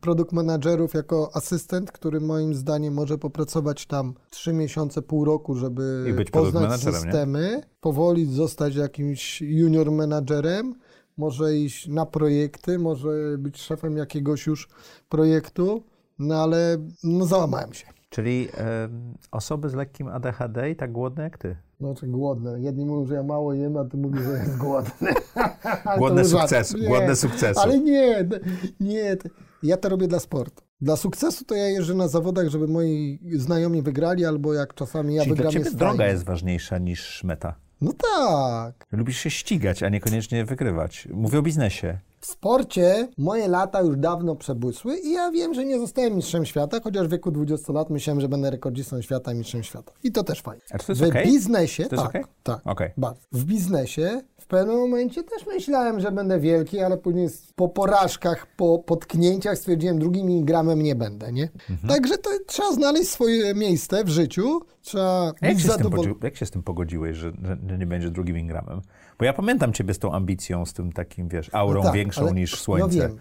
produkt 0.00 0.32
managerów 0.32 0.94
jako 0.94 1.30
asystent, 1.34 1.92
który 1.92 2.20
moim 2.20 2.54
zdaniem 2.54 2.94
może 2.94 3.18
popracować 3.18 3.86
tam 3.86 4.14
3 4.30 4.52
miesiące, 4.52 5.02
pół 5.02 5.24
roku, 5.24 5.54
żeby 5.54 6.14
poznać 6.32 6.62
managerem, 6.62 6.94
nie? 6.94 7.00
systemy, 7.00 7.62
powoli 7.80 8.26
zostać 8.26 8.74
jakimś 8.74 9.42
junior 9.42 9.92
menadżerem, 9.92 10.74
może 11.16 11.56
iść 11.56 11.88
na 11.88 12.06
projekty, 12.06 12.78
może 12.78 13.08
być 13.38 13.62
szefem 13.62 13.96
jakiegoś 13.96 14.46
już 14.46 14.68
projektu, 15.08 15.82
no 16.18 16.34
ale 16.42 16.76
no 17.04 17.26
załamałem 17.26 17.72
się. 17.72 17.86
Czyli 18.08 18.48
em, 18.54 19.14
osoby 19.30 19.68
z 19.68 19.74
lekkim 19.74 20.08
ADHD 20.08 20.70
i 20.70 20.76
tak 20.76 20.92
głodne 20.92 21.22
jak 21.22 21.38
ty. 21.38 21.56
Znaczy 21.80 22.06
głodne. 22.06 22.60
Jedni 22.60 22.86
mówią, 22.86 23.06
że 23.06 23.14
ja 23.14 23.22
mało 23.22 23.54
jem, 23.54 23.76
a 23.76 23.84
ty 23.84 23.96
mówisz, 23.96 24.22
że 24.22 24.30
jest 24.30 24.56
głodny. 24.58 25.10
Głodne 25.98 26.24
sukcesu, 26.24 26.78
Nie, 26.78 26.88
głodne 26.88 27.16
sukcesu. 27.16 27.60
Ale 27.60 27.78
nie, 27.78 28.28
nie. 28.80 29.16
Ja 29.62 29.76
to 29.76 29.88
robię 29.88 30.08
dla 30.08 30.20
sportu. 30.20 30.64
Dla 30.80 30.96
sukcesu 30.96 31.44
to 31.44 31.54
ja 31.54 31.68
jeżdżę 31.68 31.94
na 31.94 32.08
zawodach, 32.08 32.48
żeby 32.48 32.68
moi 32.68 33.18
znajomi 33.32 33.82
wygrali, 33.82 34.24
albo 34.24 34.54
jak 34.54 34.74
czasami 34.74 35.14
ja 35.14 35.22
Czyli 35.22 35.34
dla 35.34 35.36
wygram 35.36 35.52
ciebie 35.52 35.64
jest 35.64 35.76
droga 35.76 36.06
jest 36.06 36.24
ważniejsza 36.24 36.78
niż 36.78 37.24
meta. 37.24 37.54
No 37.84 37.92
tak. 37.92 38.86
Lubisz 38.92 39.18
się 39.18 39.30
ścigać, 39.30 39.82
a 39.82 39.88
niekoniecznie 39.88 40.44
wygrywać. 40.44 41.08
Mówię 41.14 41.38
o 41.38 41.42
biznesie. 41.42 41.98
W 42.20 42.26
sporcie 42.26 43.08
moje 43.18 43.48
lata 43.48 43.82
już 43.82 43.96
dawno 43.96 44.36
przebłysły 44.36 44.98
i 44.98 45.12
ja 45.12 45.30
wiem, 45.30 45.54
że 45.54 45.64
nie 45.64 45.78
zostałem 45.78 46.14
mistrzem 46.16 46.46
świata, 46.46 46.80
chociaż 46.84 47.06
w 47.06 47.10
wieku 47.10 47.30
20 47.30 47.72
lat 47.72 47.90
myślałem, 47.90 48.20
że 48.20 48.28
będę 48.28 48.50
rekordzistą 48.50 49.02
świata 49.02 49.32
i 49.32 49.34
mistrzem 49.34 49.62
świata. 49.62 49.92
I 50.02 50.12
to 50.12 50.24
też 50.24 50.42
fajnie. 50.42 50.62
A 50.70 50.78
czy 50.78 50.86
to 50.86 50.92
jest 50.92 51.02
w 51.02 51.08
okej? 51.08 51.26
biznesie, 51.26 51.84
To 51.86 51.96
jest 51.96 52.04
tak, 52.06 52.10
okej? 52.10 52.24
tak, 52.42 52.92
bardzo. 52.96 53.20
W 53.32 53.44
biznesie 53.44 54.20
pewnym 54.54 54.76
momencie 54.76 55.22
też 55.22 55.46
myślałem, 55.46 56.00
że 56.00 56.12
będę 56.12 56.40
wielki, 56.40 56.80
ale 56.80 56.96
później 56.98 57.28
po 57.56 57.68
porażkach, 57.68 58.46
po 58.56 58.78
potknięciach 58.78 59.58
stwierdziłem, 59.58 59.98
drugim 59.98 60.26
miligramem 60.26 60.82
nie 60.82 60.94
będę, 60.94 61.32
nie? 61.32 61.48
Mhm. 61.70 61.88
Także 61.88 62.18
to 62.18 62.30
trzeba 62.46 62.72
znaleźć 62.72 63.10
swoje 63.10 63.54
miejsce 63.54 64.04
w 64.04 64.08
życiu, 64.08 64.60
trzeba 64.82 65.32
A 65.40 65.46
jak 65.46 65.54
być 65.54 65.62
się, 65.64 65.68
z 65.68 65.74
tym 65.76 65.82
zadowolony. 65.84 66.14
jak 66.22 66.36
się 66.36 66.46
z 66.46 66.50
tym 66.50 66.62
pogodziłeś, 66.62 67.16
że, 67.16 67.32
że, 67.44 67.56
że 67.68 67.78
nie 67.78 67.86
będziesz 67.86 68.10
drugim 68.10 68.38
Ingramem? 68.38 68.80
Bo 69.18 69.24
ja 69.24 69.32
pamiętam 69.32 69.72
ciebie 69.72 69.94
z 69.94 69.98
tą 69.98 70.12
ambicją, 70.12 70.66
z 70.66 70.72
tym 70.72 70.92
takim, 70.92 71.28
wiesz, 71.28 71.50
aurą 71.52 71.80
No 71.80 71.84
tak, 71.86 71.94
większą 71.94 72.22
ale- 72.22 72.32
niż 72.32 72.60
słońce. 72.60 72.96
No 72.96 73.08
wiem. 73.08 73.18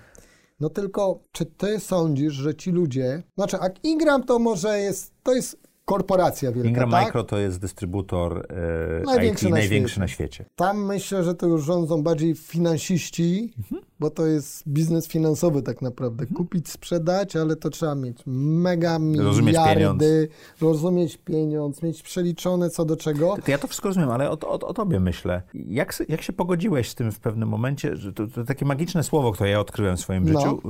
No 0.59 0.69
tylko, 0.69 1.19
czy 1.31 1.45
ty 1.45 1.79
sądzisz, 1.79 2.33
że 2.33 2.55
ci 2.55 2.71
ludzie... 2.71 3.23
Znaczy, 3.35 3.57
a 3.61 3.67
Ingram 3.83 4.23
to 4.23 4.39
może 4.39 4.79
jest... 4.79 5.13
To 5.23 5.33
jest 5.33 5.57
korporacja 5.85 6.51
wielka, 6.51 6.69
Ingram 6.69 6.91
tak? 6.91 7.05
Micro 7.05 7.23
to 7.23 7.37
jest 7.37 7.59
dystrybutor 7.59 8.45
e, 8.49 9.03
Największy 9.05 9.45
IT 9.45 9.51
na 9.51 9.57
największy 9.57 9.89
świecie. 9.93 10.01
na 10.01 10.07
świecie. 10.07 10.45
Tam 10.55 10.85
myślę, 10.85 11.23
że 11.23 11.35
to 11.35 11.47
już 11.47 11.63
rządzą 11.63 12.03
bardziej 12.03 12.35
finansiści, 12.35 13.53
Mhm. 13.57 13.81
bo 13.99 14.09
to 14.09 14.25
jest 14.25 14.67
biznes 14.67 15.07
finansowy 15.07 15.61
tak 15.61 15.81
naprawdę. 15.81 16.25
Kupić, 16.25 16.69
sprzedać, 16.69 17.35
ale 17.35 17.55
to 17.55 17.69
trzeba 17.69 17.95
mieć 17.95 18.17
mega 18.25 18.97
Rozumieć 19.17 19.57
miliardy, 19.57 20.27
rozumieć 20.61 21.17
pieniądz, 21.17 21.81
mieć 21.83 22.03
przeliczone 22.03 22.69
co 22.69 22.85
do 22.85 22.97
czego. 22.97 23.35
To 23.45 23.51
ja 23.51 23.57
to 23.57 23.67
wszystko 23.67 23.87
rozumiem, 23.87 24.09
ale 24.09 24.29
o, 24.31 24.37
o, 24.41 24.59
o 24.67 24.73
tobie 24.73 24.99
myślę. 24.99 25.41
Jak, 25.53 26.03
jak 26.09 26.21
się 26.21 26.33
pogodziłeś 26.33 26.89
z 26.89 26.95
tym 26.95 27.11
w 27.11 27.19
pewnym 27.19 27.49
momencie, 27.49 27.95
że 27.95 28.13
to, 28.13 28.27
to 28.27 28.43
takie 28.43 28.65
magiczne 28.65 29.03
słowo, 29.03 29.31
które 29.31 29.49
ja 29.49 29.59
odkryłem 29.59 29.97
w 29.97 29.99
swoim 29.99 30.29
No. 30.31 30.39
życiu 30.39 30.61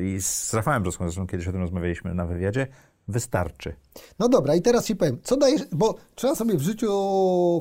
y, 0.00 0.14
i 0.14 0.20
z 0.22 0.54
Rafałem 0.54 0.82
Brzoską, 0.82 1.04
zresztą 1.04 1.26
kiedyś 1.26 1.48
o 1.48 1.52
tym 1.52 1.60
rozmawialiśmy 1.60 2.14
na 2.14 2.26
wywiadzie, 2.26 2.66
wystarczy. 3.12 3.74
No 4.18 4.28
dobra, 4.28 4.54
i 4.54 4.62
teraz 4.62 4.86
ci 4.86 4.96
powiem, 4.96 5.18
co 5.22 5.36
dajesz, 5.36 5.62
bo 5.72 5.94
trzeba 6.14 6.34
sobie 6.34 6.56
w 6.56 6.62
życiu 6.62 6.90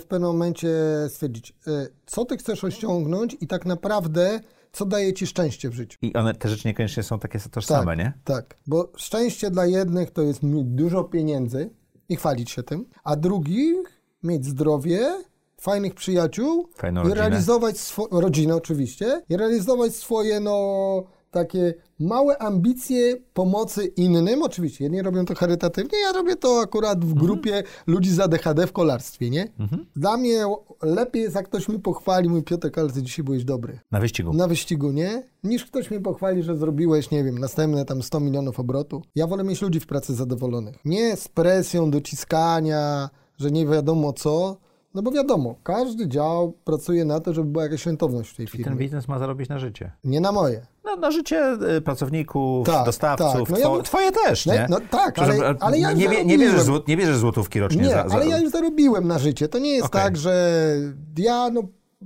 w 0.01 0.05
pewnym 0.05 0.29
momencie 0.29 0.69
stwierdzić, 1.09 1.53
y, 1.67 1.93
co 2.05 2.25
ty 2.25 2.37
chcesz 2.37 2.63
osiągnąć 2.63 3.37
i 3.41 3.47
tak 3.47 3.65
naprawdę, 3.65 4.39
co 4.71 4.85
daje 4.85 5.13
ci 5.13 5.27
szczęście 5.27 5.69
w 5.69 5.73
życiu. 5.73 5.97
I 6.01 6.13
one, 6.13 6.33
te 6.33 6.49
rzeczy 6.49 6.67
niekoniecznie 6.67 7.03
są 7.03 7.19
takie 7.19 7.39
tożsame, 7.39 7.85
tak, 7.85 7.97
nie? 7.97 8.13
Tak, 8.23 8.55
bo 8.67 8.91
szczęście 8.95 9.51
dla 9.51 9.65
jednych 9.65 10.11
to 10.11 10.21
jest 10.21 10.43
mieć 10.43 10.65
dużo 10.65 11.03
pieniędzy 11.03 11.69
i 12.09 12.15
chwalić 12.15 12.51
się 12.51 12.63
tym, 12.63 12.85
a 13.03 13.15
drugich 13.15 14.01
mieć 14.23 14.45
zdrowie, 14.45 15.23
fajnych 15.61 15.95
przyjaciół 15.95 16.67
Fajną 16.75 17.01
i 17.01 17.03
rodzinę. 17.03 17.21
realizować 17.29 17.79
swoje, 17.79 18.07
rodzinę 18.11 18.55
oczywiście, 18.55 19.21
i 19.29 19.37
realizować 19.37 19.95
swoje 19.95 20.39
no 20.39 21.03
takie 21.31 21.73
małe 21.99 22.37
ambicje 22.37 23.17
pomocy 23.33 23.85
innym, 23.85 24.43
oczywiście 24.43 24.83
jedni 24.83 25.01
robią 25.01 25.25
to 25.25 25.35
charytatywnie, 25.35 25.99
ja 26.05 26.11
robię 26.11 26.35
to 26.35 26.59
akurat 26.59 26.95
Mhm. 26.97 27.13
w 27.13 27.19
grupie 27.19 27.63
ludzi 27.87 28.11
z 28.11 28.19
ADHD 28.19 28.67
w 28.67 28.71
kolarstwie, 28.71 29.29
nie? 29.29 29.47
Dla 29.95 30.17
mnie 30.17 30.45
lepiej 30.81 31.21
jest, 31.21 31.35
jak 31.35 31.45
ktoś 31.45 31.69
mi 31.69 31.79
pochwali, 31.79 32.29
mój 32.29 32.43
Piotr, 32.43 32.69
ale 32.75 32.89
ty 32.89 33.03
dzisiaj 33.03 33.25
byłeś 33.25 33.43
dobry 33.43 33.79
Na 33.91 33.99
wyścigu. 33.99 34.33
na 34.33 34.47
wyścigu, 34.47 34.91
nie? 34.91 35.23
Niż 35.43 35.65
ktoś 35.65 35.91
mi 35.91 35.99
pochwali, 35.99 36.43
że 36.43 36.57
zrobiłeś, 36.57 37.11
nie 37.11 37.23
wiem, 37.23 37.37
następne 37.39 37.85
tam 37.85 38.03
100 38.03 38.19
milionów 38.19 38.59
obrotu. 38.59 39.01
Ja 39.15 39.27
wolę 39.27 39.43
mieć 39.43 39.61
ludzi 39.61 39.79
w 39.79 39.87
pracy 39.87 40.15
zadowolonych. 40.15 40.75
Nie 40.85 41.15
z 41.15 41.27
presją 41.27 41.91
dociskania, 41.91 43.09
że 43.37 43.51
nie 43.51 43.67
wiadomo 43.67 44.13
co. 44.13 44.57
No 44.93 45.01
bo 45.01 45.11
wiadomo, 45.11 45.55
każdy 45.63 46.07
dział 46.07 46.53
pracuje 46.65 47.05
na 47.05 47.19
to, 47.19 47.33
żeby 47.33 47.51
była 47.51 47.63
jakaś 47.63 47.85
rentowność 47.85 48.29
w 48.31 48.35
tej 48.35 48.45
I 48.45 48.49
ten 48.49 48.57
firmie. 48.57 48.77
biznes 48.77 49.07
ma 49.07 49.19
zarobić 49.19 49.49
na 49.49 49.59
życie. 49.59 49.91
Nie 50.03 50.21
na 50.21 50.31
moje. 50.31 50.65
No, 50.83 50.95
na 50.95 51.11
życie 51.11 51.57
y, 51.77 51.81
pracowników, 51.81 52.67
Tak, 52.67 52.85
dostawców, 52.85 53.49
tak. 53.49 53.59
No 53.63 53.77
two, 53.77 53.83
twoje 53.83 54.11
też, 54.11 54.45
No, 54.45 54.53
nie? 54.53 54.67
no 54.69 54.77
tak, 54.91 55.19
ale, 55.19 55.55
ale 55.59 55.79
ja 55.79 55.91
nie, 55.91 56.25
nie, 56.25 56.37
bierzesz 56.37 56.67
nie 56.87 56.97
bierzesz 56.97 57.17
złotówki 57.17 57.59
rocznie 57.59 57.81
Nie, 57.81 57.89
za, 57.89 58.09
za... 58.09 58.15
ale 58.15 58.27
ja 58.27 58.37
już 58.39 58.51
zarobiłem 58.51 59.07
na 59.07 59.19
życie. 59.19 59.47
To 59.47 59.59
nie 59.59 59.71
jest 59.71 59.85
Okej. 59.85 60.01
tak, 60.01 60.17
że 60.17 60.75
ja 61.17 61.49
no 61.49 61.61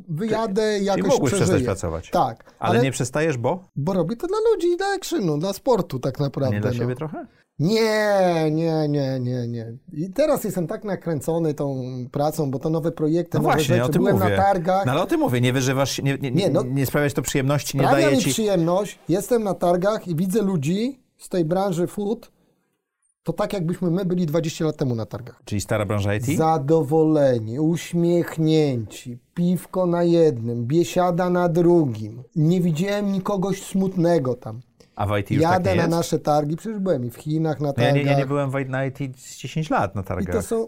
wyjadę 0.10 0.80
i 0.80 0.86
jakoś 0.86 1.04
mogłeś 1.12 1.34
przeżyję. 1.34 1.46
przestać 1.48 1.64
pracować. 1.64 2.10
Tak, 2.10 2.54
Ale, 2.60 2.82
nie 2.82 2.92
przestajesz, 2.92 3.38
bo? 3.38 3.64
bo 3.76 3.94
robię 3.94 4.16
to 4.16 4.28
dla 4.28 4.38
ludzi, 4.54 4.78
dla 4.78 4.88
actionu, 4.88 5.38
dla 5.38 5.54
sportu 5.54 6.00
tak 6.00 6.20
naprawdę. 6.20 6.56
Nie 6.56 6.62
dla 6.62 6.72
no. 6.72 6.78
siebie 6.78 6.96
trochę? 6.96 7.26
Nie, 7.60 8.50
nie, 8.52 8.88
nie, 8.90 9.20
nie, 9.20 9.48
nie. 9.48 9.74
I 9.94 10.10
teraz 10.10 10.44
jestem 10.44 10.68
tak 10.68 10.84
nakręcony 10.84 11.54
tą 11.54 11.84
pracą, 12.12 12.52
bo 12.52 12.60
to 12.60 12.70
nowe 12.70 12.92
projekty, 12.92 13.38
No 13.38 13.44
nowe 13.44 13.54
właśnie, 13.56 13.76
rzeczy. 13.76 13.84
o 13.84 13.90
tym 13.90 14.02
Byłem 14.04 14.18
mówię. 14.20 14.30
na 14.30 14.38
targach. 14.44 14.86
No 14.86 14.92
ale 14.92 15.02
o 15.02 15.06
tym 15.06 15.20
mówię, 15.20 15.42
nie 15.42 15.54
wyżywasz 15.54 16.02
nie, 16.02 16.18
nie, 16.22 16.32
nie, 16.32 16.50
no- 16.50 16.64
nie 16.64 16.86
sprawiać 16.86 17.14
to 17.14 17.22
przyjemności, 17.22 17.78
nie 17.78 17.84
daje 17.84 18.12
mi 18.12 18.18
ci... 18.24 18.30
przyjemność. 18.30 19.00
Jestem 19.10 19.44
na 19.44 19.54
targach 19.54 20.08
i 20.08 20.16
widzę 20.16 20.42
ludzi 20.42 21.00
z 21.18 21.30
tej 21.30 21.46
branży 21.46 21.88
food, 21.88 22.32
to 23.24 23.34
tak 23.34 23.54
jakbyśmy 23.54 23.92
my 23.92 24.06
byli 24.06 24.26
20 24.26 24.66
lat 24.66 24.78
temu 24.78 24.96
na 24.96 25.06
targach. 25.06 25.42
Czyli 25.46 25.62
stara 25.62 25.86
branża 25.86 26.16
IT? 26.16 26.26
Zadowoleni, 26.26 27.60
uśmiechnięci, 27.60 29.18
piwko 29.34 29.86
na 29.86 30.04
jednym, 30.04 30.66
biesiada 30.66 31.30
na 31.30 31.50
drugim. 31.50 32.24
Nie 32.36 32.62
widziałem 32.62 33.12
nikogo 33.12 33.54
smutnego 33.54 34.36
tam. 34.36 34.62
A 34.96 35.06
w 35.08 35.18
IT 35.18 35.32
już 35.32 35.42
Jadę 35.42 35.70
tak 35.70 35.78
na 35.78 35.88
nasze 35.88 36.20
targi, 36.20 36.56
przecież 36.56 36.80
byłem 36.80 37.06
i 37.06 37.10
w 37.10 37.16
Chinach 37.18 37.60
na 37.60 37.64
No 37.68 37.68
ja, 37.68 37.74
targach. 37.74 37.96
nie, 37.96 38.02
ja 38.12 38.18
nie 38.18 38.26
byłem 38.26 38.52
w- 38.52 38.70
na 38.70 38.86
IT 38.86 38.98
z 39.20 39.38
10 39.38 39.70
lat 39.70 39.96
na 39.96 40.02
I 40.02 40.04
to 40.04 40.08
targach. 40.08 40.46
są... 40.46 40.68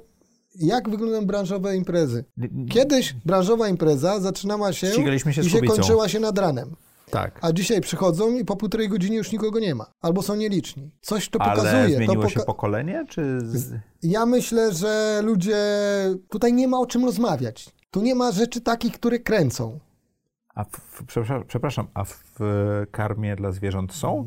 Jak 0.55 0.89
wyglądają 0.89 1.25
branżowe 1.25 1.75
imprezy? 1.75 2.25
Kiedyś 2.69 3.13
branżowa 3.25 3.67
impreza 3.67 4.19
zaczynała 4.19 4.73
się 4.73 4.87
się 4.87 5.15
i 5.41 5.49
się 5.49 5.61
kończyła 5.61 6.09
się 6.09 6.19
nad 6.19 6.37
ranem. 6.37 6.75
Tak. 7.11 7.39
A 7.41 7.51
dzisiaj 7.51 7.81
przychodzą 7.81 8.35
i 8.37 8.45
po 8.45 8.55
półtorej 8.55 8.89
godziny 8.89 9.15
już 9.15 9.31
nikogo 9.31 9.59
nie 9.59 9.75
ma. 9.75 9.85
Albo 10.01 10.21
są 10.21 10.35
nieliczni. 10.35 10.91
Coś 11.01 11.29
to 11.29 11.41
Ale 11.41 11.55
pokazuje. 11.55 11.95
zmieniło 11.95 12.23
to 12.23 12.29
się 12.29 12.39
poka- 12.39 12.45
pokolenie, 12.45 13.05
czy... 13.09 13.39
Ja 14.03 14.25
myślę, 14.25 14.73
że 14.73 15.21
ludzie... 15.23 15.57
Tutaj 16.29 16.53
nie 16.53 16.67
ma 16.67 16.79
o 16.79 16.85
czym 16.85 17.05
rozmawiać. 17.05 17.69
Tu 17.91 18.01
nie 18.01 18.15
ma 18.15 18.31
rzeczy 18.31 18.61
takich, 18.61 18.93
które 18.93 19.19
kręcą. 19.19 19.79
A 20.57 20.63
w, 20.63 21.03
przepraszam, 21.47 21.87
a 21.93 22.03
w 22.03 22.23
karmie 22.91 23.35
dla 23.35 23.51
zwierząt 23.51 23.93
są? 23.93 24.25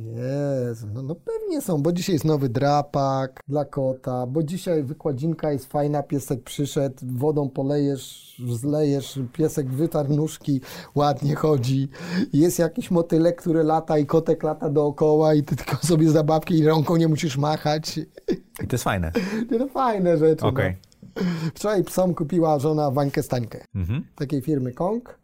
Jezu, 0.69 0.87
no, 0.95 1.03
no 1.03 1.15
pewnie 1.15 1.61
są, 1.61 1.83
bo 1.83 1.93
dzisiaj 1.93 2.13
jest 2.15 2.25
nowy 2.25 2.49
drapak 2.49 3.41
dla 3.49 3.65
kota, 3.65 4.27
bo 4.27 4.43
dzisiaj 4.43 4.83
wykładzinka 4.85 5.53
jest 5.53 5.67
fajna, 5.67 6.03
piesek 6.03 6.43
przyszedł, 6.43 6.97
wodą 7.03 7.49
polejesz, 7.49 8.37
zlejesz, 8.49 9.21
piesek 9.33 9.71
wytarł 9.71 10.17
nóżki, 10.17 10.61
ładnie 10.95 11.35
chodzi. 11.35 11.89
Jest 12.33 12.59
jakiś 12.59 12.91
motylek, 12.91 13.41
który 13.41 13.63
lata 13.65 13.99
i 13.99 14.07
kotek 14.07 14.43
lata 14.43 14.69
dookoła 14.71 15.35
i 15.35 15.43
ty 15.43 15.57
tylko 15.57 15.77
sobie 15.77 16.11
zabawki 16.11 16.59
i 16.59 16.67
rąką 16.67 16.97
nie 16.97 17.09
musisz 17.09 17.39
machać. 17.39 17.99
I 18.63 18.67
to 18.67 18.73
jest 18.73 18.85
fajne. 18.85 19.13
Nie, 19.51 19.59
No 19.59 19.69
fajne 19.69 20.17
rzeczy. 20.19 20.47
Okej. 20.47 20.77
No. 21.17 21.23
Wczoraj 21.55 21.85
psom 21.85 22.15
kupiła 22.15 22.59
żona 22.59 22.91
Wańkę 22.91 23.23
Stańkę, 23.23 23.59
Mhm. 23.75 24.05
takiej 24.17 24.43
firmy 24.43 24.73
Kong. 24.73 25.20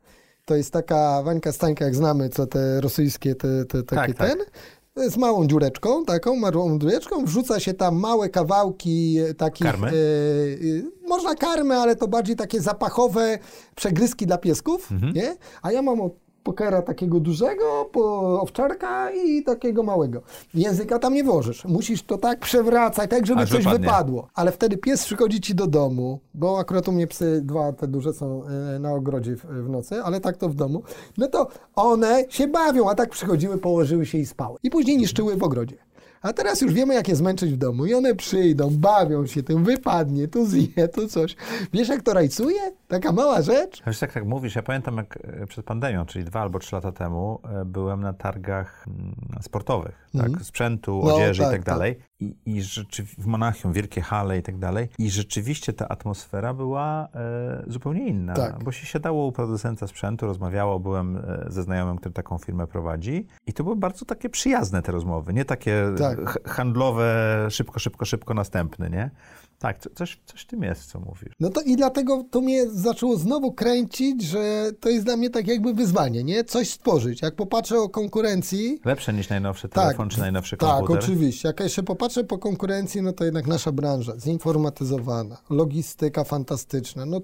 To 0.46 0.54
jest 0.56 0.72
taka 0.72 1.22
Wańka 1.22 1.52
Stańka, 1.52 1.84
jak 1.84 1.94
znamy, 1.94 2.28
co 2.28 2.46
te 2.46 2.80
rosyjskie, 2.80 3.34
te, 3.34 3.64
te, 3.64 3.82
takie 3.82 4.14
Tak, 4.14 4.16
tak. 4.18 4.28
ten. 4.28 5.10
Z 5.10 5.16
małą 5.16 5.46
dziureczką, 5.46 6.04
taką 6.04 6.36
małą 6.36 6.78
dziureczką, 6.78 7.24
wrzuca 7.24 7.60
się 7.60 7.74
tam 7.74 7.96
małe 7.96 8.28
kawałki 8.28 9.18
e, 9.18 9.34
takich... 9.34 9.66
Karmy? 9.66 9.86
E, 9.86 9.90
e, 9.92 11.08
można 11.08 11.34
karmy, 11.34 11.74
ale 11.76 11.96
to 11.96 12.08
bardziej 12.08 12.36
takie 12.36 12.60
zapachowe 12.60 13.38
przegryzki 13.74 14.26
dla 14.26 14.38
piesków, 14.38 14.92
Mhm. 14.92 15.12
nie? 15.12 15.36
A 15.62 15.72
ja 15.72 15.82
mam 15.82 16.00
od 16.00 16.12
pokera 16.46 16.82
takiego 16.82 17.20
dużego, 17.20 17.88
po 17.92 18.02
owczarka 18.40 19.10
i 19.10 19.42
takiego 19.42 19.82
małego. 19.82 20.22
Języka 20.54 20.98
tam 20.98 21.14
nie 21.14 21.24
włożysz. 21.24 21.64
Musisz 21.64 22.02
to 22.02 22.18
tak 22.18 22.38
przewracać, 22.40 23.10
tak 23.10 23.26
żeby 23.26 23.40
Aż 23.40 23.50
coś 23.50 23.58
wypadnie. 23.58 23.78
wypadło. 23.78 24.28
Ale 24.34 24.52
wtedy 24.52 24.76
pies 24.76 25.04
przychodzi 25.04 25.40
ci 25.40 25.54
do 25.54 25.66
domu, 25.66 26.20
bo 26.34 26.58
akurat 26.58 26.88
u 26.88 26.92
mnie 26.92 27.06
psy, 27.06 27.40
dwa 27.44 27.72
te 27.72 27.88
duże 27.88 28.12
są 28.12 28.42
e, 28.76 28.78
na 28.78 28.92
ogrodzie 28.92 29.36
w, 29.36 29.44
w 29.44 29.68
nocy, 29.68 30.02
ale 30.02 30.20
tak 30.20 30.36
to 30.36 30.48
w 30.48 30.54
domu. 30.54 30.82
No 31.18 31.28
to 31.28 31.48
one 31.76 32.24
się 32.28 32.48
bawią, 32.48 32.90
a 32.90 32.94
tak 32.94 33.10
przychodziły, 33.10 33.58
położyły 33.58 34.06
się 34.06 34.18
i 34.18 34.26
spały. 34.26 34.58
I 34.62 34.70
później 34.70 34.96
niszczyły 34.96 35.36
w 35.36 35.42
ogrodzie. 35.42 35.76
A 36.22 36.32
teraz 36.32 36.60
już 36.60 36.72
wiemy, 36.72 36.94
jak 36.94 37.08
je 37.08 37.16
zmęczyć 37.16 37.52
w 37.52 37.56
domu. 37.56 37.86
I 37.86 37.94
one 37.94 38.14
przyjdą, 38.14 38.70
bawią 38.70 39.26
się 39.26 39.42
tym, 39.42 39.64
wypadnie, 39.64 40.28
tu 40.28 40.46
zje, 40.46 40.88
tu 40.94 41.08
coś. 41.08 41.36
Wiesz, 41.72 41.88
jak 41.88 42.02
to 42.02 42.14
rajcuje? 42.14 42.60
Taka 42.88 43.12
mała 43.12 43.42
rzecz. 43.42 43.82
Wiesz, 43.86 43.98
tak, 43.98 44.12
tak 44.12 44.26
mówisz, 44.26 44.56
ja 44.56 44.62
pamiętam 44.62 44.96
jak 44.96 45.18
e, 45.42 45.46
przed 45.46 45.64
pandemią, 45.66 46.06
czyli 46.06 46.24
dwa 46.24 46.40
albo 46.40 46.58
trzy 46.58 46.74
lata 46.74 46.92
temu, 46.92 47.40
e, 47.60 47.64
byłem 47.64 48.00
na 48.00 48.12
targach 48.12 48.84
mm, 48.88 49.14
sportowych, 49.42 50.08
tak, 50.18 50.30
sprzętu, 50.42 51.02
No, 51.04 51.14
odzieży 51.14 51.42
tak, 51.42 51.50
i 51.50 51.54
tak 51.54 51.64
dalej. 51.64 51.98
I, 52.20 52.34
i 52.46 52.62
rzeczyw- 52.62 53.14
w 53.18 53.26
Monachium 53.26 53.72
wielkie 53.72 54.00
hale 54.00 54.38
i 54.38 54.42
tak 54.42 54.58
dalej. 54.58 54.88
I 54.98 55.10
rzeczywiście 55.10 55.72
ta 55.72 55.88
atmosfera 55.88 56.54
była 56.54 57.08
e, 57.14 57.64
zupełnie 57.66 58.06
inna, 58.08 58.34
Tak. 58.34 58.64
bo 58.64 58.72
się 58.72 58.86
siadało 58.86 59.26
u 59.26 59.32
producenta 59.32 59.86
sprzętu, 59.86 60.26
rozmawiało, 60.26 60.80
byłem 60.80 61.16
e, 61.16 61.44
ze 61.48 61.62
znajomym, 61.62 61.96
który 61.96 62.12
taką 62.12 62.38
firmę 62.38 62.66
prowadzi 62.66 63.26
i 63.46 63.52
to 63.52 63.64
były 63.64 63.76
bardzo 63.76 64.04
takie 64.04 64.28
przyjazne 64.28 64.82
te 64.82 64.92
rozmowy, 64.92 65.32
nie 65.32 65.44
takie 65.44 65.82
Tak. 65.98 66.05
Ch- 66.14 66.48
handlowe, 66.48 67.46
szybko, 67.50 67.78
szybko, 67.78 68.04
szybko, 68.04 68.34
następny, 68.34 68.90
nie? 68.90 69.10
Tak, 69.58 69.78
co- 69.78 69.90
coś, 69.94 70.20
coś 70.26 70.40
w 70.42 70.46
tym 70.46 70.62
jest, 70.62 70.84
co 70.90 71.00
mówisz. 71.00 71.32
No 71.40 71.50
to 71.50 71.60
i 71.60 71.76
dlatego 71.76 72.24
to 72.30 72.40
mnie 72.40 72.70
zaczęło 72.70 73.16
znowu 73.16 73.52
kręcić, 73.52 74.22
że 74.22 74.70
to 74.80 74.88
jest 74.88 75.04
dla 75.04 75.16
mnie 75.16 75.30
tak 75.30 75.48
jakby 75.48 75.74
wyzwanie, 75.74 76.24
nie? 76.24 76.44
Coś 76.44 76.70
stworzyć. 76.70 77.22
Jak 77.22 77.34
popatrzę 77.34 77.78
o 77.78 77.88
konkurencji, 77.88 78.80
Lepsze 78.84 79.12
niż 79.12 79.28
najnowszy 79.28 79.68
telefon 79.68 80.08
czy 80.08 80.20
najnowszy 80.20 80.56
tak, 80.56 80.70
komputer. 80.70 81.02
oczywiście. 81.02 81.48
Jak 81.48 81.60
jeszcze 81.60 81.82
popatrzę 81.82 82.24
po 82.24 82.38
konkurencji, 82.38 83.02
no 83.02 83.12
to 83.12 83.24
jednak 83.24 83.46
nasza 83.46 83.72
branża 83.72 84.12
zinformatyzowana, 84.18 85.36
logistyka 85.50 86.24
fantastyczna, 86.24 87.06
no 87.06 87.20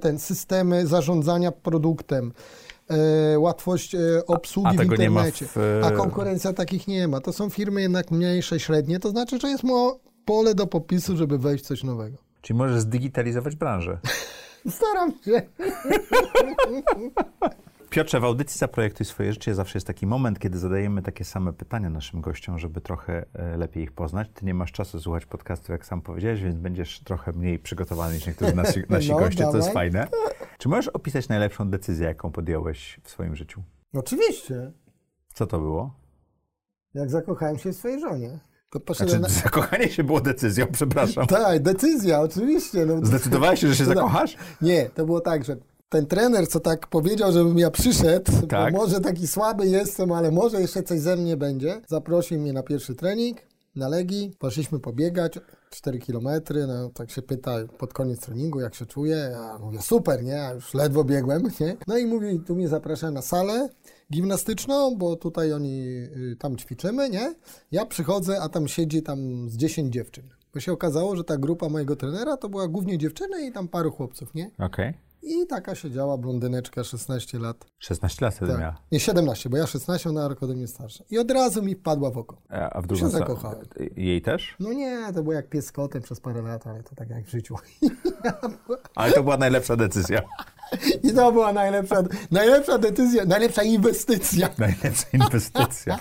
ten 0.00 0.18
systemy 0.18 0.86
zarządzania 0.86 1.52
produktem, 1.52 2.32
łatwość 3.38 3.94
e, 3.94 3.98
obsługi 4.26 4.68
a 4.68 4.72
w 4.72 4.76
tego 4.76 4.96
nie 4.96 5.10
ma 5.10 5.20
internecie. 5.26 5.46
w- 5.46 5.84
A 5.84 5.90
konkurencja 5.90 6.52
takich 6.52 6.88
nie 6.88 7.08
ma. 7.08 7.20
To 7.20 7.32
są 7.32 7.50
firmy 7.50 7.82
jednak 7.82 8.10
mniejsze, 8.10 8.60
średnie, 8.60 8.98
to 9.00 9.10
znaczy, 9.10 9.38
że 9.40 9.48
jest 9.48 9.64
mo- 9.64 9.98
pole 10.24 10.54
do 10.54 10.66
popisu, 10.66 11.16
żeby 11.16 11.38
wejść 11.38 11.64
w 11.64 11.66
coś 11.66 11.84
nowego. 11.84 12.16
Czyli 12.42 12.58
możesz 12.58 12.80
zdigitalizować 12.80 13.56
branżę. 13.56 13.98
Staram 14.70 15.12
się. 15.24 15.42
Piotrze, 17.90 18.20
w 18.20 18.24
audycji 18.24 18.58
Zaprojektuj 18.58 19.06
swoje 19.06 19.32
życie 19.32 19.54
zawsze 19.54 19.76
jest 19.76 19.86
taki 19.86 20.06
moment, 20.06 20.38
kiedy 20.38 20.58
zadajemy 20.58 21.02
takie 21.02 21.24
same 21.24 21.52
pytania 21.52 21.90
naszym 21.90 22.20
gościom, 22.20 22.58
żeby 22.58 22.80
trochę 22.80 23.24
e, 23.34 23.56
lepiej 23.56 23.82
ich 23.82 23.92
poznać. 23.92 24.28
Ty 24.34 24.46
nie 24.46 24.54
masz 24.54 24.72
czasu 24.72 25.00
słuchać 25.00 25.26
podcastu, 25.26 25.72
jak 25.72 25.86
sam 25.86 26.02
powiedziałeś, 26.02 26.42
więc 26.42 26.56
będziesz 26.56 27.00
trochę 27.00 27.32
mniej 27.32 27.58
przygotowany 27.58 28.14
niż 28.14 28.26
niektórzy 28.26 28.54
nasi, 28.54 28.82
nasi 28.88 29.10
No, 29.10 29.18
goście, 29.18 29.44
co 29.44 29.56
jest 29.56 29.68
dawaj. 29.68 29.72
fajne. 29.90 30.08
Czy 30.58 30.68
możesz 30.68 30.88
opisać 30.88 31.28
najlepszą 31.28 31.70
decyzję, 31.70 32.06
jaką 32.06 32.32
podjąłeś 32.32 33.00
w 33.02 33.10
swoim 33.10 33.36
życiu? 33.36 33.62
Oczywiście. 33.94 34.72
Co 35.34 35.46
to 35.46 35.58
było? 35.58 35.94
Jak 36.94 37.10
zakochałem 37.10 37.58
się 37.58 37.72
w 37.72 37.76
swojej 37.76 38.00
żonie. 38.00 38.38
Znaczy, 38.96 39.18
na... 39.18 39.28
zakochanie 39.44 39.88
się 39.88 40.04
było 40.04 40.20
decyzją, 40.20 40.66
przepraszam. 40.72 41.26
Tak, 41.36 41.62
decyzja, 41.62 42.20
oczywiście. 42.20 42.86
No, 42.86 43.06
Zdecydowałeś 43.06 43.60
się, 43.60 43.68
że 43.68 43.76
się 43.76 43.84
tak. 43.86 43.94
zakochasz? 43.94 44.36
Nie, 44.62 44.90
to 44.90 45.06
było 45.06 45.20
tak, 45.20 45.44
że 45.44 45.56
ten 45.88 46.06
trener, 46.06 46.48
co 46.48 46.60
tak 46.60 46.86
powiedział, 46.86 47.32
żebym 47.32 47.58
ja 47.58 47.70
przyszedł, 47.70 48.32
Tak. 48.48 48.72
bo 48.72 48.78
może 48.78 49.00
taki 49.00 49.26
słaby 49.26 49.66
jestem, 49.66 50.12
ale 50.12 50.30
może 50.30 50.60
jeszcze 50.60 50.82
coś 50.82 51.00
ze 51.00 51.16
mnie 51.16 51.36
będzie, 51.36 51.80
zaprosił 51.86 52.40
mnie 52.40 52.52
na 52.52 52.62
pierwszy 52.62 52.94
trening 52.94 53.38
na 53.76 53.88
Legii, 53.88 54.32
poszliśmy 54.38 54.80
pobiegać 54.80 55.38
4 55.70 55.98
kilometry, 55.98 56.66
no 56.66 56.90
tak 56.90 57.10
się 57.10 57.22
pyta 57.22 57.56
pod 57.78 57.92
koniec 57.92 58.20
treningu, 58.20 58.60
jak 58.60 58.74
się 58.74 58.86
czuję, 58.86 59.16
ja 59.32 59.58
mówię 59.58 59.82
super, 59.82 60.24
nie, 60.24 60.30
ja 60.30 60.52
już 60.52 60.74
ledwo 60.74 61.04
biegłem, 61.04 61.42
nie, 61.60 61.76
no 61.86 61.98
i 61.98 62.06
mówi, 62.06 62.40
tu 62.40 62.54
mnie 62.56 62.68
zaprasza 62.68 63.10
na 63.10 63.22
salę 63.22 63.68
gimnastyczną, 64.12 64.96
bo 64.96 65.16
tutaj 65.16 65.52
oni, 65.52 65.82
y, 66.32 66.36
tam 66.38 66.56
ćwiczymy, 66.56 67.10
nie, 67.10 67.34
ja 67.72 67.86
przychodzę, 67.86 68.40
a 68.40 68.48
tam 68.48 68.68
siedzi 68.68 69.02
tam 69.02 69.50
z 69.50 69.56
10 69.56 69.92
dziewczyn, 69.92 70.24
bo 70.54 70.60
się 70.60 70.72
okazało, 70.72 71.16
że 71.16 71.24
ta 71.24 71.36
grupa 71.36 71.68
mojego 71.68 71.96
trenera 71.96 72.36
to 72.36 72.48
była 72.48 72.68
głównie 72.68 72.98
dziewczyny 72.98 73.46
i 73.46 73.52
tam 73.52 73.68
paru 73.68 73.90
chłopców, 73.90 74.34
nie, 74.34 74.50
Okej. 74.58 74.94
I 75.28 75.46
taka 75.46 75.74
siedziała 75.74 76.18
blondyneczka, 76.18 76.84
16 76.84 77.38
lat. 77.38 77.66
16 77.78 78.24
lat 78.24 78.34
wtedy 78.34 78.52
Tak. 78.52 78.60
miała. 78.60 78.76
Nie, 78.92 79.00
17, 79.00 79.48
bo 79.50 79.56
ja 79.56 79.66
16, 79.66 80.08
ona 80.08 80.28
rok 80.28 80.42
ode 80.42 80.54
mnie 80.54 80.66
starsza. 80.66 81.04
I 81.10 81.18
od 81.18 81.30
razu 81.30 81.62
mi 81.62 81.74
wpadła 81.74 82.10
w 82.10 82.18
oko. 82.18 82.36
A 82.48 82.80
w 82.80 82.82
Się 82.82 82.88
drugą 82.88 83.08
stronę. 83.08 83.26
zakochałem. 83.26 83.66
Jej 83.96 84.22
też? 84.22 84.56
No 84.60 84.72
nie, 84.72 84.98
to 85.14 85.22
było 85.22 85.32
jak 85.34 85.48
pies 85.48 85.72
kotem 85.72 86.02
przez 86.02 86.20
parę 86.20 86.42
lat, 86.42 86.66
ale 86.66 86.82
to 86.82 86.94
tak 86.94 87.10
jak 87.10 87.24
w 87.24 87.30
życiu. 87.30 87.54
Ale 88.94 89.12
to 89.12 89.22
była 89.22 89.36
najlepsza 89.36 89.76
decyzja. 89.76 90.22
I 91.02 91.12
to 91.12 91.32
była 91.32 91.52
najlepsza, 91.52 92.02
najlepsza 92.30 92.78
decyzja, 92.78 93.24
najlepsza 93.24 93.62
inwestycja. 93.62 94.48
Najlepsza 94.58 95.06
inwestycja. 95.12 95.98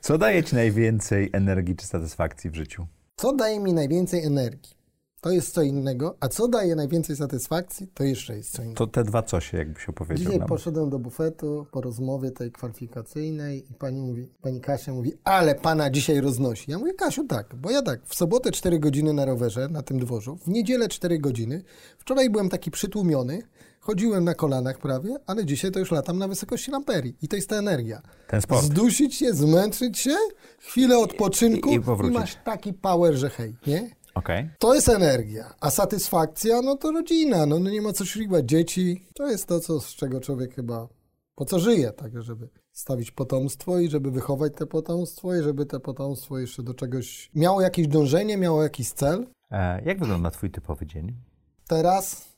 Co 0.00 0.18
daje 0.18 0.44
ci 0.44 0.54
najwięcej 0.54 1.30
energii 1.32 1.76
czy 1.76 1.86
satysfakcji 1.86 2.50
w 2.50 2.54
życiu? 2.54 2.86
Co 3.16 3.32
daje 3.32 3.60
mi 3.60 3.72
najwięcej 3.72 4.24
energii? 4.24 4.72
To 5.22 5.30
jest 5.30 5.54
co 5.54 5.62
innego, 5.62 6.16
a 6.20 6.28
co 6.28 6.48
daje 6.48 6.76
najwięcej 6.76 7.16
satysfakcji, 7.16 7.86
to 7.94 8.04
jeszcze 8.04 8.36
jest 8.36 8.50
co 8.52 8.62
innego. 8.62 8.78
To 8.78 8.86
te 8.86 9.04
dwa 9.04 9.22
cosie, 9.22 9.56
jakbyś 9.58 9.88
opowiedział 9.88 10.24
Dzisiaj 10.24 10.38
nam. 10.38 10.48
poszedłem 10.48 10.90
do 10.90 10.98
bufetu 10.98 11.66
po 11.70 11.80
rozmowie 11.80 12.30
tej 12.30 12.52
kwalifikacyjnej 12.52 13.64
i 13.70 13.74
pani 13.74 14.00
mówi, 14.00 14.28
pani 14.42 14.60
Kasia 14.60 14.92
mówi, 14.92 15.12
ale 15.24 15.54
pana 15.54 15.90
dzisiaj 15.90 16.20
roznosi. 16.20 16.70
Ja 16.70 16.78
mówię, 16.78 16.94
Kasiu, 16.94 17.24
tak, 17.26 17.54
bo 17.56 17.70
ja 17.70 17.82
tak, 17.82 18.00
w 18.04 18.14
sobotę 18.14 18.50
4 18.52 18.78
godziny 18.78 19.12
na 19.12 19.24
rowerze, 19.24 19.68
na 19.68 19.82
tym 19.82 19.98
dworzu, 19.98 20.36
w 20.36 20.48
niedzielę 20.48 20.88
4 20.88 21.18
godziny, 21.18 21.62
wczoraj 21.98 22.30
byłem 22.30 22.48
taki 22.48 22.70
przytłumiony, 22.70 23.42
chodziłem 23.80 24.24
na 24.24 24.34
kolanach 24.34 24.78
prawie, 24.78 25.16
ale 25.26 25.44
dzisiaj 25.44 25.70
to 25.70 25.78
już 25.78 25.90
latam 25.90 26.18
na 26.18 26.28
wysokości 26.28 26.70
lamperii 26.70 27.16
i 27.22 27.28
to 27.28 27.36
jest 27.36 27.48
ta 27.48 27.56
energia. 27.56 28.02
Ten 28.28 28.40
sport. 28.40 28.64
Zdusić 28.64 29.14
się, 29.14 29.34
zmęczyć 29.34 29.98
się, 29.98 30.16
chwilę 30.58 30.98
odpoczynku 30.98 31.70
I- 31.70 31.72
i 31.74 32.06
i, 32.06 32.10
masz 32.10 32.36
taki 32.44 32.72
power, 32.72 33.14
że 33.14 33.30
hej, 33.30 33.54
nie? 33.66 34.01
Okej. 34.14 34.50
To 34.58 34.74
jest 34.74 34.88
energia, 34.88 35.54
a 35.60 35.70
satysfakcja, 35.70 36.62
no 36.62 36.76
to 36.76 36.92
rodzina, 36.92 37.46
no, 37.46 37.58
no 37.58 37.70
nie 37.70 37.82
ma 37.82 37.92
co 37.92 38.04
śliwać, 38.04 38.44
dzieci. 38.44 39.06
To 39.14 39.28
jest 39.28 39.46
to, 39.46 39.60
co, 39.60 39.80
z 39.80 39.94
czego 39.94 40.20
człowiek 40.20 40.54
chyba, 40.54 40.88
po 41.34 41.44
co 41.44 41.58
żyje, 41.58 41.92
tak, 41.92 42.22
żeby 42.22 42.48
stawić 42.72 43.10
potomstwo 43.10 43.78
i 43.78 43.88
żeby 43.88 44.10
wychować 44.10 44.52
te 44.56 44.66
potomstwo 44.66 45.34
i 45.34 45.42
żeby 45.42 45.66
te 45.66 45.80
potomstwo 45.80 46.38
jeszcze 46.38 46.62
do 46.62 46.74
czegoś 46.74 47.30
miało 47.34 47.60
jakieś 47.60 47.88
dążenie, 47.88 48.36
miało 48.36 48.62
jakiś 48.62 48.90
cel. 48.90 49.26
E, 49.50 49.82
jak 49.84 49.98
wygląda 49.98 50.30
twój 50.30 50.50
typowy 50.50 50.86
dzień? 50.86 51.14
Teraz 51.68 52.28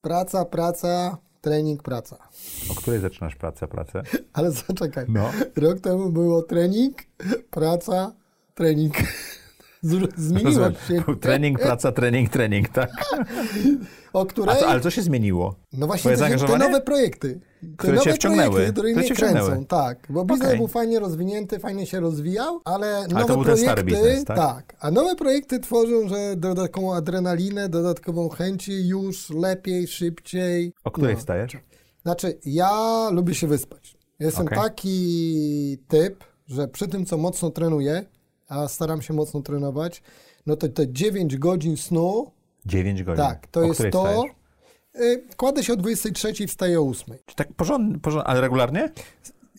praca, 0.00 0.44
praca, 0.44 1.18
trening, 1.40 1.82
praca. 1.82 2.18
O 2.70 2.74
której 2.74 3.00
zaczynasz 3.00 3.36
pracę, 3.36 3.68
pracę? 3.68 4.02
Ale 4.32 4.50
zaczekaj. 4.50 5.04
No. 5.08 5.30
Rok 5.56 5.80
temu 5.80 6.12
było 6.12 6.42
trening, 6.42 6.96
praca, 7.50 8.12
trening. 8.54 8.94
Z- 9.82 10.14
Zmieniło 10.16 10.44
Rozumiem. 10.50 10.74
się. 10.88 11.16
Trening, 11.20 11.58
praca, 11.60 11.92
trening, 11.92 12.30
trening, 12.30 12.68
tak? 12.68 12.90
O 14.12 14.26
której? 14.26 14.56
co, 14.60 14.66
ale 14.68 14.80
co 14.80 14.90
się 14.90 15.02
zmieniło? 15.02 15.54
No 15.72 15.86
właśnie 15.86 16.16
te, 16.16 16.36
te 16.38 16.58
nowe 16.58 16.80
projekty. 16.80 17.40
Te 17.60 17.66
Które 17.76 17.92
nowe 17.92 18.04
cię 18.04 18.12
wciągnęły, 18.12 18.50
projekty, 18.50 18.72
które, 18.72 18.94
mnie 18.94 19.10
kręcą, 19.10 19.64
tak. 19.64 20.06
Bo 20.10 20.24
biznes 20.24 20.46
Okej. 20.46 20.58
był 20.58 20.68
fajnie 20.68 20.98
rozwinięty, 21.00 21.58
fajnie 21.58 21.86
się 21.86 22.00
rozwijał, 22.00 22.60
ale 22.64 23.06
nowe 23.08 23.24
to 23.24 23.26
był 23.26 23.36
ten 23.36 23.44
projekty, 23.44 23.64
stary 23.64 23.84
biznes, 23.84 24.24
tak? 24.24 24.76
A 24.80 24.90
nowe 24.90 25.14
projekty 25.16 25.60
tworzą, 25.60 26.08
że 26.08 26.36
dodatkową 26.36 26.94
adrenalinę, 26.94 27.68
dodatkową 27.68 28.28
chęci 28.28 28.88
już 28.88 29.30
lepiej, 29.30 29.88
szybciej. 29.88 30.72
O 30.84 30.90
której 30.90 31.14
No. 31.14 31.18
wstajesz? 31.20 31.52
Znaczy, 32.02 32.38
ja 32.44 33.08
lubię 33.12 33.34
się 33.34 33.46
wyspać. 33.46 33.96
Jestem 34.18 34.46
Okej. 34.46 34.58
taki 34.58 35.78
typ, 35.88 36.24
że 36.46 36.68
przy 36.68 36.88
tym, 36.88 37.06
co 37.06 37.16
mocno 37.16 37.50
trenuję, 37.50 38.04
a 38.50 38.68
staram 38.68 39.02
się 39.02 39.14
mocno 39.14 39.42
trenować, 39.42 40.02
no 40.46 40.56
to 40.56 40.68
te 40.68 40.92
9 40.92 41.36
godzin 41.36 41.76
snu, 41.76 42.30
9 42.66 43.02
godzin. 43.02 43.24
tak, 43.24 43.46
to 43.46 43.60
o 43.60 43.62
jest 43.62 43.80
to. 43.92 44.04
Wstajesz? 44.04 44.32
Y, 45.00 45.24
kładę 45.36 45.64
się 45.64 45.72
o 45.72 45.76
23 45.76 46.32
i 46.44 46.46
wstaję 46.46 46.80
o 46.80 46.88
8. 46.88 47.16
Czy 47.26 47.36
tak 47.36 47.52
porządnie, 47.52 47.98
porząd, 47.98 48.24
ale 48.26 48.40
regularnie? 48.40 48.90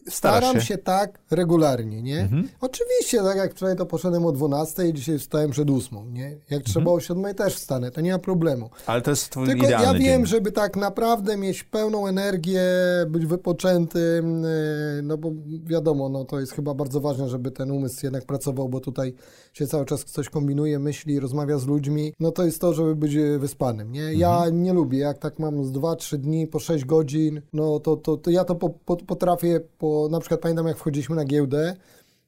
Starasz 0.10 0.16
Staram 0.38 0.42
się? 0.42 0.50
Mhm. 0.50 0.66
się 0.66 0.78
tak 0.78 1.20
regularnie, 1.32 2.02
nie? 2.02 2.30
Oczywiście, 2.62 3.18
tak 3.24 3.38
jak 3.38 3.52
wczoraj 3.52 3.76
to 3.76 3.86
poszedłem 3.86 4.26
o 4.26 4.32
12 4.32 4.88
i 4.88 4.94
dzisiaj 4.94 5.20
wstałem 5.20 5.52
przed 5.52 5.70
8, 5.70 6.14
nie? 6.14 6.38
Jak 6.50 6.64
trzeba 6.64 6.92
o 6.92 7.00
7 7.00 7.36
też 7.36 7.56
wstanę, 7.56 7.92
to 7.92 8.02
nie 8.02 8.12
ma 8.12 8.20
problemu. 8.20 8.70
Ale 8.86 9.02
to 9.02 9.10
jest 9.10 9.30
twój 9.30 9.46
Tylko 9.48 9.70
ja 9.70 9.94
wiem, 9.94 10.02
dzień. 10.02 10.26
żeby 10.26 10.52
tak 10.52 10.76
naprawdę 10.78 11.38
mieć 11.38 11.64
pełną 11.64 12.08
energię, 12.08 12.62
być 13.08 13.26
wypoczętym, 13.26 14.44
yy, 14.44 15.02
no 15.04 15.18
bo 15.18 15.32
wiadomo, 15.66 16.10
no 16.10 16.26
to 16.26 16.40
jest 16.40 16.52
chyba 16.54 16.74
bardzo 16.74 17.02
ważne, 17.02 17.30
żeby 17.30 17.52
ten 17.52 17.72
umysł 17.72 18.00
jednak 18.06 18.26
pracował, 18.26 18.70
bo 18.70 18.80
tutaj 18.80 19.14
się 19.54 19.68
cały 19.68 19.86
czas 19.86 20.04
coś 20.06 20.30
kombinuje, 20.30 20.80
myśli, 20.80 21.20
rozmawia 21.20 21.58
z 21.58 21.68
ludźmi, 21.68 22.14
no 22.20 22.32
to 22.32 22.46
jest 22.46 22.62
to, 22.62 22.74
żeby 22.74 22.96
być 22.96 23.14
yy, 23.14 23.40
wyspanym, 23.40 23.92
nie? 23.92 24.14
Ja 24.14 24.36
Mhm. 24.36 24.64
nie 24.64 24.74
lubię, 24.74 24.98
jak 25.00 25.18
tak 25.18 25.40
mam 25.40 25.66
z 25.66 25.72
2-3 25.72 26.18
dni 26.18 26.48
po 26.48 26.60
6 26.60 26.86
godzin, 26.86 27.42
no 27.54 27.80
to, 27.80 27.98
to, 27.98 28.18
to 28.18 28.30
ja 28.30 28.44
to 28.44 28.56
po, 28.56 28.70
po, 28.70 28.98
potrafię, 28.98 29.60
po, 29.78 29.91
na 30.12 30.20
przykład 30.20 30.42
pamiętam 30.42 30.68
jak 30.68 30.78
wchodziliśmy 30.78 31.16
na 31.16 31.26
giełdę, 31.26 31.76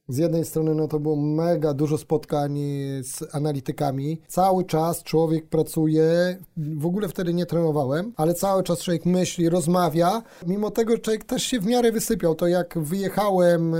z 0.07 0.17
jednej 0.17 0.45
strony 0.45 0.75
no 0.75 0.87
to 0.87 0.99
było 0.99 1.15
mega 1.15 1.73
dużo 1.73 1.97
spotkań 1.97 2.59
z 3.03 3.35
analitykami. 3.35 4.21
Cały 4.27 4.63
czas 4.63 5.03
człowiek 5.03 5.49
pracuje, 5.49 6.37
w 6.57 6.85
ogóle 6.85 7.07
wtedy 7.07 7.33
nie 7.33 7.45
trenowałem, 7.45 8.13
ale 8.15 8.33
cały 8.33 8.63
czas 8.63 8.79
człowiek 8.79 9.05
myśli, 9.05 9.49
rozmawia. 9.49 10.21
Mimo 10.47 10.71
tego 10.71 10.97
człowiek 10.97 11.23
też 11.23 11.43
się 11.43 11.59
w 11.59 11.65
miarę 11.65 11.91
wysypiał. 11.91 12.35
To 12.35 12.47
jak 12.47 12.79
wyjechałem 12.79 13.75
y, 13.75 13.77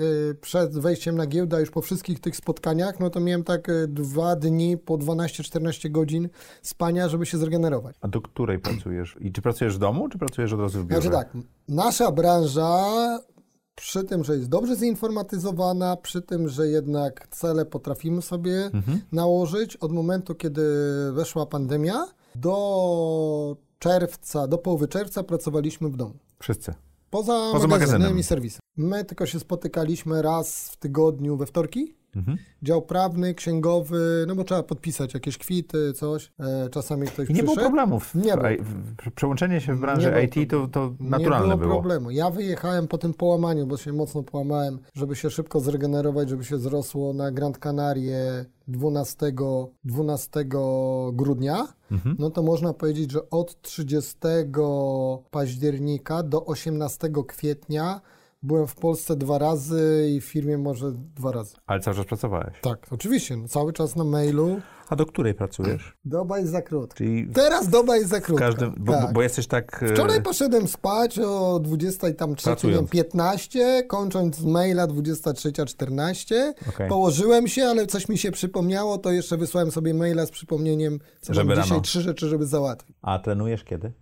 y, 0.00 0.34
przed 0.40 0.78
wejściem 0.78 1.16
na 1.16 1.26
giełdę, 1.26 1.60
już 1.60 1.70
po 1.70 1.80
wszystkich 1.80 2.20
tych 2.20 2.36
spotkaniach, 2.36 3.00
no 3.00 3.10
to 3.10 3.20
miałem 3.20 3.44
tak 3.44 3.68
y, 3.68 3.88
dwa 3.88 4.36
dni 4.36 4.78
po 4.78 4.98
12-14 4.98 5.90
godzin 5.90 6.28
spania, 6.62 7.08
żeby 7.08 7.26
się 7.26 7.38
zregenerować. 7.38 7.96
A 8.00 8.08
do 8.08 8.20
której 8.20 8.58
pracujesz? 8.58 9.16
I 9.20 9.32
czy 9.32 9.42
pracujesz 9.42 9.76
w 9.76 9.78
domu, 9.78 10.08
czy 10.08 10.18
pracujesz 10.18 10.52
od 10.52 10.60
razu 10.60 10.80
w 10.80 10.86
biurze? 10.86 11.02
Znaczy 11.02 11.16
tak, 11.16 11.36
nasza 11.68 12.12
branża 12.12 12.88
przy 13.80 14.04
tym, 14.04 14.24
że 14.24 14.36
jest 14.36 14.48
dobrze 14.48 14.76
zinformatyzowana, 14.76 15.96
przy 15.96 16.22
tym, 16.22 16.48
że 16.48 16.68
jednak 16.68 17.28
cele 17.30 17.64
potrafimy 17.66 18.22
sobie 18.22 18.70
nałożyć, 19.12 19.76
od 19.76 19.92
momentu, 19.92 20.34
kiedy 20.34 20.62
weszła 21.12 21.46
pandemia, 21.46 22.06
do 22.34 23.56
czerwca, 23.78 24.46
do 24.48 24.58
połowy 24.58 24.88
czerwca 24.88 25.22
pracowaliśmy 25.22 25.88
w 25.88 25.96
domu. 25.96 26.14
Wszyscy. 26.38 26.74
Poza, 27.10 27.32
Poza 27.52 27.66
magazynem, 27.66 28.00
magazynem. 28.00 28.18
i 28.18 28.22
serwisem. 28.22 28.60
My 28.76 29.04
tylko 29.04 29.26
się 29.26 29.40
spotykaliśmy 29.40 30.22
raz 30.22 30.68
w 30.68 30.76
tygodniu 30.76 31.36
we 31.36 31.46
wtorki. 31.46 31.94
Mhm. 32.16 32.38
Dział 32.62 32.82
prawny, 32.82 33.34
księgowy, 33.34 34.24
no 34.28 34.34
bo 34.34 34.44
trzeba 34.44 34.62
podpisać 34.62 35.14
jakieś 35.14 35.38
kwity, 35.38 35.92
coś. 35.92 36.32
E, 36.40 36.68
czasami 36.70 37.06
ktoś 37.06 37.30
I 37.30 37.32
nie 37.32 37.42
było 37.42 37.54
przyszedł. 37.56 37.70
problemów. 37.76 38.14
Nie 38.14 38.34
było. 38.36 38.48
Przełączenie 39.14 39.60
się 39.60 39.74
w 39.74 39.80
branży 39.80 40.06
Nie 40.06 40.12
było 40.12 40.42
IT 40.42 40.50
to, 40.50 40.68
to 40.68 40.94
naturalne 41.00 41.48
nie 41.48 41.56
było. 41.56 41.68
było. 41.68 41.74
problemu. 41.80 42.10
Ja 42.10 42.30
wyjechałem 42.30 42.88
po 42.88 42.98
tym 42.98 43.14
połamaniu, 43.14 43.66
bo 43.66 43.76
się 43.76 43.92
mocno 43.92 44.22
połamałem, 44.22 44.78
żeby 44.94 45.16
się 45.16 45.30
szybko 45.30 45.60
zregenerować, 45.60 46.28
żeby 46.28 46.44
się 46.44 46.58
zrosło 46.58 47.12
na 47.12 47.30
Grand 47.30 47.58
Canarie 47.58 48.44
12, 48.68 49.32
12 49.84 50.44
grudnia. 51.12 51.68
Mhm. 51.90 52.16
No 52.18 52.30
to 52.30 52.42
można 52.42 52.72
powiedzieć, 52.74 53.10
że 53.10 53.30
od 53.30 53.62
30 53.62 54.16
października 55.30 56.22
do 56.22 56.46
18 56.46 57.08
kwietnia 57.26 58.00
byłem 58.42 58.66
w 58.66 58.74
Polsce 58.74 59.16
dwa 59.16 59.38
razy 59.38 60.08
i 60.16 60.20
w 60.20 60.24
firmie 60.24 60.58
może 60.58 60.92
dwa 60.92 61.32
razy. 61.32 61.56
Ale 61.66 61.80
cały 61.80 61.96
czas 61.96 62.06
pracowałeś. 62.06 62.54
Tak, 62.60 62.86
oczywiście, 62.90 63.36
no, 63.36 63.48
cały 63.48 63.72
czas 63.72 63.96
na 63.96 64.04
mailu. 64.04 64.60
A 64.88 64.96
do 64.96 65.06
której 65.06 65.34
pracujesz? 65.34 65.96
Doba 66.04 66.38
jest 66.38 66.50
za 66.52 66.62
krótka. 66.62 66.96
Czyli 66.96 67.28
Teraz 67.34 67.68
doba 67.68 67.96
jest 67.96 68.08
za 68.10 68.20
krótka. 68.20 68.44
każdym... 68.46 68.74
Bo, 68.78 68.92
tak. 68.92 69.12
bo 69.12 69.22
jesteś 69.22 69.46
tak... 69.46 69.82
e, 69.82 69.94
Wczoraj 69.94 70.22
poszedłem 70.22 70.68
spać 70.68 71.18
o 71.18 71.60
20 71.62 72.12
tam 72.14 72.34
trzeciej, 72.36 72.70
nie 72.70 72.76
wiem, 72.76 72.86
Pracując. 72.86 72.90
15, 72.90 73.82
kończąc 73.88 74.36
z 74.36 74.44
maila 74.44 74.86
23.14. 74.86 76.34
Okej. 76.68 76.88
Położyłem 76.88 77.48
się, 77.48 77.64
ale 77.64 77.86
coś 77.86 78.08
mi 78.08 78.18
się 78.18 78.30
przypomniało, 78.32 78.98
to 78.98 79.12
jeszcze 79.12 79.36
wysłałem 79.36 79.70
sobie 79.70 79.94
maila 79.94 80.26
z 80.26 80.30
przypomnieniem, 80.30 80.98
co 81.20 81.34
Żeby 81.34 81.48
mam 81.48 81.56
dzisiaj 81.56 81.70
rano. 81.70 81.82
trzy 81.82 82.00
rzeczy, 82.00 82.28
żeby 82.28 82.46
załatwić. 82.46 82.96
A 83.02 83.18
trenujesz 83.18 83.64
kiedy? 83.64 83.92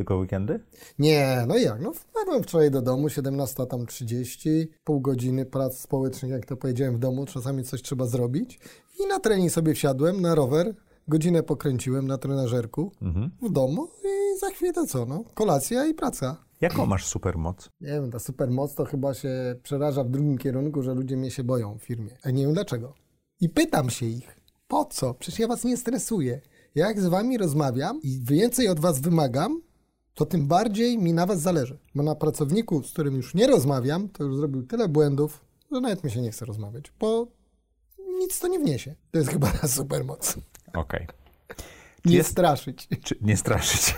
Tylko 0.00 0.16
weekendy? 0.16 0.60
Nie, 0.98 1.44
no 1.48 1.56
jak, 1.56 1.80
no 1.80 1.92
wpadłem 1.92 2.42
wczoraj 2.42 2.70
do 2.70 2.82
domu, 2.82 3.08
17 3.08 3.66
tam 3.66 3.86
30, 3.86 4.68
pół 4.84 5.00
godziny 5.00 5.46
prac 5.46 5.78
społecznych, 5.78 6.32
jak 6.32 6.46
to 6.46 6.56
powiedziałem 6.56 6.96
w 6.96 6.98
domu, 6.98 7.26
czasami 7.26 7.64
coś 7.64 7.82
trzeba 7.82 8.06
zrobić 8.06 8.58
i 9.00 9.06
na 9.06 9.20
trening 9.20 9.52
sobie 9.52 9.74
wsiadłem, 9.74 10.20
na 10.20 10.34
rower, 10.34 10.74
godzinę 11.08 11.42
pokręciłem 11.42 12.06
na 12.06 12.18
trenażerku 12.18 12.92
Mhm. 13.02 13.30
w 13.42 13.52
domu 13.52 13.88
i 14.04 14.38
za 14.38 14.50
chwilę 14.50 14.72
to 14.72 14.86
co, 14.86 15.06
no, 15.06 15.24
kolacja 15.34 15.86
i 15.86 15.94
praca. 15.94 16.36
Jaką 16.60 16.86
masz 16.86 17.06
supermoc? 17.06 17.70
Nie 17.80 17.88
wiem, 17.88 18.10
ta 18.10 18.18
supermoc 18.18 18.74
to 18.74 18.84
chyba 18.84 19.14
się 19.14 19.56
przeraża 19.62 20.04
w 20.04 20.10
drugim 20.10 20.38
kierunku, 20.38 20.82
że 20.82 20.94
ludzie 20.94 21.16
mnie 21.16 21.30
się 21.30 21.44
boją 21.44 21.78
w 21.78 21.82
firmie. 21.82 22.16
A 22.22 22.30
nie 22.30 22.42
wiem 22.42 22.54
dlaczego. 22.54 22.94
I 23.40 23.48
pytam 23.48 23.90
się 23.90 24.06
ich, 24.06 24.36
po 24.68 24.84
co? 24.84 25.14
Przecież 25.14 25.40
ja 25.40 25.48
was 25.48 25.64
nie 25.64 25.76
stresuję. 25.76 26.40
Jak 26.74 27.00
z 27.00 27.06
wami 27.06 27.38
rozmawiam 27.38 28.00
i 28.02 28.20
więcej 28.22 28.68
od 28.68 28.80
was 28.80 29.00
wymagam, 29.00 29.62
to 30.20 30.26
tym 30.26 30.46
bardziej 30.46 30.98
mi 30.98 31.12
na 31.12 31.26
was 31.26 31.40
zależy. 31.40 31.78
Bo 31.94 32.02
na 32.02 32.14
pracowniku, 32.14 32.82
z 32.82 32.92
którym 32.92 33.14
już 33.16 33.34
nie 33.34 33.46
rozmawiam, 33.46 34.08
to 34.08 34.24
już 34.24 34.36
zrobił 34.36 34.62
tyle 34.66 34.88
błędów, 34.88 35.40
że 35.72 35.80
nawet 35.80 36.04
mi 36.04 36.10
się 36.10 36.20
nie 36.20 36.30
chce 36.30 36.44
rozmawiać, 36.44 36.92
bo 37.00 37.26
nic 38.18 38.38
to 38.38 38.48
nie 38.48 38.58
wniesie. 38.58 38.94
To 39.10 39.18
jest 39.18 39.30
chyba 39.30 39.52
na 39.62 39.68
supermoc. 39.68 40.36
Okej. 40.74 41.06
Nie 42.04 42.16
Jest- 42.16 42.30
straszyć. 42.30 42.88
Czy 43.04 43.16
nie 43.20 43.36
straszyć? 43.36 43.94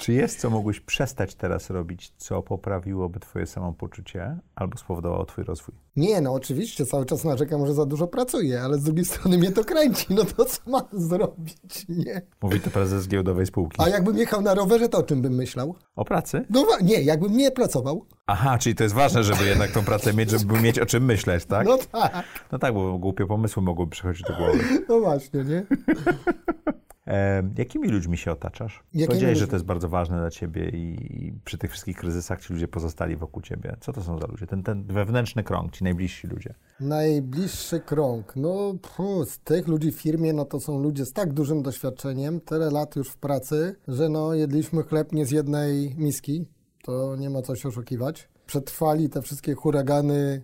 Czy 0.00 0.12
jest, 0.12 0.40
co 0.40 0.50
mógłbyś 0.50 0.80
przestać 0.80 1.34
teraz 1.34 1.70
robić, 1.70 2.12
co 2.16 2.42
poprawiłoby 2.42 3.20
twoje 3.20 3.46
samopoczucie 3.46 4.38
albo 4.54 4.78
spowodowało 4.78 5.24
twój 5.24 5.44
rozwój? 5.44 5.74
Nie, 5.96 6.20
no 6.20 6.32
oczywiście, 6.32 6.86
cały 6.86 7.06
czas 7.06 7.24
narzekam, 7.24 7.66
że 7.66 7.74
za 7.74 7.86
dużo 7.86 8.06
pracuję, 8.06 8.62
ale 8.62 8.78
z 8.78 8.82
drugiej 8.82 9.04
strony 9.04 9.38
mnie 9.38 9.52
to 9.52 9.64
kręci, 9.64 10.06
no 10.10 10.24
to 10.24 10.44
co 10.44 10.70
mam 10.70 10.82
zrobić, 11.08 11.86
nie? 11.88 12.22
Mówi 12.42 12.60
to 12.60 12.70
prezes 12.70 13.08
giełdowej 13.08 13.46
spółki. 13.46 13.76
A 13.82 13.88
jakbym 13.88 14.16
jechał 14.18 14.42
na 14.42 14.54
rowerze, 14.54 14.88
to 14.88 14.98
o 14.98 15.02
czym 15.02 15.22
bym 15.22 15.34
myślał? 15.34 15.74
O 15.96 16.04
pracy? 16.04 16.44
No 16.50 16.66
nie, 16.82 17.02
jakbym 17.02 17.36
nie 17.36 17.50
pracował. 17.50 18.06
Aha, 18.26 18.58
czyli 18.58 18.74
to 18.74 18.82
jest 18.82 18.94
ważne, 18.94 19.24
żeby 19.24 19.44
jednak 19.46 19.70
tą 19.70 19.84
pracę 19.84 20.14
mieć, 20.14 20.30
żeby 20.30 20.60
mieć 20.60 20.78
o 20.78 20.86
czym 20.86 21.04
myśleć, 21.04 21.44
tak? 21.44 21.66
No 21.66 21.78
tak, 21.92 22.24
No 22.52 22.58
tak, 22.58 22.74
bo 22.74 22.98
głupie 22.98 23.26
pomysły 23.26 23.62
mogłyby 23.62 23.90
przychodzić 23.90 24.22
do 24.28 24.36
głowy. 24.36 24.58
no 24.88 25.00
właśnie, 25.00 25.44
nie? 25.44 25.66
E, 27.06 27.42
jakimi 27.58 27.88
ludźmi 27.88 28.16
się 28.18 28.32
otaczasz? 28.32 28.84
Jakimi 28.84 29.06
Powiedziałeś, 29.06 29.38
że 29.38 29.44
ludźmi? 29.44 29.50
to 29.50 29.56
jest 29.56 29.66
bardzo 29.66 29.88
ważne 29.88 30.18
dla 30.18 30.30
ciebie 30.30 30.68
i 30.68 31.32
przy 31.44 31.58
tych 31.58 31.70
wszystkich 31.70 31.96
kryzysach 31.96 32.40
ci 32.42 32.52
ludzie 32.52 32.68
pozostali 32.68 33.16
wokół 33.16 33.42
ciebie. 33.42 33.76
Co 33.80 33.92
to 33.92 34.02
są 34.02 34.18
za 34.18 34.26
ludzie? 34.26 34.46
Ten, 34.46 34.62
ten 34.62 34.84
wewnętrzny 34.84 35.44
krąg, 35.44 35.72
ci 35.72 35.84
najbliżsi 35.84 36.26
ludzie. 36.26 36.54
Najbliższy 36.80 37.80
krąg, 37.80 38.36
no 38.36 38.74
z 39.26 39.38
tych 39.38 39.68
ludzi 39.68 39.92
w 39.92 40.00
firmie, 40.00 40.32
no 40.32 40.44
to 40.44 40.60
są 40.60 40.78
ludzie 40.78 41.04
z 41.04 41.12
tak 41.12 41.32
dużym 41.32 41.62
doświadczeniem, 41.62 42.40
tyle 42.40 42.70
lat 42.70 42.96
już 42.96 43.08
w 43.08 43.16
pracy, 43.16 43.76
że 43.88 44.08
no 44.08 44.34
jedliśmy 44.34 44.82
chleb 44.82 45.12
nie 45.12 45.26
z 45.26 45.30
jednej 45.30 45.94
miski, 45.98 46.46
to 46.84 47.16
nie 47.16 47.30
ma 47.30 47.42
co 47.42 47.56
się 47.56 47.68
oszukiwać. 47.68 48.28
Przetrwali 48.46 49.08
te 49.08 49.22
wszystkie 49.22 49.54
huragany, 49.54 50.42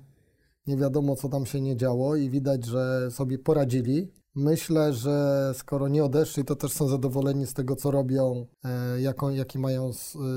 nie 0.66 0.76
wiadomo 0.76 1.16
co 1.16 1.28
tam 1.28 1.46
się 1.46 1.60
nie 1.60 1.76
działo 1.76 2.16
i 2.16 2.30
widać, 2.30 2.66
że 2.66 3.10
sobie 3.10 3.38
poradzili. 3.38 4.08
Myślę, 4.34 4.92
że 4.92 5.52
skoro 5.56 5.88
nie 5.88 6.04
odeszli, 6.04 6.44
to 6.44 6.56
też 6.56 6.72
są 6.72 6.88
zadowoleni 6.88 7.46
z 7.46 7.54
tego, 7.54 7.76
co 7.76 7.90
robią, 7.90 8.46
e, 8.64 9.00
jaką, 9.00 9.30
jakie 9.30 9.58
mają 9.58 9.90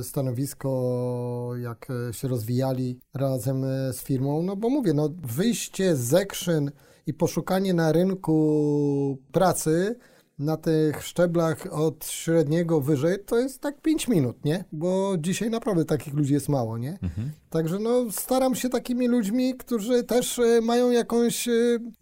stanowisko, 0.04 1.52
jak 1.62 1.88
e, 2.10 2.14
się 2.14 2.28
rozwijali 2.28 3.00
razem 3.14 3.64
e, 3.64 3.94
z 3.94 4.04
firmą. 4.04 4.44
No 4.44 4.56
bo 4.56 4.70
mówię, 4.70 4.94
no 4.94 5.10
wyjście 5.24 5.96
z 5.96 6.14
Action 6.14 6.72
i 7.08 7.14
poszukanie 7.14 7.74
na 7.74 7.92
rynku 7.92 9.18
pracy 9.32 9.96
na 10.44 10.58
tych 10.58 11.04
szczeblach 11.04 11.68
od 11.72 12.06
średniego 12.06 12.82
wyżej 12.82 13.18
to 13.26 13.40
jest 13.40 13.62
tak 13.62 13.82
5 13.82 14.08
minut, 14.08 14.46
nie? 14.46 14.64
Bo 14.72 15.14
dzisiaj 15.18 15.50
naprawdę 15.50 15.86
takich 15.86 16.14
ludzi 16.14 16.34
jest 16.34 16.50
mało, 16.50 16.78
nie? 16.78 16.98
Mhm. 17.04 17.32
Także 17.50 17.80
no 17.80 18.12
staram 18.12 18.56
się 18.56 18.70
takimi 18.70 19.08
ludźmi, 19.08 19.56
którzy 19.58 20.04
też 20.04 20.40
e, 20.40 20.62
mają 20.62 20.92
jakąś, 20.92 21.48
e, 21.48 21.52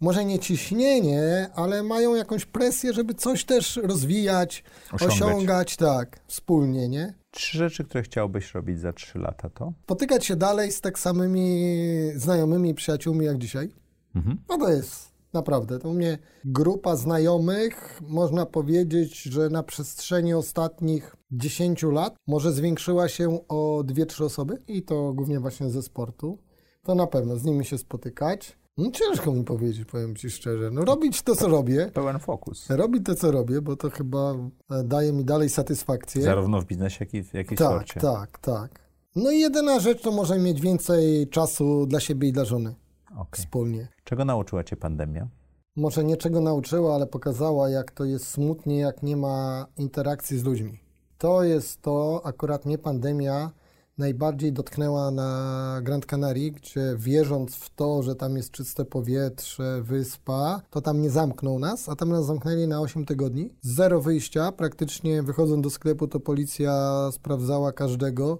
może 0.00 0.24
nie 0.24 0.38
ciśnienie, 0.38 1.50
ale 1.54 1.82
mają 1.82 2.14
jakąś 2.14 2.44
presję, 2.44 2.92
żeby 2.92 3.14
coś 3.14 3.44
też 3.44 3.76
rozwijać, 3.76 4.64
osiągać, 4.92 5.22
osiągać 5.22 5.76
tak, 5.76 6.20
wspólnie, 6.26 6.88
nie? 6.88 7.14
Trzy 7.30 7.58
rzeczy, 7.58 7.84
które 7.84 8.02
chciałbyś 8.02 8.54
robić 8.54 8.80
za 8.80 8.92
trzy 8.92 9.18
lata 9.18 9.50
to? 9.50 9.72
Spotykać 9.82 10.26
się 10.26 10.36
dalej 10.36 10.72
z 10.72 10.80
tak 10.80 10.98
samymi 10.98 11.74
znajomymi, 12.16 12.74
przyjaciółmi 12.74 13.26
jak 13.26 13.38
dzisiaj. 13.38 13.68
Mhm. 14.14 14.38
No 14.48 14.58
to 14.58 14.72
jest 14.72 15.11
Naprawdę, 15.32 15.78
to 15.78 15.88
u 15.88 15.94
mnie 15.94 16.18
grupa 16.44 16.96
znajomych, 16.96 18.00
można 18.08 18.46
powiedzieć, 18.46 19.22
że 19.22 19.48
na 19.48 19.62
przestrzeni 19.62 20.34
ostatnich 20.34 21.16
10 21.30 21.82
lat 21.82 22.16
może 22.26 22.52
zwiększyła 22.52 23.08
się 23.08 23.38
o 23.48 23.82
2-3 23.86 24.24
osoby 24.24 24.62
i 24.68 24.82
to 24.82 25.12
głównie 25.12 25.40
właśnie 25.40 25.70
ze 25.70 25.82
sportu. 25.82 26.38
To 26.82 26.94
na 26.94 27.06
pewno 27.06 27.36
z 27.36 27.44
nimi 27.44 27.64
się 27.64 27.78
spotykać. 27.78 28.58
No 28.78 28.90
ciężko 28.90 29.32
mi 29.32 29.44
powiedzieć, 29.44 29.84
powiem 29.84 30.16
Ci 30.16 30.30
szczerze. 30.30 30.70
No 30.70 30.84
robić 30.84 31.22
to, 31.22 31.36
co 31.36 31.48
robię. 31.48 31.90
Pełen 31.94 32.18
fokus. 32.18 32.70
Robić 32.70 33.04
to, 33.04 33.14
co 33.14 33.30
robię, 33.30 33.62
bo 33.62 33.76
to 33.76 33.90
chyba 33.90 34.34
e, 34.70 34.84
daje 34.84 35.12
mi 35.12 35.24
dalej 35.24 35.48
satysfakcję. 35.48 36.22
Zarówno 36.22 36.60
w 36.60 36.64
biznesie, 36.64 36.96
jak 37.00 37.14
i, 37.14 37.24
jak 37.32 37.52
i 37.52 37.56
tak, 37.56 37.68
sporcie. 37.68 38.00
Tak, 38.00 38.38
tak. 38.38 38.82
No 39.16 39.30
i 39.30 39.40
jedyna 39.40 39.80
rzecz, 39.80 40.02
to 40.02 40.12
może 40.12 40.38
mieć 40.38 40.60
więcej 40.60 41.28
czasu 41.28 41.86
dla 41.86 42.00
siebie 42.00 42.28
i 42.28 42.32
dla 42.32 42.44
żony. 42.44 42.74
Okay. 43.12 43.26
Wspólnie. 43.32 43.88
Czego 44.04 44.24
nauczyła 44.24 44.64
Cię 44.64 44.76
pandemia? 44.76 45.28
może 45.76 46.04
niczego 46.04 46.40
nauczyła, 46.40 46.94
ale 46.94 47.06
pokazała, 47.06 47.70
jak 47.70 47.90
to 47.90 48.04
jest 48.04 48.26
smutnie, 48.26 48.78
jak 48.78 49.02
nie 49.02 49.16
ma 49.16 49.66
interakcji 49.76 50.38
z 50.38 50.44
ludźmi. 50.44 50.78
To 51.18 51.42
jest 51.42 51.82
to, 51.82 52.20
akurat 52.24 52.66
mnie 52.66 52.78
pandemia 52.78 53.50
najbardziej 53.98 54.52
dotknęła 54.52 55.10
na 55.10 55.80
Grand 55.82 56.06
Canary, 56.06 56.50
gdzie 56.50 56.94
wierząc 56.98 57.54
w 57.54 57.74
to, 57.74 58.02
że 58.02 58.14
tam 58.14 58.36
jest 58.36 58.50
czyste 58.50 58.84
powietrze, 58.84 59.82
wyspa, 59.82 60.62
to 60.70 60.80
tam 60.80 61.02
nie 61.02 61.10
zamknął 61.10 61.58
nas, 61.58 61.88
a 61.88 61.96
tam 61.96 62.08
nas 62.08 62.26
zamknęli 62.26 62.66
na 62.66 62.80
8 62.80 63.04
tygodni. 63.04 63.50
Zero 63.60 64.00
wyjścia, 64.00 64.52
praktycznie 64.52 65.22
wychodząc 65.22 65.62
do 65.62 65.70
sklepu, 65.70 66.08
to 66.08 66.20
policja 66.20 66.92
sprawdzała 67.12 67.72
każdego. 67.72 68.38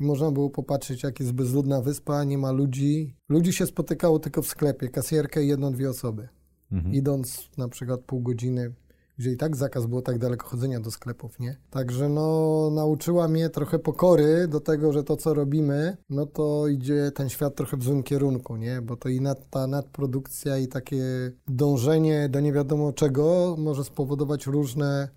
I 0.00 0.04
można 0.04 0.30
było 0.30 0.50
popatrzeć, 0.50 1.02
jak 1.02 1.20
jest 1.20 1.32
bezludna 1.32 1.80
wyspa, 1.80 2.24
nie 2.24 2.38
ma 2.38 2.52
ludzi. 2.52 3.16
Ludzi 3.28 3.52
się 3.52 3.66
spotykało 3.66 4.18
tylko 4.18 4.42
w 4.42 4.46
sklepie, 4.46 4.88
kasjerkę 4.88 5.44
i 5.44 5.48
jedną, 5.48 5.72
dwie 5.72 5.90
osoby 5.90 6.28
mhm. 6.74 6.94
idąc 6.94 7.50
na 7.58 7.68
przykład 7.68 8.00
pół 8.00 8.20
godziny, 8.20 8.72
gdzie 9.18 9.32
i 9.32 9.36
tak 9.36 9.56
zakaz 9.56 9.86
było 9.86 10.02
tak 10.02 10.18
daleko 10.18 10.46
chodzenia 10.46 10.80
do 10.80 10.90
sklepów, 10.90 11.40
nie? 11.40 11.56
Także 11.70 12.08
no, 12.08 12.70
nauczyła 12.70 13.28
mnie 13.28 13.50
trochę 13.50 13.78
pokory 13.78 14.48
do 14.48 14.60
tego, 14.60 14.92
że 14.92 15.04
to, 15.04 15.16
co 15.16 15.34
robimy, 15.34 15.96
no 16.10 16.26
to 16.26 16.68
idzie 16.68 17.10
ten 17.14 17.28
świat 17.28 17.54
trochę 17.54 17.76
w 17.76 17.82
złym 17.82 18.02
kierunku, 18.02 18.56
nie? 18.56 18.82
Bo 18.82 18.96
to 18.96 19.08
i 19.08 19.20
nad, 19.20 19.50
ta 19.50 19.66
nadprodukcja 19.66 20.58
i 20.58 20.68
takie 20.68 21.02
dążenie 21.48 22.28
do 22.28 22.40
nie 22.40 22.52
wiadomo 22.52 22.92
czego 22.92 23.56
może 23.58 23.84
spowodować 23.84 24.46
różne 24.46 25.08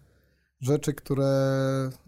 rzeczy, 0.62 0.94
które 0.94 1.30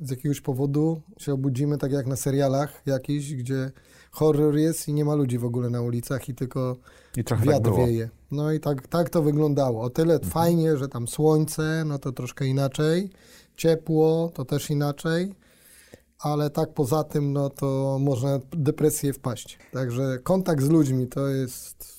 z 0.01 0.09
jakiegoś 0.09 0.41
powodu 0.41 1.01
się 1.17 1.33
obudzimy, 1.33 1.77
tak 1.77 1.91
jak 1.91 2.07
na 2.07 2.15
serialach 2.15 2.81
jakiś, 2.85 3.35
gdzie 3.35 3.71
horror 4.11 4.55
jest 4.55 4.87
i 4.87 4.93
nie 4.93 5.05
ma 5.05 5.15
ludzi 5.15 5.37
w 5.37 5.45
ogóle 5.45 5.69
na 5.69 5.81
ulicach 5.81 6.29
i 6.29 6.35
tylko 6.35 6.77
I 7.17 7.23
tak 7.23 7.41
wiatr 7.41 7.63
tak 7.63 7.75
wieje. 7.75 8.09
No 8.31 8.51
i 8.51 8.59
tak, 8.59 8.87
tak 8.87 9.09
to 9.09 9.21
wyglądało. 9.21 9.81
O 9.81 9.89
tyle 9.89 10.13
mhm. 10.13 10.31
fajnie, 10.31 10.77
że 10.77 10.87
tam 10.87 11.07
słońce, 11.07 11.83
no 11.85 11.99
to 11.99 12.11
troszkę 12.11 12.45
inaczej, 12.45 13.09
ciepło, 13.57 14.31
to 14.33 14.45
też 14.45 14.69
inaczej, 14.69 15.35
ale 16.19 16.49
tak 16.49 16.73
poza 16.73 17.03
tym, 17.03 17.33
no 17.33 17.49
to 17.49 17.97
można 18.01 18.39
depresję 18.51 19.13
wpaść. 19.13 19.59
Także 19.73 20.19
kontakt 20.23 20.63
z 20.63 20.69
ludźmi 20.69 21.07
to 21.07 21.27
jest 21.27 21.98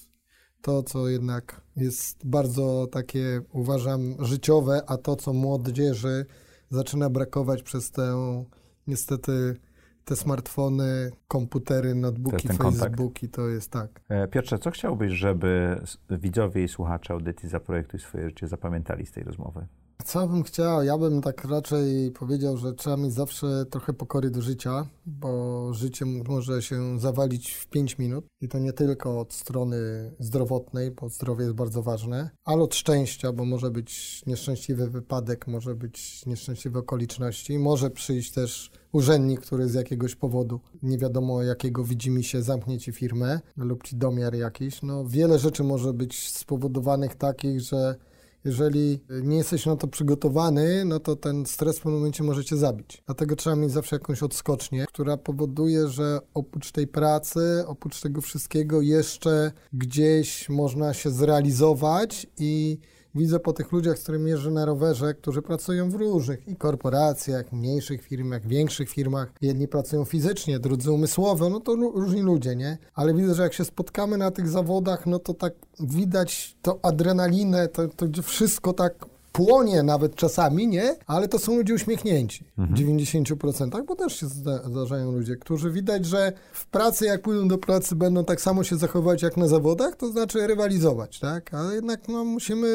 to, 0.62 0.82
co 0.82 1.08
jednak 1.08 1.60
jest 1.76 2.26
bardzo 2.26 2.86
takie, 2.92 3.40
uważam, 3.52 4.14
życiowe, 4.18 4.82
a 4.86 4.96
to, 4.96 5.16
co 5.16 5.32
młodzieży 5.32 6.26
zaczyna 6.70 7.10
brakować 7.10 7.62
przez 7.62 7.90
tę 7.90 8.44
niestety 8.86 9.56
te 10.04 10.16
smartfony, 10.16 11.10
komputery, 11.28 11.94
notebooki, 11.94 12.48
Facebooki, 12.48 13.28
to 13.28 13.48
jest 13.48 13.70
tak. 13.70 14.00
E, 14.08 14.28
Piotrze, 14.28 14.58
co 14.58 14.70
chciałbyś, 14.70 15.12
żeby 15.12 15.80
widzowie 16.10 16.64
i 16.64 16.68
słuchacze 16.68 17.14
audycji 17.14 17.48
Zaprojektuj 17.48 18.00
swoje 18.00 18.28
życie 18.28 18.46
zapamiętali 18.46 19.06
z 19.06 19.12
tej 19.12 19.24
rozmowy? 19.24 19.66
Co 20.04 20.26
bym 20.26 20.42
chciał? 20.42 20.82
Ja 20.82 20.98
bym 20.98 21.22
tak 21.22 21.44
raczej 21.44 22.10
powiedział, 22.10 22.56
że 22.56 22.72
trzeba 22.72 22.96
mieć 22.96 23.12
zawsze 23.12 23.64
trochę 23.70 23.92
pokory 23.92 24.30
do 24.30 24.42
życia, 24.42 24.86
bo 25.06 25.74
życie 25.74 26.06
może 26.06 26.62
się 26.62 26.98
zawalić 26.98 27.52
w 27.52 27.66
5 27.66 27.98
minut 27.98 28.24
i 28.40 28.48
to 28.48 28.58
nie 28.58 28.72
tylko 28.72 29.20
od 29.20 29.32
strony 29.32 29.76
zdrowotnej, 30.18 30.90
bo 30.90 31.08
zdrowie 31.08 31.44
jest 31.44 31.56
bardzo 31.56 31.82
ważne, 31.82 32.30
ale 32.44 32.62
od 32.62 32.74
szczęścia, 32.74 33.32
bo 33.32 33.44
może 33.44 33.70
być 33.70 34.22
nieszczęśliwy 34.26 34.90
wypadek, 34.90 35.46
może 35.46 35.74
być 35.74 36.26
nieszczęśliwe 36.26 36.78
okoliczności, 36.78 37.58
może 37.58 37.90
przyjść 37.90 38.32
też 38.32 38.70
urzędnik, 38.92 39.40
który 39.40 39.68
z 39.68 39.74
jakiegoś 39.74 40.14
powodu, 40.14 40.60
nie 40.82 40.98
wiadomo 40.98 41.42
jakiego 41.42 41.84
widzi 41.84 42.10
mi 42.10 42.24
się, 42.24 42.42
zamknie 42.42 42.78
ci 42.78 42.92
firmę 42.92 43.40
lub 43.56 43.82
ci 43.82 43.96
domiar 43.96 44.34
jakiś. 44.34 44.82
No 44.82 45.04
wiele 45.04 45.38
rzeczy 45.38 45.64
może 45.64 45.92
być 45.92 46.30
spowodowanych 46.30 47.14
takich, 47.14 47.60
że 47.60 47.96
jeżeli 48.44 49.00
nie 49.22 49.36
jesteś 49.36 49.66
na 49.66 49.76
to 49.76 49.88
przygotowany, 49.88 50.84
no 50.84 51.00
to 51.00 51.16
ten 51.16 51.46
stres 51.46 51.78
w 51.78 51.82
pewnym 51.82 51.98
momencie 52.00 52.24
może 52.24 52.44
cię 52.44 52.56
zabić. 52.56 53.02
Dlatego 53.06 53.36
trzeba 53.36 53.56
mieć 53.56 53.70
zawsze 53.70 53.96
jakąś 53.96 54.22
odskocznię, 54.22 54.84
która 54.88 55.16
powoduje, 55.16 55.88
że 55.88 56.18
oprócz 56.34 56.72
tej 56.72 56.86
pracy, 56.86 57.64
oprócz 57.66 58.00
tego 58.00 58.20
wszystkiego 58.20 58.80
jeszcze 58.80 59.52
gdzieś 59.72 60.48
można 60.48 60.94
się 60.94 61.10
zrealizować 61.10 62.26
i 62.38 62.78
widzę 63.14 63.40
po 63.40 63.52
tych 63.52 63.72
ludziach, 63.72 63.98
z 63.98 64.02
którymi 64.02 64.30
jeżdżę 64.30 64.50
na 64.50 64.64
rowerze, 64.64 65.14
którzy 65.14 65.42
pracują 65.42 65.90
w 65.90 65.94
różnych 65.94 66.48
i 66.48 66.56
korporacjach, 66.56 67.52
mniejszych 67.52 68.02
firmach, 68.02 68.46
większych 68.46 68.90
firmach. 68.90 69.32
Jedni 69.40 69.68
pracują 69.68 70.04
fizycznie, 70.04 70.58
drudzy 70.58 70.92
umysłowo, 70.92 71.50
no 71.50 71.60
to 71.60 71.74
różni 71.74 72.22
ludzie, 72.22 72.56
nie? 72.56 72.78
Ale 72.94 73.14
widzę, 73.14 73.34
że 73.34 73.42
jak 73.42 73.52
się 73.52 73.64
spotkamy 73.64 74.16
na 74.16 74.30
tych 74.30 74.48
zawodach, 74.48 75.06
no 75.06 75.18
to 75.18 75.34
tak 75.34 75.52
widać 75.80 76.56
to 76.62 76.78
adrenalinę, 76.82 77.68
to, 77.68 77.88
to 77.88 78.22
wszystko 78.22 78.72
tak 78.72 79.09
płonie 79.32 79.82
nawet 79.82 80.14
czasami, 80.14 80.68
nie? 80.68 80.96
Ale 81.06 81.28
to 81.28 81.38
są 81.38 81.56
ludzie 81.56 81.74
uśmiechnięci 81.74 82.44
mhm. 82.58 82.76
w 82.76 83.04
90%, 83.04 83.86
bo 83.86 83.96
też 83.96 84.16
się 84.20 84.26
zdarzają 84.26 85.12
ludzie, 85.12 85.36
którzy 85.36 85.70
widać, 85.70 86.06
że 86.06 86.32
w 86.52 86.66
pracy, 86.66 87.06
jak 87.06 87.22
pójdą 87.22 87.48
do 87.48 87.58
pracy, 87.58 87.96
będą 87.96 88.24
tak 88.24 88.40
samo 88.40 88.64
się 88.64 88.76
zachowywać 88.76 89.22
jak 89.22 89.36
na 89.36 89.48
zawodach, 89.48 89.96
to 89.96 90.08
znaczy 90.08 90.46
rywalizować, 90.46 91.18
tak? 91.18 91.54
Ale 91.54 91.74
jednak 91.74 92.08
no, 92.08 92.24
musimy 92.24 92.68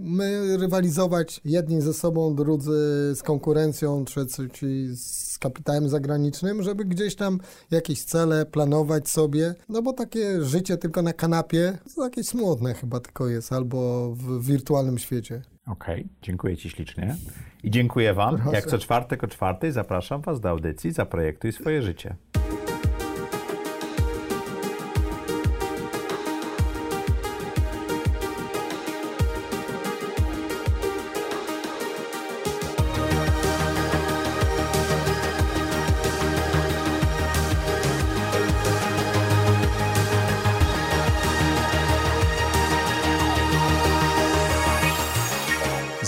my 0.00 0.56
rywalizować 0.56 1.40
jedni 1.44 1.80
ze 1.80 1.94
sobą, 1.94 2.34
drudzy 2.34 2.70
z 3.14 3.22
konkurencją, 3.22 4.04
trzeci 4.04 4.88
z 4.96 5.29
kapitałem 5.40 5.88
zagranicznym, 5.88 6.62
żeby 6.62 6.84
gdzieś 6.84 7.14
tam 7.14 7.38
jakieś 7.70 8.04
cele 8.04 8.46
planować 8.46 9.08
sobie, 9.08 9.54
no 9.68 9.82
bo 9.82 9.92
takie 9.92 10.44
życie 10.44 10.76
tylko 10.76 11.02
na 11.02 11.12
kanapie 11.12 11.78
to 11.96 12.04
jakieś 12.04 12.26
smutne 12.26 12.74
chyba 12.74 13.00
tylko 13.00 13.28
jest, 13.28 13.52
albo 13.52 14.10
w 14.14 14.44
wirtualnym 14.46 14.98
świecie. 14.98 15.42
Okej, 15.66 16.00
okay, 16.00 16.14
dziękuję 16.22 16.56
Ci 16.56 16.70
ślicznie. 16.70 17.16
I 17.62 17.70
dziękuję 17.70 18.14
Wam. 18.14 18.36
Proszę. 18.36 18.56
Jak 18.56 18.66
co 18.66 18.78
czwartek 18.78 19.24
o 19.24 19.26
czwartej 19.26 19.72
zapraszam 19.72 20.22
Was 20.22 20.40
do 20.40 20.48
audycji 20.48 20.92
Zaprojektuj 20.92 21.52
swoje 21.52 21.82
życie. 21.82 22.16